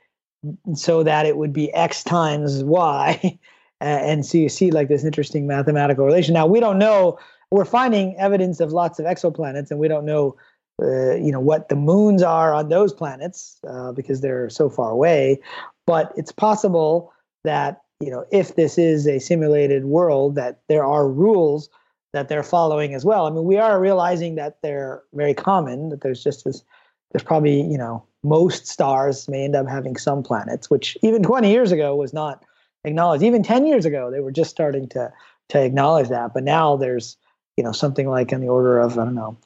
so 0.75 1.03
that 1.03 1.25
it 1.25 1.37
would 1.37 1.51
be 1.53 1.73
x 1.73 2.03
times 2.03 2.63
y. 2.63 3.39
And 3.81 4.25
so 4.25 4.37
you 4.37 4.47
see 4.47 4.71
like 4.71 4.87
this 4.87 5.03
interesting 5.03 5.47
mathematical 5.47 6.05
relation. 6.05 6.33
Now 6.33 6.47
we 6.47 6.61
don't 6.61 6.79
know. 6.79 7.19
We're 7.51 7.65
finding 7.65 8.15
evidence 8.15 8.61
of 8.61 8.71
lots 8.71 8.99
of 8.99 9.05
exoplanets 9.05 9.69
and 9.69 9.81
we 9.81 9.89
don't 9.89 10.05
know 10.05 10.37
uh, 10.81 11.15
you 11.15 11.31
know 11.31 11.41
what 11.41 11.67
the 11.69 11.75
moons 11.75 12.23
are 12.23 12.53
on 12.53 12.69
those 12.69 12.93
planets 12.93 13.59
uh, 13.67 13.91
because 13.91 14.21
they're 14.21 14.49
so 14.49 14.69
far 14.69 14.91
away. 14.91 15.39
But 15.85 16.13
it's 16.15 16.31
possible 16.31 17.11
that 17.43 17.81
you 17.99 18.09
know 18.09 18.25
if 18.31 18.55
this 18.55 18.77
is 18.77 19.07
a 19.07 19.19
simulated 19.19 19.85
world 19.85 20.35
that 20.35 20.61
there 20.69 20.85
are 20.85 21.07
rules 21.09 21.69
that 22.15 22.29
they're 22.29 22.43
following 22.43 22.93
as 22.93 23.05
well 23.05 23.27
i 23.27 23.29
mean 23.29 23.43
we 23.43 23.57
are 23.57 23.79
realizing 23.79 24.35
that 24.35 24.61
they're 24.61 25.03
very 25.13 25.33
common 25.33 25.89
that 25.89 26.01
there's 26.01 26.23
just 26.23 26.45
this 26.45 26.63
there's 27.11 27.23
probably 27.23 27.61
you 27.61 27.77
know 27.77 28.03
most 28.23 28.67
stars 28.67 29.27
may 29.27 29.43
end 29.43 29.55
up 29.55 29.67
having 29.67 29.95
some 29.95 30.23
planets 30.23 30.69
which 30.69 30.97
even 31.03 31.21
20 31.21 31.51
years 31.51 31.71
ago 31.71 31.95
was 31.95 32.13
not 32.13 32.43
acknowledged 32.83 33.23
even 33.23 33.43
10 33.43 33.65
years 33.65 33.85
ago 33.85 34.09
they 34.09 34.19
were 34.19 34.31
just 34.31 34.49
starting 34.49 34.87
to 34.87 35.11
to 35.49 35.61
acknowledge 35.61 36.09
that 36.09 36.33
but 36.33 36.43
now 36.43 36.75
there's 36.75 37.17
you 37.57 37.63
know 37.63 37.71
something 37.71 38.07
like 38.07 38.31
in 38.31 38.41
the 38.41 38.47
order 38.47 38.79
of 38.79 38.97
i 38.97 39.03
don't 39.03 39.15
know 39.15 39.37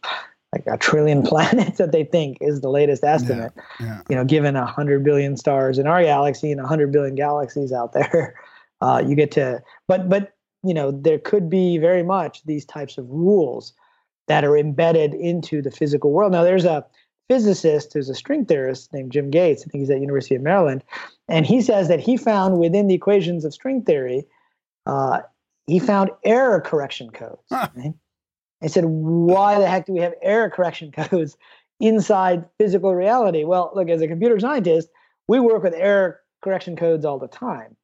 like 0.54 0.64
a 0.68 0.78
trillion 0.78 1.24
planets 1.26 1.78
that 1.78 1.92
they 1.92 2.04
think 2.04 2.38
is 2.42 2.62
the 2.62 2.70
latest 2.70 3.04
estimate. 3.04 3.54
Yeah, 3.80 3.86
yeah. 3.86 4.02
You 4.10 4.16
know, 4.16 4.26
given 4.26 4.56
a 4.56 4.66
hundred 4.66 5.04
billion 5.04 5.38
stars 5.38 5.78
in 5.78 5.88
our 5.88 6.02
galaxy 6.02 6.52
and 6.52 6.60
a 6.60 6.66
hundred 6.68 6.92
billion 6.92 7.16
galaxies 7.16 7.72
out 7.72 7.94
there, 7.94 8.36
uh, 8.82 9.04
you 9.06 9.16
get 9.16 9.32
to. 9.32 9.62
But 9.88 10.10
but 10.10 10.34
you 10.64 10.74
know, 10.74 10.92
there 10.92 11.20
could 11.20 11.50
be 11.50 11.78
very 11.78 12.04
much 12.04 12.44
these 12.46 12.66
types 12.66 12.98
of 12.98 13.10
rules 13.10 13.74
that 14.28 14.44
are 14.44 14.58
embedded 14.58 15.14
into 15.14 15.62
the 15.62 15.72
physical 15.72 16.12
world. 16.12 16.32
Now, 16.32 16.44
there's 16.44 16.66
a 16.66 16.86
physicist 17.30 17.94
who's 17.94 18.10
a 18.10 18.16
string 18.16 18.46
theorist 18.46 18.92
named 18.94 19.12
Jim 19.12 19.30
Gates. 19.30 19.64
I 19.64 19.70
think 19.70 19.82
he's 19.82 19.90
at 19.90 20.02
University 20.02 20.36
of 20.36 20.42
Maryland, 20.42 20.84
and 21.28 21.46
he 21.46 21.62
says 21.62 21.88
that 21.88 22.00
he 22.00 22.18
found 22.18 22.60
within 22.60 22.88
the 22.88 22.96
equations 22.96 23.46
of 23.46 23.54
string 23.54 23.84
theory, 23.84 24.26
uh, 24.86 25.22
he 25.68 25.80
found 25.80 26.10
error 26.24 26.60
correction 26.60 27.12
codes. 27.12 27.44
Huh. 27.52 27.68
Right? 27.76 27.94
I 28.62 28.68
said, 28.68 28.86
why 28.86 29.60
the 29.60 29.68
heck 29.68 29.86
do 29.86 29.94
we 29.94 30.02
have 30.02 30.14
error 30.22 30.50
correction 30.50 30.92
codes 30.98 31.38
inside 31.80 32.46
physical 32.58 32.94
reality? 32.96 33.44
Well, 33.44 33.72
look, 33.76 33.90
as 33.90 34.02
a 34.02 34.08
computer 34.08 34.40
scientist, 34.40 34.90
we 35.28 35.40
work 35.40 35.64
with 35.64 35.74
error 35.76 36.20
correction 36.42 36.76
codes 36.76 37.06
all 37.06 37.20
the 37.20 37.28
time. 37.28 37.76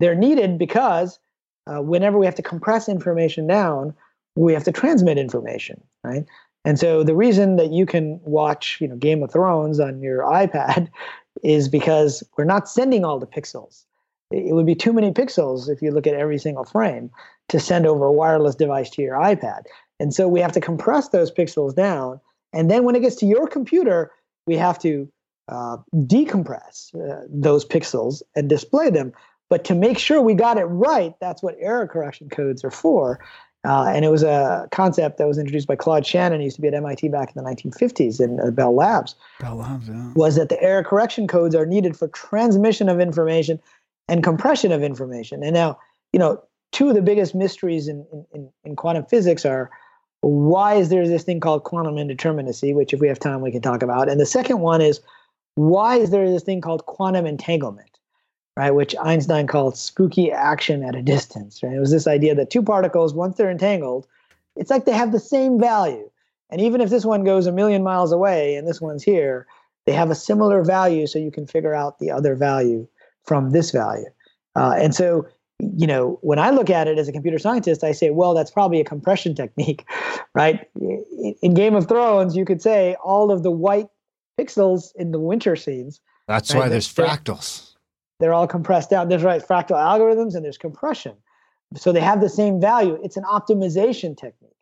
They're 0.00 0.14
needed 0.14 0.58
because 0.58 1.18
uh, 1.66 1.80
whenever 1.80 2.18
we 2.18 2.26
have 2.26 2.34
to 2.34 2.42
compress 2.42 2.88
information 2.88 3.46
down, 3.46 3.94
we 4.36 4.52
have 4.52 4.64
to 4.64 4.72
transmit 4.72 5.18
information, 5.18 5.82
right? 6.02 6.24
And 6.64 6.78
so 6.78 7.02
the 7.02 7.14
reason 7.14 7.56
that 7.56 7.72
you 7.72 7.86
can 7.86 8.20
watch, 8.24 8.78
you 8.80 8.88
know, 8.88 8.96
Game 8.96 9.22
of 9.22 9.30
Thrones 9.30 9.80
on 9.80 10.00
your 10.00 10.22
iPad 10.22 10.90
is 11.42 11.68
because 11.68 12.22
we're 12.36 12.44
not 12.44 12.68
sending 12.68 13.04
all 13.04 13.18
the 13.18 13.26
pixels. 13.26 13.84
It 14.30 14.54
would 14.54 14.66
be 14.66 14.74
too 14.74 14.92
many 14.92 15.12
pixels 15.12 15.68
if 15.68 15.82
you 15.82 15.90
look 15.90 16.06
at 16.06 16.14
every 16.14 16.38
single 16.38 16.64
frame 16.64 17.10
to 17.48 17.60
send 17.60 17.86
over 17.86 18.06
a 18.06 18.12
wireless 18.12 18.54
device 18.54 18.90
to 18.90 19.02
your 19.02 19.16
iPad. 19.16 19.62
And 20.00 20.14
so 20.14 20.26
we 20.26 20.40
have 20.40 20.52
to 20.52 20.60
compress 20.60 21.10
those 21.10 21.30
pixels 21.30 21.74
down. 21.74 22.20
And 22.52 22.70
then 22.70 22.84
when 22.84 22.96
it 22.96 23.00
gets 23.00 23.16
to 23.16 23.26
your 23.26 23.46
computer, 23.46 24.10
we 24.46 24.56
have 24.56 24.78
to 24.80 25.08
uh, 25.48 25.76
decompress 25.94 26.94
uh, 26.94 27.26
those 27.28 27.64
pixels 27.64 28.22
and 28.34 28.48
display 28.48 28.90
them. 28.90 29.12
But 29.50 29.64
to 29.64 29.74
make 29.74 29.98
sure 29.98 30.20
we 30.22 30.34
got 30.34 30.58
it 30.58 30.64
right, 30.64 31.14
that's 31.20 31.42
what 31.42 31.56
error 31.58 31.86
correction 31.86 32.28
codes 32.28 32.64
are 32.64 32.70
for. 32.70 33.20
Uh, 33.64 33.84
and 33.86 34.04
it 34.04 34.10
was 34.10 34.22
a 34.22 34.68
concept 34.72 35.16
that 35.16 35.26
was 35.26 35.38
introduced 35.38 35.66
by 35.66 35.76
Claude 35.76 36.04
Shannon, 36.04 36.40
He 36.40 36.44
used 36.44 36.56
to 36.56 36.62
be 36.62 36.68
at 36.68 36.74
MIT 36.74 37.08
back 37.08 37.34
in 37.34 37.42
the 37.42 37.50
1950s 37.50 38.20
in 38.20 38.38
uh, 38.38 38.50
Bell 38.50 38.74
Labs 38.74 39.14
Bell 39.40 39.56
Labs, 39.56 39.88
yeah. 39.88 40.12
was 40.14 40.36
that 40.36 40.50
the 40.50 40.62
error 40.62 40.84
correction 40.84 41.26
codes 41.26 41.54
are 41.54 41.64
needed 41.64 41.96
for 41.96 42.08
transmission 42.08 42.90
of 42.90 43.00
information 43.00 43.58
and 44.06 44.22
compression 44.22 44.70
of 44.70 44.82
information. 44.82 45.42
And 45.42 45.54
now, 45.54 45.78
you 46.12 46.18
know, 46.18 46.42
two 46.72 46.88
of 46.88 46.94
the 46.94 47.02
biggest 47.02 47.34
mysteries 47.34 47.88
in, 47.88 48.04
in, 48.34 48.50
in 48.64 48.76
quantum 48.76 49.06
physics 49.06 49.46
are 49.46 49.70
why 50.20 50.74
is 50.74 50.88
there 50.88 51.06
this 51.06 51.22
thing 51.22 51.40
called 51.40 51.64
quantum 51.64 51.94
indeterminacy, 51.94 52.74
which 52.74 52.92
if 52.92 53.00
we 53.00 53.08
have 53.08 53.18
time 53.18 53.40
we 53.40 53.52
can 53.52 53.62
talk 53.62 53.82
about. 53.82 54.08
And 54.08 54.20
the 54.20 54.26
second 54.26 54.60
one 54.60 54.80
is 54.80 55.00
why 55.54 55.96
is 55.96 56.10
there 56.10 56.28
this 56.28 56.42
thing 56.42 56.60
called 56.60 56.84
quantum 56.86 57.26
entanglement, 57.26 57.93
right? 58.56 58.70
Which 58.70 58.94
Einstein 59.02 59.46
called 59.46 59.76
spooky 59.76 60.30
action 60.30 60.82
at 60.84 60.94
a 60.94 61.02
distance. 61.02 61.62
Right? 61.62 61.74
It 61.74 61.80
was 61.80 61.90
this 61.90 62.06
idea 62.06 62.34
that 62.34 62.50
two 62.50 62.62
particles, 62.62 63.14
once 63.14 63.36
they're 63.36 63.50
entangled, 63.50 64.06
it's 64.56 64.70
like 64.70 64.84
they 64.84 64.92
have 64.92 65.12
the 65.12 65.20
same 65.20 65.58
value. 65.58 66.10
And 66.50 66.60
even 66.60 66.80
if 66.80 66.90
this 66.90 67.04
one 67.04 67.24
goes 67.24 67.46
a 67.46 67.52
million 67.52 67.82
miles 67.82 68.12
away 68.12 68.54
and 68.54 68.68
this 68.68 68.80
one's 68.80 69.02
here, 69.02 69.46
they 69.86 69.92
have 69.92 70.10
a 70.10 70.14
similar 70.14 70.62
value, 70.62 71.06
so 71.06 71.18
you 71.18 71.30
can 71.30 71.46
figure 71.46 71.74
out 71.74 71.98
the 71.98 72.10
other 72.10 72.34
value 72.34 72.86
from 73.24 73.50
this 73.50 73.70
value. 73.70 74.06
Uh, 74.54 74.74
and 74.78 74.94
so, 74.94 75.26
you 75.58 75.86
know, 75.86 76.18
when 76.22 76.38
I 76.38 76.50
look 76.50 76.70
at 76.70 76.86
it 76.86 76.98
as 76.98 77.08
a 77.08 77.12
computer 77.12 77.38
scientist, 77.38 77.82
I 77.82 77.92
say, 77.92 78.10
well, 78.10 78.34
that's 78.34 78.50
probably 78.50 78.80
a 78.80 78.84
compression 78.84 79.34
technique, 79.42 79.84
right? 80.34 80.66
In- 81.42 81.54
Game 81.54 81.74
of 81.74 81.88
Thrones, 81.88 82.36
you 82.36 82.44
could 82.44 82.62
say 82.62 82.96
all 83.02 83.30
of 83.30 83.42
the 83.42 83.50
white 83.50 83.88
pixels 84.38 84.94
in 84.96 85.10
the 85.10 85.18
winter 85.18 85.56
scenes, 85.56 86.00
That's 86.28 86.52
Right, 86.52 86.60
why 86.60 86.68
there's 86.68 86.92
fractals. 86.92 87.73
They're 88.24 88.32
all 88.32 88.46
compressed 88.48 88.88
down. 88.88 89.10
There's 89.10 89.22
right 89.22 89.46
fractal 89.46 89.76
algorithms 89.76 90.34
and 90.34 90.42
there's 90.42 90.56
compression. 90.56 91.14
So 91.76 91.92
they 91.92 92.00
have 92.00 92.22
the 92.22 92.30
same 92.30 92.58
value. 92.58 92.98
It's 93.04 93.18
an 93.18 93.24
optimization 93.24 94.16
technique. 94.16 94.56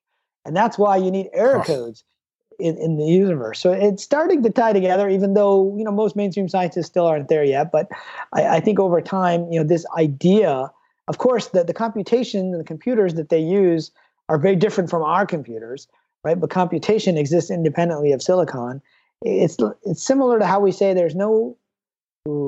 And 0.45 0.57
that's 0.57 0.77
why 0.79 0.97
you 0.97 1.13
need 1.13 1.29
error 1.33 1.59
Huh. 1.59 1.65
codes 1.65 2.03
in, 2.59 2.77
in 2.77 2.97
the 2.97 3.05
universe. 3.05 3.61
So 3.61 3.71
it's 3.73 4.03
starting 4.03 4.43
to 4.43 4.51
tie 4.51 4.73
together, 4.73 5.09
even 5.09 5.35
though, 5.35 5.77
you 5.77 5.85
know, 5.85 5.93
most 5.93 6.17
mainstream 6.17 6.49
scientists 6.49 6.87
still 6.87 7.07
aren't 7.07 7.29
there 7.29 7.45
yet. 7.45 7.71
But 7.71 7.89
I, 8.33 8.57
I 8.57 8.61
think 8.61 8.81
over 8.81 9.01
time, 9.01 9.51
you 9.53 9.61
know, 9.61 9.67
this 9.67 9.87
idea, 9.97 10.71
of 11.07 11.19
course, 11.19 11.49
the, 11.49 11.63
the 11.63 11.75
computation 11.75 12.41
and 12.53 12.59
the 12.61 12.65
computers 12.65 13.15
that 13.15 13.29
they 13.29 13.39
use 13.41 13.93
are 14.29 14.39
very 14.39 14.57
different 14.57 14.91
from 14.91 15.03
our 15.03 15.25
computers, 15.25 15.87
right? 16.25 16.39
But 16.41 16.51
computation 16.51 17.17
exists 17.17 17.51
independently 17.51 18.11
of 18.11 18.23
silicon. 18.23 18.83
It's 19.25 19.57
it's 19.85 20.03
similar 20.03 20.41
to 20.41 20.47
how 20.47 20.59
we 20.59 20.73
say 20.73 20.95
there's 20.95 21.15
no 21.15 21.57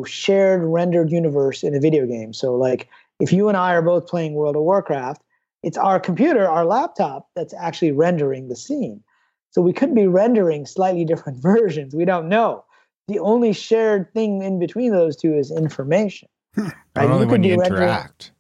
shared 0.07 0.63
rendered 0.63 1.11
universe 1.11 1.63
in 1.63 1.75
a 1.75 1.81
video 1.81 2.07
game. 2.07 2.33
So 2.33 2.55
like 2.55 2.89
if 3.21 3.33
you 3.33 3.49
and 3.49 3.57
I 3.57 3.75
are 3.75 3.83
both 3.83 4.07
playing 4.07 4.35
World 4.35 4.57
of 4.57 4.63
Warcraft, 4.63 5.23
it's 5.63 5.77
our 5.77 5.99
computer, 5.99 6.47
our 6.49 6.65
laptop 6.65 7.29
that's 7.35 7.55
actually 7.55 7.93
rendering 7.93 8.49
the 8.49 8.57
scene. 8.57 9.03
So 9.51 9.63
we 9.63 9.73
could 9.73 9.95
be 9.95 10.07
rendering 10.07 10.67
slightly 10.67 11.05
different 11.05 11.39
versions. 11.43 11.95
We 11.95 12.05
don't 12.05 12.29
know. 12.29 12.65
The 13.09 13.19
only 13.19 13.53
shared 13.53 14.13
thing 14.15 14.43
in 14.43 14.59
between 14.59 14.93
those 14.93 15.17
two 15.17 15.35
is 15.35 15.51
information. 15.51 16.29
Hmm. 16.55 16.69
Right? 16.97 17.11
only 17.11 17.27
could 17.27 17.33
when 17.33 17.43
you 17.43 17.55
interact. 17.55 18.31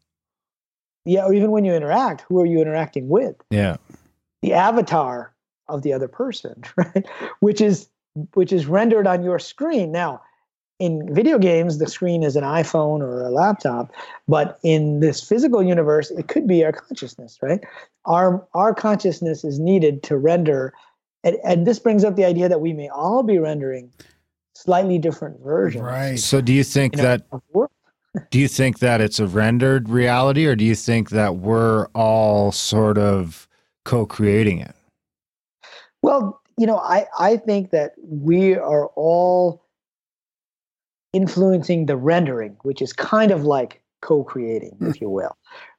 Yeah, 1.05 1.27
or 1.27 1.35
even 1.35 1.51
when 1.51 1.67
you 1.67 1.75
interact, 1.75 2.25
who 2.29 2.41
are 2.41 2.47
you 2.47 2.61
interacting 2.61 3.09
with? 3.09 3.37
Yeah. 3.51 3.77
the 4.41 4.55
avatar 4.55 5.35
of 5.69 5.83
the 5.83 5.93
other 5.93 6.09
person, 6.09 6.63
right? 6.77 7.07
Which 7.41 7.61
is 7.61 7.89
which 8.35 8.53
is 8.53 8.67
rendered 8.67 9.07
on 9.09 9.25
your 9.25 9.41
screen. 9.41 9.91
Now, 9.91 10.23
in 10.79 11.15
video 11.15 11.39
games, 11.39 11.79
the 11.79 11.87
screen 11.89 12.23
is 12.23 12.37
an 12.37 12.45
iPhone 12.45 13.01
or 13.01 13.23
a 13.23 13.31
laptop, 13.31 13.93
but 14.27 14.59
in 14.63 15.01
this 15.01 15.23
physical 15.23 15.63
universe, 15.63 16.11
it 16.11 16.29
could 16.29 16.47
be 16.47 16.65
our 16.65 16.73
consciousness, 16.73 17.39
right? 17.43 17.61
Our 18.07 18.47
our 18.55 18.75
consciousness 18.75 19.45
is 19.45 19.59
needed 19.59 20.03
to 20.05 20.17
render, 20.17 20.75
and, 21.23 21.37
and 21.45 21.67
this 21.67 21.79
brings 21.79 22.05
up 22.05 22.17
the 22.17 22.25
idea 22.25 22.49
that 22.49 22.61
we 22.61 22.73
may 22.73 22.89
all 22.89 23.23
be 23.23 23.39
rendering 23.39 23.91
slightly 24.55 24.99
different 24.99 25.41
versions. 25.41 25.85
Right. 25.85 26.19
So 26.19 26.41
do 26.41 26.53
you 26.53 26.65
think 26.65 26.97
you 26.97 27.03
know, 27.03 27.09
that 27.09 27.27
of 27.33 27.43
work. 27.53 27.71
do 28.31 28.39
you 28.39 28.49
think 28.49 28.79
that 28.79 29.01
it's 29.01 29.19
a 29.19 29.27
rendered 29.27 29.89
reality 29.89 30.47
or 30.47 30.55
do 30.55 30.65
you 30.65 30.75
think 30.75 31.11
that 31.11 31.37
we're 31.37 31.87
all 31.89 32.53
sort 32.53 32.97
of 32.99 33.49
co-creating 33.85 34.61
it? 34.61 34.75
Well, 36.03 36.41
you 36.57 36.67
know, 36.67 36.79
I, 36.79 37.07
I 37.19 37.37
think 37.37 37.71
that 37.71 37.95
we 37.99 38.55
are 38.55 38.87
all 38.95 39.64
influencing 41.15 41.87
the 41.87 41.97
rendering, 41.97 42.57
which 42.63 42.83
is 42.83 42.93
kind 42.93 43.31
of 43.31 43.45
like 43.45 43.83
co-creating, 44.03 44.77
if 44.81 45.01
you 45.01 45.09
will, 45.09 45.37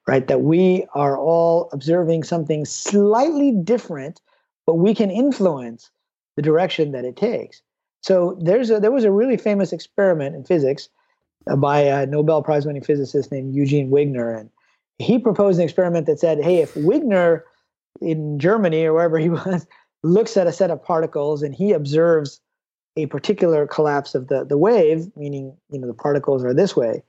right? 0.08 0.28
That 0.28 0.42
we 0.42 0.86
are 0.96 1.18
all 1.18 1.70
observing 1.72 2.24
something 2.24 2.66
slightly 2.66 3.52
different, 3.52 4.22
but 4.66 4.76
we 4.76 4.96
can 4.96 5.12
influence 5.12 5.92
the 6.36 6.42
direction 6.42 6.92
that 6.94 7.06
it 7.06 7.16
takes. 7.16 7.62
So 8.02 8.38
there's 8.42 8.70
a 8.70 8.80
there 8.80 8.92
was 8.92 9.04
a 9.04 9.12
really 9.12 9.38
famous 9.38 9.74
experiment 9.74 10.36
in 10.36 10.44
physics 10.44 10.90
uh, 11.48 11.56
by 11.56 11.80
a 11.80 12.06
Nobel 12.06 12.42
Prize 12.42 12.66
winning 12.66 12.84
physicist 12.84 13.32
named 13.32 13.54
Eugene 13.54 13.90
Wigner, 13.90 14.40
and 14.40 14.50
he 14.98 15.20
proposed 15.20 15.60
an 15.60 15.66
experiment 15.66 16.06
that 16.08 16.20
said, 16.20 16.44
hey, 16.44 16.58
if 16.58 16.74
Wigner 16.76 17.42
in 18.02 18.40
Germany 18.40 18.86
or 18.86 18.94
wherever 18.94 19.18
he 19.18 19.30
was 19.42 19.68
looks 20.04 20.38
at 20.38 20.48
a 20.48 20.54
set 20.54 20.70
of 20.70 20.84
particles 20.84 21.42
and 21.42 21.56
he 21.56 21.72
observes 21.72 22.40
a 22.98 23.06
particular 23.08 23.68
collapse 23.68 24.16
of 24.16 24.28
the, 24.28 24.46
the 24.46 24.58
wave, 24.58 25.12
meaning 25.16 25.56
you 25.70 25.80
know 25.80 25.88
the 25.88 25.94
particles 25.94 26.44
are 26.44 26.54
this 26.54 26.76
way, 26.76 27.04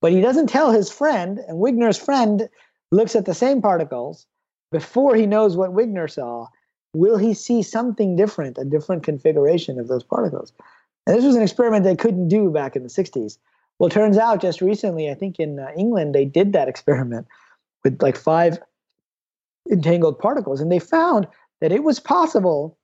but 0.00 0.12
he 0.12 0.20
doesn't 0.20 0.48
tell 0.48 0.70
his 0.70 0.90
friend, 0.90 1.38
and 1.48 1.58
Wigner's 1.58 1.98
friend 1.98 2.48
looks 2.90 3.16
at 3.16 3.24
the 3.24 3.34
same 3.34 3.60
particles 3.60 4.26
before 4.70 5.14
he 5.14 5.26
knows 5.26 5.56
what 5.56 5.74
Wigner 5.74 6.10
saw. 6.10 6.46
Will 6.94 7.16
he 7.16 7.34
see 7.34 7.62
something 7.62 8.14
different, 8.14 8.58
a 8.58 8.64
different 8.64 9.02
configuration 9.02 9.80
of 9.80 9.88
those 9.88 10.04
particles? 10.04 10.52
And 11.06 11.16
this 11.16 11.24
was 11.24 11.36
an 11.36 11.42
experiment 11.42 11.84
they 11.84 11.96
couldn't 11.96 12.28
do 12.28 12.50
back 12.50 12.76
in 12.76 12.82
the 12.82 12.88
60s. 12.88 13.38
Well, 13.78 13.90
turns 13.90 14.16
out 14.16 14.40
just 14.40 14.60
recently, 14.60 15.10
I 15.10 15.14
think 15.14 15.40
in 15.40 15.58
uh, 15.58 15.70
England, 15.76 16.14
they 16.14 16.24
did 16.24 16.52
that 16.52 16.68
experiment 16.68 17.26
with 17.82 18.00
like 18.02 18.16
five 18.16 18.58
entangled 19.70 20.18
particles, 20.18 20.60
and 20.60 20.70
they 20.70 20.78
found 20.78 21.26
that 21.60 21.72
it 21.72 21.82
was 21.82 21.98
possible 21.98 22.78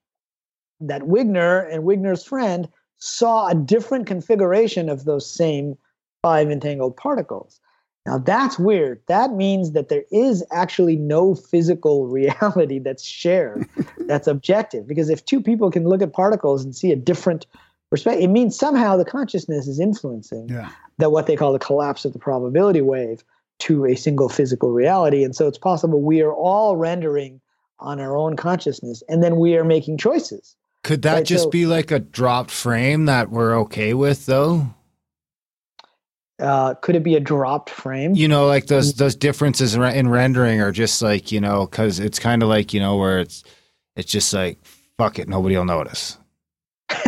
that 0.81 1.03
Wigner 1.03 1.73
and 1.73 1.85
Wigner's 1.85 2.25
friend 2.25 2.69
saw 2.99 3.49
a 3.49 3.55
different 3.55 4.07
configuration 4.07 4.89
of 4.89 5.05
those 5.05 5.31
same 5.31 5.77
five 6.23 6.51
entangled 6.51 6.97
particles. 6.97 7.61
Now 8.07 8.19
that's 8.19 8.59
weird. 8.59 9.01
That 9.09 9.33
means 9.33 9.73
that 9.73 9.89
there 9.89 10.05
is 10.11 10.45
actually 10.53 10.97
no 10.97 11.35
physical 11.35 12.07
reality 12.19 12.79
that's 12.79 13.05
shared, 13.05 13.69
that's 14.07 14.27
objective. 14.27 14.87
Because 14.87 15.11
if 15.11 15.25
two 15.25 15.41
people 15.41 15.71
can 15.71 15.85
look 15.85 16.03
at 16.03 16.13
particles 16.13 16.65
and 16.65 16.75
see 16.75 16.93
a 16.93 16.97
different 16.97 17.47
perspective, 17.91 18.23
it 18.25 18.29
means 18.29 18.59
somehow 18.59 18.97
the 18.97 19.05
consciousness 19.05 19.67
is 19.69 19.79
influencing 19.81 20.49
Yeah. 20.49 20.71
that 20.99 21.11
what 21.13 21.27
they 21.27 21.37
call 21.37 21.53
the 21.53 21.59
collapse 21.59 22.05
of 22.05 22.13
the 22.13 22.19
probability 22.19 22.81
wave 22.81 23.23
to 23.61 23.85
a 23.85 23.95
single 23.95 24.29
physical 24.31 24.73
reality. 24.73 25.23
And 25.23 25.37
so 25.37 25.47
it's 25.47 25.59
possible 25.59 26.01
we 26.01 26.23
are 26.23 26.33
all 26.33 26.77
rendering 26.77 27.41
on 27.81 28.01
our 28.01 28.17
own 28.17 28.37
consciousness, 28.37 29.03
and 29.09 29.23
then 29.23 29.37
we 29.37 29.57
are 29.57 29.65
making 29.65 29.97
choices. 29.99 30.55
Could 30.83 31.03
that 31.03 31.15
Right, 31.15 31.25
just 31.27 31.45
so- 31.45 31.51
be 31.51 31.67
like 31.67 31.91
a 31.91 31.99
dropped 31.99 32.51
frame 32.51 33.05
that 33.07 33.31
we're 33.31 33.55
okay 33.61 33.95
with, 33.95 34.27
though? 34.27 34.67
Uh, 36.41 36.73
could 36.75 36.97
it 36.97 37.03
be 37.03 37.17
a 37.17 37.21
dropped 37.21 37.69
frame? 37.69 38.15
You 38.15 38.27
know, 38.27 38.47
like 38.47 38.67
those 38.67 38.95
those 38.95 39.15
differences 39.15 39.75
in, 39.75 39.83
in 39.83 40.09
rendering 40.09 40.63
are 40.63 40.73
just 40.73 41.03
like 41.03 41.31
you 41.31 41.41
know, 41.41 41.67
because 41.67 41.99
it's 42.01 42.19
kind 42.19 42.43
of 42.43 42.49
like 42.49 42.73
you 42.73 42.81
know 42.81 42.97
where 42.97 43.19
it's 43.19 43.45
it's 43.95 44.11
just 44.11 44.33
like 44.33 44.59
fuck 44.97 45.19
it, 45.19 45.29
nobody 45.29 45.55
will 45.57 45.67
notice. 45.67 46.17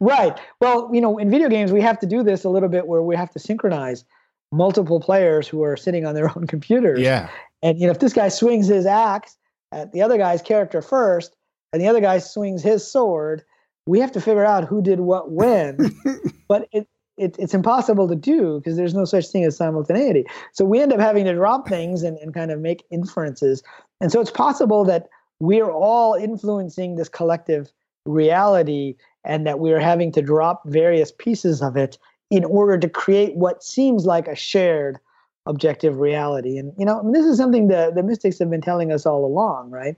right. 0.00 0.38
Well, 0.60 0.90
you 0.92 1.00
know, 1.00 1.16
in 1.16 1.30
video 1.30 1.48
games, 1.48 1.72
we 1.72 1.80
have 1.80 1.98
to 2.00 2.06
do 2.06 2.22
this 2.22 2.44
a 2.44 2.50
little 2.50 2.68
bit 2.68 2.86
where 2.86 3.02
we 3.02 3.16
have 3.16 3.30
to 3.30 3.38
synchronize 3.38 4.04
multiple 4.52 5.00
players 5.00 5.48
who 5.48 5.62
are 5.62 5.76
sitting 5.76 6.04
on 6.04 6.14
their 6.14 6.28
own 6.36 6.46
computers. 6.46 7.00
Yeah, 7.00 7.28
And 7.62 7.78
you 7.80 7.86
know, 7.86 7.90
if 7.90 7.98
this 8.00 8.12
guy 8.12 8.28
swings 8.28 8.66
his 8.66 8.84
axe 8.86 9.36
at 9.72 9.92
the 9.92 10.02
other 10.02 10.18
guy's 10.18 10.42
character 10.42 10.80
first, 10.82 11.34
and 11.72 11.82
the 11.82 11.88
other 11.88 12.00
guy 12.00 12.18
swings 12.18 12.62
his 12.62 12.90
sword, 12.90 13.44
we 13.86 14.00
have 14.00 14.12
to 14.12 14.20
figure 14.20 14.44
out 14.44 14.64
who 14.64 14.82
did 14.82 15.00
what 15.00 15.30
when. 15.30 15.94
but 16.48 16.68
it, 16.72 16.88
it 17.16 17.36
it's 17.38 17.54
impossible 17.54 18.08
to 18.08 18.16
do 18.16 18.58
because 18.58 18.76
there's 18.76 18.94
no 18.94 19.04
such 19.04 19.28
thing 19.28 19.44
as 19.44 19.56
simultaneity. 19.56 20.24
So 20.52 20.64
we 20.64 20.80
end 20.80 20.92
up 20.92 21.00
having 21.00 21.24
to 21.24 21.34
drop 21.34 21.68
things 21.68 22.02
and, 22.02 22.18
and 22.18 22.32
kind 22.32 22.50
of 22.50 22.60
make 22.60 22.84
inferences. 22.90 23.62
And 24.00 24.12
so 24.12 24.20
it's 24.20 24.30
possible 24.30 24.84
that 24.84 25.08
we're 25.40 25.70
all 25.70 26.14
influencing 26.14 26.96
this 26.96 27.08
collective 27.08 27.70
reality 28.06 28.96
and 29.24 29.46
that 29.46 29.58
we're 29.58 29.80
having 29.80 30.12
to 30.12 30.22
drop 30.22 30.62
various 30.66 31.12
pieces 31.12 31.62
of 31.62 31.76
it 31.76 31.98
in 32.30 32.44
order 32.44 32.78
to 32.78 32.88
create 32.88 33.36
what 33.36 33.62
seems 33.62 34.04
like 34.04 34.28
a 34.28 34.34
shared 34.34 34.98
objective 35.46 35.98
reality. 35.98 36.58
And 36.58 36.72
you 36.78 36.84
know, 36.84 37.00
I 37.00 37.02
mean, 37.02 37.12
this 37.12 37.24
is 37.24 37.38
something 37.38 37.68
the 37.68 37.90
the 37.94 38.02
mystics 38.02 38.38
have 38.38 38.50
been 38.50 38.60
telling 38.60 38.92
us 38.92 39.06
all 39.06 39.24
along, 39.24 39.70
right? 39.70 39.96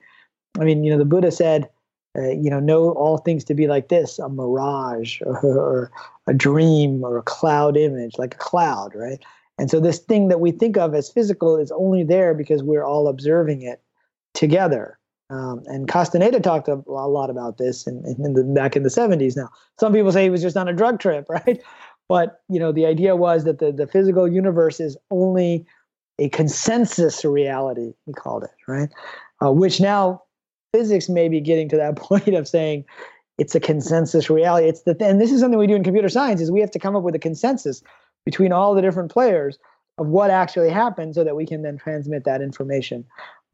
I 0.59 0.65
mean, 0.65 0.85
you 0.85 0.91
know, 0.91 0.99
the 0.99 1.05
Buddha 1.05 1.31
said, 1.31 1.69
uh, 2.19 2.31
you 2.31 2.51
know, 2.51 2.59
know 2.59 2.91
all 2.93 3.19
things 3.19 3.45
to 3.45 3.55
be 3.55 3.67
like 3.67 3.89
this: 3.89 4.19
a 4.19 4.29
mirage, 4.29 5.21
or, 5.23 5.39
or 5.45 5.93
a 6.27 6.35
dream, 6.35 7.05
or 7.05 7.19
a 7.19 7.23
cloud 7.23 7.77
image, 7.77 8.19
like 8.19 8.35
a 8.35 8.39
cloud, 8.39 8.95
right? 8.95 9.23
And 9.59 9.71
so 9.71 9.79
this 9.79 9.99
thing 9.99 10.29
that 10.29 10.41
we 10.41 10.53
think 10.53 10.79
of 10.79 10.95
as 10.95 11.11
physical 11.11 11.59
is 11.59 11.71
only 11.73 12.03
there 12.03 12.33
because 12.33 12.63
we're 12.63 12.85
all 12.85 13.09
observing 13.09 13.63
it 13.63 13.83
together. 14.33 14.99
Um, 15.29 15.63
and 15.67 15.87
Castaneda 15.87 16.41
talked 16.41 16.67
a, 16.67 16.83
a 16.89 17.09
lot 17.09 17.31
about 17.31 17.59
this 17.59 17.87
in, 17.87 18.03
in, 18.07 18.33
the, 18.33 18.43
back 18.43 18.75
in 18.75 18.83
the 18.83 18.89
70s. 18.89 19.37
Now, 19.37 19.49
some 19.79 19.93
people 19.93 20.11
say 20.11 20.25
he 20.25 20.31
was 20.31 20.43
just 20.43 20.57
on 20.57 20.67
a 20.67 20.73
drug 20.73 20.99
trip, 20.99 21.27
right? 21.29 21.63
But 22.09 22.41
you 22.49 22.59
know, 22.59 22.73
the 22.73 22.87
idea 22.87 23.15
was 23.15 23.45
that 23.45 23.61
the, 23.61 23.71
the 23.71 23.87
physical 23.87 24.27
universe 24.27 24.81
is 24.81 24.97
only 25.11 25.67
a 26.19 26.29
consensus 26.31 27.25
reality. 27.25 27.93
He 28.07 28.13
called 28.13 28.45
it 28.45 28.51
right, 28.67 28.89
uh, 29.41 29.53
which 29.53 29.81
now 29.81 30.23
physics 30.73 31.09
may 31.09 31.29
be 31.29 31.41
getting 31.41 31.69
to 31.69 31.77
that 31.77 31.97
point 31.97 32.35
of 32.35 32.49
saying 32.49 32.85
it's 33.39 33.55
a 33.55 33.61
consensus 33.61 34.29
reality. 34.29 34.69
It's 34.69 34.83
the 34.83 34.97
and 35.01 35.21
this 35.21 35.33
is 35.33 35.41
something 35.41 35.59
we 35.59 35.67
do 35.67 35.75
in 35.75 35.85
computer 35.85 36.09
science 36.09 36.41
is 36.41 36.51
we 36.51 36.61
have 36.61 36.71
to 36.73 36.79
come 36.79 36.95
up 36.95 37.03
with 37.03 37.15
a 37.15 37.19
consensus 37.19 37.83
between 38.25 38.53
all 38.53 38.75
the 38.75 38.83
different 38.83 39.11
players 39.11 39.59
of 39.99 40.07
what 40.07 40.31
actually 40.31 40.71
happened, 40.71 41.15
so 41.15 41.25
that 41.25 41.37
we 41.37 41.47
can 41.47 41.63
then 41.63 41.77
transmit 41.77 42.25
that 42.25 42.41
information 42.41 43.05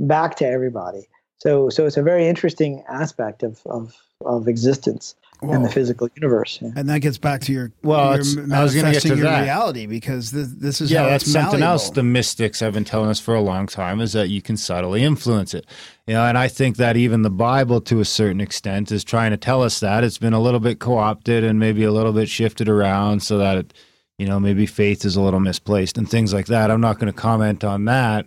back 0.00 0.36
to 0.36 0.46
everybody. 0.46 1.08
So 1.38 1.68
so 1.68 1.86
it's 1.86 1.96
a 1.96 2.02
very 2.02 2.26
interesting 2.26 2.82
aspect 2.88 3.42
of 3.42 3.62
of 3.66 3.96
of 4.24 4.48
existence 4.48 5.14
in 5.42 5.62
the 5.62 5.68
physical 5.68 6.08
universe. 6.16 6.58
yeah. 6.62 6.70
And 6.76 6.88
that 6.88 7.00
gets 7.00 7.18
back 7.18 7.40
to 7.42 7.52
your 7.52 7.70
Well, 7.82 8.12
your 8.12 8.20
it's- 8.20 8.36
I 8.52 8.62
was 8.62 8.74
gonna 8.74 8.92
get 8.92 9.02
to 9.02 9.08
your 9.08 9.16
that. 9.18 9.42
reality 9.42 9.86
because 9.86 10.30
this, 10.30 10.48
this 10.48 10.80
is 10.80 10.90
yeah, 10.90 11.02
how 11.04 11.10
that's 11.10 11.24
it's 11.24 11.32
something 11.32 11.62
else 11.62 11.90
the 11.90 12.02
mystics 12.02 12.60
have 12.60 12.72
been 12.74 12.84
telling 12.84 13.10
us 13.10 13.20
for 13.20 13.34
a 13.34 13.40
long 13.40 13.66
time 13.66 14.00
is 14.00 14.12
that 14.14 14.28
you 14.28 14.40
can 14.42 14.56
subtly 14.56 15.02
influence 15.02 15.54
it. 15.54 15.66
You 16.06 16.14
know, 16.14 16.24
and 16.24 16.38
I 16.38 16.48
think 16.48 16.76
that 16.76 16.96
even 16.96 17.22
the 17.22 17.30
Bible, 17.30 17.80
to 17.82 18.00
a 18.00 18.04
certain 18.04 18.40
extent, 18.40 18.90
is 18.92 19.04
trying 19.04 19.30
to 19.32 19.36
tell 19.36 19.62
us 19.62 19.80
that 19.80 20.04
it's 20.04 20.18
been 20.18 20.32
a 20.32 20.40
little 20.40 20.60
bit 20.60 20.78
co-opted 20.78 21.44
and 21.44 21.58
maybe 21.58 21.82
a 21.84 21.92
little 21.92 22.12
bit 22.12 22.28
shifted 22.28 22.68
around 22.68 23.20
so 23.24 23.38
that 23.38 23.58
it, 23.58 23.74
you 24.18 24.26
know, 24.26 24.38
maybe 24.40 24.66
faith 24.66 25.04
is 25.04 25.16
a 25.16 25.20
little 25.20 25.40
misplaced 25.40 25.98
and 25.98 26.08
things 26.08 26.32
like 26.32 26.46
that. 26.46 26.70
I'm 26.70 26.80
not 26.80 26.98
going 26.98 27.12
to 27.12 27.18
comment 27.18 27.64
on 27.64 27.84
that, 27.86 28.26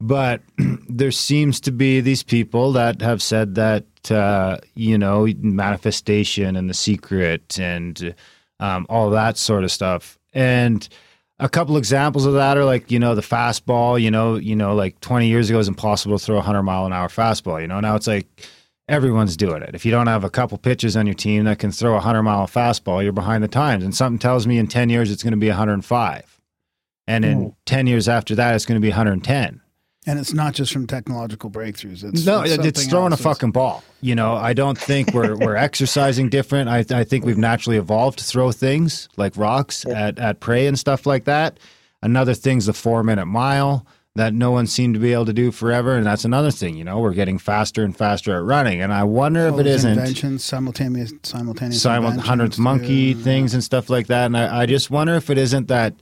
but 0.00 0.42
there 0.88 1.10
seems 1.10 1.60
to 1.60 1.72
be 1.72 2.00
these 2.00 2.22
people 2.22 2.72
that 2.72 3.00
have 3.02 3.22
said 3.22 3.54
that 3.56 3.84
uh, 4.10 4.58
you 4.74 4.96
know 4.96 5.26
manifestation 5.38 6.56
and 6.56 6.70
the 6.70 6.74
secret 6.74 7.58
and 7.58 8.14
um, 8.60 8.86
all 8.88 9.10
that 9.10 9.36
sort 9.36 9.64
of 9.64 9.72
stuff. 9.72 10.18
And 10.32 10.88
a 11.38 11.48
couple 11.48 11.76
examples 11.76 12.26
of 12.26 12.34
that 12.34 12.56
are 12.56 12.64
like 12.64 12.90
you 12.90 12.98
know 12.98 13.14
the 13.14 13.22
fastball 13.22 14.00
you 14.00 14.10
know 14.10 14.36
you 14.36 14.56
know 14.56 14.74
like 14.74 14.98
20 15.00 15.28
years 15.28 15.48
ago 15.48 15.56
it 15.56 15.58
was 15.58 15.68
impossible 15.68 16.18
to 16.18 16.24
throw 16.24 16.36
a 16.36 16.38
100 16.38 16.62
mile 16.62 16.84
an 16.86 16.92
hour 16.92 17.08
fastball 17.08 17.60
you 17.60 17.68
know? 17.68 17.80
Now 17.80 17.94
it's 17.94 18.06
like 18.06 18.26
everyone's 18.88 19.36
doing 19.36 19.62
it. 19.62 19.74
If 19.74 19.84
you 19.84 19.92
don't 19.92 20.06
have 20.06 20.24
a 20.24 20.30
couple 20.30 20.58
pitchers 20.58 20.96
on 20.96 21.06
your 21.06 21.14
team 21.14 21.44
that 21.44 21.58
can 21.58 21.70
throw 21.70 21.92
a 21.92 21.94
100 21.94 22.22
mile 22.22 22.46
fastball 22.46 23.02
you're 23.02 23.12
behind 23.12 23.44
the 23.44 23.48
times. 23.48 23.84
And 23.84 23.94
something 23.94 24.18
tells 24.18 24.46
me 24.46 24.58
in 24.58 24.66
10 24.66 24.90
years 24.90 25.10
it's 25.10 25.22
going 25.22 25.32
to 25.32 25.38
be 25.38 25.48
105 25.48 26.40
and 27.06 27.24
in 27.24 27.54
10 27.66 27.86
years 27.86 28.08
after 28.08 28.34
that 28.34 28.54
it's 28.54 28.66
going 28.66 28.80
to 28.80 28.84
be 28.84 28.90
110 28.90 29.60
and 30.08 30.18
it's 30.18 30.32
not 30.32 30.54
just 30.54 30.72
from 30.72 30.86
technological 30.86 31.50
breakthroughs. 31.50 32.02
It's 32.02 32.24
no, 32.24 32.40
it's, 32.40 32.54
something 32.54 32.72
throwing 32.88 33.12
else. 33.12 33.20
a 33.20 33.22
fucking 33.22 33.50
ball. 33.50 33.84
You 34.00 34.14
know, 34.14 34.34
I 34.34 34.54
don't 34.54 34.78
think 34.78 35.12
we're 35.12 35.36
we're 35.36 35.56
exercising 35.68 36.30
different. 36.30 36.70
I 36.70 36.84
I 36.90 37.04
think 37.04 37.26
we've 37.26 37.36
naturally 37.36 37.76
evolved 37.76 38.18
to 38.20 38.24
throw 38.24 38.50
things 38.50 39.08
like 39.18 39.36
rocks 39.36 39.84
at 39.84 40.18
at 40.18 40.40
prey 40.40 40.66
and 40.66 40.78
stuff 40.78 41.04
like 41.04 41.24
that. 41.24 41.58
Another 42.02 42.32
thing's 42.32 42.66
the 42.66 42.72
four 42.72 43.04
minute 43.04 43.26
mile 43.26 43.86
that 44.14 44.32
no 44.34 44.50
one 44.50 44.66
seemed 44.66 44.94
to 44.94 45.00
be 45.00 45.12
able 45.12 45.26
to 45.26 45.32
do 45.32 45.52
forever, 45.52 45.94
and 45.94 46.06
that's 46.06 46.24
another 46.24 46.50
thing. 46.50 46.76
You 46.76 46.84
know, 46.84 46.98
we're 46.98 47.12
getting 47.12 47.38
faster 47.38 47.84
and 47.84 47.96
faster 47.96 48.34
at 48.34 48.42
running, 48.42 48.80
and 48.80 48.92
I 48.92 49.04
wonder 49.04 49.48
All 49.48 49.60
if 49.60 49.66
it 49.66 49.70
isn't 49.70 49.92
inventions, 49.92 50.42
simultaneous, 50.42 51.12
simultaneous, 51.22 51.82
simul- 51.82 52.18
hundredth 52.18 52.58
monkey 52.58 53.14
things 53.14 53.52
and 53.54 53.62
stuff 53.62 53.90
like 53.90 54.06
that. 54.08 54.26
And 54.26 54.36
I, 54.36 54.62
I 54.62 54.66
just 54.66 54.90
wonder 54.90 55.14
if 55.14 55.28
it 55.28 55.38
isn't 55.38 55.68
that, 55.68 55.94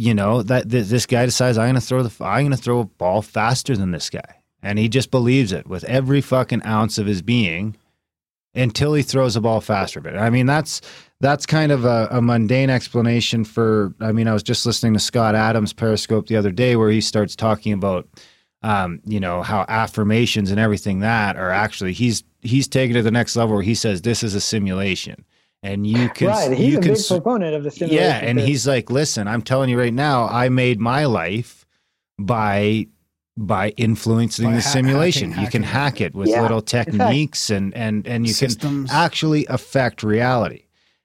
you 0.00 0.14
know, 0.14 0.42
that 0.42 0.70
th- 0.70 0.86
this 0.86 1.04
guy 1.04 1.26
decides 1.26 1.58
I'm 1.58 1.74
to 1.74 1.80
throw 1.80 2.02
the 2.02 2.24
I'm 2.24 2.50
to 2.52 2.56
throw 2.56 2.80
a 2.80 2.84
ball 2.86 3.20
faster 3.20 3.76
than 3.76 3.90
this 3.90 4.08
guy, 4.08 4.36
and 4.62 4.78
he 4.78 4.88
just 4.88 5.10
believes 5.10 5.52
it 5.52 5.66
with 5.66 5.84
every 5.84 6.22
fucking 6.22 6.64
ounce 6.64 6.96
of 6.96 7.04
his 7.04 7.20
being 7.20 7.76
until 8.54 8.94
he 8.94 9.02
throws 9.02 9.36
a 9.36 9.42
ball 9.42 9.60
faster. 9.60 10.00
But 10.00 10.16
I 10.16 10.30
mean, 10.30 10.46
that's 10.46 10.80
that's 11.20 11.44
kind 11.44 11.70
of 11.70 11.84
a, 11.84 12.08
a 12.12 12.22
mundane 12.22 12.70
explanation 12.70 13.44
for. 13.44 13.94
I 14.00 14.12
mean, 14.12 14.26
I 14.26 14.32
was 14.32 14.42
just 14.42 14.64
listening 14.64 14.94
to 14.94 15.00
Scott 15.00 15.34
Adams 15.34 15.74
Periscope 15.74 16.28
the 16.28 16.36
other 16.36 16.50
day 16.50 16.76
where 16.76 16.90
he 16.90 17.02
starts 17.02 17.36
talking 17.36 17.74
about 17.74 18.08
um, 18.62 19.02
you 19.04 19.20
know, 19.20 19.42
how 19.42 19.66
affirmations 19.68 20.50
and 20.50 20.58
everything 20.58 21.00
that 21.00 21.36
are 21.36 21.50
actually 21.50 21.92
he's 21.92 22.24
he's 22.40 22.68
taken 22.68 22.96
to 22.96 23.02
the 23.02 23.10
next 23.10 23.36
level 23.36 23.56
where 23.56 23.62
he 23.62 23.74
says 23.74 24.00
this 24.00 24.22
is 24.22 24.34
a 24.34 24.40
simulation. 24.40 25.26
And 25.62 25.86
you 25.86 26.08
can 26.10 26.28
right. 26.28 26.52
He's 26.56 26.72
you 26.72 26.78
a 26.78 26.82
can 26.82 26.94
big 26.94 27.06
proponent 27.06 27.54
of 27.54 27.64
the 27.64 27.70
simulation. 27.70 28.02
yeah, 28.04 28.16
and 28.18 28.38
theory. 28.38 28.48
he's 28.50 28.66
like, 28.66 28.90
listen, 28.90 29.28
I'm 29.28 29.42
telling 29.42 29.68
you 29.68 29.78
right 29.78 29.92
now, 29.92 30.26
I 30.26 30.48
made 30.48 30.80
my 30.80 31.04
life 31.04 31.66
by 32.18 32.86
by 33.36 33.70
influencing 33.70 34.46
By 34.46 34.56
the 34.56 34.60
ha- 34.62 34.68
simulation. 34.70 35.30
hacking- 35.30 35.44
you 35.44 35.50
can 35.50 35.62
hack 35.62 36.00
it 36.00 36.14
with 36.14 36.28
Yeah, 36.28 36.42
little 36.42 36.58
in 36.58 36.64
fact- 36.66 36.90
techniques 36.92 37.50
and 37.50 37.74
and 37.74 38.06
and 38.06 38.26
you 38.26 38.32
Systems. 38.32 38.90
can 38.90 38.98
actually 38.98 39.46
affect 39.46 40.02
reality. 40.02 40.64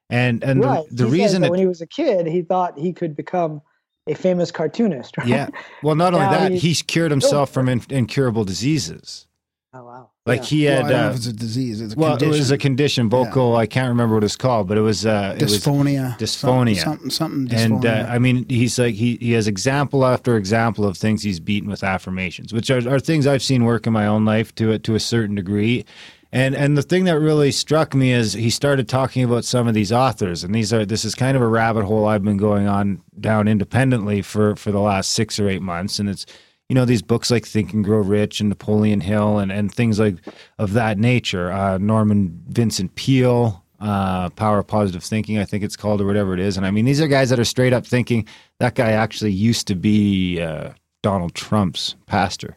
And 0.09 0.43
and 0.43 0.61
the- 0.63 0.67
right. 0.67 0.85
the, 0.91 1.05
He 1.05 1.11
reason 1.11 1.41
that 1.41 1.47
it, 1.47 1.51
when 1.51 1.59
he 1.59 1.67
was 1.67 1.81
a 1.81 1.87
kid, 1.87 2.25
he 2.27 2.41
thought 2.41 2.77
he 2.79 2.93
could 2.93 3.15
become 3.15 3.61
a 4.07 4.13
famous 4.13 4.51
cartoonist. 4.51 5.17
Right? 5.17 5.27
yeah, 5.27 5.47
well, 5.83 5.95
not 5.95 6.13
only 6.13 6.27
Now 6.27 6.31
that, 6.31 6.51
he's- 6.51 6.61
he's 6.63 6.81
cured 6.81 7.11
himself 7.11 7.51
from 7.51 7.67
in, 7.67 7.81
incurable 7.89 8.45
diseases. 8.45 9.27
Oh 9.73 9.83
wow. 9.85 10.11
Like 10.27 10.39
Yeah. 10.39 10.45
he 10.47 10.65
Well, 10.65 10.75
had. 10.75 10.85
I 10.85 10.89
don't 10.89 11.01
know 11.01 11.05
uh, 11.05 11.09
if 11.11 11.15
it's 11.17 11.25
a 11.27 11.33
disease. 11.33 11.81
It's 11.81 11.93
a 11.93 11.97
well, 11.97 12.11
condition. 12.11 12.33
it 12.33 12.37
was 12.39 12.51
a 12.51 12.57
condition, 12.57 13.09
vocal. 13.09 13.55
I 13.55 13.67
can't 13.67 13.89
remember 13.89 14.15
what 14.15 14.23
it's 14.23 14.35
called, 14.35 14.67
but 14.67 14.75
it 14.75 14.81
was 14.81 15.05
uh, 15.05 15.35
it 15.37 15.43
was 15.43 15.59
dysphonia. 15.59 16.17
dysphonia. 16.17 16.77
Something, 16.83 17.09
something, 17.11 17.49
something 17.49 17.59
and 17.59 17.85
uh. 17.85 18.07
I 18.09 18.17
mean, 18.17 18.47
he's 18.49 18.79
like 18.79 18.95
he 18.95 19.17
he 19.21 19.33
has 19.33 19.47
example 19.47 20.03
after 20.03 20.35
example 20.35 20.83
of 20.83 20.97
things 20.97 21.21
he's 21.21 21.39
beaten 21.39 21.69
with 21.69 21.83
affirmations, 21.83 22.53
which 22.53 22.71
are, 22.71 22.89
are 22.89 22.99
things 22.99 23.27
I've 23.27 23.43
seen 23.43 23.65
work 23.65 23.85
in 23.85 23.93
my 23.93 24.07
own 24.07 24.25
life 24.25 24.53
to 24.55 24.71
a, 24.71 24.79
to 24.79 24.95
a 24.95 24.99
certain 24.99 25.35
degree. 25.35 25.85
And 26.31 26.55
and 26.55 26.75
the 26.75 26.81
thing 26.81 27.03
that 27.03 27.19
really 27.19 27.51
struck 27.51 27.93
me 27.93 28.11
is 28.11 28.33
he 28.33 28.49
started 28.49 28.89
talking 28.89 29.23
about 29.23 29.45
some 29.45 29.67
of 29.67 29.75
these 29.75 29.91
authors, 29.91 30.43
and 30.43 30.55
these 30.55 30.73
are 30.73 30.87
this 30.87 31.05
is 31.05 31.13
kind 31.13 31.37
of 31.37 31.43
a 31.43 31.47
rabbit 31.47 31.85
hole 31.85 32.07
I've 32.07 32.23
been 32.23 32.37
going 32.37 32.67
on 32.67 33.03
down 33.19 33.47
independently 33.47 34.23
for 34.23 34.55
for 34.55 34.71
the 34.71 34.79
last 34.79 35.11
six 35.11 35.39
or 35.39 35.47
eight 35.47 35.61
months, 35.61 35.99
and 35.99 36.09
it's 36.09 36.25
you 36.69 36.73
know 36.73 36.85
these 36.85 37.01
books 37.01 37.29
like 37.29 37.45
Think 37.45 37.73
and 37.73 37.83
Grow 37.83 37.99
Rich 37.99 38.39
and 38.39 38.49
Napoleon 38.49 39.01
Hill 39.01 39.37
and 39.37 39.51
and 39.51 39.71
things 39.73 39.99
like 39.99 40.15
of 40.57 40.73
that 40.73 40.97
nature. 40.97 41.51
Uh, 41.51 41.77
Norman 41.77 42.43
Vincent 42.49 42.95
Peale, 42.95 43.63
uh, 43.79 44.29
Power 44.31 44.59
of 44.59 44.67
Positive 44.67 45.03
Thinking, 45.03 45.37
I 45.37 45.45
think 45.45 45.63
it's 45.63 45.75
called 45.75 46.01
or 46.01 46.05
whatever 46.05 46.33
it 46.33 46.39
is. 46.39 46.57
And 46.57 46.65
I 46.65 46.71
mean 46.71 46.85
these 46.85 47.01
are 47.01 47.07
guys 47.07 47.29
that 47.29 47.39
are 47.39 47.45
straight 47.45 47.73
up 47.73 47.85
thinking 47.85 48.27
that 48.59 48.75
guy 48.75 48.91
actually 48.91 49.31
used 49.31 49.67
to 49.67 49.75
be 49.75 50.41
uh, 50.41 50.71
Donald 51.03 51.35
Trump's 51.35 51.95
pastor. 52.07 52.55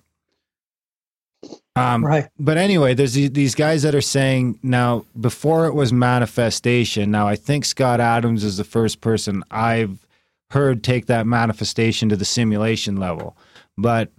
Um, 1.76 2.05
Right. 2.05 2.28
But 2.39 2.56
anyway, 2.56 2.94
there's 2.94 3.14
these 3.14 3.55
guys 3.55 3.82
that 3.82 3.94
are 3.94 4.01
saying 4.01 4.59
now 4.62 5.05
before 5.20 5.66
it 5.66 5.74
was 5.74 5.93
manifestation. 5.93 7.10
Now 7.10 7.28
I 7.28 7.36
think 7.36 7.64
Scott 7.64 8.01
Adams 8.01 8.43
is 8.43 8.56
the 8.56 8.64
first 8.64 9.01
person 9.01 9.44
I've 9.51 10.05
heard 10.51 10.82
take 10.82 11.06
that 11.06 11.26
manifestation 11.26 12.09
to 12.09 12.16
the 12.16 12.24
simulation 12.24 12.97
level. 12.97 13.36
But 13.78 14.10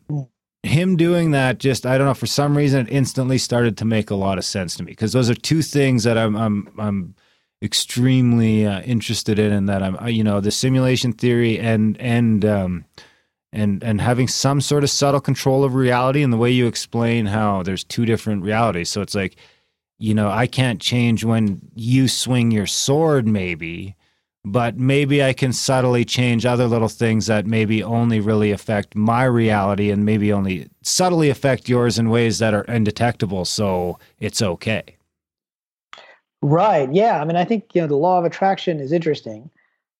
him 0.63 0.95
doing 0.95 1.31
that 1.31 1.59
just 1.59 1.85
I 1.85 1.97
don't 1.97 2.07
know 2.07 2.13
for 2.13 2.27
some 2.27 2.57
reason 2.57 2.87
it 2.87 2.91
instantly 2.91 3.37
started 3.37 3.77
to 3.77 3.85
make 3.85 4.09
a 4.09 4.15
lot 4.15 4.37
of 4.37 4.45
sense 4.45 4.75
to 4.75 4.83
me 4.83 4.91
because 4.93 5.11
those 5.11 5.29
are 5.29 5.35
two 5.35 5.61
things 5.61 6.05
that 6.05 6.17
I'm 6.17 6.35
I'm 6.35 6.69
I'm 6.77 7.15
extremely 7.61 8.65
uh, 8.65 8.81
interested 8.81 9.37
in 9.37 9.51
and 9.51 9.67
that 9.67 9.83
I'm 9.83 9.97
uh, 9.97 10.07
you 10.07 10.23
know 10.23 10.39
the 10.39 10.51
simulation 10.51 11.11
theory 11.11 11.59
and 11.59 11.99
and 11.99 12.45
um 12.45 12.85
and 13.51 13.83
and 13.83 13.99
having 13.99 14.29
some 14.29 14.61
sort 14.61 14.85
of 14.85 14.89
subtle 14.89 15.19
control 15.19 15.65
of 15.65 15.75
reality 15.75 16.23
and 16.23 16.31
the 16.31 16.37
way 16.37 16.51
you 16.51 16.65
explain 16.65 17.25
how 17.25 17.61
there's 17.61 17.83
two 17.83 18.05
different 18.05 18.43
realities. 18.43 18.89
So 18.89 19.01
it's 19.01 19.15
like 19.15 19.35
you 19.97 20.13
know 20.13 20.29
I 20.29 20.47
can't 20.47 20.79
change 20.79 21.25
when 21.25 21.59
you 21.75 22.07
swing 22.07 22.51
your 22.51 22.67
sword 22.67 23.27
maybe 23.27 23.97
but 24.45 24.77
maybe 24.77 25.23
I 25.23 25.33
can 25.33 25.51
subtly 25.53 26.05
change 26.05 26.45
other 26.45 26.67
little 26.67 26.87
things 26.87 27.25
that 27.27 27.45
maybe 27.45 27.83
only 27.83 28.19
really 28.19 28.51
affect 28.51 28.95
my 28.95 29.23
reality 29.25 29.91
and 29.91 30.05
maybe 30.05 30.31
only 30.31 30.69
subtly 30.81 31.29
affect 31.29 31.67
yours 31.67 31.99
in 31.99 32.09
ways 32.09 32.39
that 32.39 32.53
are 32.53 32.63
undetectable 32.63 33.45
so 33.45 33.99
it's 34.19 34.41
okay 34.41 34.97
Right. 36.41 36.91
Yeah. 36.93 37.21
I 37.21 37.25
mean, 37.25 37.35
I 37.35 37.43
think 37.43 37.65
you 37.73 37.81
know 37.81 37.87
the 37.87 37.95
law 37.97 38.17
of 38.17 38.25
attraction 38.25 38.79
is 38.79 38.91
interesting, 38.91 39.49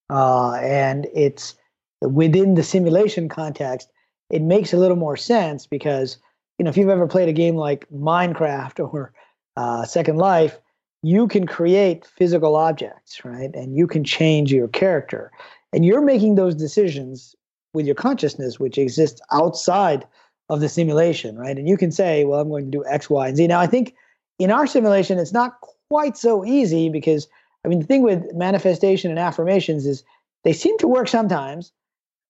uh, 0.08 0.54
and 0.54 1.06
it's 1.14 1.54
within 2.00 2.54
the 2.54 2.62
simulation 2.62 3.28
context. 3.28 3.90
It 4.30 4.42
makes 4.42 4.72
a 4.72 4.78
little 4.78 4.96
more 4.96 5.16
sense 5.16 5.66
because 5.66 6.16
you 6.58 6.64
know 6.64 6.70
if 6.70 6.78
you've 6.78 6.88
ever 6.88 7.06
played 7.06 7.28
a 7.28 7.34
game 7.34 7.56
like 7.56 7.86
Minecraft 7.90 8.80
or 8.92 9.12
uh, 9.56 9.84
Second 9.84 10.16
Life, 10.16 10.58
you 11.02 11.28
can 11.28 11.46
create 11.46 12.06
physical 12.06 12.56
objects, 12.56 13.24
right? 13.24 13.54
And 13.54 13.76
you 13.76 13.86
can 13.86 14.04
change 14.04 14.52
your 14.52 14.68
character, 14.68 15.30
and 15.72 15.84
you're 15.84 16.02
making 16.02 16.34
those 16.34 16.54
decisions 16.54 17.34
with 17.72 17.86
your 17.86 17.94
consciousness, 17.94 18.58
which 18.58 18.78
exists 18.78 19.20
outside 19.32 20.06
of 20.48 20.60
the 20.60 20.68
simulation, 20.68 21.38
right? 21.38 21.56
And 21.56 21.68
you 21.68 21.76
can 21.76 21.92
say, 21.92 22.24
well, 22.24 22.40
I'm 22.40 22.48
going 22.48 22.64
to 22.64 22.78
do 22.78 22.84
X, 22.86 23.08
Y, 23.08 23.28
and 23.28 23.36
Z. 23.36 23.46
Now, 23.46 23.60
I 23.60 23.68
think 23.68 23.94
in 24.40 24.50
our 24.50 24.66
simulation, 24.66 25.18
it's 25.18 25.32
not 25.32 25.54
quite 25.88 26.16
so 26.16 26.44
easy 26.44 26.88
because 26.88 27.28
I 27.64 27.68
mean 27.68 27.80
the 27.80 27.86
thing 27.86 28.02
with 28.02 28.32
manifestation 28.34 29.10
and 29.10 29.18
affirmations 29.18 29.86
is 29.86 30.02
they 30.44 30.52
seem 30.52 30.76
to 30.78 30.88
work 30.88 31.08
sometimes, 31.08 31.72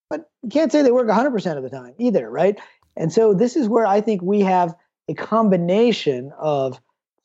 but 0.09 0.29
you 0.43 0.49
can't 0.49 0.71
say 0.71 0.81
they 0.81 0.91
work 0.91 1.07
100% 1.07 1.57
of 1.57 1.63
the 1.63 1.69
time 1.69 1.93
either, 1.97 2.29
right? 2.29 2.59
And 2.97 3.13
so 3.13 3.33
this 3.33 3.55
is 3.55 3.69
where 3.69 3.85
I 3.85 4.01
think 4.01 4.21
we 4.21 4.41
have 4.41 4.75
a 5.07 5.13
combination 5.13 6.33
of 6.37 6.81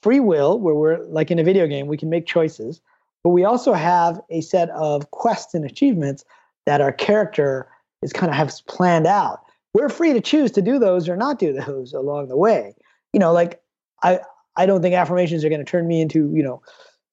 free 0.07 0.21
will, 0.21 0.61
where 0.61 0.77
we're 0.77 1.03
like 1.07 1.33
in 1.33 1.39
a 1.41 1.43
video 1.43 1.67
game, 1.67 1.89
we 1.89 1.97
can 1.97 2.09
make 2.09 2.27
choices, 2.27 2.81
but 3.25 3.31
we 3.31 3.43
also 3.45 3.73
have 3.73 4.21
a 4.31 4.41
set 4.41 4.71
of 4.71 5.11
quests 5.11 5.53
and 5.53 5.65
achievements 5.65 6.25
that 6.65 6.81
our 6.81 6.93
character 6.93 7.67
is 8.03 8.13
kind 8.13 8.31
of 8.31 8.37
has 8.37 8.61
planned 8.69 9.09
out. 9.09 9.41
We're 9.75 9.89
free 9.89 10.13
to 10.13 10.21
choose 10.21 10.53
to 10.53 10.63
do 10.63 10.79
those 10.79 11.09
or 11.09 11.17
not 11.17 11.41
do 11.41 11.53
those 11.53 11.93
along 12.03 12.29
the 12.29 12.37
way. 12.37 12.77
You 13.13 13.19
know, 13.19 13.33
like 13.33 13.61
I 14.05 14.21
I 14.57 14.65
don't 14.65 14.81
think 14.81 14.95
affirmations 14.95 15.45
are 15.45 15.49
going 15.49 15.65
to 15.65 15.71
turn 15.73 15.89
me 15.89 16.01
into, 16.01 16.31
you 16.33 16.43
know, 16.45 16.63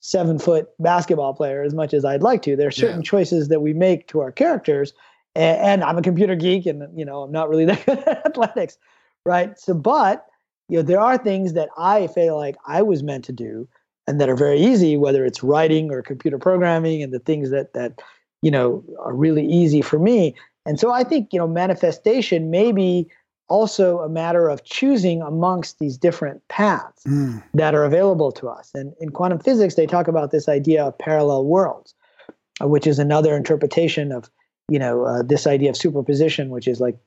seven 0.01 0.37
foot 0.37 0.67
basketball 0.77 1.33
player 1.33 1.63
as 1.63 1.73
much 1.73 1.95
as 1.95 2.05
I'd 2.05 2.21
like 2.21 2.43
to. 2.43 2.55
There 2.55 2.67
are 2.67 2.71
certain 2.71 2.97
Yeah. 3.01 3.09
choices 3.09 3.47
that 3.47 3.61
we 3.61 3.73
make 3.73 4.07
to 4.09 4.19
our 4.21 4.31
characters. 4.31 4.93
And, 5.33 5.57
and 5.59 5.83
I'm 5.83 5.97
a 5.97 6.03
computer 6.03 6.35
geek 6.35 6.67
and, 6.67 6.95
you 6.95 7.05
know, 7.05 7.23
I'm 7.23 7.31
not 7.31 7.49
really 7.49 7.65
that 7.71 7.83
good 7.87 7.97
at 8.07 8.27
athletics. 8.27 8.77
Right. 9.25 9.57
So, 9.57 9.73
but, 9.73 10.27
you 10.69 10.77
know, 10.77 10.83
there 10.83 10.99
are 10.99 11.17
things 11.17 11.53
that 11.53 11.69
I 11.77 12.07
feel 12.07 12.37
like 12.37 12.55
I 12.67 12.81
was 12.81 13.03
meant 13.03 13.25
to 13.25 13.31
do 13.31 13.67
and 14.07 14.19
that 14.19 14.29
are 14.29 14.35
very 14.35 14.59
easy, 14.59 14.97
whether 14.97 15.25
it's 15.25 15.43
writing 15.43 15.91
or 15.91 16.01
computer 16.01 16.37
programming 16.37 17.01
and 17.03 17.13
the 17.13 17.19
things 17.19 17.51
that, 17.51 17.73
that, 17.73 18.01
you 18.41 18.51
know, 18.51 18.83
are 18.99 19.13
really 19.13 19.45
easy 19.45 19.81
for 19.81 19.99
me. 19.99 20.35
And 20.65 20.79
so 20.79 20.91
I 20.91 21.03
think, 21.03 21.33
you 21.33 21.39
know, 21.39 21.47
manifestation 21.47 22.49
may 22.49 22.71
be 22.71 23.09
also 23.49 23.99
a 23.99 24.09
matter 24.09 24.49
of 24.49 24.63
choosing 24.63 25.21
amongst 25.21 25.79
these 25.79 25.97
different 25.97 26.41
paths 26.47 27.03
Mm. 27.05 27.43
that 27.53 27.75
are 27.75 27.83
available 27.83 28.31
to 28.31 28.47
us. 28.47 28.71
And 28.73 28.93
in 28.99 29.09
quantum 29.09 29.39
physics, 29.39 29.75
they 29.75 29.85
talk 29.85 30.07
about 30.07 30.31
this 30.31 30.47
idea 30.47 30.85
of 30.85 30.97
parallel 30.97 31.45
worlds, 31.45 31.93
uh, 32.61 32.67
which 32.67 32.87
is 32.87 32.99
another 32.99 33.35
interpretation 33.35 34.11
of, 34.13 34.29
you 34.69 34.79
know, 34.79 35.03
uh, 35.03 35.21
this 35.23 35.45
idea 35.45 35.69
of 35.69 35.77
superposition, 35.77 36.49
which 36.49 36.67
is 36.67 36.79
like 36.79 36.97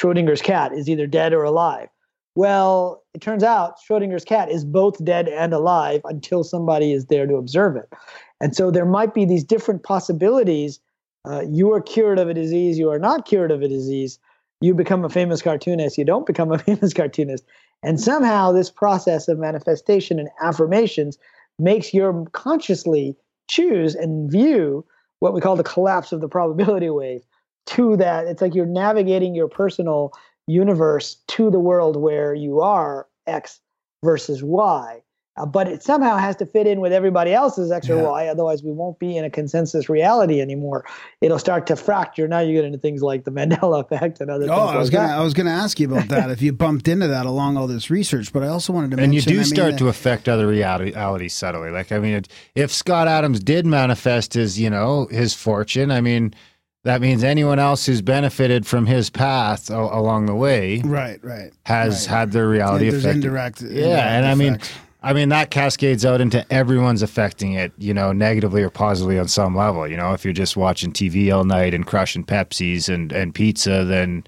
Schrodinger's 0.00 0.42
cat 0.42 0.72
is 0.72 0.88
either 0.88 1.06
dead 1.06 1.32
or 1.32 1.44
alive. 1.44 1.88
Well, 2.34 3.02
it 3.14 3.20
turns 3.20 3.42
out 3.42 3.76
Schrodinger's 3.80 4.24
cat 4.24 4.50
is 4.50 4.64
both 4.64 5.04
dead 5.04 5.28
and 5.28 5.52
alive 5.52 6.00
until 6.04 6.44
somebody 6.44 6.92
is 6.92 7.06
there 7.06 7.26
to 7.26 7.36
observe 7.36 7.76
it. 7.76 7.92
And 8.40 8.56
so 8.56 8.70
there 8.70 8.86
might 8.86 9.12
be 9.12 9.24
these 9.24 9.44
different 9.44 9.82
possibilities. 9.82 10.80
Uh, 11.28 11.42
you 11.48 11.72
are 11.72 11.80
cured 11.80 12.18
of 12.18 12.28
a 12.28 12.34
disease, 12.34 12.78
you 12.78 12.90
are 12.90 12.98
not 12.98 13.26
cured 13.26 13.50
of 13.50 13.62
a 13.62 13.68
disease. 13.68 14.18
You 14.60 14.74
become 14.74 15.04
a 15.04 15.10
famous 15.10 15.42
cartoonist, 15.42 15.98
you 15.98 16.04
don't 16.04 16.26
become 16.26 16.52
a 16.52 16.58
famous 16.66 16.94
cartoonist. 16.94 17.44
And 17.82 18.00
somehow 18.00 18.52
this 18.52 18.70
process 18.70 19.28
of 19.28 19.38
manifestation 19.38 20.18
and 20.18 20.28
affirmations 20.40 21.18
makes 21.58 21.92
you 21.92 22.26
consciously 22.32 23.16
choose 23.48 23.94
and 23.94 24.30
view 24.30 24.84
what 25.18 25.34
we 25.34 25.40
call 25.40 25.56
the 25.56 25.64
collapse 25.64 26.12
of 26.12 26.20
the 26.20 26.28
probability 26.28 26.90
wave 26.90 27.22
to 27.66 27.96
that. 27.96 28.26
It's 28.26 28.40
like 28.40 28.54
you're 28.54 28.66
navigating 28.66 29.34
your 29.34 29.48
personal 29.48 30.12
universe 30.52 31.16
to 31.28 31.50
the 31.50 31.58
world 31.60 31.96
where 31.96 32.34
you 32.34 32.60
are 32.60 33.06
X 33.26 33.60
versus 34.04 34.42
Y. 34.42 35.02
Uh, 35.38 35.46
but 35.46 35.66
it 35.66 35.82
somehow 35.82 36.18
has 36.18 36.36
to 36.36 36.44
fit 36.44 36.66
in 36.66 36.78
with 36.82 36.92
everybody 36.92 37.32
else's 37.32 37.72
X 37.72 37.88
or 37.88 37.96
Y. 38.04 38.26
Otherwise, 38.26 38.62
we 38.62 38.70
won't 38.70 38.98
be 38.98 39.16
in 39.16 39.24
a 39.24 39.30
consensus 39.30 39.88
reality 39.88 40.42
anymore. 40.42 40.84
It'll 41.22 41.38
start 41.38 41.66
to 41.68 41.76
fracture. 41.76 42.28
Now 42.28 42.40
you 42.40 42.52
get 42.52 42.66
into 42.66 42.76
things 42.76 43.00
like 43.00 43.24
the 43.24 43.30
Mandela 43.30 43.80
effect 43.90 44.20
and 44.20 44.30
other 44.30 44.44
Oh, 44.44 44.48
things 44.66 44.70
I 44.72 44.76
was 44.76 44.88
like 44.90 44.92
gonna 44.92 45.08
that. 45.08 45.18
I 45.18 45.22
was 45.22 45.32
gonna 45.32 45.50
ask 45.50 45.80
you 45.80 45.90
about 45.90 46.08
that 46.08 46.30
if 46.30 46.42
you 46.42 46.52
bumped 46.66 46.86
into 46.86 47.08
that 47.08 47.24
along 47.24 47.56
all 47.56 47.66
this 47.66 47.88
research, 47.88 48.30
but 48.30 48.42
I 48.42 48.48
also 48.48 48.74
wanted 48.74 48.90
to 48.90 48.98
mention 48.98 49.04
and 49.04 49.14
you 49.14 49.22
do 49.22 49.40
I 49.40 49.44
start 49.44 49.70
that- 49.70 49.78
to 49.78 49.88
affect 49.88 50.28
other 50.28 50.46
reality- 50.46 50.90
realities 50.92 51.32
subtly. 51.32 51.70
Like, 51.70 51.92
I 51.92 51.98
mean, 51.98 52.12
it, 52.12 52.28
if 52.54 52.70
Scott 52.70 53.08
Adams 53.08 53.40
did 53.40 53.64
manifest 53.64 54.34
his, 54.34 54.60
you 54.60 54.68
know, 54.68 55.06
his 55.06 55.32
fortune, 55.32 55.90
I 55.90 56.02
mean, 56.02 56.34
that 56.84 57.00
means 57.00 57.22
anyone 57.24 57.58
else 57.58 57.86
who's 57.86 58.02
benefited 58.02 58.66
from 58.66 58.86
his 58.86 59.08
path 59.10 59.70
a- 59.70 59.74
along 59.76 60.26
the 60.26 60.34
way 60.34 60.80
right, 60.84 61.22
right. 61.22 61.52
has 61.64 62.06
right. 62.08 62.16
had 62.18 62.32
their 62.32 62.48
reality 62.48 62.90
There's 62.90 63.04
affected. 63.04 63.24
indirect, 63.24 63.62
yeah, 63.62 64.16
and 64.16 64.26
I 64.26 64.34
mean. 64.34 64.58
I 65.04 65.14
mean 65.14 65.30
that 65.30 65.50
cascades 65.50 66.06
out 66.06 66.20
into 66.20 66.46
everyone's 66.52 67.02
affecting 67.02 67.54
it, 67.54 67.72
you 67.76 67.92
know, 67.92 68.12
negatively 68.12 68.62
or 68.62 68.70
positively 68.70 69.18
on 69.18 69.26
some 69.26 69.56
level. 69.56 69.88
You 69.88 69.96
know, 69.96 70.12
if 70.12 70.24
you're 70.24 70.32
just 70.32 70.56
watching 70.56 70.92
TV 70.92 71.34
all 71.36 71.42
night 71.42 71.74
and 71.74 71.84
crushing 71.84 72.22
Pepsis 72.24 72.88
and 72.88 73.10
and 73.10 73.34
pizza, 73.34 73.84
then 73.84 74.22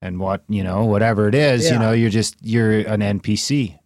and 0.00 0.20
what 0.20 0.44
you 0.48 0.62
know, 0.62 0.84
whatever 0.84 1.26
it 1.26 1.34
is, 1.34 1.68
you 1.68 1.76
know, 1.76 1.90
you're 1.90 2.10
just 2.10 2.36
you're 2.42 2.78
an 2.78 3.00
NPC. 3.00 3.76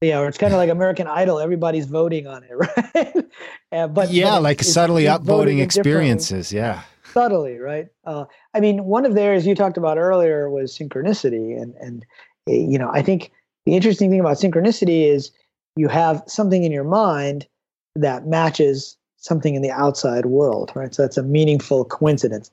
Yeah, 0.00 0.20
or 0.20 0.28
it's 0.28 0.38
kind 0.38 0.54
of 0.54 0.56
like 0.56 0.70
American 0.70 1.06
Idol. 1.06 1.38
Everybody's 1.38 1.84
voting 1.84 2.26
on 2.26 2.42
it, 2.44 2.52
right? 2.94 3.24
Uh, 3.70 3.86
but 3.88 4.10
yeah, 4.10 4.30
but 4.36 4.42
like 4.44 4.60
it's- 4.62 4.72
subtly 4.72 5.04
it's 5.04 5.12
upvoting 5.18 5.24
voting 5.26 5.58
in 5.58 5.68
different- 5.68 5.86
experiences. 5.86 6.52
Yeah. 6.54 6.84
Subtly, 7.14 7.58
right? 7.58 7.86
Uh, 8.04 8.26
I 8.52 8.60
mean, 8.60 8.84
one 8.84 9.06
of 9.06 9.14
the 9.14 9.22
areas 9.22 9.46
you 9.46 9.54
talked 9.54 9.78
about 9.78 9.96
earlier 9.96 10.50
was 10.50 10.76
synchronicity, 10.76 11.60
and 11.60 11.74
and 11.76 12.04
eh, 12.48 12.66
you 12.68 12.78
know, 12.78 12.90
I 12.92 13.00
think 13.00 13.30
the 13.64 13.74
interesting 13.74 14.10
thing 14.10 14.20
about 14.20 14.36
synchronicity 14.36 15.08
is 15.08 15.30
you 15.76 15.88
have 15.88 16.22
something 16.26 16.64
in 16.64 16.72
your 16.72 16.84
mind 16.84 17.46
that 17.96 18.26
matches 18.26 18.96
something 19.16 19.54
in 19.54 19.62
the 19.62 19.70
outside 19.70 20.26
world, 20.26 20.70
right? 20.74 20.94
So 20.94 21.02
that's 21.02 21.16
a 21.16 21.22
meaningful 21.22 21.86
coincidence. 21.86 22.50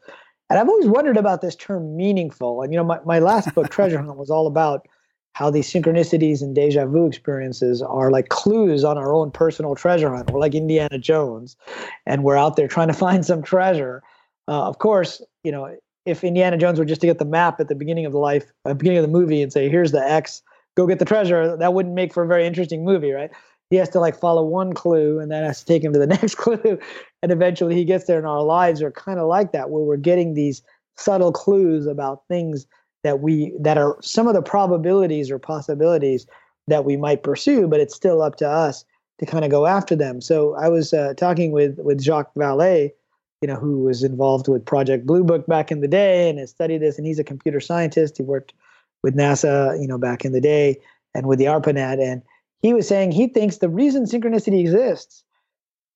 And 0.49 0.59
I've 0.59 0.69
always 0.69 0.87
wondered 0.87 1.17
about 1.17 1.41
this 1.41 1.55
term 1.55 1.95
meaningful. 1.95 2.61
And 2.61 2.71
you 2.73 2.77
know, 2.77 2.85
my, 2.85 2.99
my 3.05 3.19
last 3.19 3.53
book, 3.53 3.69
Treasure 3.71 3.97
Hunt, 3.97 4.17
was 4.17 4.29
all 4.29 4.47
about 4.47 4.87
how 5.33 5.49
these 5.49 5.71
synchronicities 5.71 6.41
and 6.41 6.53
deja 6.53 6.85
vu 6.85 7.05
experiences 7.07 7.81
are 7.81 8.11
like 8.11 8.29
clues 8.29 8.83
on 8.83 8.97
our 8.97 9.13
own 9.13 9.31
personal 9.31 9.75
treasure 9.75 10.13
hunt. 10.13 10.29
We're 10.29 10.39
like 10.39 10.55
Indiana 10.55 10.97
Jones, 10.97 11.55
and 12.05 12.23
we're 12.23 12.37
out 12.37 12.57
there 12.57 12.67
trying 12.67 12.89
to 12.89 12.93
find 12.93 13.25
some 13.25 13.41
treasure. 13.41 14.03
Uh, 14.51 14.67
of 14.67 14.79
course, 14.79 15.21
you 15.45 15.51
know, 15.51 15.73
if 16.05 16.25
Indiana 16.25 16.57
Jones 16.57 16.77
were 16.77 16.83
just 16.83 16.99
to 16.99 17.07
get 17.07 17.19
the 17.19 17.25
map 17.25 17.61
at 17.61 17.69
the 17.69 17.75
beginning 17.75 18.05
of 18.05 18.11
the 18.11 18.19
life, 18.19 18.51
uh, 18.65 18.73
beginning 18.73 18.97
of 18.97 19.03
the 19.03 19.07
movie, 19.07 19.41
and 19.41 19.51
say, 19.51 19.69
"Here's 19.69 19.93
the 19.93 20.03
X, 20.05 20.41
go 20.75 20.85
get 20.85 20.99
the 20.99 21.05
treasure," 21.05 21.55
that 21.55 21.73
wouldn't 21.73 21.95
make 21.95 22.13
for 22.13 22.23
a 22.23 22.27
very 22.27 22.45
interesting 22.45 22.83
movie, 22.83 23.11
right? 23.11 23.31
He 23.69 23.77
has 23.77 23.87
to 23.89 24.01
like 24.01 24.13
follow 24.13 24.43
one 24.43 24.73
clue, 24.73 25.19
and 25.19 25.31
that 25.31 25.45
has 25.45 25.61
to 25.61 25.65
take 25.65 25.85
him 25.85 25.93
to 25.93 25.99
the 25.99 26.07
next 26.17 26.35
clue, 26.35 26.77
and 27.23 27.31
eventually 27.31 27.75
he 27.75 27.85
gets 27.85 28.05
there. 28.05 28.17
And 28.17 28.27
our 28.27 28.43
lives 28.43 28.81
are 28.81 28.91
kind 28.91 29.19
of 29.19 29.27
like 29.27 29.53
that, 29.53 29.69
where 29.69 29.83
we're 29.83 29.95
getting 29.95 30.33
these 30.33 30.61
subtle 30.97 31.31
clues 31.31 31.87
about 31.87 32.23
things 32.27 32.67
that 33.05 33.21
we 33.21 33.53
that 33.57 33.77
are 33.77 33.97
some 34.01 34.27
of 34.27 34.33
the 34.33 34.41
probabilities 34.41 35.31
or 35.31 35.39
possibilities 35.39 36.27
that 36.67 36.83
we 36.83 36.97
might 36.97 37.23
pursue, 37.23 37.69
but 37.69 37.79
it's 37.79 37.95
still 37.95 38.21
up 38.21 38.35
to 38.35 38.49
us 38.49 38.83
to 39.19 39.25
kind 39.25 39.45
of 39.45 39.51
go 39.51 39.65
after 39.65 39.95
them. 39.95 40.19
So 40.19 40.55
I 40.55 40.67
was 40.67 40.93
uh, 40.93 41.13
talking 41.15 41.53
with 41.53 41.79
with 41.79 42.01
Jacques 42.01 42.33
Vallée, 42.35 42.91
you 43.41 43.47
know, 43.47 43.55
who 43.55 43.79
was 43.79 44.03
involved 44.03 44.47
with 44.47 44.65
Project 44.65 45.05
Blue 45.05 45.23
Book 45.23 45.47
back 45.47 45.71
in 45.71 45.81
the 45.81 45.87
day 45.87 46.29
and 46.29 46.39
has 46.39 46.51
studied 46.51 46.81
this, 46.81 46.97
and 46.97 47.07
he's 47.07 47.19
a 47.19 47.23
computer 47.23 47.59
scientist. 47.59 48.17
He 48.17 48.23
worked 48.23 48.53
with 49.03 49.15
NASA, 49.15 49.79
you 49.81 49.87
know, 49.87 49.97
back 49.97 50.23
in 50.23 50.31
the 50.31 50.41
day, 50.41 50.79
and 51.15 51.25
with 51.25 51.39
the 51.39 51.45
ARPANET, 51.45 51.99
and 51.99 52.21
he 52.61 52.73
was 52.73 52.87
saying 52.87 53.11
he 53.11 53.27
thinks 53.27 53.57
the 53.57 53.69
reason 53.69 54.05
synchronicity 54.05 54.59
exists 54.59 55.23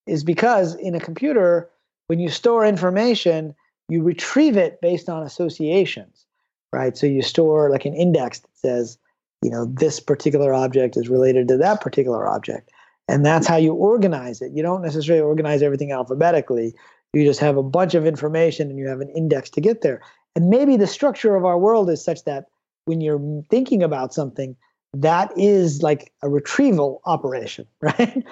is 0.08 0.24
because 0.24 0.76
in 0.76 0.96
a 0.96 1.00
computer, 1.00 1.70
when 2.08 2.20
you 2.20 2.30
store 2.30 2.66
information, 2.66 3.56
you 3.90 4.02
retrieve 4.02 4.58
it 4.58 4.82
based 4.82 5.10
on 5.10 5.24
associations, 5.24 6.26
right? 6.74 6.98
So 6.98 7.06
you 7.06 7.22
store 7.22 7.70
like 7.70 7.86
an 7.86 7.94
index 7.94 8.40
that 8.40 8.58
says, 8.58 8.98
you 9.42 9.50
know, 9.50 9.66
this 9.66 10.00
particular 10.00 10.54
object 10.54 10.98
is 10.98 11.10
related 11.10 11.48
to 11.50 11.58
that 11.58 11.82
particular 11.82 12.28
object. 12.28 12.72
And 13.08 13.24
that's 13.24 13.46
how 13.46 13.58
you 13.58 13.74
organize 13.74 14.42
it. 14.42 14.52
You 14.54 14.64
don't 14.64 14.82
necessarily 14.82 15.22
organize 15.22 15.62
everything 15.62 15.92
alphabetically. 15.92 16.74
You 17.16 17.26
just 17.26 17.40
have 17.40 17.58
a 17.58 17.64
bunch 17.64 17.96
of 17.96 18.06
information 18.06 18.70
and 18.70 18.78
you 18.78 18.88
have 18.88 19.00
an 19.00 19.10
index 19.10 19.50
to 19.52 19.62
get 19.62 19.82
there. 19.82 20.02
And 20.36 20.50
maybe 20.50 20.76
the 20.76 20.88
structure 20.88 21.36
of 21.36 21.46
our 21.46 21.58
world 21.58 21.90
is 21.90 22.04
such 22.04 22.26
that 22.26 22.46
when 22.86 23.00
you're 23.02 23.22
thinking 23.50 23.82
about 23.82 24.14
something, 24.14 24.56
that 24.94 25.32
is 25.38 25.82
like 25.82 26.12
a 26.22 26.30
retrieval 26.30 27.02
operation, 27.06 27.66
right? 27.82 28.24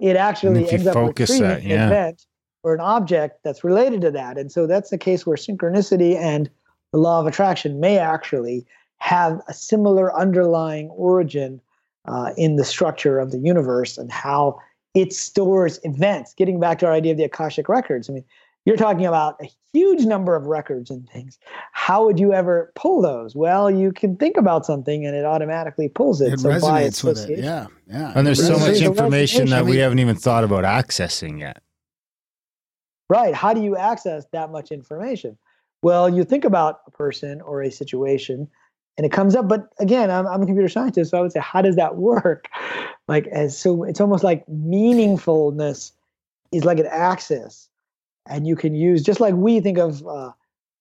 It 0.00 0.16
actually 0.16 0.68
ends 0.70 0.86
up 0.86 0.96
retrieving 0.96 1.42
that, 1.42 1.62
yeah. 1.62 1.86
an 1.86 1.92
event 1.92 2.26
or 2.64 2.74
an 2.74 2.80
object 2.80 3.40
that's 3.44 3.64
related 3.64 4.00
to 4.02 4.10
that. 4.10 4.38
And 4.38 4.50
so 4.50 4.66
that's 4.66 4.90
the 4.90 4.98
case 4.98 5.26
where 5.26 5.36
synchronicity 5.36 6.16
and 6.16 6.50
the 6.92 6.98
law 6.98 7.20
of 7.20 7.26
attraction 7.26 7.80
may 7.80 7.98
actually 7.98 8.66
have 8.98 9.40
a 9.48 9.54
similar 9.54 10.16
underlying 10.16 10.88
origin 10.90 11.60
uh, 12.06 12.30
in 12.36 12.56
the 12.56 12.64
structure 12.64 13.18
of 13.18 13.30
the 13.30 13.38
universe 13.38 13.98
and 13.98 14.12
how 14.12 14.58
it 14.94 15.12
stores 15.12 15.80
events. 15.84 16.34
Getting 16.34 16.60
back 16.60 16.78
to 16.80 16.86
our 16.86 16.92
idea 16.92 17.12
of 17.12 17.18
the 17.18 17.24
Akashic 17.24 17.68
records, 17.68 18.10
I 18.10 18.14
mean, 18.14 18.24
you're 18.64 18.76
talking 18.76 19.06
about 19.06 19.36
a 19.42 19.50
huge 19.72 20.04
number 20.04 20.36
of 20.36 20.46
records 20.46 20.90
and 20.90 21.08
things. 21.08 21.38
How 21.72 22.04
would 22.04 22.20
you 22.20 22.32
ever 22.32 22.72
pull 22.76 23.02
those? 23.02 23.34
Well, 23.34 23.70
you 23.70 23.90
can 23.90 24.16
think 24.16 24.36
about 24.36 24.64
something 24.64 25.04
and 25.04 25.16
it 25.16 25.24
automatically 25.24 25.88
pulls 25.88 26.20
it. 26.20 26.34
It 26.34 26.40
so 26.40 26.50
resonates 26.50 27.02
with 27.02 27.28
it. 27.28 27.40
Yeah, 27.40 27.66
yeah. 27.88 28.12
And 28.14 28.26
there's 28.26 28.46
so 28.46 28.58
much 28.58 28.80
information 28.80 29.48
that 29.50 29.64
we 29.64 29.78
haven't 29.78 29.98
even 29.98 30.14
thought 30.14 30.44
about 30.44 30.64
accessing 30.64 31.40
yet. 31.40 31.62
Right. 33.08 33.34
How 33.34 33.52
do 33.52 33.62
you 33.62 33.76
access 33.76 34.26
that 34.32 34.50
much 34.50 34.70
information? 34.70 35.36
Well, 35.82 36.08
you 36.08 36.22
think 36.22 36.44
about 36.44 36.80
a 36.86 36.92
person 36.92 37.40
or 37.40 37.62
a 37.62 37.70
situation 37.70 38.48
and 38.96 39.06
it 39.06 39.12
comes 39.12 39.34
up. 39.34 39.48
But 39.48 39.68
again, 39.78 40.10
I'm, 40.10 40.26
I'm 40.26 40.42
a 40.42 40.46
computer 40.46 40.68
scientist, 40.68 41.10
so 41.10 41.18
I 41.18 41.20
would 41.20 41.32
say, 41.32 41.40
how 41.40 41.62
does 41.62 41.76
that 41.76 41.96
work? 41.96 42.48
Like, 43.08 43.26
as 43.26 43.58
so 43.58 43.82
it's 43.82 44.00
almost 44.00 44.22
like 44.22 44.46
meaningfulness 44.46 45.90
is 46.52 46.64
like 46.64 46.78
an 46.78 46.86
axis, 46.88 47.68
and 48.28 48.46
you 48.46 48.54
can 48.54 48.76
use 48.76 49.02
just 49.02 49.18
like 49.18 49.34
we 49.34 49.58
think 49.58 49.76
of, 49.76 50.06
uh, 50.06 50.30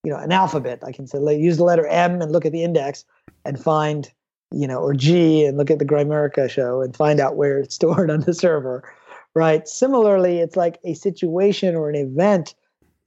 you 0.03 0.11
know, 0.11 0.19
an 0.19 0.31
alphabet. 0.31 0.83
I 0.85 0.91
can 0.91 1.07
say 1.07 1.17
use 1.35 1.57
the 1.57 1.63
letter 1.63 1.87
M 1.87 2.21
and 2.21 2.31
look 2.31 2.45
at 2.45 2.51
the 2.51 2.63
index 2.63 3.05
and 3.43 3.61
find, 3.61 4.09
you 4.51 4.67
know, 4.67 4.77
or 4.77 4.93
G 4.93 5.43
and 5.43 5.57
look 5.57 5.71
at 5.71 5.79
the 5.79 5.85
Grimerica 5.85 6.47
show 6.47 6.81
and 6.81 6.95
find 6.95 7.19
out 7.19 7.37
where 7.37 7.57
it's 7.57 7.73
stored 7.81 8.11
on 8.11 8.21
the 8.21 8.35
server, 8.35 8.83
right? 9.33 9.67
Similarly, 9.67 10.39
it's 10.39 10.55
like 10.55 10.79
a 10.85 10.93
situation 10.93 11.75
or 11.75 11.89
an 11.89 11.95
event 11.95 12.53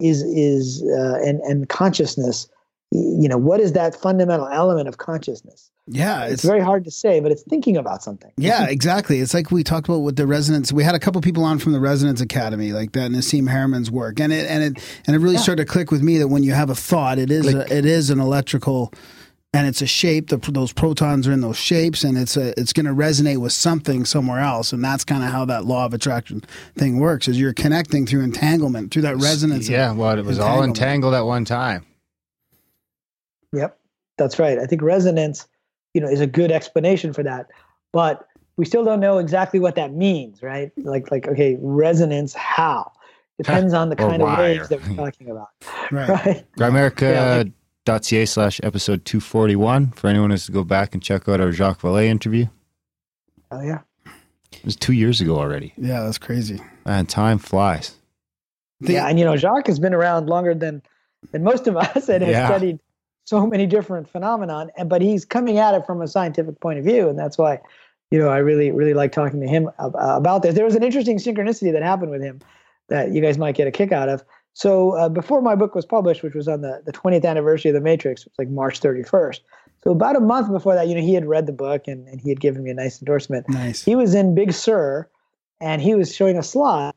is 0.01 0.23
is 0.23 0.83
uh, 0.83 1.21
and 1.25 1.41
and 1.43 1.69
consciousness 1.69 2.49
you 2.95 3.29
know 3.29 3.37
what 3.37 3.61
is 3.61 3.73
that 3.73 3.95
fundamental 3.95 4.49
element 4.49 4.89
of 4.89 4.99
consciousness? 4.99 5.71
Yeah 5.87 6.25
it's, 6.25 6.35
it's, 6.35 6.45
very 6.45 6.61
hard 6.61 6.85
to 6.85 6.91
say 6.91 7.21
but 7.21 7.33
it's 7.33 7.43
thinking 7.43 7.77
about 7.77 8.03
something. 8.03 8.33
Yeah 8.39 8.69
exactly. 8.69 9.21
It's 9.21 9.35
like 9.35 9.51
we 9.51 9.65
talked 9.65 9.89
about 9.89 9.99
with 9.99 10.17
the 10.17 10.27
resonance. 10.27 10.73
We 10.73 10.85
had 10.85 10.95
a 10.95 11.01
couple 11.01 11.21
people 11.21 11.45
on 11.45 11.59
from 11.59 11.73
the 11.73 11.81
resonance 11.81 12.21
academy 12.21 12.73
like 12.73 12.93
that 12.93 13.11
Nassim 13.11 13.49
Haramein's 13.49 13.91
work 13.91 14.21
and 14.21 14.33
it 14.33 14.49
and 14.49 14.63
it 14.63 14.85
and 15.07 15.17
it 15.17 15.19
really 15.19 15.35
yeah. 15.35 15.41
started 15.41 15.67
to 15.67 15.73
click 15.73 15.91
with 15.91 16.03
me 16.03 16.19
that 16.19 16.29
when 16.29 16.43
you 16.43 16.53
have 16.53 16.71
a 16.71 16.75
thought 16.75 17.19
it 17.19 17.31
is 17.31 17.53
a, 17.53 17.61
it 17.77 17.85
is 17.85 18.11
an 18.11 18.21
electrical 18.21 18.93
and 19.53 19.69
it's 19.69 19.81
a 19.81 19.87
shape 19.87 20.29
the, 20.29 20.37
those 20.37 20.73
protons 20.73 21.29
are 21.29 21.33
in 21.33 21.41
those 21.41 21.57
shapes 21.57 22.05
and 22.05 22.19
it's 22.19 22.37
a 22.37 22.59
it's 22.61 22.73
going 22.73 22.87
to 22.87 22.93
resonate 22.93 23.39
with 23.39 23.53
something 23.53 24.05
somewhere 24.05 24.41
else 24.41 24.73
and 24.73 24.85
that's 24.85 25.05
kind 25.05 25.23
of 25.23 25.31
how 25.31 25.45
that 25.45 25.65
law 25.65 25.85
of 25.87 25.95
attraction 25.95 26.43
thing 26.77 26.99
works 26.99 27.29
is 27.29 27.41
you're 27.41 27.53
connecting 27.55 28.07
through 28.07 28.23
entanglement 28.23 28.93
through 28.93 29.03
that 29.03 29.17
resonance 29.17 29.69
yeah 29.69 29.93
well 29.93 30.19
it 30.19 30.25
was 30.25 30.39
all 30.39 30.63
entangled 30.63 31.15
at 31.15 31.23
one 31.23 31.45
time 31.45 31.85
Yep, 33.55 33.79
that's 34.19 34.39
right. 34.39 34.59
I 34.59 34.67
think 34.67 34.83
resonance, 34.83 35.47
you 35.93 36.01
know, 36.01 36.09
is 36.09 36.21
a 36.21 36.27
good 36.27 36.51
explanation 36.51 37.13
for 37.13 37.23
that, 37.23 37.47
but 37.93 38.27
we 38.57 38.65
still 38.65 38.85
don't 38.85 39.01
know 39.01 39.19
exactly 39.19 39.59
what 39.61 39.75
that 39.75 39.93
means, 39.93 40.43
right? 40.43 40.71
Like, 40.79 41.11
like 41.11 41.29
okay, 41.29 41.57
resonance, 41.61 42.35
how? 42.35 42.93
Depends 43.39 43.75
on 43.75 43.89
the 43.89 43.97
kind 43.97 44.23
of 44.23 44.39
waves 44.39 44.69
that 44.69 44.81
we're 44.87 44.95
talking 44.97 45.29
about, 45.29 45.49
right? 45.91 46.09
right? 46.09 46.45
Grimerica.ca 46.57 48.27
slash 48.27 48.61
episode 48.63 49.05
241 49.05 49.91
for 49.91 50.07
anyone 50.07 50.31
who 50.31 50.35
wants 50.35 50.47
to 50.47 50.53
go 50.53 50.63
back 50.63 50.95
and 50.95 51.03
check 51.03 51.29
out 51.29 51.41
our 51.41 51.51
Jacques 51.51 51.81
Vallée 51.81 52.05
interview. 52.05 52.47
Oh, 53.51 53.61
yeah. 53.61 53.81
It 54.53 54.65
was 54.65 54.77
two 54.77 54.93
years 54.93 55.21
ago 55.21 55.37
already. 55.37 55.73
Yeah, 55.77 56.05
that's 56.05 56.19
crazy. 56.19 56.61
And 56.85 57.09
time 57.09 57.39
flies. 57.39 57.97
yeah, 58.81 59.09
and 59.09 59.19
you 59.19 59.25
know, 59.25 59.37
Jacques 59.37 59.67
has 59.67 59.81
been 59.81 59.95
around 59.95 60.29
longer 60.29 60.55
than 60.55 60.83
than 61.33 61.43
most 61.43 61.67
of 61.67 61.77
us 61.77 62.09
and 62.09 62.23
has 62.23 62.47
studied 62.47 62.79
so 63.25 63.47
many 63.47 63.67
different 63.67 64.09
phenomenon 64.09 64.71
and 64.77 64.89
but 64.89 65.03
he's 65.03 65.25
coming 65.25 65.59
at 65.59 65.75
it 65.75 65.85
from 65.87 66.03
a 66.03 66.09
scientific 66.09 66.61
point 66.61 66.79
of 66.79 66.85
view 66.85 67.09
and 67.09 67.19
that's 67.19 67.39
why 67.39 67.59
you 68.11 68.19
know 68.19 68.29
i 68.29 68.39
really 68.39 68.71
really 68.71 68.95
like 68.95 69.13
talking 69.13 69.41
to 69.41 69.47
him 69.47 69.71
about 69.79 70.43
this. 70.43 70.55
There 70.55 70.65
was 70.65 70.77
an 70.77 70.83
interesting 70.83 71.19
synchronicity 71.19 71.73
that 71.73 71.83
happened 71.83 72.11
with 72.11 72.23
him 72.23 72.41
that 72.89 73.13
you 73.13 73.21
guys 73.21 73.39
might 73.39 73.55
get 73.55 73.67
a 73.67 73.71
kick 73.71 73.93
out 73.93 74.09
of. 74.09 74.23
So 74.53 74.91
uh, 74.93 75.09
before 75.09 75.41
my 75.41 75.57
book 75.57 75.75
was 75.75 75.85
published 75.85 76.23
which 76.23 76.35
was 76.35 76.47
on 76.47 76.61
the, 76.61 76.83
the 76.85 76.93
20th 76.93 77.25
anniversary 77.25 77.71
of 77.71 77.75
the 77.75 77.81
matrix 77.81 78.23
it 78.23 78.33
was 78.33 78.39
like 78.39 78.49
march 78.49 78.81
31st 78.81 79.41
so 79.85 79.91
about 79.91 80.17
a 80.17 80.21
month 80.21 80.51
before 80.51 80.75
that 80.75 80.89
you 80.89 80.95
know 80.95 81.03
he 81.03 81.15
had 81.15 81.27
read 81.27 81.47
the 81.47 81.53
book 81.53 81.87
and, 81.87 82.09
and 82.09 82.21
he 82.21 82.31
had 82.31 82.41
given 82.41 82.63
me 82.63 82.71
a 82.71 82.75
nice 82.75 83.01
endorsement. 83.01 83.49
Nice. 83.49 83.85
He 83.85 83.95
was 83.95 84.15
in 84.15 84.35
big 84.35 84.53
sur 84.53 85.09
and 85.61 85.83
he 85.83 85.95
was 85.95 86.15
showing 86.15 86.39
a 86.39 86.43
slide 86.43 86.93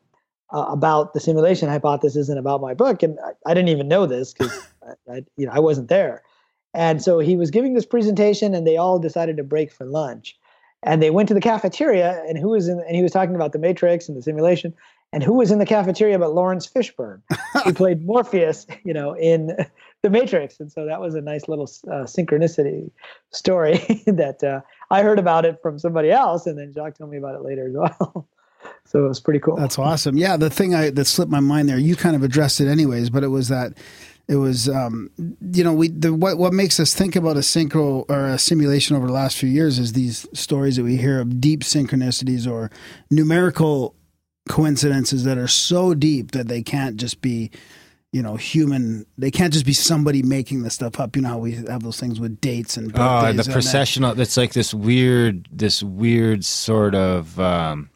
uh, 0.52 0.64
about 0.68 1.12
the 1.12 1.20
simulation 1.20 1.68
hypothesis 1.68 2.28
and 2.28 2.38
about 2.38 2.60
my 2.62 2.72
book 2.72 3.02
and 3.02 3.18
i, 3.24 3.50
I 3.50 3.54
didn't 3.54 3.68
even 3.68 3.88
know 3.88 4.06
this 4.06 4.32
because 4.32 4.66
I, 5.10 5.24
you 5.36 5.46
know, 5.46 5.52
I 5.52 5.60
wasn't 5.60 5.88
there. 5.88 6.22
And 6.74 7.02
so 7.02 7.18
he 7.18 7.36
was 7.36 7.50
giving 7.50 7.74
this 7.74 7.86
presentation, 7.86 8.54
and 8.54 8.66
they 8.66 8.76
all 8.76 8.98
decided 8.98 9.36
to 9.38 9.44
break 9.44 9.72
for 9.72 9.84
lunch. 9.84 10.38
And 10.82 11.02
they 11.02 11.10
went 11.10 11.28
to 11.28 11.34
the 11.34 11.40
cafeteria, 11.40 12.22
and 12.28 12.38
who 12.38 12.50
was 12.50 12.68
in? 12.68 12.80
And 12.80 12.94
he 12.94 13.02
was 13.02 13.12
talking 13.12 13.34
about 13.34 13.52
the 13.52 13.58
Matrix 13.58 14.08
and 14.08 14.16
the 14.16 14.22
simulation. 14.22 14.74
And 15.12 15.22
who 15.22 15.32
was 15.32 15.50
in 15.50 15.58
the 15.58 15.66
cafeteria 15.66 16.18
but 16.18 16.34
Laurence 16.34 16.66
Fishburne, 16.66 17.22
who 17.64 17.72
played 17.74 18.04
Morpheus, 18.04 18.66
you 18.84 18.92
know, 18.92 19.14
in 19.14 19.56
the 20.02 20.10
Matrix. 20.10 20.60
And 20.60 20.70
so 20.70 20.84
that 20.84 21.00
was 21.00 21.14
a 21.14 21.22
nice 21.22 21.48
little 21.48 21.64
uh, 21.88 22.04
synchronicity 22.04 22.90
story 23.32 23.78
that 24.06 24.44
uh, 24.44 24.60
I 24.90 25.02
heard 25.02 25.18
about 25.18 25.46
it 25.46 25.60
from 25.62 25.78
somebody 25.78 26.10
else, 26.10 26.46
and 26.46 26.58
then 26.58 26.72
Jacques 26.74 26.98
told 26.98 27.10
me 27.10 27.16
about 27.16 27.36
it 27.36 27.42
later 27.42 27.68
as 27.68 27.74
well. 27.74 28.28
So 28.84 29.04
it 29.04 29.08
was 29.08 29.20
pretty 29.20 29.40
cool. 29.40 29.56
That's 29.56 29.78
awesome. 29.78 30.16
Yeah, 30.16 30.36
the 30.36 30.48
thing 30.50 30.74
I, 30.74 30.90
that 30.90 31.04
slipped 31.04 31.30
my 31.30 31.40
mind 31.40 31.68
there, 31.68 31.78
you 31.78 31.94
kind 31.94 32.16
of 32.16 32.22
addressed 32.22 32.60
it 32.60 32.68
anyways, 32.68 33.10
but 33.10 33.22
it 33.22 33.28
was 33.28 33.48
that 33.48 33.74
it 34.28 34.36
was 34.36 34.68
um, 34.68 35.10
you 35.52 35.64
know 35.64 35.72
we 35.72 35.88
the, 35.88 36.12
what 36.12 36.38
what 36.38 36.52
makes 36.52 36.78
us 36.78 36.94
think 36.94 37.16
about 37.16 37.36
a 37.36 37.40
synchro 37.40 38.04
or 38.08 38.26
a 38.26 38.38
simulation 38.38 38.94
over 38.94 39.06
the 39.06 39.12
last 39.12 39.36
few 39.38 39.48
years 39.48 39.78
is 39.78 39.94
these 39.94 40.26
stories 40.34 40.76
that 40.76 40.84
we 40.84 40.96
hear 40.96 41.20
of 41.20 41.40
deep 41.40 41.60
synchronicities 41.60 42.50
or 42.50 42.70
numerical 43.10 43.94
coincidences 44.48 45.24
that 45.24 45.38
are 45.38 45.48
so 45.48 45.94
deep 45.94 46.30
that 46.32 46.48
they 46.48 46.62
can't 46.62 46.96
just 46.96 47.20
be 47.20 47.50
you 48.12 48.22
know 48.22 48.36
human 48.36 49.04
they 49.16 49.30
can't 49.30 49.52
just 49.52 49.66
be 49.66 49.72
somebody 49.72 50.22
making 50.22 50.62
this 50.62 50.74
stuff 50.74 50.98
up 51.00 51.16
you 51.16 51.22
know 51.22 51.28
how 51.28 51.38
we 51.38 51.52
have 51.52 51.82
those 51.82 52.00
things 52.00 52.20
with 52.20 52.40
dates 52.40 52.76
and 52.76 52.90
oh 52.94 53.32
the 53.32 53.42
precessional 53.42 54.14
that's 54.14 54.36
like 54.36 54.52
this 54.52 54.72
weird 54.72 55.46
this 55.52 55.82
weird 55.82 56.44
sort 56.44 56.94
of 56.94 57.38
um 57.38 57.90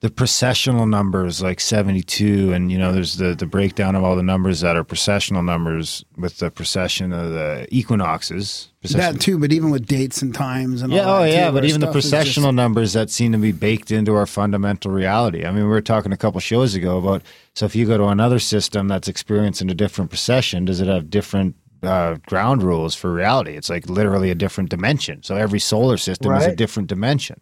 the 0.00 0.08
precessional 0.08 0.88
numbers 0.88 1.42
like 1.42 1.60
72 1.60 2.52
and 2.52 2.72
you 2.72 2.78
know 2.78 2.92
there's 2.92 3.16
the 3.16 3.34
the 3.34 3.46
breakdown 3.46 3.94
of 3.94 4.02
all 4.02 4.16
the 4.16 4.22
numbers 4.22 4.60
that 4.60 4.74
are 4.74 4.84
precessional 4.84 5.44
numbers 5.44 6.04
with 6.16 6.38
the 6.38 6.50
precession 6.50 7.12
of 7.12 7.32
the 7.32 7.66
equinoxes. 7.70 8.70
That 8.82 9.20
too 9.20 9.38
but 9.38 9.52
even 9.52 9.70
with 9.70 9.86
dates 9.86 10.22
and 10.22 10.34
times 10.34 10.80
and 10.80 10.92
yeah 10.92 11.04
oh 11.04 11.24
yeah 11.24 11.48
too, 11.48 11.54
but 11.54 11.64
even 11.66 11.80
the 11.82 11.88
precessional 11.88 12.44
just... 12.44 12.54
numbers 12.54 12.94
that 12.94 13.10
seem 13.10 13.32
to 13.32 13.38
be 13.38 13.52
baked 13.52 13.90
into 13.90 14.14
our 14.14 14.26
fundamental 14.26 14.90
reality. 14.90 15.44
I 15.44 15.50
mean 15.50 15.64
we 15.64 15.70
were 15.70 15.82
talking 15.82 16.12
a 16.12 16.16
couple 16.16 16.40
shows 16.40 16.74
ago 16.74 16.96
about 16.96 17.22
so 17.54 17.66
if 17.66 17.76
you 17.76 17.86
go 17.86 17.98
to 17.98 18.06
another 18.06 18.38
system 18.38 18.88
that's 18.88 19.08
experiencing 19.08 19.70
a 19.70 19.74
different 19.74 20.10
precession 20.10 20.64
does 20.64 20.80
it 20.80 20.88
have 20.88 21.10
different 21.10 21.56
uh, 21.82 22.16
ground 22.26 22.62
rules 22.62 22.94
for 22.94 23.12
reality? 23.12 23.52
It's 23.52 23.70
like 23.70 23.88
literally 23.88 24.30
a 24.30 24.34
different 24.34 24.68
dimension. 24.68 25.22
So 25.22 25.36
every 25.36 25.58
solar 25.58 25.96
system 25.96 26.30
right. 26.30 26.42
is 26.42 26.48
a 26.48 26.56
different 26.56 26.88
dimension 26.88 27.40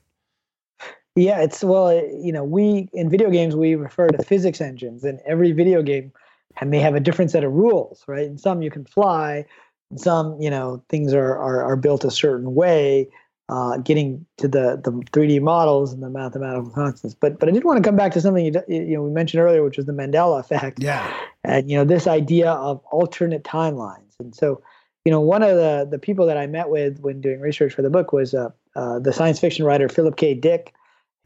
yeah, 1.18 1.40
it's 1.40 1.64
well, 1.64 1.92
you 1.94 2.32
know, 2.32 2.44
we 2.44 2.88
in 2.92 3.10
video 3.10 3.30
games 3.30 3.56
we 3.56 3.74
refer 3.74 4.08
to 4.08 4.22
physics 4.22 4.60
engines, 4.60 5.04
and 5.04 5.20
every 5.26 5.52
video 5.52 5.82
game 5.82 6.12
may 6.64 6.78
have 6.78 6.94
a 6.94 7.00
different 7.00 7.30
set 7.30 7.44
of 7.44 7.52
rules, 7.52 8.04
right? 8.06 8.26
In 8.26 8.38
some 8.38 8.62
you 8.62 8.70
can 8.70 8.84
fly, 8.84 9.44
some 9.96 10.40
you 10.40 10.50
know 10.50 10.82
things 10.88 11.12
are 11.14 11.36
are, 11.36 11.62
are 11.62 11.76
built 11.76 12.04
a 12.04 12.10
certain 12.10 12.54
way 12.54 13.08
uh, 13.48 13.78
getting 13.78 14.24
to 14.36 14.46
the 14.48 14.80
the 14.82 14.90
3D 14.90 15.40
models 15.40 15.92
and 15.92 16.02
the 16.02 16.10
mathematical 16.10 16.70
constants. 16.70 17.14
But 17.14 17.38
but 17.38 17.48
I 17.48 17.52
did 17.52 17.64
want 17.64 17.82
to 17.82 17.88
come 17.88 17.96
back 17.96 18.12
to 18.12 18.20
something 18.20 18.44
you, 18.44 18.62
you 18.68 18.96
know 18.96 19.02
we 19.02 19.10
mentioned 19.10 19.42
earlier, 19.42 19.62
which 19.62 19.76
was 19.76 19.86
the 19.86 19.92
Mandela 19.92 20.40
effect. 20.40 20.82
Yeah. 20.82 21.12
And 21.44 21.70
you 21.70 21.76
know 21.76 21.84
this 21.84 22.06
idea 22.06 22.50
of 22.52 22.82
alternate 22.90 23.44
timelines. 23.44 24.14
And 24.20 24.34
so 24.34 24.60
you 25.04 25.12
know 25.12 25.20
one 25.20 25.42
of 25.42 25.56
the 25.56 25.88
the 25.90 25.98
people 25.98 26.26
that 26.26 26.36
I 26.36 26.46
met 26.46 26.68
with 26.68 27.00
when 27.00 27.20
doing 27.20 27.40
research 27.40 27.72
for 27.72 27.82
the 27.82 27.90
book 27.90 28.12
was 28.12 28.34
uh, 28.34 28.50
uh, 28.76 28.98
the 28.98 29.12
science 29.12 29.40
fiction 29.40 29.64
writer 29.64 29.88
Philip 29.88 30.16
K. 30.16 30.34
Dick, 30.34 30.74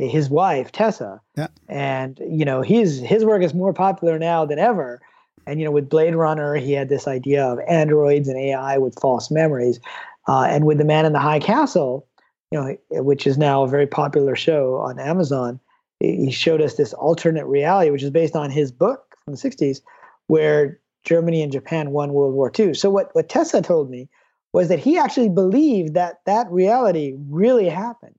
his 0.08 0.30
wife 0.30 0.72
Tessa. 0.72 1.20
Yeah. 1.36 1.48
And 1.68 2.18
you 2.28 2.44
know 2.44 2.62
his 2.62 3.00
his 3.00 3.24
work 3.24 3.42
is 3.42 3.54
more 3.54 3.72
popular 3.72 4.18
now 4.18 4.44
than 4.44 4.58
ever. 4.58 5.00
And 5.46 5.58
you 5.58 5.64
know 5.64 5.72
with 5.72 5.88
Blade 5.88 6.14
Runner, 6.14 6.54
he 6.54 6.72
had 6.72 6.88
this 6.88 7.06
idea 7.08 7.44
of 7.44 7.58
androids 7.68 8.28
and 8.28 8.38
AI 8.38 8.78
with 8.78 8.98
false 9.00 9.30
memories. 9.30 9.80
Uh, 10.28 10.44
and 10.44 10.66
with 10.66 10.78
the 10.78 10.84
Man 10.84 11.04
in 11.04 11.12
the 11.12 11.18
High 11.18 11.40
Castle, 11.40 12.06
you 12.52 12.60
know, 12.60 12.76
which 13.02 13.26
is 13.26 13.36
now 13.36 13.64
a 13.64 13.68
very 13.68 13.86
popular 13.86 14.36
show 14.36 14.76
on 14.76 15.00
Amazon, 15.00 15.58
he 15.98 16.30
showed 16.30 16.60
us 16.60 16.74
this 16.74 16.92
alternate 16.94 17.46
reality, 17.46 17.90
which 17.90 18.02
is 18.02 18.10
based 18.10 18.36
on 18.36 18.50
his 18.50 18.70
book 18.72 19.16
from 19.24 19.34
the 19.34 19.38
60s, 19.38 19.80
where 20.26 20.80
Germany 21.04 21.42
and 21.42 21.52
Japan 21.52 21.90
won 21.90 22.12
World 22.12 22.34
War 22.34 22.52
II. 22.56 22.74
So 22.74 22.90
what, 22.90 23.10
what 23.14 23.28
Tessa 23.28 23.62
told 23.62 23.90
me 23.90 24.08
was 24.52 24.68
that 24.68 24.78
he 24.78 24.98
actually 24.98 25.28
believed 25.28 25.94
that 25.94 26.20
that 26.26 26.50
reality 26.50 27.14
really 27.28 27.68
happened, 27.68 28.14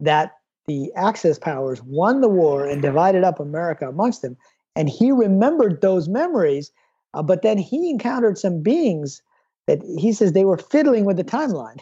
that 0.00 0.32
the 0.70 0.92
Axis 0.94 1.36
powers 1.36 1.82
won 1.82 2.20
the 2.20 2.28
war 2.28 2.64
and 2.64 2.80
divided 2.80 3.24
up 3.24 3.40
America 3.40 3.88
amongst 3.88 4.22
them. 4.22 4.36
And 4.76 4.88
he 4.88 5.10
remembered 5.10 5.80
those 5.80 6.08
memories, 6.08 6.70
uh, 7.12 7.24
but 7.24 7.42
then 7.42 7.58
he 7.58 7.90
encountered 7.90 8.38
some 8.38 8.62
beings 8.62 9.20
that 9.66 9.82
he 9.98 10.12
says 10.12 10.32
they 10.32 10.44
were 10.44 10.58
fiddling 10.58 11.04
with 11.04 11.16
the 11.16 11.24
timeline 11.24 11.80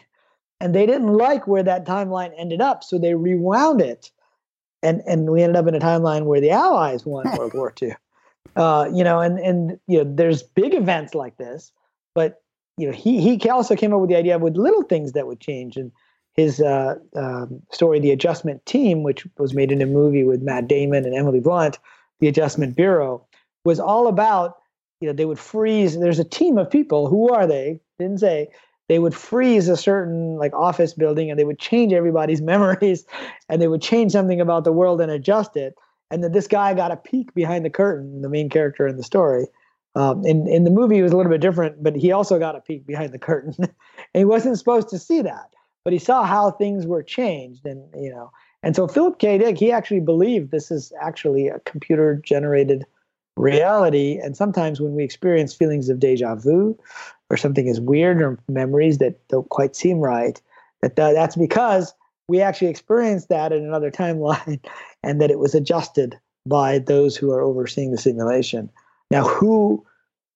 and 0.59 0.75
they 0.75 0.87
didn't 0.87 1.13
like 1.13 1.47
where 1.47 1.63
that 1.63 1.85
timeline 1.85 2.33
ended 2.39 2.63
up, 2.63 2.83
so 2.83 2.99
they 2.99 3.15
rewound 3.15 3.83
it, 3.83 4.11
and 4.83 5.03
and 5.07 5.31
we 5.31 5.43
ended 5.43 5.57
up 5.57 5.67
in 5.67 5.75
a 5.75 5.81
timeline 5.81 6.25
where 6.25 6.41
the 6.41 6.51
Allies 6.51 7.05
won 7.05 7.27
World 7.39 7.53
War 7.55 7.75
II. 7.81 7.95
Uh, 8.57 8.91
you 8.93 9.05
know, 9.05 9.21
and 9.21 9.39
and 9.39 9.79
you 9.87 10.03
know, 10.03 10.11
there's 10.17 10.43
big 10.43 10.75
events 10.75 11.15
like 11.15 11.37
this, 11.37 11.73
but 12.15 12.43
you 12.79 12.87
know, 12.87 12.93
he 12.93 13.21
he 13.21 13.51
also 13.51 13.77
came 13.77 13.93
up 13.93 14.01
with 14.01 14.11
the 14.11 14.17
idea 14.17 14.37
of 14.37 14.43
with 14.43 14.57
little 14.57 14.83
things 14.83 15.13
that 15.13 15.27
would 15.27 15.41
change, 15.41 15.77
and 15.77 15.93
his 16.39 16.61
uh, 16.61 16.95
um, 17.17 17.61
story, 17.73 17.99
The 17.99 18.13
Adjustment 18.13 18.65
Team, 18.65 19.03
which 19.03 19.27
was 19.39 19.55
made 19.55 19.73
in 19.73 19.83
a 19.83 19.87
movie 19.87 20.23
with 20.23 20.41
Matt 20.41 20.69
Damon 20.69 21.05
and 21.05 21.15
Emily 21.15 21.41
Blunt, 21.41 21.81
The 22.21 22.29
Adjustment 22.29 22.77
Bureau, 22.77 23.27
was 23.65 23.81
all 23.81 24.07
about 24.07 24.59
you 25.01 25.09
know 25.09 25.13
they 25.13 25.25
would 25.25 25.39
freeze. 25.39 25.99
There's 25.99 26.21
a 26.21 26.25
team 26.25 26.57
of 26.57 26.71
people. 26.71 27.09
Who 27.09 27.33
are 27.33 27.47
they? 27.47 27.81
Didn't 27.99 28.21
say 28.21 28.49
they 28.89 29.01
would 29.01 29.15
freeze 29.15 29.69
a 29.69 29.77
certain 29.77 30.37
like 30.37 30.53
office 30.55 30.95
building 30.95 31.29
and 31.29 31.39
they 31.39 31.45
would 31.45 31.59
change 31.59 31.93
everybody's 31.93 32.41
memories 32.55 33.05
and 33.49 33.61
they 33.61 33.69
would 33.69 33.83
change 33.83 34.13
something 34.13 34.41
about 34.41 34.65
the 34.65 34.73
world 34.73 35.01
and 35.01 35.11
adjust 35.11 35.57
it 35.57 35.75
and 36.11 36.25
then 36.25 36.33
this 36.33 36.47
guy 36.49 36.73
got 36.73 36.91
a 36.91 36.97
peek 36.97 37.35
behind 37.35 37.65
the 37.65 37.71
curtain 37.71 38.23
the 38.23 38.29
main 38.29 38.49
character 38.49 38.87
in 38.87 38.97
the 38.97 39.03
story 39.03 39.47
um, 39.95 40.25
in, 40.25 40.47
in 40.49 40.65
the 40.65 40.71
movie 40.71 40.99
it 40.99 41.03
was 41.03 41.13
a 41.13 41.17
little 41.17 41.31
bit 41.31 41.41
different 41.41 41.83
but 41.83 41.95
he 41.95 42.13
also 42.13 42.39
got 42.39 42.57
a 42.57 42.61
peek 42.61 42.87
behind 42.87 43.13
the 43.13 43.19
curtain 43.19 43.55
and 43.59 43.71
he 44.15 44.25
wasn't 44.25 44.59
supposed 44.59 44.89
to 44.89 44.99
see 44.99 45.21
that 45.23 45.51
but 45.89 45.93
he 45.95 45.99
saw 45.99 46.23
how 46.25 46.51
things 46.51 46.87
were 46.87 47.03
changed 47.03 47.65
and 47.65 47.83
you 47.97 48.11
know 48.11 48.31
and 48.63 48.77
so 48.77 48.87
philip 48.87 49.19
k 49.19 49.39
dick 49.39 49.57
he 49.57 49.73
actually 49.73 50.01
believed 50.01 50.51
this 50.51 50.71
is 50.71 50.93
actually 51.01 51.49
a 51.49 51.61
computer 51.61 52.21
generated 52.25 52.85
reality 53.37 54.19
and 54.23 54.37
sometimes 54.37 54.81
when 54.81 54.95
we 54.95 55.03
experience 55.03 55.55
feelings 55.55 55.89
of 55.89 55.99
deja 55.99 56.35
vu 56.35 56.79
or 57.31 57.37
something 57.37 57.67
is 57.67 57.81
weird 57.81 58.21
or 58.21 58.39
memories 58.49 58.99
that 58.99 59.27
don't 59.29 59.49
quite 59.49 59.77
seem 59.77 59.99
right, 59.99 60.41
that 60.83 60.97
that's 60.97 61.37
because 61.37 61.95
we 62.29 62.41
actually 62.41 62.69
experienced 62.69 63.29
that 63.29 63.53
in 63.53 63.65
another 63.65 63.91
timeline 64.03 64.61
and 65.03 65.21
that 65.21 65.31
it 65.31 65.39
was 65.39 65.55
adjusted 65.55 66.19
by 66.47 66.79
those 66.79 67.17
who 67.17 67.31
are 67.31 67.43
overseeing 67.43 67.91
the 67.91 67.99
simulation. 67.99 68.71
Now, 69.11 69.25
who 69.25 69.85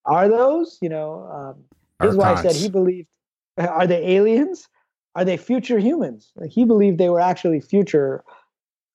are 0.04 0.28
those? 0.28 0.78
You 0.82 0.88
know, 0.88 1.24
um, 1.32 2.06
his 2.06 2.16
wife 2.16 2.40
said 2.40 2.56
he 2.56 2.68
believed, 2.68 3.08
are 3.56 3.86
they 3.86 4.16
aliens? 4.16 4.68
Are 5.14 5.24
they 5.24 5.36
future 5.36 5.78
humans? 5.78 6.32
Like 6.36 6.50
he 6.50 6.64
believed 6.64 6.98
they 6.98 7.10
were 7.10 7.20
actually 7.20 7.60
future 7.60 8.24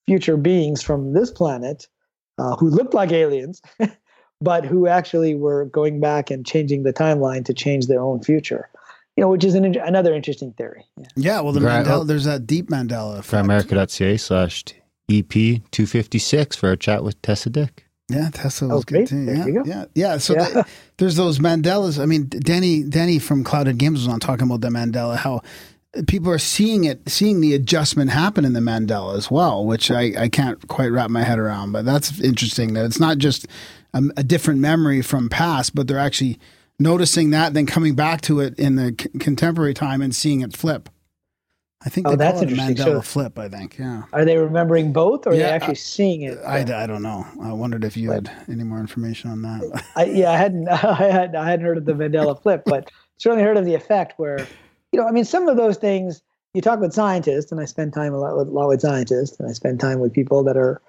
future 0.06 0.38
beings 0.38 0.82
from 0.82 1.14
this 1.14 1.32
planet 1.32 1.88
uh, 2.38 2.56
who 2.56 2.70
looked 2.70 2.94
like 2.94 3.12
aliens 3.12 3.62
but 4.42 4.66
who 4.66 4.88
actually 4.88 5.36
were 5.36 5.66
going 5.66 6.00
back 6.00 6.30
and 6.30 6.46
changing 6.46 6.84
the 6.84 6.94
timeline 6.94 7.44
to 7.46 7.54
change 7.54 7.88
their 7.88 8.02
own 8.02 8.22
future. 8.22 8.70
You 9.16 9.22
know, 9.22 9.30
which 9.30 9.44
is 9.44 9.56
an, 9.56 9.66
another 9.66 10.14
interesting 10.14 10.54
theory. 10.54 10.86
Yeah, 10.96 11.08
yeah 11.16 11.42
well, 11.42 11.52
the 11.52 11.60
Gra- 11.60 11.84
Mandela, 11.84 12.06
there's 12.06 12.26
that 12.26 12.46
deep 12.46 12.70
Mandela 12.70 13.18
effect. 13.18 13.48
Grimerica.ca 13.48 14.18
slash 14.18 14.64
EP 15.10 15.30
256 15.30 16.56
for 16.56 16.72
a 16.72 16.78
chat 16.78 17.04
with 17.04 17.20
Tessa 17.24 17.50
Dick. 17.50 17.86
Yeah, 18.10 18.30
Tessa 18.32 18.68
was 18.68 18.82
oh, 18.82 18.82
good 18.84 19.08
too. 19.08 19.24
Yeah, 19.24 19.50
go. 19.50 19.64
yeah, 19.66 19.86
yeah. 19.96 20.18
So 20.18 20.36
yeah. 20.36 20.50
The, 20.50 20.68
there's 20.98 21.16
those 21.16 21.40
Mandelas. 21.40 22.02
I 22.02 22.06
mean, 22.06 22.28
Danny, 22.30 22.84
Danny 22.84 23.20
from 23.20 23.44
Clouded 23.44 23.78
Games 23.78 24.00
was 24.00 24.08
on 24.08 24.20
talking 24.20 24.46
about 24.46 24.62
the 24.62 24.70
Mandela, 24.70 25.18
how 25.18 25.42
people 26.08 26.32
are 26.32 26.40
seeing 26.40 26.84
it, 26.84 27.08
seeing 27.10 27.42
the 27.42 27.54
adjustment 27.54 28.12
happen 28.12 28.46
in 28.46 28.54
the 28.54 28.60
Mandela 28.60 29.18
as 29.18 29.32
well, 29.32 29.66
which 29.66 29.90
I, 29.90 30.14
I 30.18 30.30
can't 30.30 30.68
quite 30.68 30.92
wrap 30.92 31.10
my 31.10 31.24
head 31.24 31.40
around. 31.40 31.72
But 31.72 31.86
that's 31.86 32.20
interesting 32.20 32.74
that 32.74 32.86
it's 32.86 33.00
not 33.00 33.18
just 33.18 33.48
a, 33.94 34.04
a 34.18 34.24
different 34.24 34.60
memory 34.60 35.02
from 35.02 35.30
past, 35.30 35.76
but 35.76 35.88
they're 35.88 36.00
actually 36.00 36.40
noticing 36.80 37.32
that, 37.32 37.54
then 37.54 37.66
coming 37.66 37.96
back 37.96 38.22
to 38.22 38.40
it 38.40 38.58
in 38.60 38.76
the 38.76 38.96
c- 39.00 39.10
contemporary 39.20 39.74
time 39.74 40.02
and 40.02 40.16
seeing 40.16 40.42
it 40.42 40.56
flip. 40.56 40.90
I 41.86 41.90
think 41.90 42.08
oh, 42.08 42.12
they 42.12 42.16
that's 42.18 42.40
call 42.40 42.50
it 42.50 42.54
a 42.54 42.56
Mandela 42.56 42.84
so, 42.84 43.02
flip. 43.02 43.38
I 43.38 43.50
think, 43.50 43.78
yeah. 43.78 44.04
Are 44.12 44.26
they 44.26 44.38
remembering 44.38 44.92
both, 44.92 45.28
or 45.28 45.34
yeah, 45.34 45.38
are 45.38 45.44
they 45.44 45.52
actually 45.52 45.72
uh, 45.74 45.76
seeing 45.76 46.22
it? 46.24 46.40
I, 46.46 46.60
I, 46.60 46.88
don't 46.88 47.04
know. 47.04 47.26
I 47.42 47.54
wondered 47.54 47.84
if 47.84 47.96
you 47.96 48.10
but, 48.10 48.28
had 48.28 48.50
any 48.50 48.64
more 48.64 48.80
information 48.80 49.30
on 49.30 49.44
that. 49.44 49.84
I, 49.96 50.06
yeah, 50.06 50.32
I 50.32 50.38
hadn't. 50.38 50.68
I 50.70 51.12
had 51.12 51.36
I 51.36 51.50
hadn't 51.50 51.66
heard 51.66 51.78
of 51.78 51.86
the 51.86 51.94
Mandela 51.94 52.42
flip, 52.42 52.64
but 52.66 52.92
certainly 53.18 53.44
heard 53.44 53.58
of 53.58 53.66
the 53.66 53.76
effect 53.76 54.18
where, 54.18 54.48
you 54.92 55.00
know, 55.00 55.08
I 55.08 55.12
mean, 55.12 55.26
some 55.26 55.48
of 55.48 55.58
those 55.58 55.78
things 55.78 56.22
you 56.54 56.62
talk 56.62 56.80
with 56.80 56.94
scientists, 56.94 57.52
and 57.52 57.62
I 57.62 57.66
spend 57.66 57.94
time 57.94 58.14
a 58.14 58.20
lot 58.20 58.38
with, 58.38 58.48
a 58.48 58.52
lot 58.52 58.70
with 58.70 58.82
scientists, 58.82 59.40
and 59.40 59.50
I 59.50 59.54
spend 59.54 59.80
time 59.80 60.00
with 60.00 60.14
people 60.14 60.44
that 60.44 60.58
are, 60.58 60.82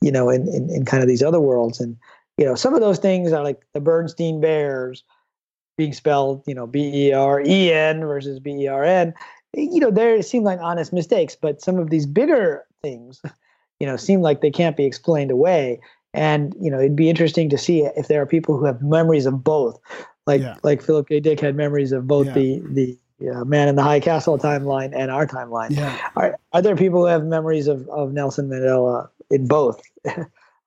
you 0.00 0.12
know, 0.12 0.28
in, 0.30 0.46
in, 0.48 0.70
in 0.70 0.84
kind 0.84 1.02
of 1.02 1.08
these 1.08 1.22
other 1.22 1.40
worlds, 1.40 1.80
and 1.80 1.96
you 2.38 2.44
know, 2.44 2.54
some 2.54 2.74
of 2.74 2.80
those 2.80 2.98
things 2.98 3.32
are 3.32 3.42
like 3.42 3.62
the 3.72 3.80
Bernstein 3.80 4.40
Bears 4.40 5.04
being 5.78 5.92
spelled, 5.92 6.42
you 6.46 6.54
know, 6.54 6.66
B 6.66 7.08
E 7.08 7.12
R 7.12 7.40
E 7.40 7.72
N 7.72 8.00
versus 8.00 8.38
B 8.38 8.52
E 8.52 8.68
R 8.68 8.84
N. 8.84 9.14
You 9.54 9.80
know, 9.80 9.90
they 9.90 10.20
seem 10.22 10.42
like 10.42 10.60
honest 10.60 10.92
mistakes, 10.92 11.34
but 11.34 11.62
some 11.62 11.78
of 11.78 11.90
these 11.90 12.06
bigger 12.06 12.64
things, 12.82 13.22
you 13.80 13.86
know, 13.86 13.96
seem 13.96 14.20
like 14.20 14.42
they 14.42 14.50
can't 14.50 14.76
be 14.76 14.84
explained 14.84 15.30
away. 15.30 15.80
And 16.12 16.54
you 16.60 16.70
know, 16.70 16.78
it'd 16.78 16.96
be 16.96 17.10
interesting 17.10 17.50
to 17.50 17.58
see 17.58 17.82
if 17.82 18.08
there 18.08 18.22
are 18.22 18.26
people 18.26 18.56
who 18.56 18.64
have 18.64 18.80
memories 18.82 19.26
of 19.26 19.42
both, 19.42 19.78
like 20.26 20.40
yeah. 20.40 20.56
like 20.62 20.82
Philip 20.82 21.08
K. 21.08 21.20
Dick 21.20 21.40
had 21.40 21.56
memories 21.56 21.92
of 21.92 22.06
both 22.06 22.26
yeah. 22.28 22.32
the 22.34 22.62
the 22.70 22.98
yeah, 23.18 23.42
Man 23.44 23.68
in 23.68 23.76
the 23.76 23.82
High 23.82 24.00
Castle 24.00 24.38
timeline 24.38 24.92
and 24.94 25.10
our 25.10 25.26
timeline. 25.26 25.70
Yeah. 25.70 25.98
Are, 26.16 26.38
are 26.52 26.62
there 26.62 26.76
people 26.76 27.00
who 27.00 27.06
have 27.06 27.24
memories 27.24 27.66
of, 27.66 27.88
of 27.88 28.12
Nelson 28.12 28.48
Mandela 28.48 29.08
in 29.30 29.46
both? 29.46 29.82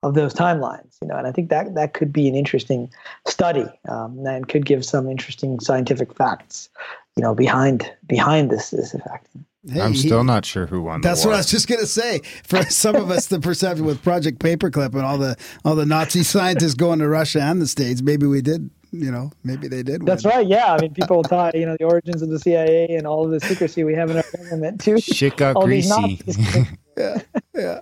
of 0.02 0.14
those 0.14 0.32
timelines, 0.32 0.96
you 1.02 1.08
know, 1.08 1.16
and 1.16 1.26
I 1.26 1.32
think 1.32 1.50
that 1.50 1.74
that 1.74 1.92
could 1.92 2.12
be 2.12 2.26
an 2.26 2.34
interesting 2.34 2.90
study 3.26 3.66
um, 3.88 4.26
and 4.26 4.48
could 4.48 4.64
give 4.64 4.84
some 4.84 5.08
interesting 5.10 5.60
scientific 5.60 6.14
facts, 6.14 6.70
you 7.16 7.22
know, 7.22 7.34
behind 7.34 7.90
behind 8.06 8.50
this 8.50 8.70
this 8.70 8.94
effect. 8.94 9.28
Hey, 9.68 9.82
I'm 9.82 9.94
still 9.94 10.20
he, 10.20 10.24
not 10.24 10.46
sure 10.46 10.66
who 10.66 10.82
won. 10.82 11.02
That's 11.02 11.26
what 11.26 11.34
I 11.34 11.36
was 11.36 11.50
just 11.50 11.68
gonna 11.68 11.84
say. 11.84 12.20
For 12.44 12.62
some 12.62 12.96
of 12.96 13.10
us, 13.10 13.26
the 13.26 13.40
perception 13.40 13.84
with 13.84 14.02
Project 14.02 14.38
Paperclip 14.38 14.94
and 14.94 15.04
all 15.04 15.18
the 15.18 15.36
all 15.66 15.74
the 15.74 15.84
Nazi 15.84 16.22
scientists 16.22 16.74
going 16.74 17.00
to 17.00 17.08
Russia 17.08 17.42
and 17.42 17.60
the 17.60 17.66
states, 17.66 18.00
maybe 18.00 18.26
we 18.26 18.40
did. 18.40 18.70
You 18.92 19.10
know, 19.12 19.30
maybe 19.44 19.68
they 19.68 19.82
did. 19.82 20.04
That's 20.04 20.24
right. 20.24 20.46
Yeah, 20.46 20.74
I 20.74 20.80
mean, 20.80 20.92
people 20.94 21.22
taught 21.22 21.54
you 21.54 21.66
know 21.66 21.76
the 21.78 21.84
origins 21.84 22.22
of 22.22 22.30
the 22.30 22.38
CIA 22.38 22.88
and 22.96 23.06
all 23.06 23.24
of 23.24 23.30
the 23.30 23.40
secrecy 23.40 23.84
we 23.84 23.94
have 23.94 24.10
in 24.10 24.16
our 24.16 24.24
government 24.36 24.80
too. 24.80 25.00
Shit 25.00 25.36
got 25.36 25.56
all 25.56 25.64
greasy. 25.64 26.20
yeah, 26.96 27.22
yeah. 27.54 27.80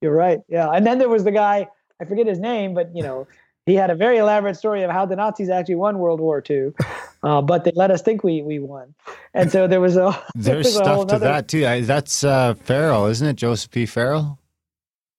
You're 0.00 0.14
right. 0.14 0.40
Yeah. 0.48 0.70
And 0.70 0.86
then 0.86 0.98
there 0.98 1.08
was 1.08 1.24
the 1.24 1.32
guy, 1.32 1.68
I 2.00 2.04
forget 2.04 2.26
his 2.26 2.38
name, 2.38 2.74
but 2.74 2.94
you 2.94 3.02
know, 3.02 3.26
he 3.66 3.74
had 3.74 3.90
a 3.90 3.94
very 3.94 4.18
elaborate 4.18 4.56
story 4.56 4.82
of 4.82 4.90
how 4.90 5.04
the 5.04 5.16
Nazis 5.16 5.50
actually 5.50 5.74
won 5.76 5.98
World 5.98 6.20
War 6.20 6.42
II, 6.48 6.72
uh, 7.22 7.42
but 7.42 7.64
they 7.64 7.72
let 7.74 7.90
us 7.90 8.02
think 8.02 8.24
we 8.24 8.42
we 8.42 8.58
won. 8.58 8.94
And 9.34 9.52
so 9.52 9.66
there 9.66 9.80
was 9.80 9.96
a 9.96 10.18
there's 10.34 10.66
was 10.66 10.74
stuff 10.74 11.04
a 11.04 11.06
to 11.12 11.18
that 11.20 11.48
too. 11.48 11.66
I, 11.66 11.82
that's 11.82 12.24
uh, 12.24 12.54
Farrell, 12.54 13.06
isn't 13.06 13.26
it? 13.26 13.36
Joseph 13.36 13.70
P. 13.70 13.86
Farrell. 13.86 14.38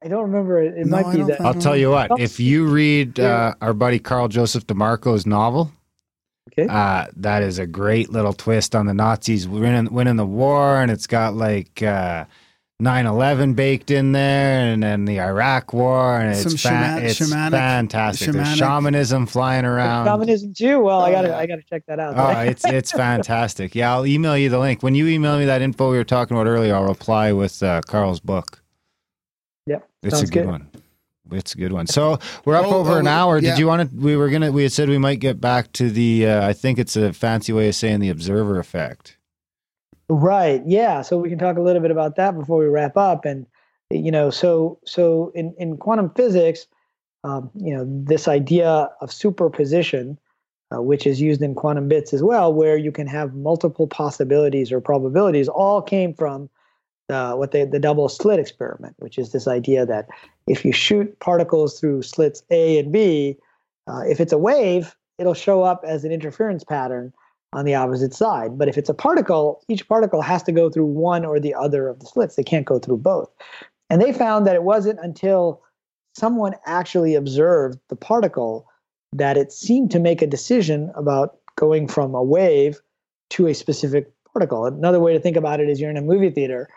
I 0.04 0.08
don't 0.08 0.24
remember. 0.24 0.62
It, 0.62 0.78
it 0.78 0.88
no, 0.88 1.02
might 1.02 1.16
be 1.16 1.24
that. 1.24 1.42
I'll 1.42 1.54
tell 1.54 1.78
you 1.78 1.92
what. 1.92 2.20
If 2.20 2.40
you 2.40 2.68
read 2.68 3.20
uh, 3.20 3.54
our 3.62 3.74
buddy 3.74 4.00
Carl 4.00 4.28
Joseph 4.30 4.66
DeMarco's 4.68 5.26
novel, 5.28 5.72
okay, 6.52 6.68
uh, 6.68 7.06
that 7.18 7.44
is 7.44 7.60
a 7.60 7.68
great 7.68 8.10
little 8.10 8.34
twist 8.34 8.76
on 8.76 8.88
the 8.88 8.94
Nazis 8.94 9.48
winning 9.48 9.94
winning 9.94 10.16
the 10.16 10.26
war, 10.26 10.82
and 10.82 10.90
it's 10.90 11.06
got 11.06 11.36
like 11.36 11.84
uh, 11.84 12.26
9/11 12.82 13.56
baked 13.56 13.92
in 13.92 14.12
there, 14.12 14.74
and 14.74 14.82
then 14.82 15.06
the 15.06 15.20
Iraq 15.22 15.72
War, 15.72 16.20
and 16.20 16.32
it's, 16.32 16.42
Some 16.42 16.52
fa- 16.54 16.58
shaman- 16.58 17.06
it's 17.06 17.20
shamanic- 17.20 17.52
fantastic. 17.52 18.32
There's 18.32 18.58
shamanism 18.58 19.28
flying 19.28 19.66
around. 19.66 20.08
Shamanism 20.08 20.56
too. 20.56 20.80
Well, 20.80 21.02
I 21.02 21.10
Oh, 21.10 21.14
gotta 21.14 21.28
yeah. 21.28 21.38
I 21.38 21.46
gotta 21.46 21.62
check 21.70 21.84
that 21.88 22.00
out. 22.00 22.16
Oh, 22.18 22.40
it's 22.40 22.66
it's 22.66 22.92
fantastic. 22.92 23.76
Yeah, 23.76 23.94
I'll 23.94 24.08
email 24.08 24.36
you 24.36 24.50
the 24.50 24.58
link. 24.58 24.82
When 24.82 24.96
you 24.96 25.06
email 25.08 25.38
me 25.38 25.46
that 25.46 25.62
info 25.62 25.92
we 25.92 25.98
were 25.98 26.04
talking 26.04 26.36
about 26.36 26.48
earlier, 26.50 26.74
I'll 26.74 26.86
reply 26.88 27.32
with 27.34 27.62
uh, 27.62 27.82
Carl's 27.86 28.20
book. 28.20 28.61
Yep, 30.04 30.08
It's 30.10 30.18
sounds 30.18 30.30
a 30.30 30.34
good, 30.34 30.40
good. 30.44 30.50
one. 30.50 30.68
It's 31.32 31.54
a 31.54 31.58
good 31.58 31.72
one. 31.72 31.88
So 31.88 32.18
we're 32.44 32.56
up 32.56 32.66
Oh, 32.66 32.80
over 32.80 32.94
oh, 32.94 32.98
an 32.98 33.08
hour. 33.08 33.38
yeah. 33.38 33.52
Did 33.52 33.60
you 33.60 33.68
want 33.68 33.90
to? 33.90 33.96
We 33.96 34.16
were 34.18 34.30
gonna. 34.30 34.52
We 34.52 34.64
had 34.64 34.72
said 34.72 34.90
we 34.90 34.98
might 34.98 35.20
get 35.20 35.40
back 35.40 35.72
to 35.74 35.90
the. 35.90 36.28
Uh, 36.28 36.48
I 36.48 36.54
think 36.54 36.78
it's 36.80 36.96
a 36.96 37.14
fancy 37.14 37.54
way 37.54 37.70
of 37.70 37.76
saying 37.76 38.00
the 38.00 38.10
observer 38.10 38.60
effect. 38.60 39.18
Right. 40.10 40.62
Yeah. 40.66 41.04
So 41.04 41.18
we 41.18 41.30
can 41.30 41.38
talk 41.40 41.58
a 41.58 41.62
little 41.62 41.82
bit 41.82 41.92
about 41.92 42.16
that 42.18 42.38
before 42.38 42.58
we 42.58 42.66
wrap 42.66 42.98
up. 42.98 43.24
And 43.24 43.46
you 43.90 44.12
know, 44.12 44.30
so 44.30 44.80
so 44.86 45.32
in 45.36 45.54
in 45.58 45.78
quantum 45.78 46.10
physics, 46.16 46.66
um, 47.24 47.50
you 47.56 47.74
know, 47.74 47.86
this 47.88 48.28
idea 48.28 48.90
of 49.00 49.10
superposition, 49.14 50.20
uh, 50.76 50.82
which 50.82 51.08
is 51.08 51.22
used 51.22 51.42
in 51.42 51.56
quantum 51.56 51.88
bits 51.88 52.14
as 52.14 52.22
well, 52.24 52.54
where 52.54 52.76
you 52.76 52.92
can 52.92 53.08
have 53.08 53.36
multiple 53.36 53.88
possibilities 53.88 54.70
or 54.72 54.82
probabilities, 54.82 55.48
all 55.48 55.82
came 55.82 56.14
from 56.14 56.50
uh, 57.12 57.36
what 57.36 57.52
they 57.52 57.66
the 57.66 57.80
double 57.80 58.10
slit 58.10 58.40
experiment, 58.40 58.96
which 59.00 59.18
is 59.18 59.32
this 59.32 59.48
idea 59.48 59.86
that 59.86 60.08
if 60.48 60.66
you 60.66 60.72
shoot 60.72 61.20
particles 61.20 61.80
through 61.80 62.02
slits 62.02 62.44
A 62.50 62.80
and 62.80 62.92
B, 62.92 63.38
uh, 63.88 64.02
if 64.08 64.20
it's 64.20 64.34
a 64.34 64.38
wave, 64.38 64.96
it'll 65.18 65.34
show 65.34 65.64
up 65.64 65.84
as 65.86 66.04
an 66.04 66.12
interference 66.12 66.64
pattern 66.64 67.14
on 67.54 67.66
the 67.66 67.76
opposite 67.76 68.14
side. 68.14 68.58
But 68.58 68.68
if 68.68 68.78
it's 68.78 68.90
a 68.90 68.94
particle, 68.94 69.62
each 69.68 69.88
particle 69.88 70.22
has 70.22 70.44
to 70.44 70.52
go 70.52 70.70
through 70.70 70.86
one 70.86 71.26
or 71.26 71.40
the 71.40 71.54
other 71.54 71.88
of 71.88 72.00
the 72.00 72.06
slits. 72.06 72.36
They 72.36 72.44
can't 72.44 72.66
go 72.66 72.80
through 72.80 72.98
both. 72.98 73.30
And 73.90 74.02
they 74.02 74.14
found 74.14 74.48
that 74.48 74.56
it 74.56 74.64
wasn't 74.64 75.00
until 75.02 75.62
someone 76.16 76.56
actually 76.66 77.16
observed 77.16 77.80
the 77.90 77.96
particle 77.96 78.68
that 79.14 79.38
it 79.38 79.52
seemed 79.52 79.92
to 79.92 80.00
make 80.00 80.22
a 80.22 80.28
decision 80.28 80.92
about 80.96 81.38
going 81.58 81.88
from 81.88 82.16
a 82.16 82.24
wave 82.24 82.82
to 83.32 83.48
a 83.48 83.54
specific 83.54 84.10
particle. 84.32 84.66
Another 84.66 85.00
way 85.00 85.14
to 85.14 85.20
think 85.20 85.36
about 85.36 85.60
it 85.60 85.70
is 85.70 85.82
you're 85.82 85.90
in 85.90 85.98
a 85.98 86.02
movie 86.02 86.30
theater 86.30 86.70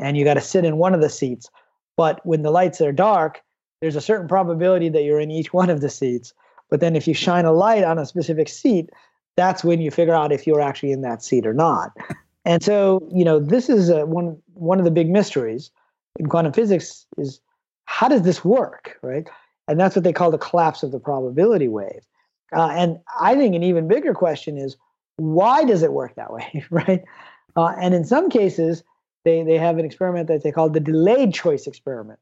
and 0.00 0.16
you 0.16 0.24
got 0.24 0.34
to 0.34 0.40
sit 0.40 0.64
in 0.64 0.76
one 0.76 0.94
of 0.94 1.00
the 1.00 1.08
seats. 1.08 1.50
But 1.96 2.24
when 2.24 2.42
the 2.42 2.50
lights 2.50 2.80
are 2.80 2.92
dark, 2.92 3.42
there's 3.80 3.96
a 3.96 4.00
certain 4.00 4.28
probability 4.28 4.88
that 4.88 5.02
you're 5.02 5.20
in 5.20 5.30
each 5.30 5.52
one 5.52 5.70
of 5.70 5.80
the 5.80 5.90
seats. 5.90 6.32
But 6.68 6.80
then 6.80 6.96
if 6.96 7.06
you 7.08 7.14
shine 7.14 7.44
a 7.44 7.52
light 7.52 7.84
on 7.84 7.98
a 7.98 8.06
specific 8.06 8.48
seat, 8.48 8.90
that's 9.36 9.64
when 9.64 9.80
you 9.80 9.90
figure 9.90 10.14
out 10.14 10.32
if 10.32 10.46
you're 10.46 10.60
actually 10.60 10.92
in 10.92 11.02
that 11.02 11.22
seat 11.22 11.46
or 11.46 11.54
not. 11.54 11.92
And 12.46 12.62
so, 12.62 13.06
you 13.12 13.22
know, 13.22 13.38
this 13.38 13.68
is 13.68 13.90
a, 13.90 14.06
one 14.06 14.40
one 14.54 14.78
of 14.78 14.86
the 14.86 14.90
big 14.90 15.10
mysteries 15.10 15.70
in 16.18 16.26
quantum 16.26 16.54
physics 16.54 17.06
is 17.18 17.38
how 17.84 18.08
does 18.08 18.22
this 18.22 18.42
work, 18.42 18.98
right? 19.02 19.28
And 19.68 19.78
that's 19.78 19.94
what 19.94 20.04
they 20.04 20.12
call 20.12 20.30
the 20.30 20.38
collapse 20.38 20.82
of 20.82 20.90
the 20.90 20.98
probability 20.98 21.68
wave. 21.68 22.00
Uh, 22.56 22.68
and 22.68 22.98
I 23.20 23.34
think 23.34 23.54
an 23.54 23.62
even 23.62 23.88
bigger 23.88 24.14
question 24.14 24.56
is 24.56 24.76
why 25.16 25.64
does 25.64 25.82
it 25.82 25.92
work 25.92 26.14
that 26.14 26.32
way, 26.32 26.64
right? 26.70 27.04
Uh, 27.56 27.74
and 27.80 27.94
in 27.94 28.04
some 28.04 28.30
cases, 28.30 28.82
they 29.24 29.42
they 29.42 29.58
have 29.58 29.78
an 29.78 29.84
experiment 29.84 30.28
that 30.28 30.42
they 30.42 30.52
call 30.52 30.70
the 30.70 30.80
delayed 30.80 31.34
choice 31.34 31.66
experiment, 31.66 32.18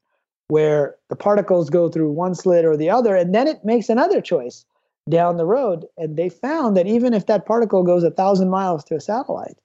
where 0.48 0.96
the 1.08 1.16
particles 1.16 1.70
go 1.70 1.88
through 1.88 2.10
one 2.10 2.34
slit 2.34 2.64
or 2.64 2.76
the 2.76 2.90
other, 2.90 3.14
and 3.14 3.34
then 3.34 3.46
it 3.46 3.64
makes 3.64 3.88
another 3.88 4.20
choice 4.20 4.64
down 5.08 5.36
the 5.36 5.46
road. 5.46 5.86
And 5.96 6.16
they 6.16 6.28
found 6.28 6.76
that 6.76 6.86
even 6.86 7.14
if 7.14 7.26
that 7.26 7.46
particle 7.46 7.82
goes 7.82 8.02
a 8.02 8.10
thousand 8.10 8.50
miles 8.50 8.84
to 8.84 8.96
a 8.96 9.00
satellite, 9.00 9.58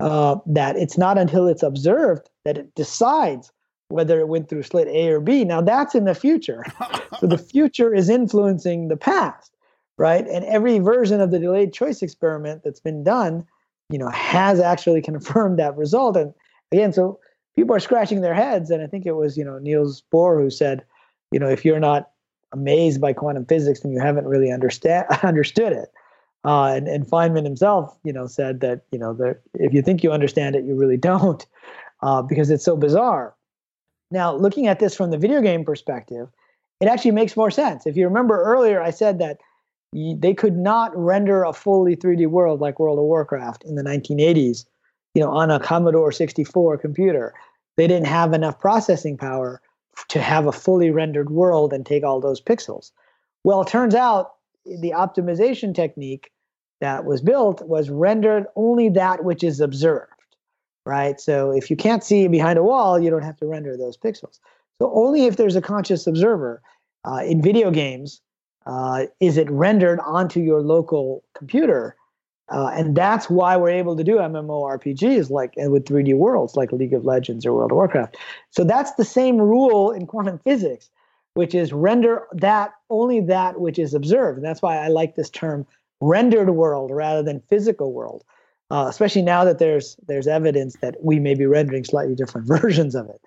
uh, 0.00 0.36
that 0.46 0.76
it's 0.76 0.96
not 0.96 1.18
until 1.18 1.46
it's 1.46 1.62
observed 1.62 2.28
that 2.44 2.56
it 2.56 2.74
decides 2.74 3.52
whether 3.88 4.20
it 4.20 4.28
went 4.28 4.48
through 4.48 4.62
slit 4.62 4.88
A 4.88 5.08
or 5.08 5.20
B. 5.20 5.44
Now 5.44 5.60
that's 5.60 5.94
in 5.94 6.04
the 6.04 6.14
future. 6.14 6.64
so 7.18 7.26
the 7.26 7.38
future 7.38 7.92
is 7.92 8.08
influencing 8.08 8.88
the 8.88 8.96
past, 8.96 9.52
right? 9.98 10.26
And 10.26 10.44
every 10.44 10.78
version 10.78 11.20
of 11.20 11.30
the 11.30 11.38
delayed 11.38 11.72
choice 11.72 12.00
experiment 12.00 12.62
that's 12.64 12.80
been 12.80 13.02
done, 13.02 13.44
you 13.90 13.98
know, 13.98 14.08
has 14.10 14.60
actually 14.60 15.02
confirmed 15.10 15.58
that 15.58 15.76
result. 15.76 16.16
And 16.16 16.32
again, 16.72 16.92
so 16.92 17.18
people 17.56 17.74
are 17.74 17.80
scratching 17.80 18.20
their 18.20 18.34
heads. 18.34 18.70
And 18.70 18.82
I 18.82 18.86
think 18.86 19.06
it 19.06 19.12
was, 19.12 19.36
you 19.36 19.44
know, 19.44 19.58
Niels 19.58 20.02
Bohr 20.12 20.40
who 20.40 20.50
said, 20.50 20.84
you 21.30 21.38
know, 21.38 21.48
if 21.48 21.64
you're 21.64 21.80
not 21.80 22.10
amazed 22.52 23.00
by 23.00 23.12
quantum 23.12 23.46
physics, 23.46 23.80
then 23.80 23.92
you 23.92 24.00
haven't 24.00 24.26
really 24.26 24.50
understand 24.50 25.06
understood 25.22 25.72
it. 25.72 25.92
Uh, 26.44 26.66
and, 26.66 26.88
and 26.88 27.06
Feynman 27.06 27.44
himself, 27.44 27.96
you 28.02 28.12
know, 28.12 28.26
said 28.26 28.60
that 28.60 28.82
you 28.92 28.98
know 28.98 29.12
that 29.14 29.40
if 29.54 29.74
you 29.74 29.82
think 29.82 30.02
you 30.02 30.10
understand 30.10 30.56
it, 30.56 30.64
you 30.64 30.74
really 30.74 30.96
don't, 31.10 31.46
uh, 32.02 32.22
because 32.22 32.50
it's 32.50 32.64
so 32.64 32.76
bizarre. 32.76 33.34
Now, 34.10 34.34
looking 34.34 34.66
at 34.66 34.80
this 34.80 34.96
from 34.96 35.10
the 35.10 35.18
video 35.18 35.40
game 35.40 35.64
perspective, 35.64 36.28
it 36.80 36.88
actually 36.88 37.12
makes 37.12 37.36
more 37.36 37.50
sense. 37.50 37.86
If 37.86 37.96
you 37.96 38.06
remember 38.06 38.42
earlier, 38.42 38.82
I 38.82 38.90
said 38.90 39.18
that 39.18 39.38
they 39.92 40.34
could 40.34 40.56
not 40.56 40.96
render 40.96 41.44
a 41.44 41.52
fully 41.52 41.94
3D 41.94 42.26
world 42.28 42.60
like 42.60 42.80
World 42.80 42.98
of 42.98 43.04
Warcraft 43.04 43.64
in 43.64 43.74
the 43.74 43.82
1980s, 43.82 44.64
you 45.14 45.22
know, 45.22 45.30
on 45.30 45.50
a 45.50 45.60
Commodore 45.60 46.12
64 46.12 46.78
computer. 46.78 47.34
They 47.76 47.86
didn't 47.86 48.06
have 48.06 48.32
enough 48.32 48.58
processing 48.58 49.16
power 49.16 49.60
to 50.08 50.20
have 50.20 50.46
a 50.46 50.52
fully 50.52 50.90
rendered 50.90 51.30
world 51.30 51.72
and 51.72 51.84
take 51.84 52.04
all 52.04 52.20
those 52.20 52.40
pixels. 52.40 52.92
Well, 53.44 53.62
it 53.62 53.68
turns 53.68 53.94
out 53.94 54.34
the 54.64 54.92
optimization 54.94 55.74
technique 55.74 56.30
that 56.80 57.04
was 57.04 57.20
built 57.20 57.66
was 57.66 57.90
rendered 57.90 58.46
only 58.56 58.88
that 58.90 59.24
which 59.24 59.42
is 59.42 59.60
observed, 59.60 60.12
right? 60.86 61.20
So 61.20 61.50
if 61.50 61.70
you 61.70 61.76
can't 61.76 62.04
see 62.04 62.28
behind 62.28 62.58
a 62.58 62.62
wall, 62.62 62.98
you 62.98 63.10
don't 63.10 63.22
have 63.22 63.36
to 63.38 63.46
render 63.46 63.76
those 63.76 63.96
pixels. 63.96 64.38
So 64.80 64.90
only 64.94 65.26
if 65.26 65.36
there's 65.36 65.56
a 65.56 65.62
conscious 65.62 66.06
observer 66.06 66.62
uh, 67.06 67.22
in 67.24 67.42
video 67.42 67.70
games 67.70 68.20
uh, 68.66 69.06
is 69.20 69.36
it 69.36 69.50
rendered 69.50 70.00
onto 70.00 70.40
your 70.40 70.62
local 70.62 71.24
computer. 71.34 71.96
Uh, 72.50 72.68
and 72.74 72.96
that's 72.96 73.30
why 73.30 73.56
we're 73.56 73.70
able 73.70 73.96
to 73.96 74.02
do 74.02 74.16
MMORPGs 74.16 75.30
like 75.30 75.54
with 75.56 75.84
3D 75.84 76.16
worlds 76.16 76.56
like 76.56 76.72
League 76.72 76.92
of 76.92 77.04
Legends 77.04 77.46
or 77.46 77.52
World 77.54 77.70
of 77.70 77.76
Warcraft. 77.76 78.16
So 78.50 78.64
that's 78.64 78.92
the 78.94 79.04
same 79.04 79.38
rule 79.38 79.92
in 79.92 80.06
quantum 80.06 80.38
physics, 80.40 80.90
which 81.34 81.54
is 81.54 81.72
render 81.72 82.26
that 82.32 82.72
only 82.88 83.20
that 83.20 83.60
which 83.60 83.78
is 83.78 83.94
observed. 83.94 84.38
And 84.38 84.44
that's 84.44 84.62
why 84.62 84.78
I 84.78 84.88
like 84.88 85.14
this 85.14 85.30
term 85.30 85.64
rendered 86.00 86.50
world 86.50 86.90
rather 86.90 87.22
than 87.22 87.40
physical 87.48 87.92
world, 87.92 88.24
uh, 88.70 88.86
especially 88.88 89.22
now 89.22 89.44
that 89.44 89.58
there's 89.58 89.96
there's 90.08 90.26
evidence 90.26 90.76
that 90.82 90.96
we 91.04 91.20
may 91.20 91.34
be 91.34 91.46
rendering 91.46 91.84
slightly 91.84 92.16
different 92.16 92.46
versions 92.60 92.96
of 92.96 93.08
it. 93.08 93.20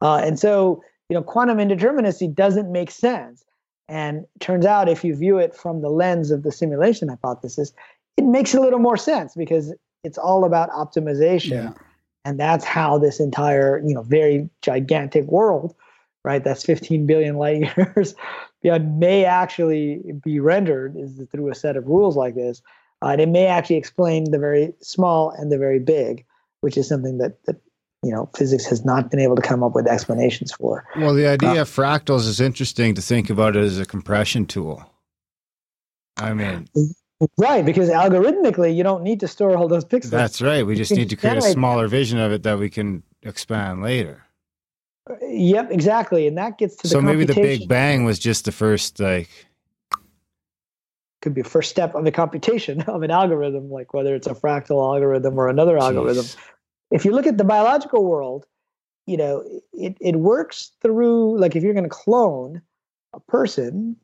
Uh, 0.00 0.16
and 0.16 0.38
so, 0.38 0.82
you 1.10 1.14
know, 1.14 1.22
quantum 1.22 1.58
indeterminacy 1.58 2.32
doesn't 2.34 2.72
make 2.72 2.90
sense. 2.90 3.44
And 3.88 4.24
turns 4.38 4.64
out, 4.64 4.88
if 4.88 5.04
you 5.04 5.16
view 5.16 5.38
it 5.38 5.54
from 5.54 5.82
the 5.82 5.90
lens 5.90 6.30
of 6.30 6.44
the 6.44 6.52
simulation 6.52 7.08
hypothesis, 7.08 7.72
it 8.16 8.24
makes 8.24 8.54
a 8.54 8.60
little 8.60 8.78
more 8.78 8.96
sense 8.96 9.34
because 9.34 9.74
it's 10.04 10.18
all 10.18 10.44
about 10.44 10.70
optimization. 10.70 11.50
Yeah. 11.50 11.72
And 12.24 12.38
that's 12.38 12.64
how 12.64 12.98
this 12.98 13.18
entire, 13.18 13.82
you 13.84 13.94
know, 13.94 14.02
very 14.02 14.48
gigantic 14.62 15.24
world, 15.26 15.74
right? 16.24 16.44
That's 16.44 16.64
15 16.64 17.06
billion 17.06 17.36
light 17.38 17.76
years, 17.76 18.14
yeah, 18.62 18.78
may 18.78 19.24
actually 19.24 20.02
be 20.22 20.38
rendered 20.38 20.96
is 20.96 21.20
through 21.30 21.50
a 21.50 21.54
set 21.54 21.76
of 21.76 21.86
rules 21.86 22.16
like 22.16 22.34
this. 22.34 22.62
Uh, 23.02 23.08
and 23.08 23.20
it 23.20 23.28
may 23.28 23.46
actually 23.46 23.76
explain 23.76 24.30
the 24.30 24.38
very 24.38 24.74
small 24.82 25.30
and 25.30 25.50
the 25.50 25.56
very 25.56 25.78
big, 25.78 26.26
which 26.60 26.76
is 26.76 26.86
something 26.86 27.18
that, 27.18 27.42
that 27.46 27.56
you 28.02 28.10
know 28.10 28.28
physics 28.36 28.66
has 28.66 28.84
not 28.84 29.10
been 29.10 29.20
able 29.20 29.36
to 29.36 29.42
come 29.42 29.62
up 29.62 29.74
with 29.74 29.86
explanations 29.86 30.52
for. 30.52 30.84
Well, 30.96 31.14
the 31.14 31.26
idea 31.26 31.62
of 31.62 31.70
fractals 31.70 32.28
is 32.28 32.40
interesting 32.40 32.94
to 32.94 33.02
think 33.02 33.30
about 33.30 33.56
it 33.56 33.64
as 33.64 33.78
a 33.78 33.86
compression 33.86 34.44
tool. 34.44 34.84
I 36.18 36.34
mean, 36.34 36.68
Right, 37.36 37.64
because 37.64 37.90
algorithmically 37.90 38.74
you 38.74 38.82
don't 38.82 39.02
need 39.02 39.20
to 39.20 39.28
store 39.28 39.56
all 39.56 39.68
those 39.68 39.84
pixels. 39.84 40.10
that's 40.10 40.40
right. 40.40 40.64
We 40.64 40.74
just 40.74 40.90
need 40.90 41.10
to 41.10 41.16
create 41.16 41.36
a 41.36 41.42
smaller 41.42 41.86
vision 41.86 42.18
of 42.18 42.32
it 42.32 42.42
that 42.44 42.58
we 42.58 42.70
can 42.70 43.02
expand 43.22 43.82
later. 43.82 44.24
Yep, 45.22 45.70
exactly, 45.70 46.26
and 46.26 46.38
that 46.38 46.56
gets 46.56 46.76
to 46.76 46.82
the 46.84 46.88
So 46.88 47.00
maybe 47.00 47.24
the. 47.24 47.34
Big 47.34 47.68
Bang 47.68 48.04
was 48.04 48.18
just 48.18 48.44
the 48.44 48.52
first, 48.52 49.00
like, 49.00 49.28
could 51.20 51.34
be 51.34 51.40
a 51.40 51.44
first 51.44 51.70
step 51.70 51.94
of 51.94 52.04
the 52.04 52.12
computation 52.12 52.80
of 52.86 53.02
an 53.02 53.10
algorithm, 53.10 53.70
like 53.70 53.92
whether 53.92 54.14
it's 54.14 54.26
a 54.26 54.34
fractal 54.34 54.82
algorithm 54.82 55.38
or 55.38 55.48
another 55.48 55.78
algorithm. 55.78 56.26
If 56.90 57.04
you 57.04 57.12
look 57.12 57.26
at 57.26 57.38
the 57.38 57.44
biological 57.44 58.04
world, 58.04 58.46
you 59.06 59.16
know, 59.16 59.44
it, 59.72 59.96
it 60.00 60.16
works 60.16 60.72
through, 60.80 61.38
like 61.38 61.56
if 61.56 61.62
you're 61.62 61.74
going 61.74 61.84
to 61.84 61.90
clone 61.90 62.62
a 63.12 63.20
person 63.20 63.96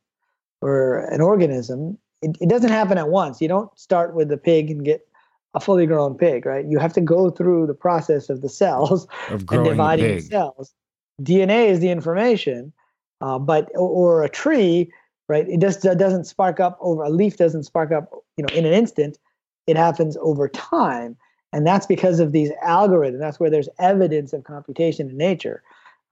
or 0.61 0.99
an 0.99 1.21
organism, 1.21 1.99
it, 2.27 2.37
it 2.41 2.49
doesn't 2.49 2.71
happen 2.71 2.99
at 2.99 3.09
once. 3.09 3.41
You 3.41 3.49
don't 3.49 3.77
start 3.79 4.15
with 4.15 4.29
the 4.29 4.37
pig 4.37 4.71
and 4.71 4.85
get 4.85 5.07
a 5.55 5.61
fully 5.61 5.87
grown 5.87 6.17
pig, 6.17 6.45
right? 6.45 6.67
You 6.67 6.79
have 6.79 6.93
to 6.95 7.01
go 7.01 7.31
through 7.31 7.67
the 7.67 7.75
process 7.75 8.29
of 8.29 8.43
the 8.43 8.49
cells 8.49 9.07
of 9.31 9.45
and 9.51 9.65
dividing 9.65 10.17
the 10.17 10.21
cells. 10.21 10.75
DNA 11.23 11.69
is 11.69 11.81
the 11.81 11.91
information, 11.91 12.73
uh, 13.21 13.39
but 13.39 13.71
or, 13.75 14.23
a 14.23 14.29
tree, 14.29 14.93
right? 15.29 15.49
It 15.49 15.61
just 15.61 15.83
doesn't 15.83 16.25
spark 16.25 16.61
up 16.61 16.77
over 16.81 17.03
a 17.03 17.11
leaf 17.11 17.37
doesn't 17.37 17.63
spark 17.63 17.93
up, 17.93 18.11
you 18.37 18.45
know, 18.45 18.55
in 18.55 18.67
an 18.67 18.73
instant. 18.73 19.19
It 19.67 19.77
happens 19.77 20.17
over 20.21 20.49
time, 20.49 21.17
and 21.53 21.67
that's 21.67 21.87
because 21.87 22.21
of 22.21 22.33
these 22.33 22.51
algorithms. 22.65 23.19
That's 23.19 23.41
where 23.41 23.51
there's 23.51 23.69
evidence 23.79 24.33
of 24.33 24.45
computation 24.45 25.09
in 25.09 25.17
nature. 25.17 25.63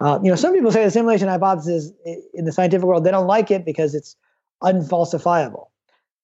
Uh, 0.00 0.18
you 0.22 0.30
know, 0.30 0.36
some 0.36 0.54
people 0.54 0.72
say 0.72 0.84
the 0.84 0.90
simulation 0.90 1.28
hypothesis 1.28 1.92
in 2.32 2.46
the 2.46 2.52
scientific 2.52 2.84
world 2.84 3.04
they 3.04 3.10
don't 3.10 3.26
like 3.26 3.50
it 3.50 3.64
because 3.64 3.94
it's 3.94 4.16
unfalsifiable, 4.62 5.68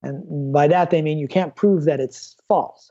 and 0.02 0.52
by 0.52 0.68
that 0.68 0.90
they 0.90 1.02
mean 1.02 1.18
you 1.18 1.28
can't 1.28 1.54
prove 1.56 1.84
that 1.84 2.00
it's 2.00 2.36
false. 2.48 2.90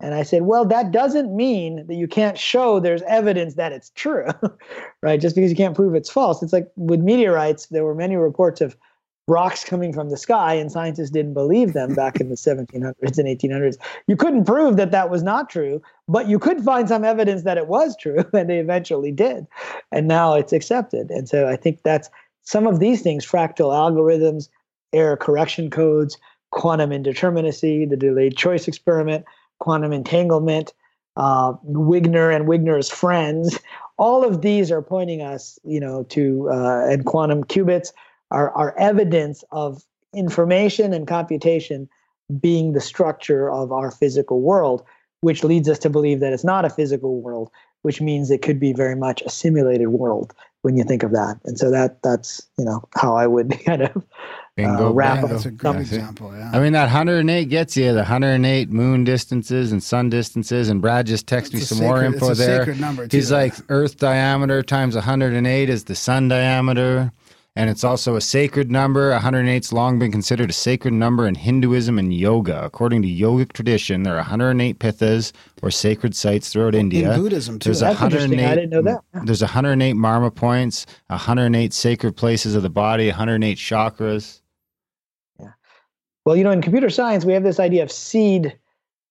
And 0.00 0.14
I 0.14 0.22
said, 0.22 0.42
well, 0.42 0.64
that 0.66 0.92
doesn't 0.92 1.34
mean 1.34 1.84
that 1.88 1.96
you 1.96 2.06
can't 2.06 2.38
show 2.38 2.78
there's 2.78 3.02
evidence 3.02 3.54
that 3.54 3.72
it's 3.72 3.90
true, 3.96 4.28
right? 5.02 5.20
Just 5.20 5.34
because 5.34 5.50
you 5.50 5.56
can't 5.56 5.74
prove 5.74 5.94
it's 5.94 6.10
false. 6.10 6.42
It's 6.42 6.52
like 6.52 6.70
with 6.76 7.00
meteorites, 7.00 7.66
there 7.66 7.84
were 7.84 7.96
many 7.96 8.14
reports 8.14 8.60
of 8.60 8.76
rocks 9.26 9.62
coming 9.62 9.92
from 9.92 10.08
the 10.08 10.16
sky, 10.16 10.54
and 10.54 10.72
scientists 10.72 11.10
didn't 11.10 11.34
believe 11.34 11.74
them 11.74 11.94
back 11.94 12.20
in 12.20 12.28
the 12.28 12.34
1700s 12.36 13.18
and 13.18 13.28
1800s. 13.28 13.76
You 14.06 14.16
couldn't 14.16 14.44
prove 14.44 14.76
that 14.76 14.92
that 14.92 15.10
was 15.10 15.22
not 15.22 15.50
true, 15.50 15.82
but 16.06 16.28
you 16.28 16.38
could 16.38 16.62
find 16.62 16.88
some 16.88 17.04
evidence 17.04 17.42
that 17.42 17.58
it 17.58 17.66
was 17.66 17.96
true, 17.96 18.24
and 18.32 18.48
they 18.48 18.58
eventually 18.58 19.12
did. 19.12 19.46
And 19.92 20.06
now 20.06 20.34
it's 20.34 20.52
accepted. 20.52 21.10
And 21.10 21.28
so 21.28 21.48
I 21.48 21.56
think 21.56 21.82
that's 21.82 22.08
some 22.42 22.66
of 22.66 22.78
these 22.78 23.02
things 23.02 23.26
fractal 23.26 23.72
algorithms, 23.72 24.48
error 24.92 25.16
correction 25.16 25.70
codes, 25.70 26.16
quantum 26.50 26.90
indeterminacy, 26.90 27.88
the 27.88 27.96
delayed 27.96 28.36
choice 28.36 28.68
experiment 28.68 29.24
quantum 29.58 29.92
entanglement, 29.92 30.72
uh, 31.16 31.52
Wigner 31.66 32.34
and 32.34 32.46
Wigner's 32.46 32.88
friends. 32.88 33.58
All 33.98 34.24
of 34.24 34.42
these 34.42 34.70
are 34.70 34.82
pointing 34.82 35.22
us, 35.22 35.58
you 35.64 35.80
know, 35.80 36.04
to 36.04 36.48
uh, 36.50 36.86
and 36.88 37.04
quantum 37.04 37.44
qubits 37.44 37.92
are, 38.30 38.52
are 38.52 38.76
evidence 38.78 39.42
of 39.50 39.82
information 40.14 40.92
and 40.92 41.06
computation 41.06 41.88
being 42.40 42.72
the 42.72 42.80
structure 42.80 43.50
of 43.50 43.72
our 43.72 43.90
physical 43.90 44.40
world, 44.40 44.84
which 45.22 45.42
leads 45.42 45.68
us 45.68 45.78
to 45.80 45.90
believe 45.90 46.20
that 46.20 46.32
it's 46.32 46.44
not 46.44 46.64
a 46.64 46.70
physical 46.70 47.20
world, 47.20 47.50
which 47.82 48.00
means 48.00 48.30
it 48.30 48.42
could 48.42 48.60
be 48.60 48.72
very 48.72 48.94
much 48.94 49.22
a 49.22 49.30
simulated 49.30 49.88
world 49.88 50.32
when 50.62 50.76
you 50.76 50.84
think 50.84 51.02
of 51.02 51.12
that. 51.12 51.40
And 51.44 51.58
so 51.58 51.70
that 51.70 52.02
that's 52.02 52.46
you 52.58 52.64
know 52.64 52.86
how 52.94 53.16
I 53.16 53.26
would 53.26 53.58
kind 53.64 53.82
of 53.82 54.04
Bingo, 54.58 54.88
uh, 54.88 54.92
wrap 54.92 55.14
bango. 55.14 55.26
up 55.26 55.30
That's 55.32 55.46
a 55.46 55.50
great 55.50 55.72
some- 55.72 55.80
example. 55.80 56.32
Yeah. 56.36 56.50
I 56.52 56.60
mean, 56.60 56.72
that 56.72 56.84
108 56.90 57.48
gets 57.48 57.76
you 57.76 57.92
the 57.92 57.98
108 58.04 58.70
moon 58.70 59.04
distances 59.04 59.72
and 59.72 59.82
sun 59.82 60.10
distances. 60.10 60.68
And 60.68 60.82
Brad 60.82 61.06
just 61.06 61.26
texted 61.26 61.54
me 61.54 61.60
It's 61.60 61.70
a 61.70 61.74
some 61.76 61.86
more 61.86 61.96
sacred- 61.98 62.14
info 62.14 62.30
it's 62.30 62.40
a 62.40 62.42
there. 62.46 62.58
sacred 62.60 62.80
number, 62.80 63.06
too. 63.06 63.16
He's 63.16 63.32
like, 63.32 63.54
Earth 63.70 63.96
diameter 63.98 64.62
times 64.62 64.94
108 64.94 65.70
is 65.70 65.84
the 65.84 65.94
sun 65.94 66.28
diameter. 66.28 67.12
And 67.56 67.68
it's 67.68 67.82
also 67.82 68.14
a 68.14 68.20
sacred 68.20 68.70
number. 68.70 69.10
108's 69.10 69.72
long 69.72 69.98
been 69.98 70.12
considered 70.12 70.48
a 70.48 70.52
sacred 70.52 70.94
number 70.94 71.26
in 71.26 71.34
Hinduism 71.34 71.98
and 71.98 72.14
yoga. 72.14 72.64
According 72.64 73.02
to 73.02 73.08
yogic 73.08 73.50
tradition, 73.52 74.04
there 74.04 74.14
are 74.14 74.18
108 74.18 74.78
pithas 74.78 75.32
or 75.60 75.72
sacred 75.72 76.14
sites 76.14 76.50
throughout 76.52 76.76
India. 76.76 77.12
in 77.12 77.20
Buddhism 77.20 77.58
too. 77.58 77.70
There's 77.70 77.80
That's 77.80 78.00
interesting. 78.00 78.38
I 78.44 78.54
didn't 78.54 78.70
know 78.70 78.82
that. 78.82 79.00
There's 79.26 79.40
108 79.42 79.96
marma 79.96 80.32
points, 80.32 80.86
108 81.08 81.72
sacred 81.74 82.16
places 82.16 82.54
of 82.54 82.62
the 82.62 82.70
body, 82.70 83.08
108 83.08 83.58
chakras. 83.58 84.40
Well, 86.28 86.36
you 86.36 86.44
know, 86.44 86.50
in 86.50 86.60
computer 86.60 86.90
science, 86.90 87.24
we 87.24 87.32
have 87.32 87.42
this 87.42 87.58
idea 87.58 87.82
of 87.82 87.90
seed 87.90 88.54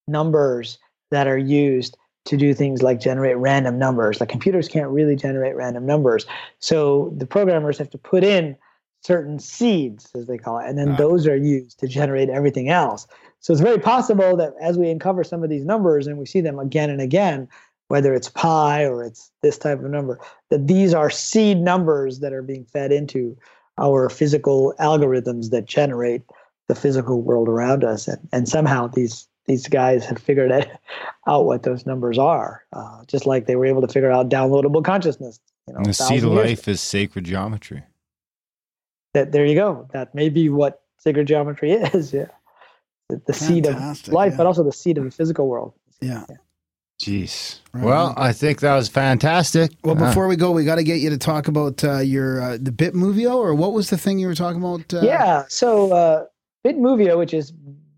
numbers 0.06 0.78
that 1.10 1.26
are 1.26 1.36
used 1.36 1.96
to 2.26 2.36
do 2.36 2.54
things 2.54 2.80
like 2.80 3.00
generate 3.00 3.36
random 3.38 3.76
numbers. 3.76 4.20
Like 4.20 4.28
computers 4.28 4.68
can't 4.68 4.88
really 4.88 5.16
generate 5.16 5.56
random 5.56 5.84
numbers. 5.84 6.26
So 6.60 7.12
the 7.16 7.26
programmers 7.26 7.76
have 7.78 7.90
to 7.90 7.98
put 7.98 8.22
in 8.22 8.56
certain 9.02 9.40
seeds, 9.40 10.08
as 10.14 10.28
they 10.28 10.38
call 10.38 10.60
it, 10.60 10.68
and 10.68 10.78
then 10.78 10.90
Ah. 10.90 10.96
those 10.96 11.26
are 11.26 11.34
used 11.34 11.80
to 11.80 11.88
generate 11.88 12.30
everything 12.30 12.68
else. 12.68 13.08
So 13.40 13.52
it's 13.52 13.62
very 13.62 13.80
possible 13.80 14.36
that 14.36 14.54
as 14.60 14.78
we 14.78 14.88
uncover 14.88 15.24
some 15.24 15.42
of 15.42 15.50
these 15.50 15.64
numbers 15.64 16.06
and 16.06 16.18
we 16.18 16.26
see 16.26 16.40
them 16.40 16.60
again 16.60 16.88
and 16.88 17.00
again, 17.00 17.48
whether 17.88 18.14
it's 18.14 18.28
pi 18.28 18.84
or 18.84 19.02
it's 19.02 19.32
this 19.42 19.58
type 19.58 19.82
of 19.82 19.90
number, 19.90 20.20
that 20.50 20.68
these 20.68 20.94
are 20.94 21.10
seed 21.10 21.58
numbers 21.58 22.20
that 22.20 22.32
are 22.32 22.42
being 22.42 22.64
fed 22.64 22.92
into 22.92 23.36
our 23.76 24.08
physical 24.08 24.72
algorithms 24.78 25.50
that 25.50 25.64
generate 25.64 26.22
the 26.68 26.74
physical 26.74 27.22
world 27.22 27.48
around 27.48 27.84
us, 27.84 28.08
and, 28.08 28.28
and 28.32 28.48
somehow 28.48 28.86
these 28.86 29.26
these 29.46 29.66
guys 29.66 30.04
have 30.04 30.18
figured 30.18 30.52
out 31.26 31.46
what 31.46 31.62
those 31.62 31.86
numbers 31.86 32.18
are, 32.18 32.64
uh, 32.74 33.02
just 33.06 33.26
like 33.26 33.46
they 33.46 33.56
were 33.56 33.66
able 33.66 33.80
to 33.80 33.88
figure 33.88 34.10
out 34.10 34.28
downloadable 34.28 34.84
consciousness. 34.84 35.40
You 35.66 35.72
know, 35.72 35.78
And 35.78 35.86
the 35.86 35.94
seed 35.94 36.22
of 36.24 36.32
years 36.32 36.46
life 36.46 36.68
is 36.68 36.80
sacred 36.80 37.24
geometry. 37.24 37.82
That 39.14 39.32
there 39.32 39.46
you 39.46 39.54
go. 39.54 39.88
That 39.92 40.14
may 40.14 40.28
be 40.28 40.48
what 40.50 40.82
sacred 40.98 41.26
geometry 41.26 41.72
is. 41.94 42.12
Yeah, 42.12 42.26
the, 43.08 43.20
the 43.26 43.32
seed 43.32 43.66
of 43.66 44.08
life, 44.08 44.32
yeah. 44.32 44.36
but 44.36 44.46
also 44.46 44.62
the 44.62 44.72
seed 44.72 44.98
of 44.98 45.04
the 45.04 45.10
physical 45.10 45.48
world. 45.48 45.72
yeah. 46.00 46.24
Jeez. 47.00 47.60
Right 47.72 47.84
well, 47.84 48.06
on. 48.08 48.14
I 48.16 48.32
think 48.32 48.58
that 48.58 48.74
was 48.74 48.88
fantastic. 48.88 49.70
Well, 49.84 49.96
Uh, 49.96 50.08
before 50.08 50.26
we 50.26 50.34
go, 50.34 50.50
we 50.50 50.64
got 50.64 50.76
to 50.76 50.82
get 50.82 50.96
you 50.98 51.10
to 51.10 51.16
talk 51.16 51.46
about 51.46 51.84
uh, 51.84 51.98
your 51.98 52.42
uh, 52.42 52.58
the 52.60 52.72
Bitmovio, 52.72 53.36
or 53.36 53.54
what 53.54 53.72
was 53.72 53.88
the 53.88 53.96
thing 53.96 54.18
you 54.18 54.26
were 54.26 54.34
talking 54.34 54.60
about? 54.60 54.92
Uh, 54.92 55.02
yeah. 55.06 55.44
So 55.48 55.92
uh, 55.92 56.24
Bitmovio, 56.64 57.18
which 57.18 57.34
is 57.34 57.52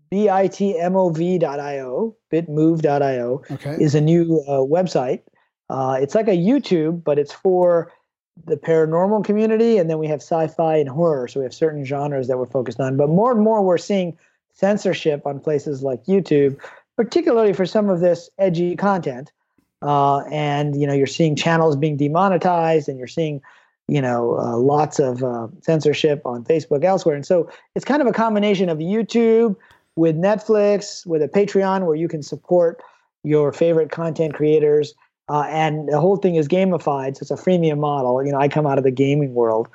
b 0.09 0.29
i 0.29 0.47
t 0.47 0.77
m 0.77 0.95
o 0.95 1.09
v 1.09 1.37
dot 1.37 1.59
i 1.59 1.79
o, 1.79 2.15
bitmov.io, 2.31 3.41
Okay. 3.51 3.77
is 3.79 3.95
a 3.95 4.01
new 4.01 4.43
uh, 4.47 4.57
website. 4.59 5.21
Uh, 5.69 5.97
it's 6.01 6.15
like 6.15 6.27
a 6.27 6.37
YouTube, 6.37 7.03
but 7.03 7.17
it's 7.17 7.31
for 7.31 7.91
the 8.45 8.57
paranormal 8.57 9.23
community, 9.23 9.77
and 9.77 9.89
then 9.89 9.99
we 9.99 10.07
have 10.07 10.19
sci-fi 10.21 10.75
and 10.75 10.89
horror. 10.89 11.27
So 11.27 11.39
we 11.39 11.43
have 11.45 11.53
certain 11.53 11.85
genres 11.85 12.27
that 12.27 12.37
we're 12.37 12.45
focused 12.45 12.79
on. 12.79 12.97
But 12.97 13.09
more 13.09 13.31
and 13.31 13.41
more, 13.41 13.61
we're 13.61 13.77
seeing 13.77 14.17
censorship 14.53 15.25
on 15.25 15.39
places 15.39 15.81
like 15.81 16.03
YouTube, 16.05 16.59
particularly 16.97 17.53
for 17.53 17.65
some 17.65 17.89
of 17.89 17.99
this 18.01 18.29
edgy 18.37 18.75
content. 18.75 19.31
Uh, 19.81 20.19
and 20.31 20.79
you 20.79 20.85
know, 20.85 20.93
you're 20.93 21.07
seeing 21.07 21.35
channels 21.35 21.75
being 21.75 21.97
demonetized, 21.97 22.87
and 22.89 22.97
you're 22.97 23.07
seeing 23.07 23.41
you 23.91 24.01
know 24.01 24.37
uh, 24.39 24.57
lots 24.57 24.99
of 24.99 25.21
uh, 25.21 25.47
censorship 25.61 26.21
on 26.25 26.45
Facebook 26.45 26.83
elsewhere. 26.85 27.15
And 27.15 27.25
so 27.25 27.49
it's 27.75 27.83
kind 27.83 28.01
of 28.01 28.07
a 28.07 28.13
combination 28.13 28.69
of 28.69 28.77
YouTube 28.77 29.57
with 29.97 30.15
Netflix, 30.15 31.05
with 31.05 31.21
a 31.21 31.27
Patreon 31.27 31.85
where 31.85 31.97
you 31.97 32.07
can 32.07 32.23
support 32.23 32.81
your 33.23 33.51
favorite 33.51 33.91
content 33.91 34.33
creators. 34.33 34.93
Uh, 35.27 35.43
and 35.49 35.89
the 35.89 35.99
whole 35.99 36.15
thing 36.15 36.35
is 36.35 36.47
gamified, 36.47 37.17
so 37.17 37.23
it's 37.23 37.31
a 37.31 37.35
freemium 37.35 37.79
model. 37.79 38.25
You 38.25 38.31
know, 38.31 38.39
I 38.39 38.47
come 38.47 38.65
out 38.65 38.77
of 38.77 38.85
the 38.85 38.91
gaming 38.91 39.33
world, 39.33 39.67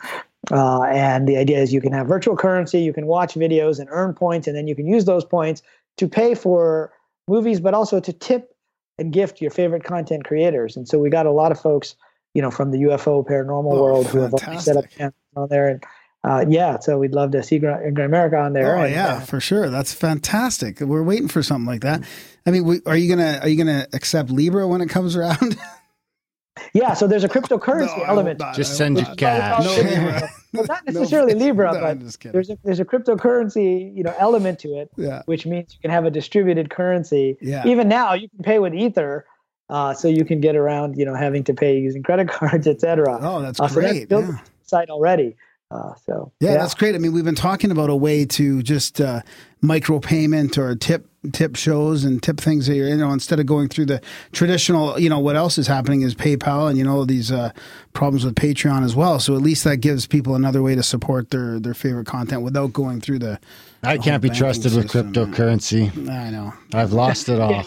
uh, 0.51 0.83
and 0.85 1.29
the 1.29 1.37
idea 1.37 1.59
is 1.59 1.73
you 1.73 1.83
can 1.83 1.93
have 1.93 2.07
virtual 2.07 2.37
currency, 2.37 2.81
you 2.81 2.95
can 2.95 3.07
watch 3.07 3.35
videos 3.35 3.79
and 3.79 3.89
earn 3.91 4.15
points, 4.15 4.47
and 4.47 4.57
then 4.57 4.67
you 4.67 4.75
can 4.75 4.87
use 4.87 5.05
those 5.05 5.25
points 5.25 5.63
to 5.99 6.09
pay 6.09 6.35
for 6.35 6.93
movies, 7.29 7.61
but 7.61 7.75
also 7.75 8.01
to 8.01 8.13
tip 8.13 8.55
and 8.99 9.13
gift 9.13 9.43
your 9.43 9.51
favorite 9.51 9.85
content 9.85 10.25
creators. 10.25 10.77
And 10.77 10.89
so 10.89 10.99
we 10.99 11.11
got 11.11 11.27
a 11.27 11.31
lot 11.31 11.53
of 11.53 11.61
folks, 11.61 11.95
you 12.37 12.43
know, 12.43 12.51
from 12.51 12.71
the 12.71 12.79
UFO 12.83 13.27
paranormal 13.27 13.73
Oh, 13.73 13.83
world 13.83 14.07
who 14.09 14.19
have 14.21 14.33
set 14.33 14.77
up 14.77 14.85
fantastic. 14.85 14.91
channels 14.99 15.15
on 15.35 15.49
there, 15.49 15.69
and 15.69 15.85
uh, 16.23 16.45
yeah, 16.49 16.79
so 16.79 16.99
we'd 16.99 17.13
love 17.15 17.31
to 17.31 17.43
see 17.43 17.59
Gra- 17.59 17.91
Grimerica 17.93 18.45
on 18.45 18.53
there. 18.53 18.77
Oh 18.77 18.83
and, 18.83 18.93
yeah, 18.93 19.15
uh, 19.15 19.21
for 19.21 19.41
sure. 19.41 19.71
That's 19.71 19.93
fantastic. 19.95 20.81
We're 20.81 21.03
waiting 21.03 21.29
for 21.29 21.43
something 21.43 21.67
like 21.67 21.81
that. 21.83 22.03
I 22.47 22.51
mean, 22.51 22.65
we, 22.65 22.81
are 22.85 22.97
you 22.97 23.09
gonna 23.09 23.39
are 23.43 23.49
you 23.49 23.57
gonna 23.57 23.87
accept 23.93 24.31
Libra 24.31 24.67
when 24.69 24.81
it 24.81 24.89
comes 24.91 25.17
around? 25.17 25.57
yeah. 26.75 26.95
So 26.95 27.07
there's 27.07 27.25
a 27.25 27.29
cryptocurrency 27.29 27.97
No, 27.99 28.05
element. 28.05 28.39
not. 28.41 28.55
Just 28.55 28.77
send 28.77 28.99
hope 28.99 29.09
your 29.09 29.17
cash. 29.17 29.65
No, 29.65 29.71
Libra. 29.77 30.29
well, 30.53 30.65
not 30.69 30.87
No, 30.87 30.93
necessarily 31.01 31.35
Libra, 31.35 31.73
no, 31.73 31.81
but 31.81 31.99
just 32.01 32.21
there's 32.33 32.51
a 32.51 32.59
there's 32.65 32.81
a 32.81 32.85
cryptocurrency 32.85 33.95
you 33.97 34.03
know 34.03 34.15
element 34.19 34.59
to 34.61 34.69
it, 34.79 34.91
Yeah. 34.97 35.23
which 35.27 35.47
means 35.47 35.75
you 35.75 35.81
can 35.81 35.91
have 35.91 36.05
a 36.05 36.11
distributed 36.11 36.71
currency. 36.71 37.37
Yeah. 37.41 37.67
Even 37.67 37.89
now, 37.89 38.15
you 38.15 38.29
can 38.29 38.41
pay 38.43 38.59
with 38.59 38.75
Ether, 38.75 39.27
uh, 39.69 39.95
so 39.95 40.09
you 40.09 40.25
can 40.25 40.41
get 40.41 40.57
around 40.57 40.97
you 40.97 41.05
know 41.05 41.15
having 41.15 41.45
to 41.45 41.55
pay 41.55 41.79
using 41.79 42.03
credit 42.03 42.29
cards, 42.39 42.67
etc. 42.67 43.19
Oh, 43.21 43.41
that's 43.41 43.61
Uh, 43.61 43.69
so 43.69 43.81
that's 43.81 43.93
great. 43.93 44.09
built 44.09 44.27
yeah. 44.27 44.39
site 44.63 44.91
already. 44.91 45.37
Uh, 45.71 45.95
so 45.97 46.33
Yeah, 46.41 46.55
that's 46.55 46.75
great. 46.75 46.95
I 46.95 46.99
mean, 46.99 47.13
we've 47.13 47.25
been 47.25 47.35
talking 47.35 47.71
about 47.71 47.91
a 47.91 47.97
way 47.97 48.25
to 48.25 48.63
just 48.63 49.01
uh, 49.01 49.23
micropayment 49.63 50.59
or 50.59 50.75
tip 50.75 51.09
tip 51.33 51.57
shows 51.57 52.05
and 52.05 52.23
tip 52.23 52.39
things 52.39 52.69
that 52.69 52.77
you're, 52.77 52.89
you 52.89 52.97
know, 52.97 53.13
instead 53.13 53.41
of 53.41 53.47
going 53.47 53.69
through 53.69 53.87
the 53.87 54.01
traditional, 54.31 54.97
you 54.97 55.09
know, 55.09 55.19
what 55.19 55.35
else 55.35 55.59
is 55.59 55.67
happening 55.67 56.03
is 56.03 56.15
PayPal 56.15 56.69
and 56.69 56.79
you 56.79 56.85
know 56.85 57.05
these 57.05 57.33
uh, 57.33 57.51
problems 57.95 58.25
with 58.25 58.37
Patreon 58.37 58.85
as 58.85 58.95
well. 58.95 59.19
So 59.19 59.35
at 59.35 59.43
least 59.43 59.65
that 59.65 59.79
gives 59.79 60.07
people 60.07 60.37
another 60.37 60.63
way 60.63 60.75
to 60.77 60.83
support 60.83 61.31
their 61.31 61.59
their 61.59 61.75
favorite 61.75 62.07
content 62.07 62.43
without 62.43 62.73
going 62.73 63.01
through 63.01 63.19
the. 63.21 63.41
I 63.83 63.99
can't 63.99 64.23
be 64.23 64.29
banking 64.29 64.41
trusted 64.41 64.75
with 64.75 64.91
system. 64.91 65.13
cryptocurrency. 65.13 66.09
I 66.09 66.31
know. 66.31 66.53
I've 66.75 66.93
lost 66.93 67.29
it 67.29 67.41
all. 67.41 67.65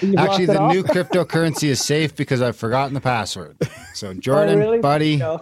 You've 0.00 0.16
Actually, 0.16 0.46
the 0.46 0.60
all? 0.60 0.72
new 0.72 0.82
cryptocurrency 0.82 1.68
is 1.68 1.84
safe 1.84 2.14
because 2.14 2.42
I've 2.42 2.56
forgotten 2.56 2.94
the 2.94 3.00
password. 3.00 3.56
So, 3.94 4.14
Jordan, 4.14 4.56
oh, 4.56 4.58
really? 4.58 4.78
buddy, 4.80 5.16
No. 5.16 5.40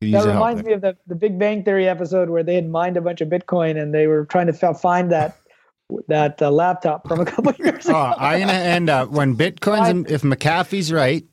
That 0.00 0.24
reminds 0.26 0.62
me 0.62 0.72
of 0.72 0.80
the, 0.80 0.96
the 1.06 1.14
Big 1.14 1.38
Bang 1.38 1.62
Theory 1.62 1.86
episode 1.86 2.30
where 2.30 2.42
they 2.42 2.54
had 2.54 2.68
mined 2.68 2.96
a 2.96 3.02
bunch 3.02 3.20
of 3.20 3.28
Bitcoin 3.28 3.80
and 3.80 3.92
they 3.92 4.06
were 4.06 4.24
trying 4.24 4.46
to 4.46 4.52
find 4.54 5.12
that 5.12 5.36
that 6.08 6.40
uh, 6.40 6.50
laptop 6.50 7.06
from 7.06 7.20
a 7.20 7.24
couple 7.26 7.52
years 7.58 7.86
Oh, 7.86 7.90
ago. 7.90 8.14
I'm 8.16 8.40
gonna 8.40 8.52
end 8.52 8.88
up 8.88 9.10
when 9.10 9.36
Bitcoin's. 9.36 10.10
If 10.10 10.22
McAfee's 10.22 10.90
right, 10.92 11.24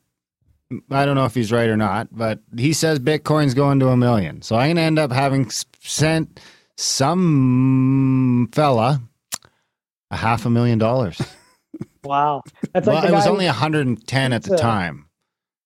I 0.92 1.06
don't 1.06 1.16
know 1.16 1.26
if 1.26 1.34
he's 1.34 1.52
right 1.52 1.70
or 1.70 1.78
not, 1.78 2.10
but 2.12 2.40
he 2.58 2.74
says 2.74 3.00
Bitcoin's 3.00 3.54
going 3.54 3.80
to 3.80 3.88
a 3.90 3.98
million. 3.98 4.42
So 4.42 4.56
I'm 4.58 4.72
gonna 4.72 4.82
end 4.82 5.00
up 5.00 5.12
having 5.14 5.50
sent 5.80 6.40
some 6.76 8.50
fella 8.52 9.02
a 10.12 10.18
half 10.18 10.46
a 10.46 10.50
million 10.50 10.78
dollars. 10.78 11.22
Wow, 12.04 12.42
that's 12.74 12.88
well, 12.88 12.96
like 12.96 13.04
the 13.04 13.10
it 13.10 13.16
was 13.16 13.28
only 13.28 13.46
110 13.48 14.32
at 14.34 14.44
the 14.44 14.54
uh, 14.54 14.58
time. 14.58 15.07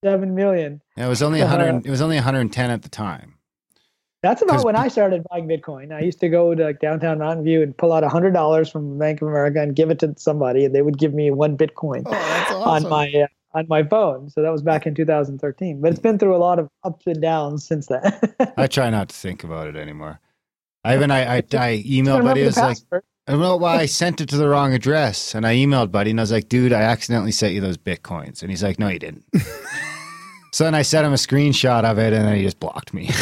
Seven 0.04 0.36
million. 0.36 0.82
It 0.98 1.08
was 1.08 1.22
only 1.22 1.40
100. 1.40 1.86
It 1.86 1.90
was 1.90 2.02
only 2.02 2.16
110 2.16 2.70
at 2.70 2.82
the 2.82 2.90
time. 2.90 3.36
That's 4.24 4.44
about 4.44 4.64
when 4.64 4.76
I 4.76 4.88
started 4.88 5.26
buying 5.32 5.48
Bitcoin. 5.48 5.92
I 5.92 6.02
used 6.02 6.20
to 6.20 6.30
go 6.30 6.54
to 6.54 6.64
like 6.64 6.80
downtown 6.80 7.18
Mountain 7.18 7.44
View 7.44 7.64
and 7.64 7.76
pull 7.76 7.92
out 7.92 8.04
hundred 8.04 8.34
dollars 8.34 8.70
from 8.70 9.00
Bank 9.00 9.20
of 9.22 9.28
America 9.28 9.60
and 9.60 9.76
give 9.76 9.90
it 9.90 9.98
to 10.00 10.14
somebody, 10.16 10.64
and 10.64 10.76
they 10.76 10.84
would 10.84 11.00
give 11.00 11.14
me 11.14 11.32
one 11.32 11.58
Bitcoin 11.58 12.04
Oh, 12.06 12.12
that's 12.12 12.52
on 12.52 12.88
my 12.88 13.12
uh, 13.12 13.58
on 13.58 13.66
my 13.68 13.82
phone. 13.82 14.30
So 14.30 14.44
that 14.44 14.52
was 14.52 14.62
back 14.62 14.86
in 14.86 14.94
2013. 14.94 15.82
But 15.82 15.92
it's 15.92 16.00
been 16.00 16.20
through 16.20 16.36
a 16.36 16.38
lot 16.38 16.60
of 16.60 16.70
ups 16.84 17.08
and 17.08 17.20
downs 17.20 17.66
since 17.66 17.88
then. 17.88 18.20
I 18.58 18.68
try 18.68 18.92
not 18.92 19.10
to 19.10 19.16
think 19.16 19.44
about 19.44 19.68
it 19.68 19.76
anymore. 19.76 20.20
I 20.84 20.96
even 20.96 21.10
I 21.10 21.22
I, 21.22 21.38
I 21.54 21.84
emailed 21.84 22.24
buddy. 22.24 22.42
It 22.42 22.46
was 22.46 22.58
like, 22.58 22.78
password. 22.78 23.04
I 23.28 23.32
don't 23.32 23.42
know 23.42 23.58
why 23.58 23.78
I 23.78 23.86
sent 23.88 24.22
it 24.22 24.30
to 24.30 24.38
the 24.38 24.48
wrong 24.48 24.74
address, 24.74 25.34
and 25.34 25.48
I 25.48 25.56
emailed 25.56 25.92
buddy, 25.92 26.12
and 26.12 26.20
I 26.20 26.24
was 26.24 26.32
like, 26.32 26.50
dude, 26.50 26.74
I 26.74 26.82
accidentally 26.82 27.32
sent 27.32 27.54
you 27.54 27.62
those 27.62 27.78
bitcoins, 27.78 28.42
and 28.42 28.52
he's 28.52 28.64
like, 28.64 28.78
no, 28.78 28.88
you 28.88 29.00
didn't. 29.00 29.26
so 30.52 30.64
then 30.64 30.76
I 30.76 30.82
sent 30.82 31.06
him 31.06 31.14
a 31.14 31.18
screenshot 31.18 31.84
of 31.84 31.98
it, 31.98 32.14
and 32.14 32.26
then 32.26 32.36
he 32.36 32.44
just 32.44 32.60
blocked 32.60 32.94
me. 32.94 33.10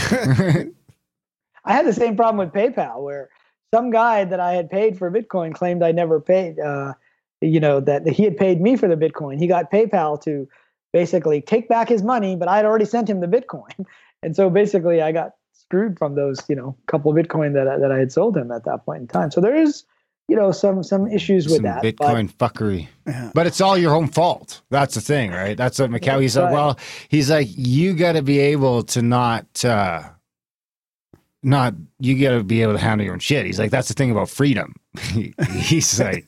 I 1.65 1.73
had 1.73 1.85
the 1.85 1.93
same 1.93 2.15
problem 2.15 2.37
with 2.37 2.53
PayPal, 2.53 3.03
where 3.03 3.29
some 3.73 3.91
guy 3.91 4.25
that 4.25 4.39
I 4.39 4.53
had 4.53 4.69
paid 4.69 4.97
for 4.97 5.11
Bitcoin 5.11 5.53
claimed 5.53 5.83
I 5.83 5.91
never 5.91 6.19
paid. 6.19 6.59
Uh, 6.59 6.93
you 7.41 7.59
know 7.59 7.79
that 7.79 8.07
he 8.07 8.23
had 8.23 8.37
paid 8.37 8.59
me 8.61 8.75
for 8.75 8.87
the 8.87 8.95
Bitcoin. 8.95 9.37
He 9.37 9.47
got 9.47 9.71
PayPal 9.71 10.21
to 10.23 10.47
basically 10.91 11.41
take 11.41 11.69
back 11.69 11.87
his 11.87 12.03
money, 12.03 12.35
but 12.35 12.47
I 12.47 12.57
had 12.57 12.65
already 12.65 12.85
sent 12.85 13.09
him 13.09 13.21
the 13.21 13.27
Bitcoin, 13.27 13.85
and 14.23 14.35
so 14.35 14.49
basically 14.49 15.01
I 15.01 15.11
got 15.11 15.33
screwed 15.53 15.97
from 15.97 16.15
those 16.15 16.41
you 16.49 16.55
know 16.55 16.75
couple 16.87 17.11
of 17.11 17.17
Bitcoin 17.17 17.53
that 17.53 17.79
that 17.79 17.91
I 17.91 17.99
had 17.99 18.11
sold 18.11 18.35
him 18.35 18.51
at 18.51 18.65
that 18.65 18.85
point 18.85 19.01
in 19.01 19.07
time. 19.07 19.31
So 19.31 19.39
there 19.41 19.55
is 19.55 19.83
you 20.29 20.35
know 20.35 20.51
some 20.51 20.83
some 20.83 21.07
issues 21.07 21.45
with 21.45 21.55
Some 21.55 21.63
that. 21.63 21.81
but- 21.81 21.95
Bitcoin 21.97 22.31
fuckery. 22.33 22.87
Yeah. 23.07 23.31
But 23.33 23.47
it's 23.47 23.59
all 23.59 23.77
your 23.77 23.95
own 23.95 24.07
fault. 24.07 24.61
That's 24.69 24.93
the 24.95 25.01
thing, 25.01 25.31
right? 25.31 25.57
That's 25.57 25.79
what 25.79 25.89
Macau. 25.89 26.21
He's 26.21 26.37
like, 26.37 26.53
well, 26.53 26.77
he's 27.09 27.29
like, 27.31 27.47
you 27.49 27.93
got 27.93 28.11
to 28.13 28.21
be 28.21 28.39
able 28.39 28.83
to 28.83 29.01
not, 29.01 29.65
uh 29.65 30.03
not, 31.41 31.73
you 31.99 32.19
got 32.21 32.37
to 32.37 32.43
be 32.43 32.61
able 32.61 32.73
to 32.73 32.79
handle 32.79 33.03
your 33.05 33.13
own 33.13 33.19
shit. 33.19 33.45
He's 33.45 33.57
like, 33.59 33.71
that's 33.71 33.87
the 33.87 33.93
thing 33.93 34.11
about 34.11 34.29
freedom. 34.29 34.75
he's 35.55 35.99
like, 36.03 36.25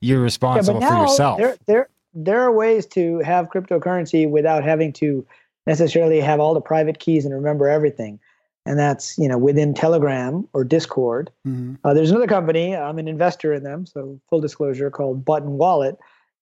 you're 0.00 0.20
responsible 0.22 0.80
but 0.80 0.88
for 0.88 0.94
yourself. 0.96 1.38
there 1.38 1.56
there 1.66 1.88
there 2.14 2.40
are 2.42 2.52
ways 2.52 2.86
to 2.86 3.18
have 3.20 3.48
cryptocurrency 3.48 4.28
without 4.28 4.64
having 4.64 4.92
to 4.94 5.26
necessarily 5.66 6.20
have 6.20 6.40
all 6.40 6.54
the 6.54 6.60
private 6.60 6.98
keys 6.98 7.24
and 7.24 7.34
remember 7.34 7.68
everything. 7.68 8.18
And 8.64 8.78
that's 8.78 9.18
you 9.18 9.28
know 9.28 9.38
within 9.38 9.74
Telegram 9.74 10.46
or 10.52 10.64
Discord. 10.64 11.30
Mhm. 11.46 11.78
Uh, 11.84 11.94
there's 11.94 12.10
another 12.10 12.26
company. 12.26 12.76
I'm 12.76 12.98
an 12.98 13.08
investor 13.08 13.52
in 13.52 13.64
them, 13.64 13.86
so 13.86 14.20
full 14.30 14.40
disclosure, 14.40 14.90
called 14.90 15.24
Button 15.24 15.58
Wallet. 15.58 15.98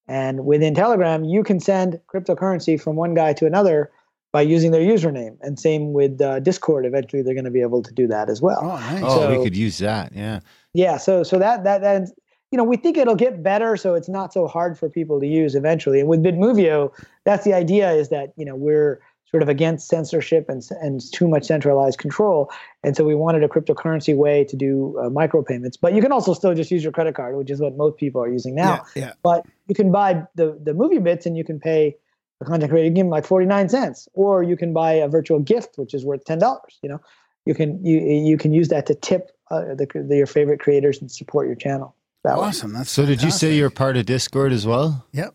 And 0.07 0.45
within 0.45 0.75
Telegram, 0.75 1.25
you 1.25 1.43
can 1.45 1.61
send 1.61 2.01
cryptocurrency 2.13 2.81
from 2.81 2.97
one 2.97 3.15
guy 3.15 3.33
to 3.35 3.47
another 3.47 3.91
by 4.33 4.43
using 4.43 4.71
their 4.71 4.83
username. 4.83 5.37
And 5.41 5.59
same 5.59 5.93
with 5.93 6.21
uh, 6.21 6.41
Discord. 6.41 6.85
Eventually, 6.85 7.23
they're 7.23 7.35
going 7.35 7.45
to 7.45 7.51
be 7.51 7.63
able 7.63 7.83
to 7.83 7.93
do 7.93 8.07
that 8.09 8.29
as 8.29 8.43
well. 8.43 8.59
Oh, 8.63 8.77
nice. 8.77 9.03
oh, 9.05 9.39
we 9.39 9.43
could 9.45 9.57
use 9.57 9.79
that. 9.79 10.13
Yeah. 10.15 10.41
Yeah, 10.75 10.99
so 10.99 11.23
so 11.23 11.39
that 11.39 11.65
that 11.65 11.81
that 11.81 12.09
you 12.53 12.57
know 12.57 12.65
we 12.65 12.77
think 12.77 12.97
it'll 12.97 13.17
get 13.17 13.43
better, 13.43 13.77
so 13.77 13.95
it's 13.95 14.09
not 14.09 14.33
so 14.33 14.47
hard 14.47 14.79
for 14.79 14.89
people 14.89 15.19
to 15.21 15.27
use 15.27 15.55
eventually. 15.55 16.01
And 16.01 16.09
with 16.09 16.23
Bitmovio, 16.23 16.93
that's 17.25 17.45
the 17.45 17.55
idea 17.55 17.91
is 17.93 18.09
that 18.11 18.33
you 18.37 18.45
know 18.45 18.55
we're 18.55 19.01
sort 19.31 19.43
of 19.43 19.49
against 19.49 19.89
censorship 19.89 20.49
and 20.49 20.63
and 20.81 21.01
too 21.13 21.29
much 21.29 21.45
centralized 21.45 21.99
control, 21.99 22.51
and 22.83 22.97
so 22.97 23.05
we 23.05 23.15
wanted 23.15 23.43
a 23.45 23.49
cryptocurrency 23.49 24.17
way 24.17 24.45
to 24.45 24.57
do 24.57 24.99
uh, 24.99 25.09
micropayments. 25.09 25.77
But 25.81 25.95
you 25.95 26.03
can 26.03 26.13
also 26.13 26.35
still 26.35 26.55
just 26.55 26.71
use 26.71 26.83
your 26.83 26.93
credit 26.93 27.15
card, 27.15 27.37
which 27.37 27.51
is 27.51 27.61
what 27.61 27.77
most 27.77 27.97
people 27.97 28.23
are 28.23 28.29
using 28.29 28.55
now. 28.55 28.85
Yeah, 28.95 29.07
yeah. 29.07 29.13
But 29.23 29.47
you 29.69 29.75
can 29.75 29.93
buy 29.93 30.25
the 30.35 30.59
the 30.63 30.75
movie 30.75 30.99
bits, 30.99 31.27
and 31.27 31.37
you 31.37 31.45
can 31.45 31.61
pay 31.61 31.97
the 32.41 32.47
content 32.47 32.71
creator. 32.71 32.89
You 32.89 32.95
give 32.95 33.05
them 33.07 33.11
like 33.11 33.25
forty 33.25 33.47
nine 33.47 33.69
cents, 33.69 34.09
or 34.15 34.43
you 34.43 34.57
can 34.57 34.73
buy 34.73 34.93
a 34.93 35.09
virtual 35.09 35.39
gift, 35.39 35.79
which 35.79 35.95
is 35.95 36.05
worth 36.05 36.25
ten 36.25 36.39
dollars. 36.39 36.79
You 36.83 36.89
know, 36.91 37.01
you 37.47 37.55
can 37.55 37.85
you 37.85 38.01
you 38.01 38.37
can 38.37 38.53
use 38.53 38.69
that 38.69 38.87
to 38.87 38.95
tip 38.95 39.31
uh, 39.51 39.75
the, 39.75 39.87
the 39.95 40.17
your 40.17 40.27
favorite 40.27 40.61
creators 40.61 41.01
and 41.01 41.11
support 41.11 41.47
your 41.47 41.57
channel. 41.57 41.95
That 42.25 42.37
way. 42.37 42.49
Awesome. 42.49 42.73
That's 42.75 42.91
So 42.91 43.07
did 43.07 43.23
you 43.23 43.31
say 43.31 43.55
you're 43.55 43.71
part 43.71 43.97
of 43.97 44.05
Discord 44.05 44.53
as 44.53 44.67
well? 44.67 45.07
Yep. 45.13 45.35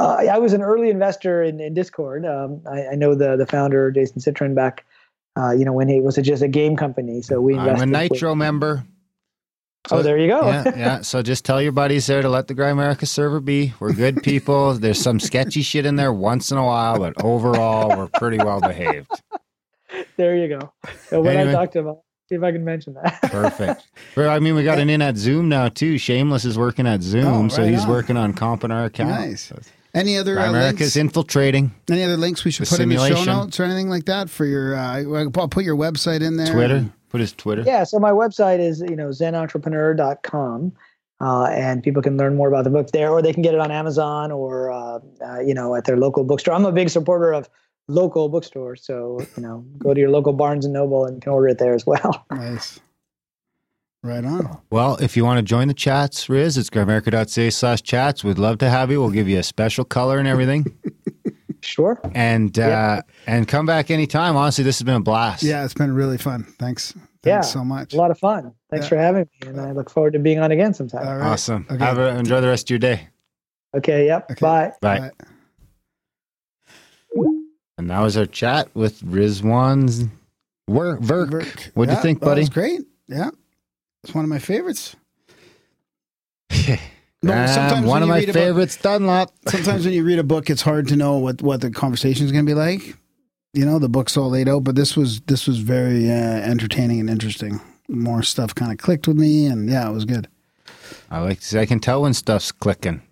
Uh, 0.00 0.24
I 0.32 0.38
was 0.38 0.52
an 0.54 0.62
early 0.62 0.88
investor 0.90 1.42
in, 1.42 1.60
in 1.60 1.74
Discord. 1.74 2.24
Um, 2.24 2.62
I, 2.70 2.88
I 2.88 2.94
know 2.94 3.14
the 3.14 3.36
the 3.36 3.46
founder 3.46 3.90
Jason 3.90 4.20
Citron 4.20 4.54
back. 4.54 4.84
Uh, 5.38 5.52
you 5.52 5.64
know 5.64 5.72
when 5.72 5.88
he 5.88 6.00
was 6.00 6.16
just 6.16 6.42
a 6.42 6.48
game 6.48 6.74
company, 6.76 7.22
so 7.22 7.40
we 7.40 7.54
I'm 7.54 7.60
invested. 7.68 7.82
a 7.88 7.92
with- 8.02 8.10
Nitro 8.12 8.34
member. 8.34 8.84
oh, 9.90 10.02
there 10.02 10.18
you 10.18 10.26
go. 10.28 10.40
yeah, 10.48 10.62
yeah. 10.76 11.00
So 11.02 11.22
just 11.22 11.44
tell 11.44 11.60
your 11.62 11.72
buddies 11.72 12.06
there 12.06 12.20
to 12.22 12.28
let 12.28 12.48
the 12.48 12.54
Grimerica 12.54 13.06
server 13.06 13.40
be. 13.40 13.72
We're 13.78 13.92
good 13.92 14.22
people. 14.22 14.74
There's 14.74 15.00
some 15.00 15.20
sketchy 15.20 15.62
shit 15.62 15.86
in 15.86 15.96
there 15.96 16.12
once 16.12 16.50
in 16.50 16.58
a 16.58 16.64
while, 16.64 16.98
but 16.98 17.22
overall, 17.22 17.96
we're 17.96 18.08
pretty 18.08 18.38
well 18.38 18.60
behaved. 18.60 19.10
there 20.16 20.36
you 20.36 20.48
go. 20.58 20.72
So 21.08 21.20
when 21.20 21.36
Anyway. 21.36 21.50
I 21.50 21.54
talked 21.54 21.72
to 21.74 21.78
him, 21.80 21.96
see 22.28 22.34
if 22.36 22.42
I 22.42 22.52
can 22.52 22.64
mention 22.64 22.94
that. 22.94 23.20
Perfect. 23.22 23.86
Well, 24.16 24.30
I 24.30 24.38
mean, 24.38 24.54
we 24.54 24.64
got 24.64 24.78
an 24.78 24.90
in 24.90 25.00
at 25.02 25.16
Zoom 25.16 25.48
now 25.48 25.68
too. 25.68 25.96
Shameless 25.98 26.44
is 26.44 26.58
working 26.58 26.86
at 26.86 27.02
Zoom, 27.02 27.46
Oh, 27.46 27.48
so 27.48 27.64
he's 27.66 27.84
on. 27.84 27.88
working 27.88 28.16
on 28.16 28.34
comping 28.34 28.72
our 28.72 28.84
account. 28.86 29.10
Nice. 29.10 29.52
So 29.94 30.00
Any 30.00 30.16
other 30.16 30.34
Gry 30.34 30.46
uh, 30.46 30.50
America's 30.50 30.80
links? 30.80 30.96
infiltrating 30.96 31.72
Any 31.90 32.02
other 32.02 32.16
links 32.16 32.44
we 32.44 32.50
should 32.50 32.66
The 32.66 32.70
put 32.70 32.80
in 32.80 32.88
the 32.88 33.08
show 33.08 33.24
notes 33.24 33.58
or 33.58 33.64
anything 33.64 33.88
like 33.88 34.04
that 34.06 34.30
for 34.30 34.44
your? 34.44 34.76
Uh, 34.76 35.30
I'll 35.36 35.48
put 35.48 35.64
your 35.64 35.76
website 35.76 36.22
in 36.22 36.36
there. 36.36 36.52
Twitter. 36.52 36.86
Put 37.08 37.20
his 37.20 37.32
Twitter. 37.32 37.62
Yeah, 37.62 37.82
so 37.84 37.98
my 37.98 38.12
website 38.12 38.60
is, 38.60 38.80
you 38.80 38.94
know, 38.94 39.08
zenentrepreneur.com. 39.08 40.72
Uh, 41.20 41.44
and 41.46 41.82
people 41.82 42.00
can 42.00 42.16
learn 42.16 42.34
more 42.34 42.48
about 42.48 42.64
the 42.64 42.70
book 42.70 42.92
there, 42.92 43.10
or 43.10 43.20
they 43.20 43.32
can 43.32 43.42
get 43.42 43.52
it 43.52 43.60
on 43.60 43.70
Amazon 43.70 44.32
or, 44.32 44.70
uh, 44.70 45.00
uh, 45.22 45.40
you 45.40 45.52
know, 45.52 45.74
at 45.74 45.84
their 45.84 45.98
local 45.98 46.24
bookstore. 46.24 46.54
I'm 46.54 46.64
a 46.64 46.72
big 46.72 46.88
supporter 46.88 47.32
of 47.32 47.48
local 47.88 48.28
bookstores. 48.30 48.82
So, 48.84 49.20
you 49.36 49.42
know, 49.42 49.64
go 49.78 49.92
to 49.92 50.00
your 50.00 50.08
local 50.08 50.32
Barnes 50.32 50.64
and 50.64 50.72
Noble 50.72 51.04
and 51.04 51.20
can 51.20 51.32
order 51.32 51.48
it 51.48 51.58
there 51.58 51.74
as 51.74 51.84
well. 51.84 52.24
Nice. 52.30 52.80
Right 54.02 54.24
on. 54.24 54.60
Well, 54.70 54.96
if 54.96 55.14
you 55.16 55.24
want 55.26 55.38
to 55.38 55.42
join 55.42 55.68
the 55.68 55.74
chats, 55.74 56.28
Riz, 56.30 56.56
it's 56.56 56.70
grimerica.ca 56.70 57.50
slash 57.50 57.82
chats. 57.82 58.24
We'd 58.24 58.38
love 58.38 58.56
to 58.58 58.70
have 58.70 58.90
you. 58.90 58.98
We'll 59.00 59.10
give 59.10 59.28
you 59.28 59.38
a 59.38 59.42
special 59.42 59.84
color 59.84 60.18
and 60.18 60.28
everything. 60.28 60.66
Sure. 61.62 62.00
and 62.14 62.58
uh, 62.58 62.62
Yeah. 62.62 63.00
and 63.26 63.46
come 63.46 63.66
back 63.66 63.90
anytime. 63.90 64.34
Honestly, 64.34 64.64
this 64.64 64.78
has 64.78 64.82
been 64.86 64.94
a 64.94 65.00
blast. 65.00 65.42
Yeah, 65.42 65.62
it's 65.62 65.74
been 65.74 65.92
really 65.94 66.16
fun. 66.16 66.44
Thanks. 66.58 66.92
Thanks 66.92 67.26
Yeah, 67.26 67.40
so 67.42 67.62
much. 67.62 67.92
A 67.92 67.98
lot 67.98 68.10
of 68.10 68.18
fun. 68.18 68.54
Thanks 68.70 68.86
Yeah. 68.86 68.88
for 68.88 68.96
having 68.96 69.28
me. 69.42 69.48
And 69.48 69.60
I 69.60 69.72
look 69.72 69.90
forward 69.90 70.14
to 70.14 70.18
being 70.18 70.38
on 70.38 70.52
again 70.52 70.72
sometime. 70.72 71.06
All 71.06 71.18
right. 71.18 71.26
Awesome. 71.32 71.66
Okay. 71.70 71.84
Have 71.84 71.98
a, 71.98 72.16
enjoy 72.16 72.40
the 72.40 72.46
rest 72.48 72.64
of 72.64 72.70
your 72.70 72.78
day. 72.78 73.08
Okay. 73.76 74.06
Yep. 74.06 74.30
Okay. 74.30 74.40
Bye. 74.40 74.72
Bye. 74.80 75.10
And 77.76 77.90
that 77.90 78.00
was 78.00 78.16
our 78.16 78.24
chat 78.24 78.70
with 78.74 79.02
Rizwan's 79.02 80.04
work. 80.66 81.00
Verk. 81.02 81.30
Verk. 81.30 81.70
What'd 81.74 81.92
you 81.92 81.96
Yeah, 81.98 82.02
think, 82.02 82.20
that 82.20 82.24
buddy? 82.26 82.40
was 82.40 82.48
great. 82.48 82.80
Yeah. 83.06 83.28
It's 84.04 84.14
one 84.14 84.24
of 84.24 84.28
my 84.30 84.38
favorites. 84.38 84.96
Sometimes 87.22 87.86
one 87.86 88.02
of 88.02 88.08
my 88.08 88.24
favorites, 88.24 88.76
Dunlop. 88.76 89.32
Sometimes 89.48 89.84
when 89.84 89.92
you 89.92 90.04
read 90.04 90.18
a 90.18 90.24
book, 90.24 90.48
it's 90.48 90.62
hard 90.62 90.88
to 90.88 90.96
know 90.96 91.18
what, 91.18 91.42
what 91.42 91.60
the 91.60 91.70
conversation 91.70 92.24
is 92.24 92.32
going 92.32 92.46
to 92.46 92.50
be 92.50 92.54
like. 92.54 92.96
You 93.52 93.66
know, 93.66 93.78
the 93.78 93.88
book's 93.88 94.16
all 94.16 94.30
laid 94.30 94.48
out, 94.48 94.64
but 94.64 94.74
this 94.76 94.96
was 94.96 95.20
this 95.22 95.46
was 95.46 95.58
very 95.58 96.08
uh, 96.08 96.14
entertaining 96.14 97.00
and 97.00 97.10
interesting. 97.10 97.60
More 97.88 98.22
stuff 98.22 98.54
kind 98.54 98.70
of 98.70 98.78
clicked 98.78 99.08
with 99.08 99.16
me, 99.18 99.46
and 99.46 99.68
yeah, 99.68 99.88
it 99.88 99.92
was 99.92 100.04
good. 100.04 100.28
I 101.10 101.18
like. 101.18 101.40
To 101.40 101.44
see, 101.44 101.58
I 101.58 101.66
can 101.66 101.80
tell 101.80 102.02
when 102.02 102.14
stuff's 102.14 102.52
clicking. 102.52 103.02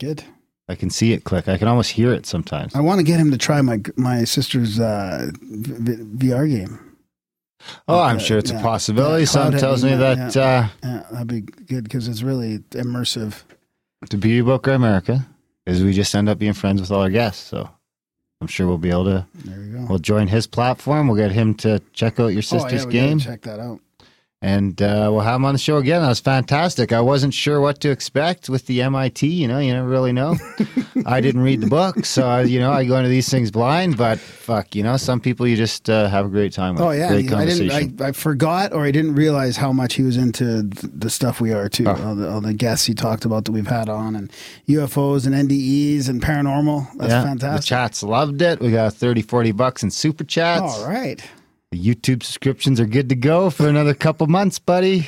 Good. 0.00 0.24
I 0.68 0.74
can 0.74 0.90
see 0.90 1.12
it 1.12 1.22
click. 1.24 1.48
I 1.48 1.58
can 1.58 1.68
almost 1.68 1.92
hear 1.92 2.12
it 2.12 2.26
sometimes. 2.26 2.74
I 2.74 2.80
want 2.80 2.98
to 2.98 3.04
get 3.04 3.20
him 3.20 3.30
to 3.30 3.38
try 3.38 3.62
my 3.62 3.80
my 3.96 4.24
sister's 4.24 4.80
uh, 4.80 5.30
v- 5.40 6.26
VR 6.26 6.50
game. 6.50 6.91
Oh, 7.88 8.00
I'm 8.00 8.18
sure 8.18 8.38
it's 8.38 8.50
a 8.50 8.54
possibility. 8.60 9.24
Something 9.26 9.60
tells 9.60 9.84
me 9.84 9.94
that 9.94 10.36
uh, 10.36 10.68
Yeah, 10.82 11.02
that'd 11.10 11.26
be 11.28 11.40
good 11.42 11.84
because 11.84 12.08
it's 12.08 12.22
really 12.22 12.58
immersive. 12.70 13.42
the 14.10 14.16
beauty 14.16 14.38
about 14.40 14.62
Grimerica 14.62 15.24
is 15.66 15.82
we 15.82 15.92
just 15.92 16.14
end 16.14 16.28
up 16.28 16.38
being 16.38 16.52
friends 16.54 16.80
with 16.80 16.90
all 16.90 17.00
our 17.02 17.10
guests. 17.10 17.42
So 17.48 17.68
I'm 18.40 18.46
sure 18.48 18.66
we'll 18.66 18.78
be 18.78 18.90
able 18.90 19.04
to. 19.04 19.26
There 19.44 19.60
you 19.62 19.72
go. 19.78 19.86
We'll 19.88 19.98
join 19.98 20.26
his 20.28 20.46
platform. 20.46 21.06
We'll 21.06 21.16
get 21.16 21.30
him 21.32 21.54
to 21.56 21.80
check 21.92 22.18
out 22.18 22.28
your 22.28 22.42
Oh, 22.50 22.56
yeah, 22.56 22.60
sister's 22.60 22.86
we 22.86 22.92
gotta 22.94 23.06
game. 23.08 23.18
Check 23.20 23.42
that 23.42 23.60
out. 23.60 23.80
And 24.42 24.82
uh, 24.82 25.08
we'll 25.12 25.20
have 25.20 25.36
him 25.36 25.44
on 25.44 25.54
the 25.54 25.58
show 25.58 25.76
again. 25.76 26.02
That 26.02 26.08
was 26.08 26.18
fantastic. 26.18 26.92
I 26.92 27.00
wasn't 27.00 27.32
sure 27.32 27.60
what 27.60 27.80
to 27.80 27.90
expect 27.90 28.48
with 28.48 28.66
the 28.66 28.82
MIT. 28.82 29.24
You 29.24 29.46
know, 29.46 29.60
you 29.60 29.72
never 29.72 29.86
really 29.86 30.12
know. 30.12 30.36
I 31.06 31.20
didn't 31.20 31.42
read 31.42 31.60
the 31.60 31.68
book, 31.68 32.04
so 32.04 32.26
I, 32.26 32.42
you 32.42 32.58
know 32.58 32.72
I 32.72 32.84
go 32.84 32.96
into 32.96 33.08
these 33.08 33.28
things 33.28 33.52
blind. 33.52 33.96
But 33.96 34.18
fuck, 34.18 34.74
you 34.74 34.82
know, 34.82 34.96
some 34.96 35.20
people 35.20 35.46
you 35.46 35.56
just 35.56 35.88
uh, 35.88 36.08
have 36.08 36.26
a 36.26 36.28
great 36.28 36.52
time 36.52 36.74
with. 36.74 36.82
Oh 36.82 36.90
yeah, 36.90 37.08
great 37.08 37.32
I 37.32 37.46
didn't. 37.46 38.00
I, 38.02 38.08
I 38.08 38.12
forgot 38.12 38.72
or 38.72 38.84
I 38.84 38.90
didn't 38.90 39.14
realize 39.14 39.56
how 39.56 39.72
much 39.72 39.94
he 39.94 40.02
was 40.02 40.16
into 40.16 40.62
the 40.62 41.08
stuff 41.08 41.40
we 41.40 41.52
are 41.52 41.68
too. 41.68 41.86
Oh. 41.86 42.02
All, 42.04 42.14
the, 42.16 42.28
all 42.28 42.40
the 42.40 42.52
guests 42.52 42.84
he 42.84 42.94
talked 42.94 43.24
about 43.24 43.44
that 43.44 43.52
we've 43.52 43.66
had 43.68 43.88
on, 43.88 44.16
and 44.16 44.32
UFOs 44.68 45.24
and 45.24 45.36
NDEs 45.48 46.08
and 46.08 46.20
paranormal. 46.20 46.88
That's 46.96 47.12
yeah, 47.12 47.22
fantastic. 47.22 47.60
The 47.60 47.66
chats 47.66 48.02
loved 48.02 48.42
it. 48.42 48.58
We 48.58 48.72
got 48.72 48.92
30, 48.92 49.22
40 49.22 49.52
bucks 49.52 49.82
in 49.84 49.92
super 49.92 50.24
chats. 50.24 50.62
All 50.62 50.88
right. 50.88 51.22
The 51.72 51.78
YouTube 51.78 52.22
subscriptions 52.22 52.78
are 52.80 52.86
good 52.86 53.08
to 53.08 53.14
go 53.14 53.48
for 53.48 53.66
another 53.66 53.94
couple 53.94 54.26
months, 54.26 54.58
buddy. 54.58 55.06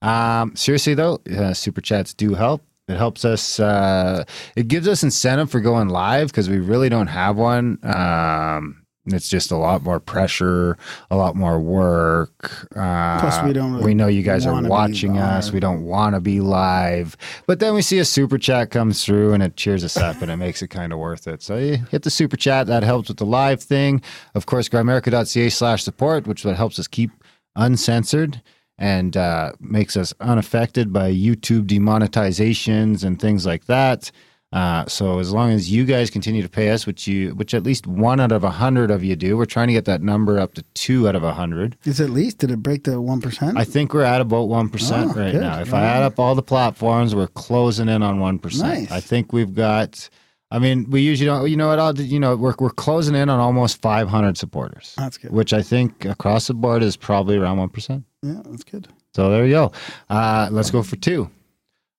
Um, 0.00 0.56
seriously 0.56 0.94
though, 0.94 1.20
uh, 1.30 1.52
super 1.52 1.82
chats 1.82 2.14
do 2.14 2.32
help. 2.32 2.62
It 2.88 2.96
helps 2.96 3.26
us. 3.26 3.60
Uh, 3.60 4.24
it 4.56 4.68
gives 4.68 4.88
us 4.88 5.02
incentive 5.02 5.50
for 5.50 5.60
going 5.60 5.90
live 5.90 6.28
because 6.28 6.48
we 6.48 6.58
really 6.58 6.88
don't 6.88 7.08
have 7.08 7.36
one. 7.36 7.78
Um, 7.82 8.86
it's 9.14 9.28
just 9.28 9.50
a 9.50 9.56
lot 9.56 9.82
more 9.82 10.00
pressure, 10.00 10.76
a 11.10 11.16
lot 11.16 11.36
more 11.36 11.60
work. 11.60 12.68
Uh, 12.76 13.20
Plus, 13.20 13.42
we 13.44 13.52
don't 13.52 13.72
really 13.72 13.84
we 13.84 13.94
know 13.94 14.06
you 14.06 14.22
guys 14.22 14.46
are 14.46 14.62
watching 14.62 15.18
us. 15.18 15.52
We 15.52 15.60
don't 15.60 15.84
want 15.84 16.14
to 16.14 16.20
be 16.20 16.40
live, 16.40 17.16
but 17.46 17.60
then 17.60 17.74
we 17.74 17.82
see 17.82 17.98
a 17.98 18.04
super 18.04 18.38
chat 18.38 18.70
comes 18.70 19.04
through 19.04 19.34
and 19.34 19.42
it 19.42 19.56
cheers 19.56 19.84
us 19.84 19.96
up 19.96 20.22
and 20.22 20.30
it 20.30 20.36
makes 20.36 20.62
it 20.62 20.68
kind 20.68 20.92
of 20.92 20.98
worth 20.98 21.26
it. 21.26 21.42
So 21.42 21.56
you 21.56 21.78
hit 21.90 22.02
the 22.02 22.10
super 22.10 22.36
chat. 22.36 22.66
That 22.66 22.82
helps 22.82 23.08
with 23.08 23.18
the 23.18 23.26
live 23.26 23.62
thing. 23.62 24.02
Of 24.34 24.46
course, 24.46 24.68
grimerica.ca 24.68 25.48
slash 25.50 25.82
support, 25.82 26.26
which 26.26 26.44
what 26.44 26.56
helps 26.56 26.78
us 26.78 26.86
keep 26.86 27.10
uncensored 27.56 28.42
and 28.78 29.16
uh, 29.16 29.52
makes 29.58 29.96
us 29.96 30.14
unaffected 30.20 30.92
by 30.92 31.12
YouTube 31.12 31.66
demonetizations 31.66 33.04
and 33.04 33.20
things 33.20 33.44
like 33.44 33.66
that. 33.66 34.10
Uh, 34.50 34.86
so 34.86 35.18
as 35.18 35.30
long 35.30 35.50
as 35.50 35.70
you 35.70 35.84
guys 35.84 36.08
continue 36.08 36.40
to 36.42 36.48
pay 36.48 36.70
us, 36.70 36.86
which 36.86 37.06
you, 37.06 37.34
which 37.34 37.52
at 37.52 37.62
least 37.64 37.86
one 37.86 38.18
out 38.18 38.32
of 38.32 38.44
a 38.44 38.50
hundred 38.50 38.90
of 38.90 39.04
you 39.04 39.14
do, 39.14 39.36
we're 39.36 39.44
trying 39.44 39.66
to 39.68 39.74
get 39.74 39.84
that 39.84 40.00
number 40.00 40.38
up 40.40 40.54
to 40.54 40.62
two 40.74 41.06
out 41.06 41.14
of 41.14 41.22
a 41.22 41.34
hundred. 41.34 41.76
Is 41.84 42.00
at 42.00 42.08
least 42.10 42.38
did 42.38 42.50
it 42.50 42.62
break 42.62 42.84
the 42.84 42.98
one 43.00 43.20
percent? 43.20 43.58
I 43.58 43.64
think 43.64 43.92
we're 43.92 44.04
at 44.04 44.22
about 44.22 44.48
one 44.48 44.70
percent 44.70 45.10
Oh, 45.10 45.20
right 45.20 45.32
good. 45.32 45.42
now. 45.42 45.60
If 45.60 45.74
I 45.74 45.82
add 45.84 46.02
up 46.02 46.18
all 46.18 46.34
the 46.34 46.42
platforms, 46.42 47.14
we're 47.14 47.26
closing 47.26 47.88
in 47.90 48.02
on 48.02 48.20
one 48.20 48.38
percent. 48.38 48.68
Nice. 48.80 48.90
I 48.90 49.00
think 49.00 49.32
we've 49.34 49.54
got. 49.54 50.08
I 50.50 50.58
mean, 50.58 50.88
we 50.88 51.02
usually 51.02 51.26
don't. 51.26 51.46
You 51.50 51.58
know 51.58 51.68
what? 51.68 51.78
I'll, 51.78 52.00
you 52.00 52.18
know, 52.18 52.34
we're 52.34 52.54
we're 52.58 52.70
closing 52.70 53.14
in 53.14 53.28
on 53.28 53.38
almost 53.38 53.82
500 53.82 54.38
supporters, 54.38 54.94
That's 54.96 55.18
good. 55.18 55.30
which 55.30 55.52
I 55.52 55.60
think 55.60 56.06
across 56.06 56.46
the 56.46 56.54
board 56.54 56.82
is 56.82 56.96
probably 56.96 57.36
around 57.36 57.58
one 57.58 57.68
percent. 57.68 58.04
Yeah, 58.22 58.40
that's 58.46 58.64
good. 58.64 58.88
So 59.14 59.28
there 59.28 59.44
you 59.44 59.52
go. 59.52 59.72
Uh, 60.08 60.48
let's 60.50 60.70
go 60.70 60.82
for 60.82 60.96
two. 60.96 61.28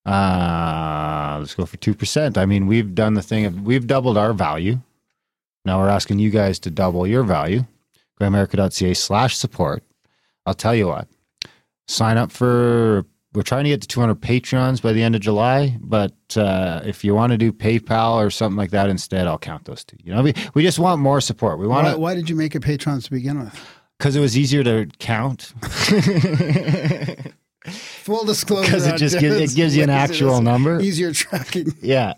Uh, 0.06 1.36
let's 1.40 1.54
go 1.54 1.66
for 1.66 1.76
two 1.76 1.94
percent. 1.94 2.38
I 2.38 2.46
mean, 2.46 2.66
we've 2.66 2.94
done 2.94 3.14
the 3.14 3.22
thing 3.22 3.44
of 3.44 3.60
we've 3.62 3.86
doubled 3.86 4.16
our 4.16 4.32
value. 4.32 4.80
Now 5.64 5.78
we're 5.78 5.88
asking 5.88 6.18
you 6.18 6.30
guys 6.30 6.58
to 6.60 6.70
double 6.70 7.06
your 7.06 7.22
value. 7.22 7.66
Grimerica.ca 8.20 8.94
slash 8.94 9.36
support. 9.36 9.82
I'll 10.46 10.54
tell 10.54 10.74
you 10.74 10.88
what. 10.88 11.08
Sign 11.86 12.16
up 12.16 12.32
for. 12.32 13.04
We're 13.32 13.42
trying 13.42 13.62
to 13.64 13.70
get 13.70 13.80
to 13.82 13.86
200 13.88 14.20
Patreons 14.20 14.82
by 14.82 14.92
the 14.92 15.04
end 15.04 15.14
of 15.14 15.20
July, 15.20 15.78
but 15.80 16.12
uh, 16.36 16.80
if 16.84 17.04
you 17.04 17.14
want 17.14 17.30
to 17.30 17.38
do 17.38 17.52
PayPal 17.52 18.14
or 18.16 18.28
something 18.28 18.56
like 18.56 18.70
that 18.70 18.90
instead, 18.90 19.28
I'll 19.28 19.38
count 19.38 19.66
those 19.66 19.84
two. 19.84 19.96
You 20.02 20.12
know, 20.12 20.22
we, 20.22 20.34
we 20.54 20.64
just 20.64 20.80
want 20.80 21.00
more 21.00 21.20
support. 21.20 21.60
We 21.60 21.68
want 21.68 21.86
Why, 21.86 21.94
why 21.94 22.14
did 22.16 22.28
you 22.28 22.34
make 22.34 22.56
it 22.56 22.60
patrons 22.60 23.04
to 23.04 23.12
begin 23.12 23.38
with? 23.38 23.56
because 24.00 24.16
it 24.16 24.20
was 24.20 24.36
easier 24.36 24.64
to 24.64 24.88
count. 24.98 25.52
Full 28.02 28.24
disclosure 28.24 28.66
because 28.66 28.86
it 28.86 28.96
just 28.96 29.18
gives- 29.18 29.36
it 29.36 29.54
gives 29.54 29.76
you 29.76 29.82
an 29.82 29.90
actual 29.90 30.40
number. 30.40 30.80
Easier 30.80 31.12
tracking. 31.12 31.72
Yeah. 31.80 32.14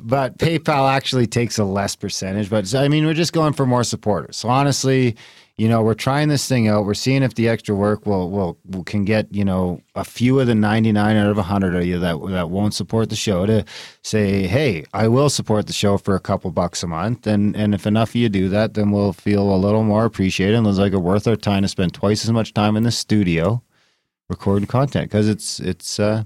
But 0.00 0.38
PayPal 0.38 0.88
actually 0.90 1.26
takes 1.26 1.58
a 1.58 1.64
less 1.64 1.96
percentage. 1.96 2.48
But 2.50 2.72
I 2.74 2.88
mean, 2.88 3.04
we're 3.04 3.14
just 3.14 3.32
going 3.32 3.52
for 3.52 3.66
more 3.66 3.82
supporters. 3.82 4.36
So 4.36 4.48
honestly, 4.48 5.16
you 5.56 5.68
know, 5.68 5.82
we're 5.82 5.94
trying 5.94 6.28
this 6.28 6.46
thing 6.46 6.68
out. 6.68 6.84
We're 6.84 6.94
seeing 6.94 7.24
if 7.24 7.34
the 7.34 7.48
extra 7.48 7.74
work 7.74 8.06
will 8.06 8.30
will, 8.30 8.56
will 8.64 8.84
can 8.84 9.04
get 9.04 9.26
you 9.34 9.44
know 9.44 9.80
a 9.96 10.04
few 10.04 10.38
of 10.38 10.46
the 10.46 10.54
ninety 10.54 10.92
nine 10.92 11.16
out 11.16 11.26
of 11.30 11.36
hundred 11.38 11.74
of 11.74 11.84
you 11.84 11.98
that 11.98 12.16
that 12.28 12.48
won't 12.50 12.74
support 12.74 13.10
the 13.10 13.16
show 13.16 13.44
to 13.46 13.64
say, 14.02 14.46
hey, 14.46 14.84
I 14.94 15.08
will 15.08 15.30
support 15.30 15.66
the 15.66 15.72
show 15.72 15.98
for 15.98 16.14
a 16.14 16.20
couple 16.20 16.52
bucks 16.52 16.84
a 16.84 16.86
month. 16.86 17.26
And 17.26 17.56
and 17.56 17.74
if 17.74 17.84
enough 17.84 18.10
of 18.10 18.14
you 18.16 18.28
do 18.28 18.48
that, 18.50 18.74
then 18.74 18.92
we'll 18.92 19.12
feel 19.12 19.52
a 19.52 19.58
little 19.58 19.82
more 19.82 20.04
appreciated 20.04 20.54
and 20.54 20.66
it's 20.68 20.78
like 20.78 20.92
it 20.92 20.98
worth 20.98 21.26
our 21.26 21.34
time 21.34 21.62
to 21.62 21.68
spend 21.68 21.92
twice 21.92 22.24
as 22.24 22.30
much 22.30 22.54
time 22.54 22.76
in 22.76 22.84
the 22.84 22.92
studio 22.92 23.60
recording 24.28 24.66
content 24.66 25.10
because 25.10 25.28
it's 25.28 25.60
it's 25.60 25.98
uh 25.98 26.24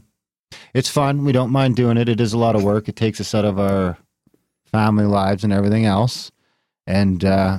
it's 0.74 0.88
fun. 0.88 1.24
We 1.24 1.32
don't 1.32 1.50
mind 1.50 1.76
doing 1.76 1.96
it. 1.96 2.08
It 2.08 2.20
is 2.20 2.32
a 2.32 2.38
lot 2.38 2.56
of 2.56 2.62
work. 2.62 2.88
It 2.88 2.96
takes 2.96 3.20
us 3.20 3.34
out 3.34 3.44
of 3.44 3.58
our 3.58 3.96
family 4.66 5.04
lives 5.04 5.44
and 5.44 5.52
everything 5.52 5.84
else. 5.86 6.30
And 6.86 7.24
uh 7.24 7.58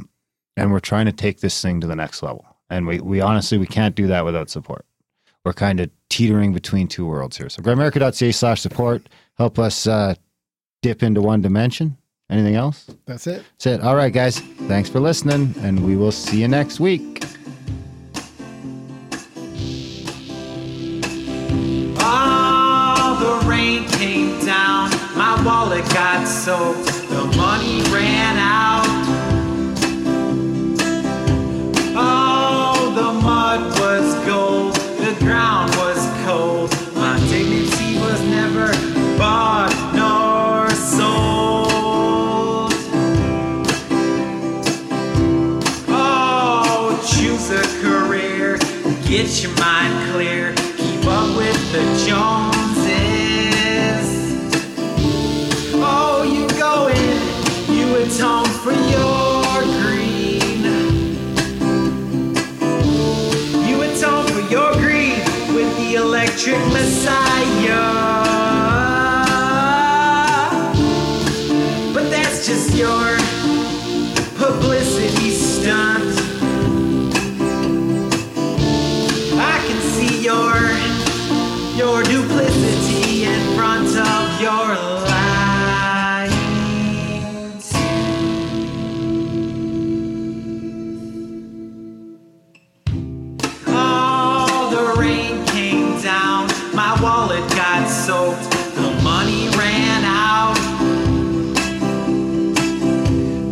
and 0.57 0.71
we're 0.71 0.79
trying 0.79 1.05
to 1.05 1.11
take 1.11 1.39
this 1.39 1.59
thing 1.61 1.81
to 1.81 1.87
the 1.87 1.95
next 1.95 2.21
level. 2.21 2.45
And 2.69 2.85
we, 2.87 2.99
we 2.99 3.21
honestly 3.21 3.57
we 3.57 3.67
can't 3.67 3.95
do 3.95 4.07
that 4.07 4.25
without 4.25 4.49
support. 4.49 4.85
We're 5.45 5.53
kind 5.53 5.79
of 5.79 5.89
teetering 6.09 6.53
between 6.53 6.87
two 6.87 7.05
worlds 7.05 7.37
here. 7.37 7.49
So 7.49 7.61
grimerica.ca 7.61 8.31
slash 8.31 8.61
support. 8.61 9.07
Help 9.37 9.59
us 9.59 9.87
uh 9.87 10.15
dip 10.81 11.01
into 11.03 11.21
one 11.21 11.41
dimension. 11.41 11.97
Anything 12.29 12.55
else? 12.55 12.89
That's 13.05 13.27
it. 13.27 13.43
That's 13.53 13.65
it. 13.67 13.81
All 13.81 13.95
right, 13.95 14.11
guys. 14.11 14.39
Thanks 14.39 14.89
for 14.89 14.99
listening, 14.99 15.53
and 15.59 15.85
we 15.85 15.95
will 15.95 16.11
see 16.11 16.41
you 16.41 16.47
next 16.47 16.79
week. 16.79 17.23
Wallet 25.45 25.83
got 25.89 26.25
soaked, 26.25 26.85
the 27.09 27.23
money 27.35 27.81
ran 27.91 28.37
out. 28.37 28.85
Oh, 31.95 32.93
the 32.95 33.11
mud 33.21 33.61
was 33.79 34.15
gold, 34.25 34.75
the 34.75 35.13
ground 35.19 35.69
was 35.75 35.99
cold, 36.25 36.71
my 36.95 37.19
dignity 37.27 37.99
was 37.99 38.21
never 38.21 38.71
bought 39.17 39.73
nor 39.93 40.69
sold. 40.71 41.03
Oh, 45.89 47.01
choose 47.05 47.49
a 47.51 47.63
career, 47.81 48.57
get 49.05 49.43
your 49.43 49.53
mind 49.57 50.11
clear, 50.11 50.42
atone 58.15 58.45
for 58.45 58.71
your 58.71 59.41
greed. 59.81 60.65
You 63.67 63.81
atone 63.81 64.27
for 64.27 64.41
your 64.51 64.71
greed 64.73 65.17
with 65.55 65.75
the 65.77 65.95
electric 65.95 66.59
messiah. 66.71 67.81
But 71.91 72.11
that's 72.11 72.45
just 72.45 72.75
your 72.75 73.17
soaked, 98.13 98.51
the 98.75 98.89
money 99.01 99.47
ran 99.57 100.03
out. 100.03 100.57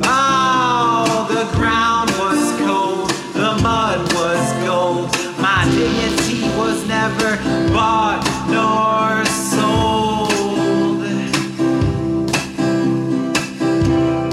Oh, 0.03 1.27
the 1.37 1.45
ground 1.57 2.09
was 2.21 2.41
cold, 2.65 3.09
the 3.33 3.53
mud 3.63 3.99
was 4.13 4.43
gold. 4.67 5.07
My 5.47 5.61
dignity 5.75 6.43
was 6.59 6.77
never 6.87 7.31
bought 7.73 8.21
nor 8.55 9.25
sold. 9.49 11.01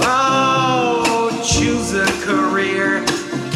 Oh, 0.02 1.30
choose 1.52 1.94
a 1.94 2.08
career, 2.26 3.02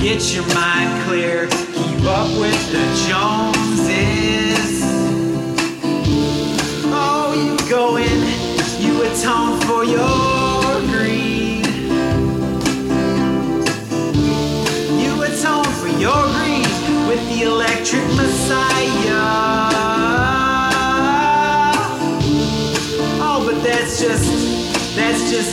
get 0.00 0.20
your 0.34 0.46
mind 0.54 0.90
clear, 1.06 1.48
keep 1.76 2.02
up 2.18 2.28
with 2.40 2.60
the 2.72 2.84
Joneses. 3.06 3.41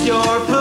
Your 0.10 0.59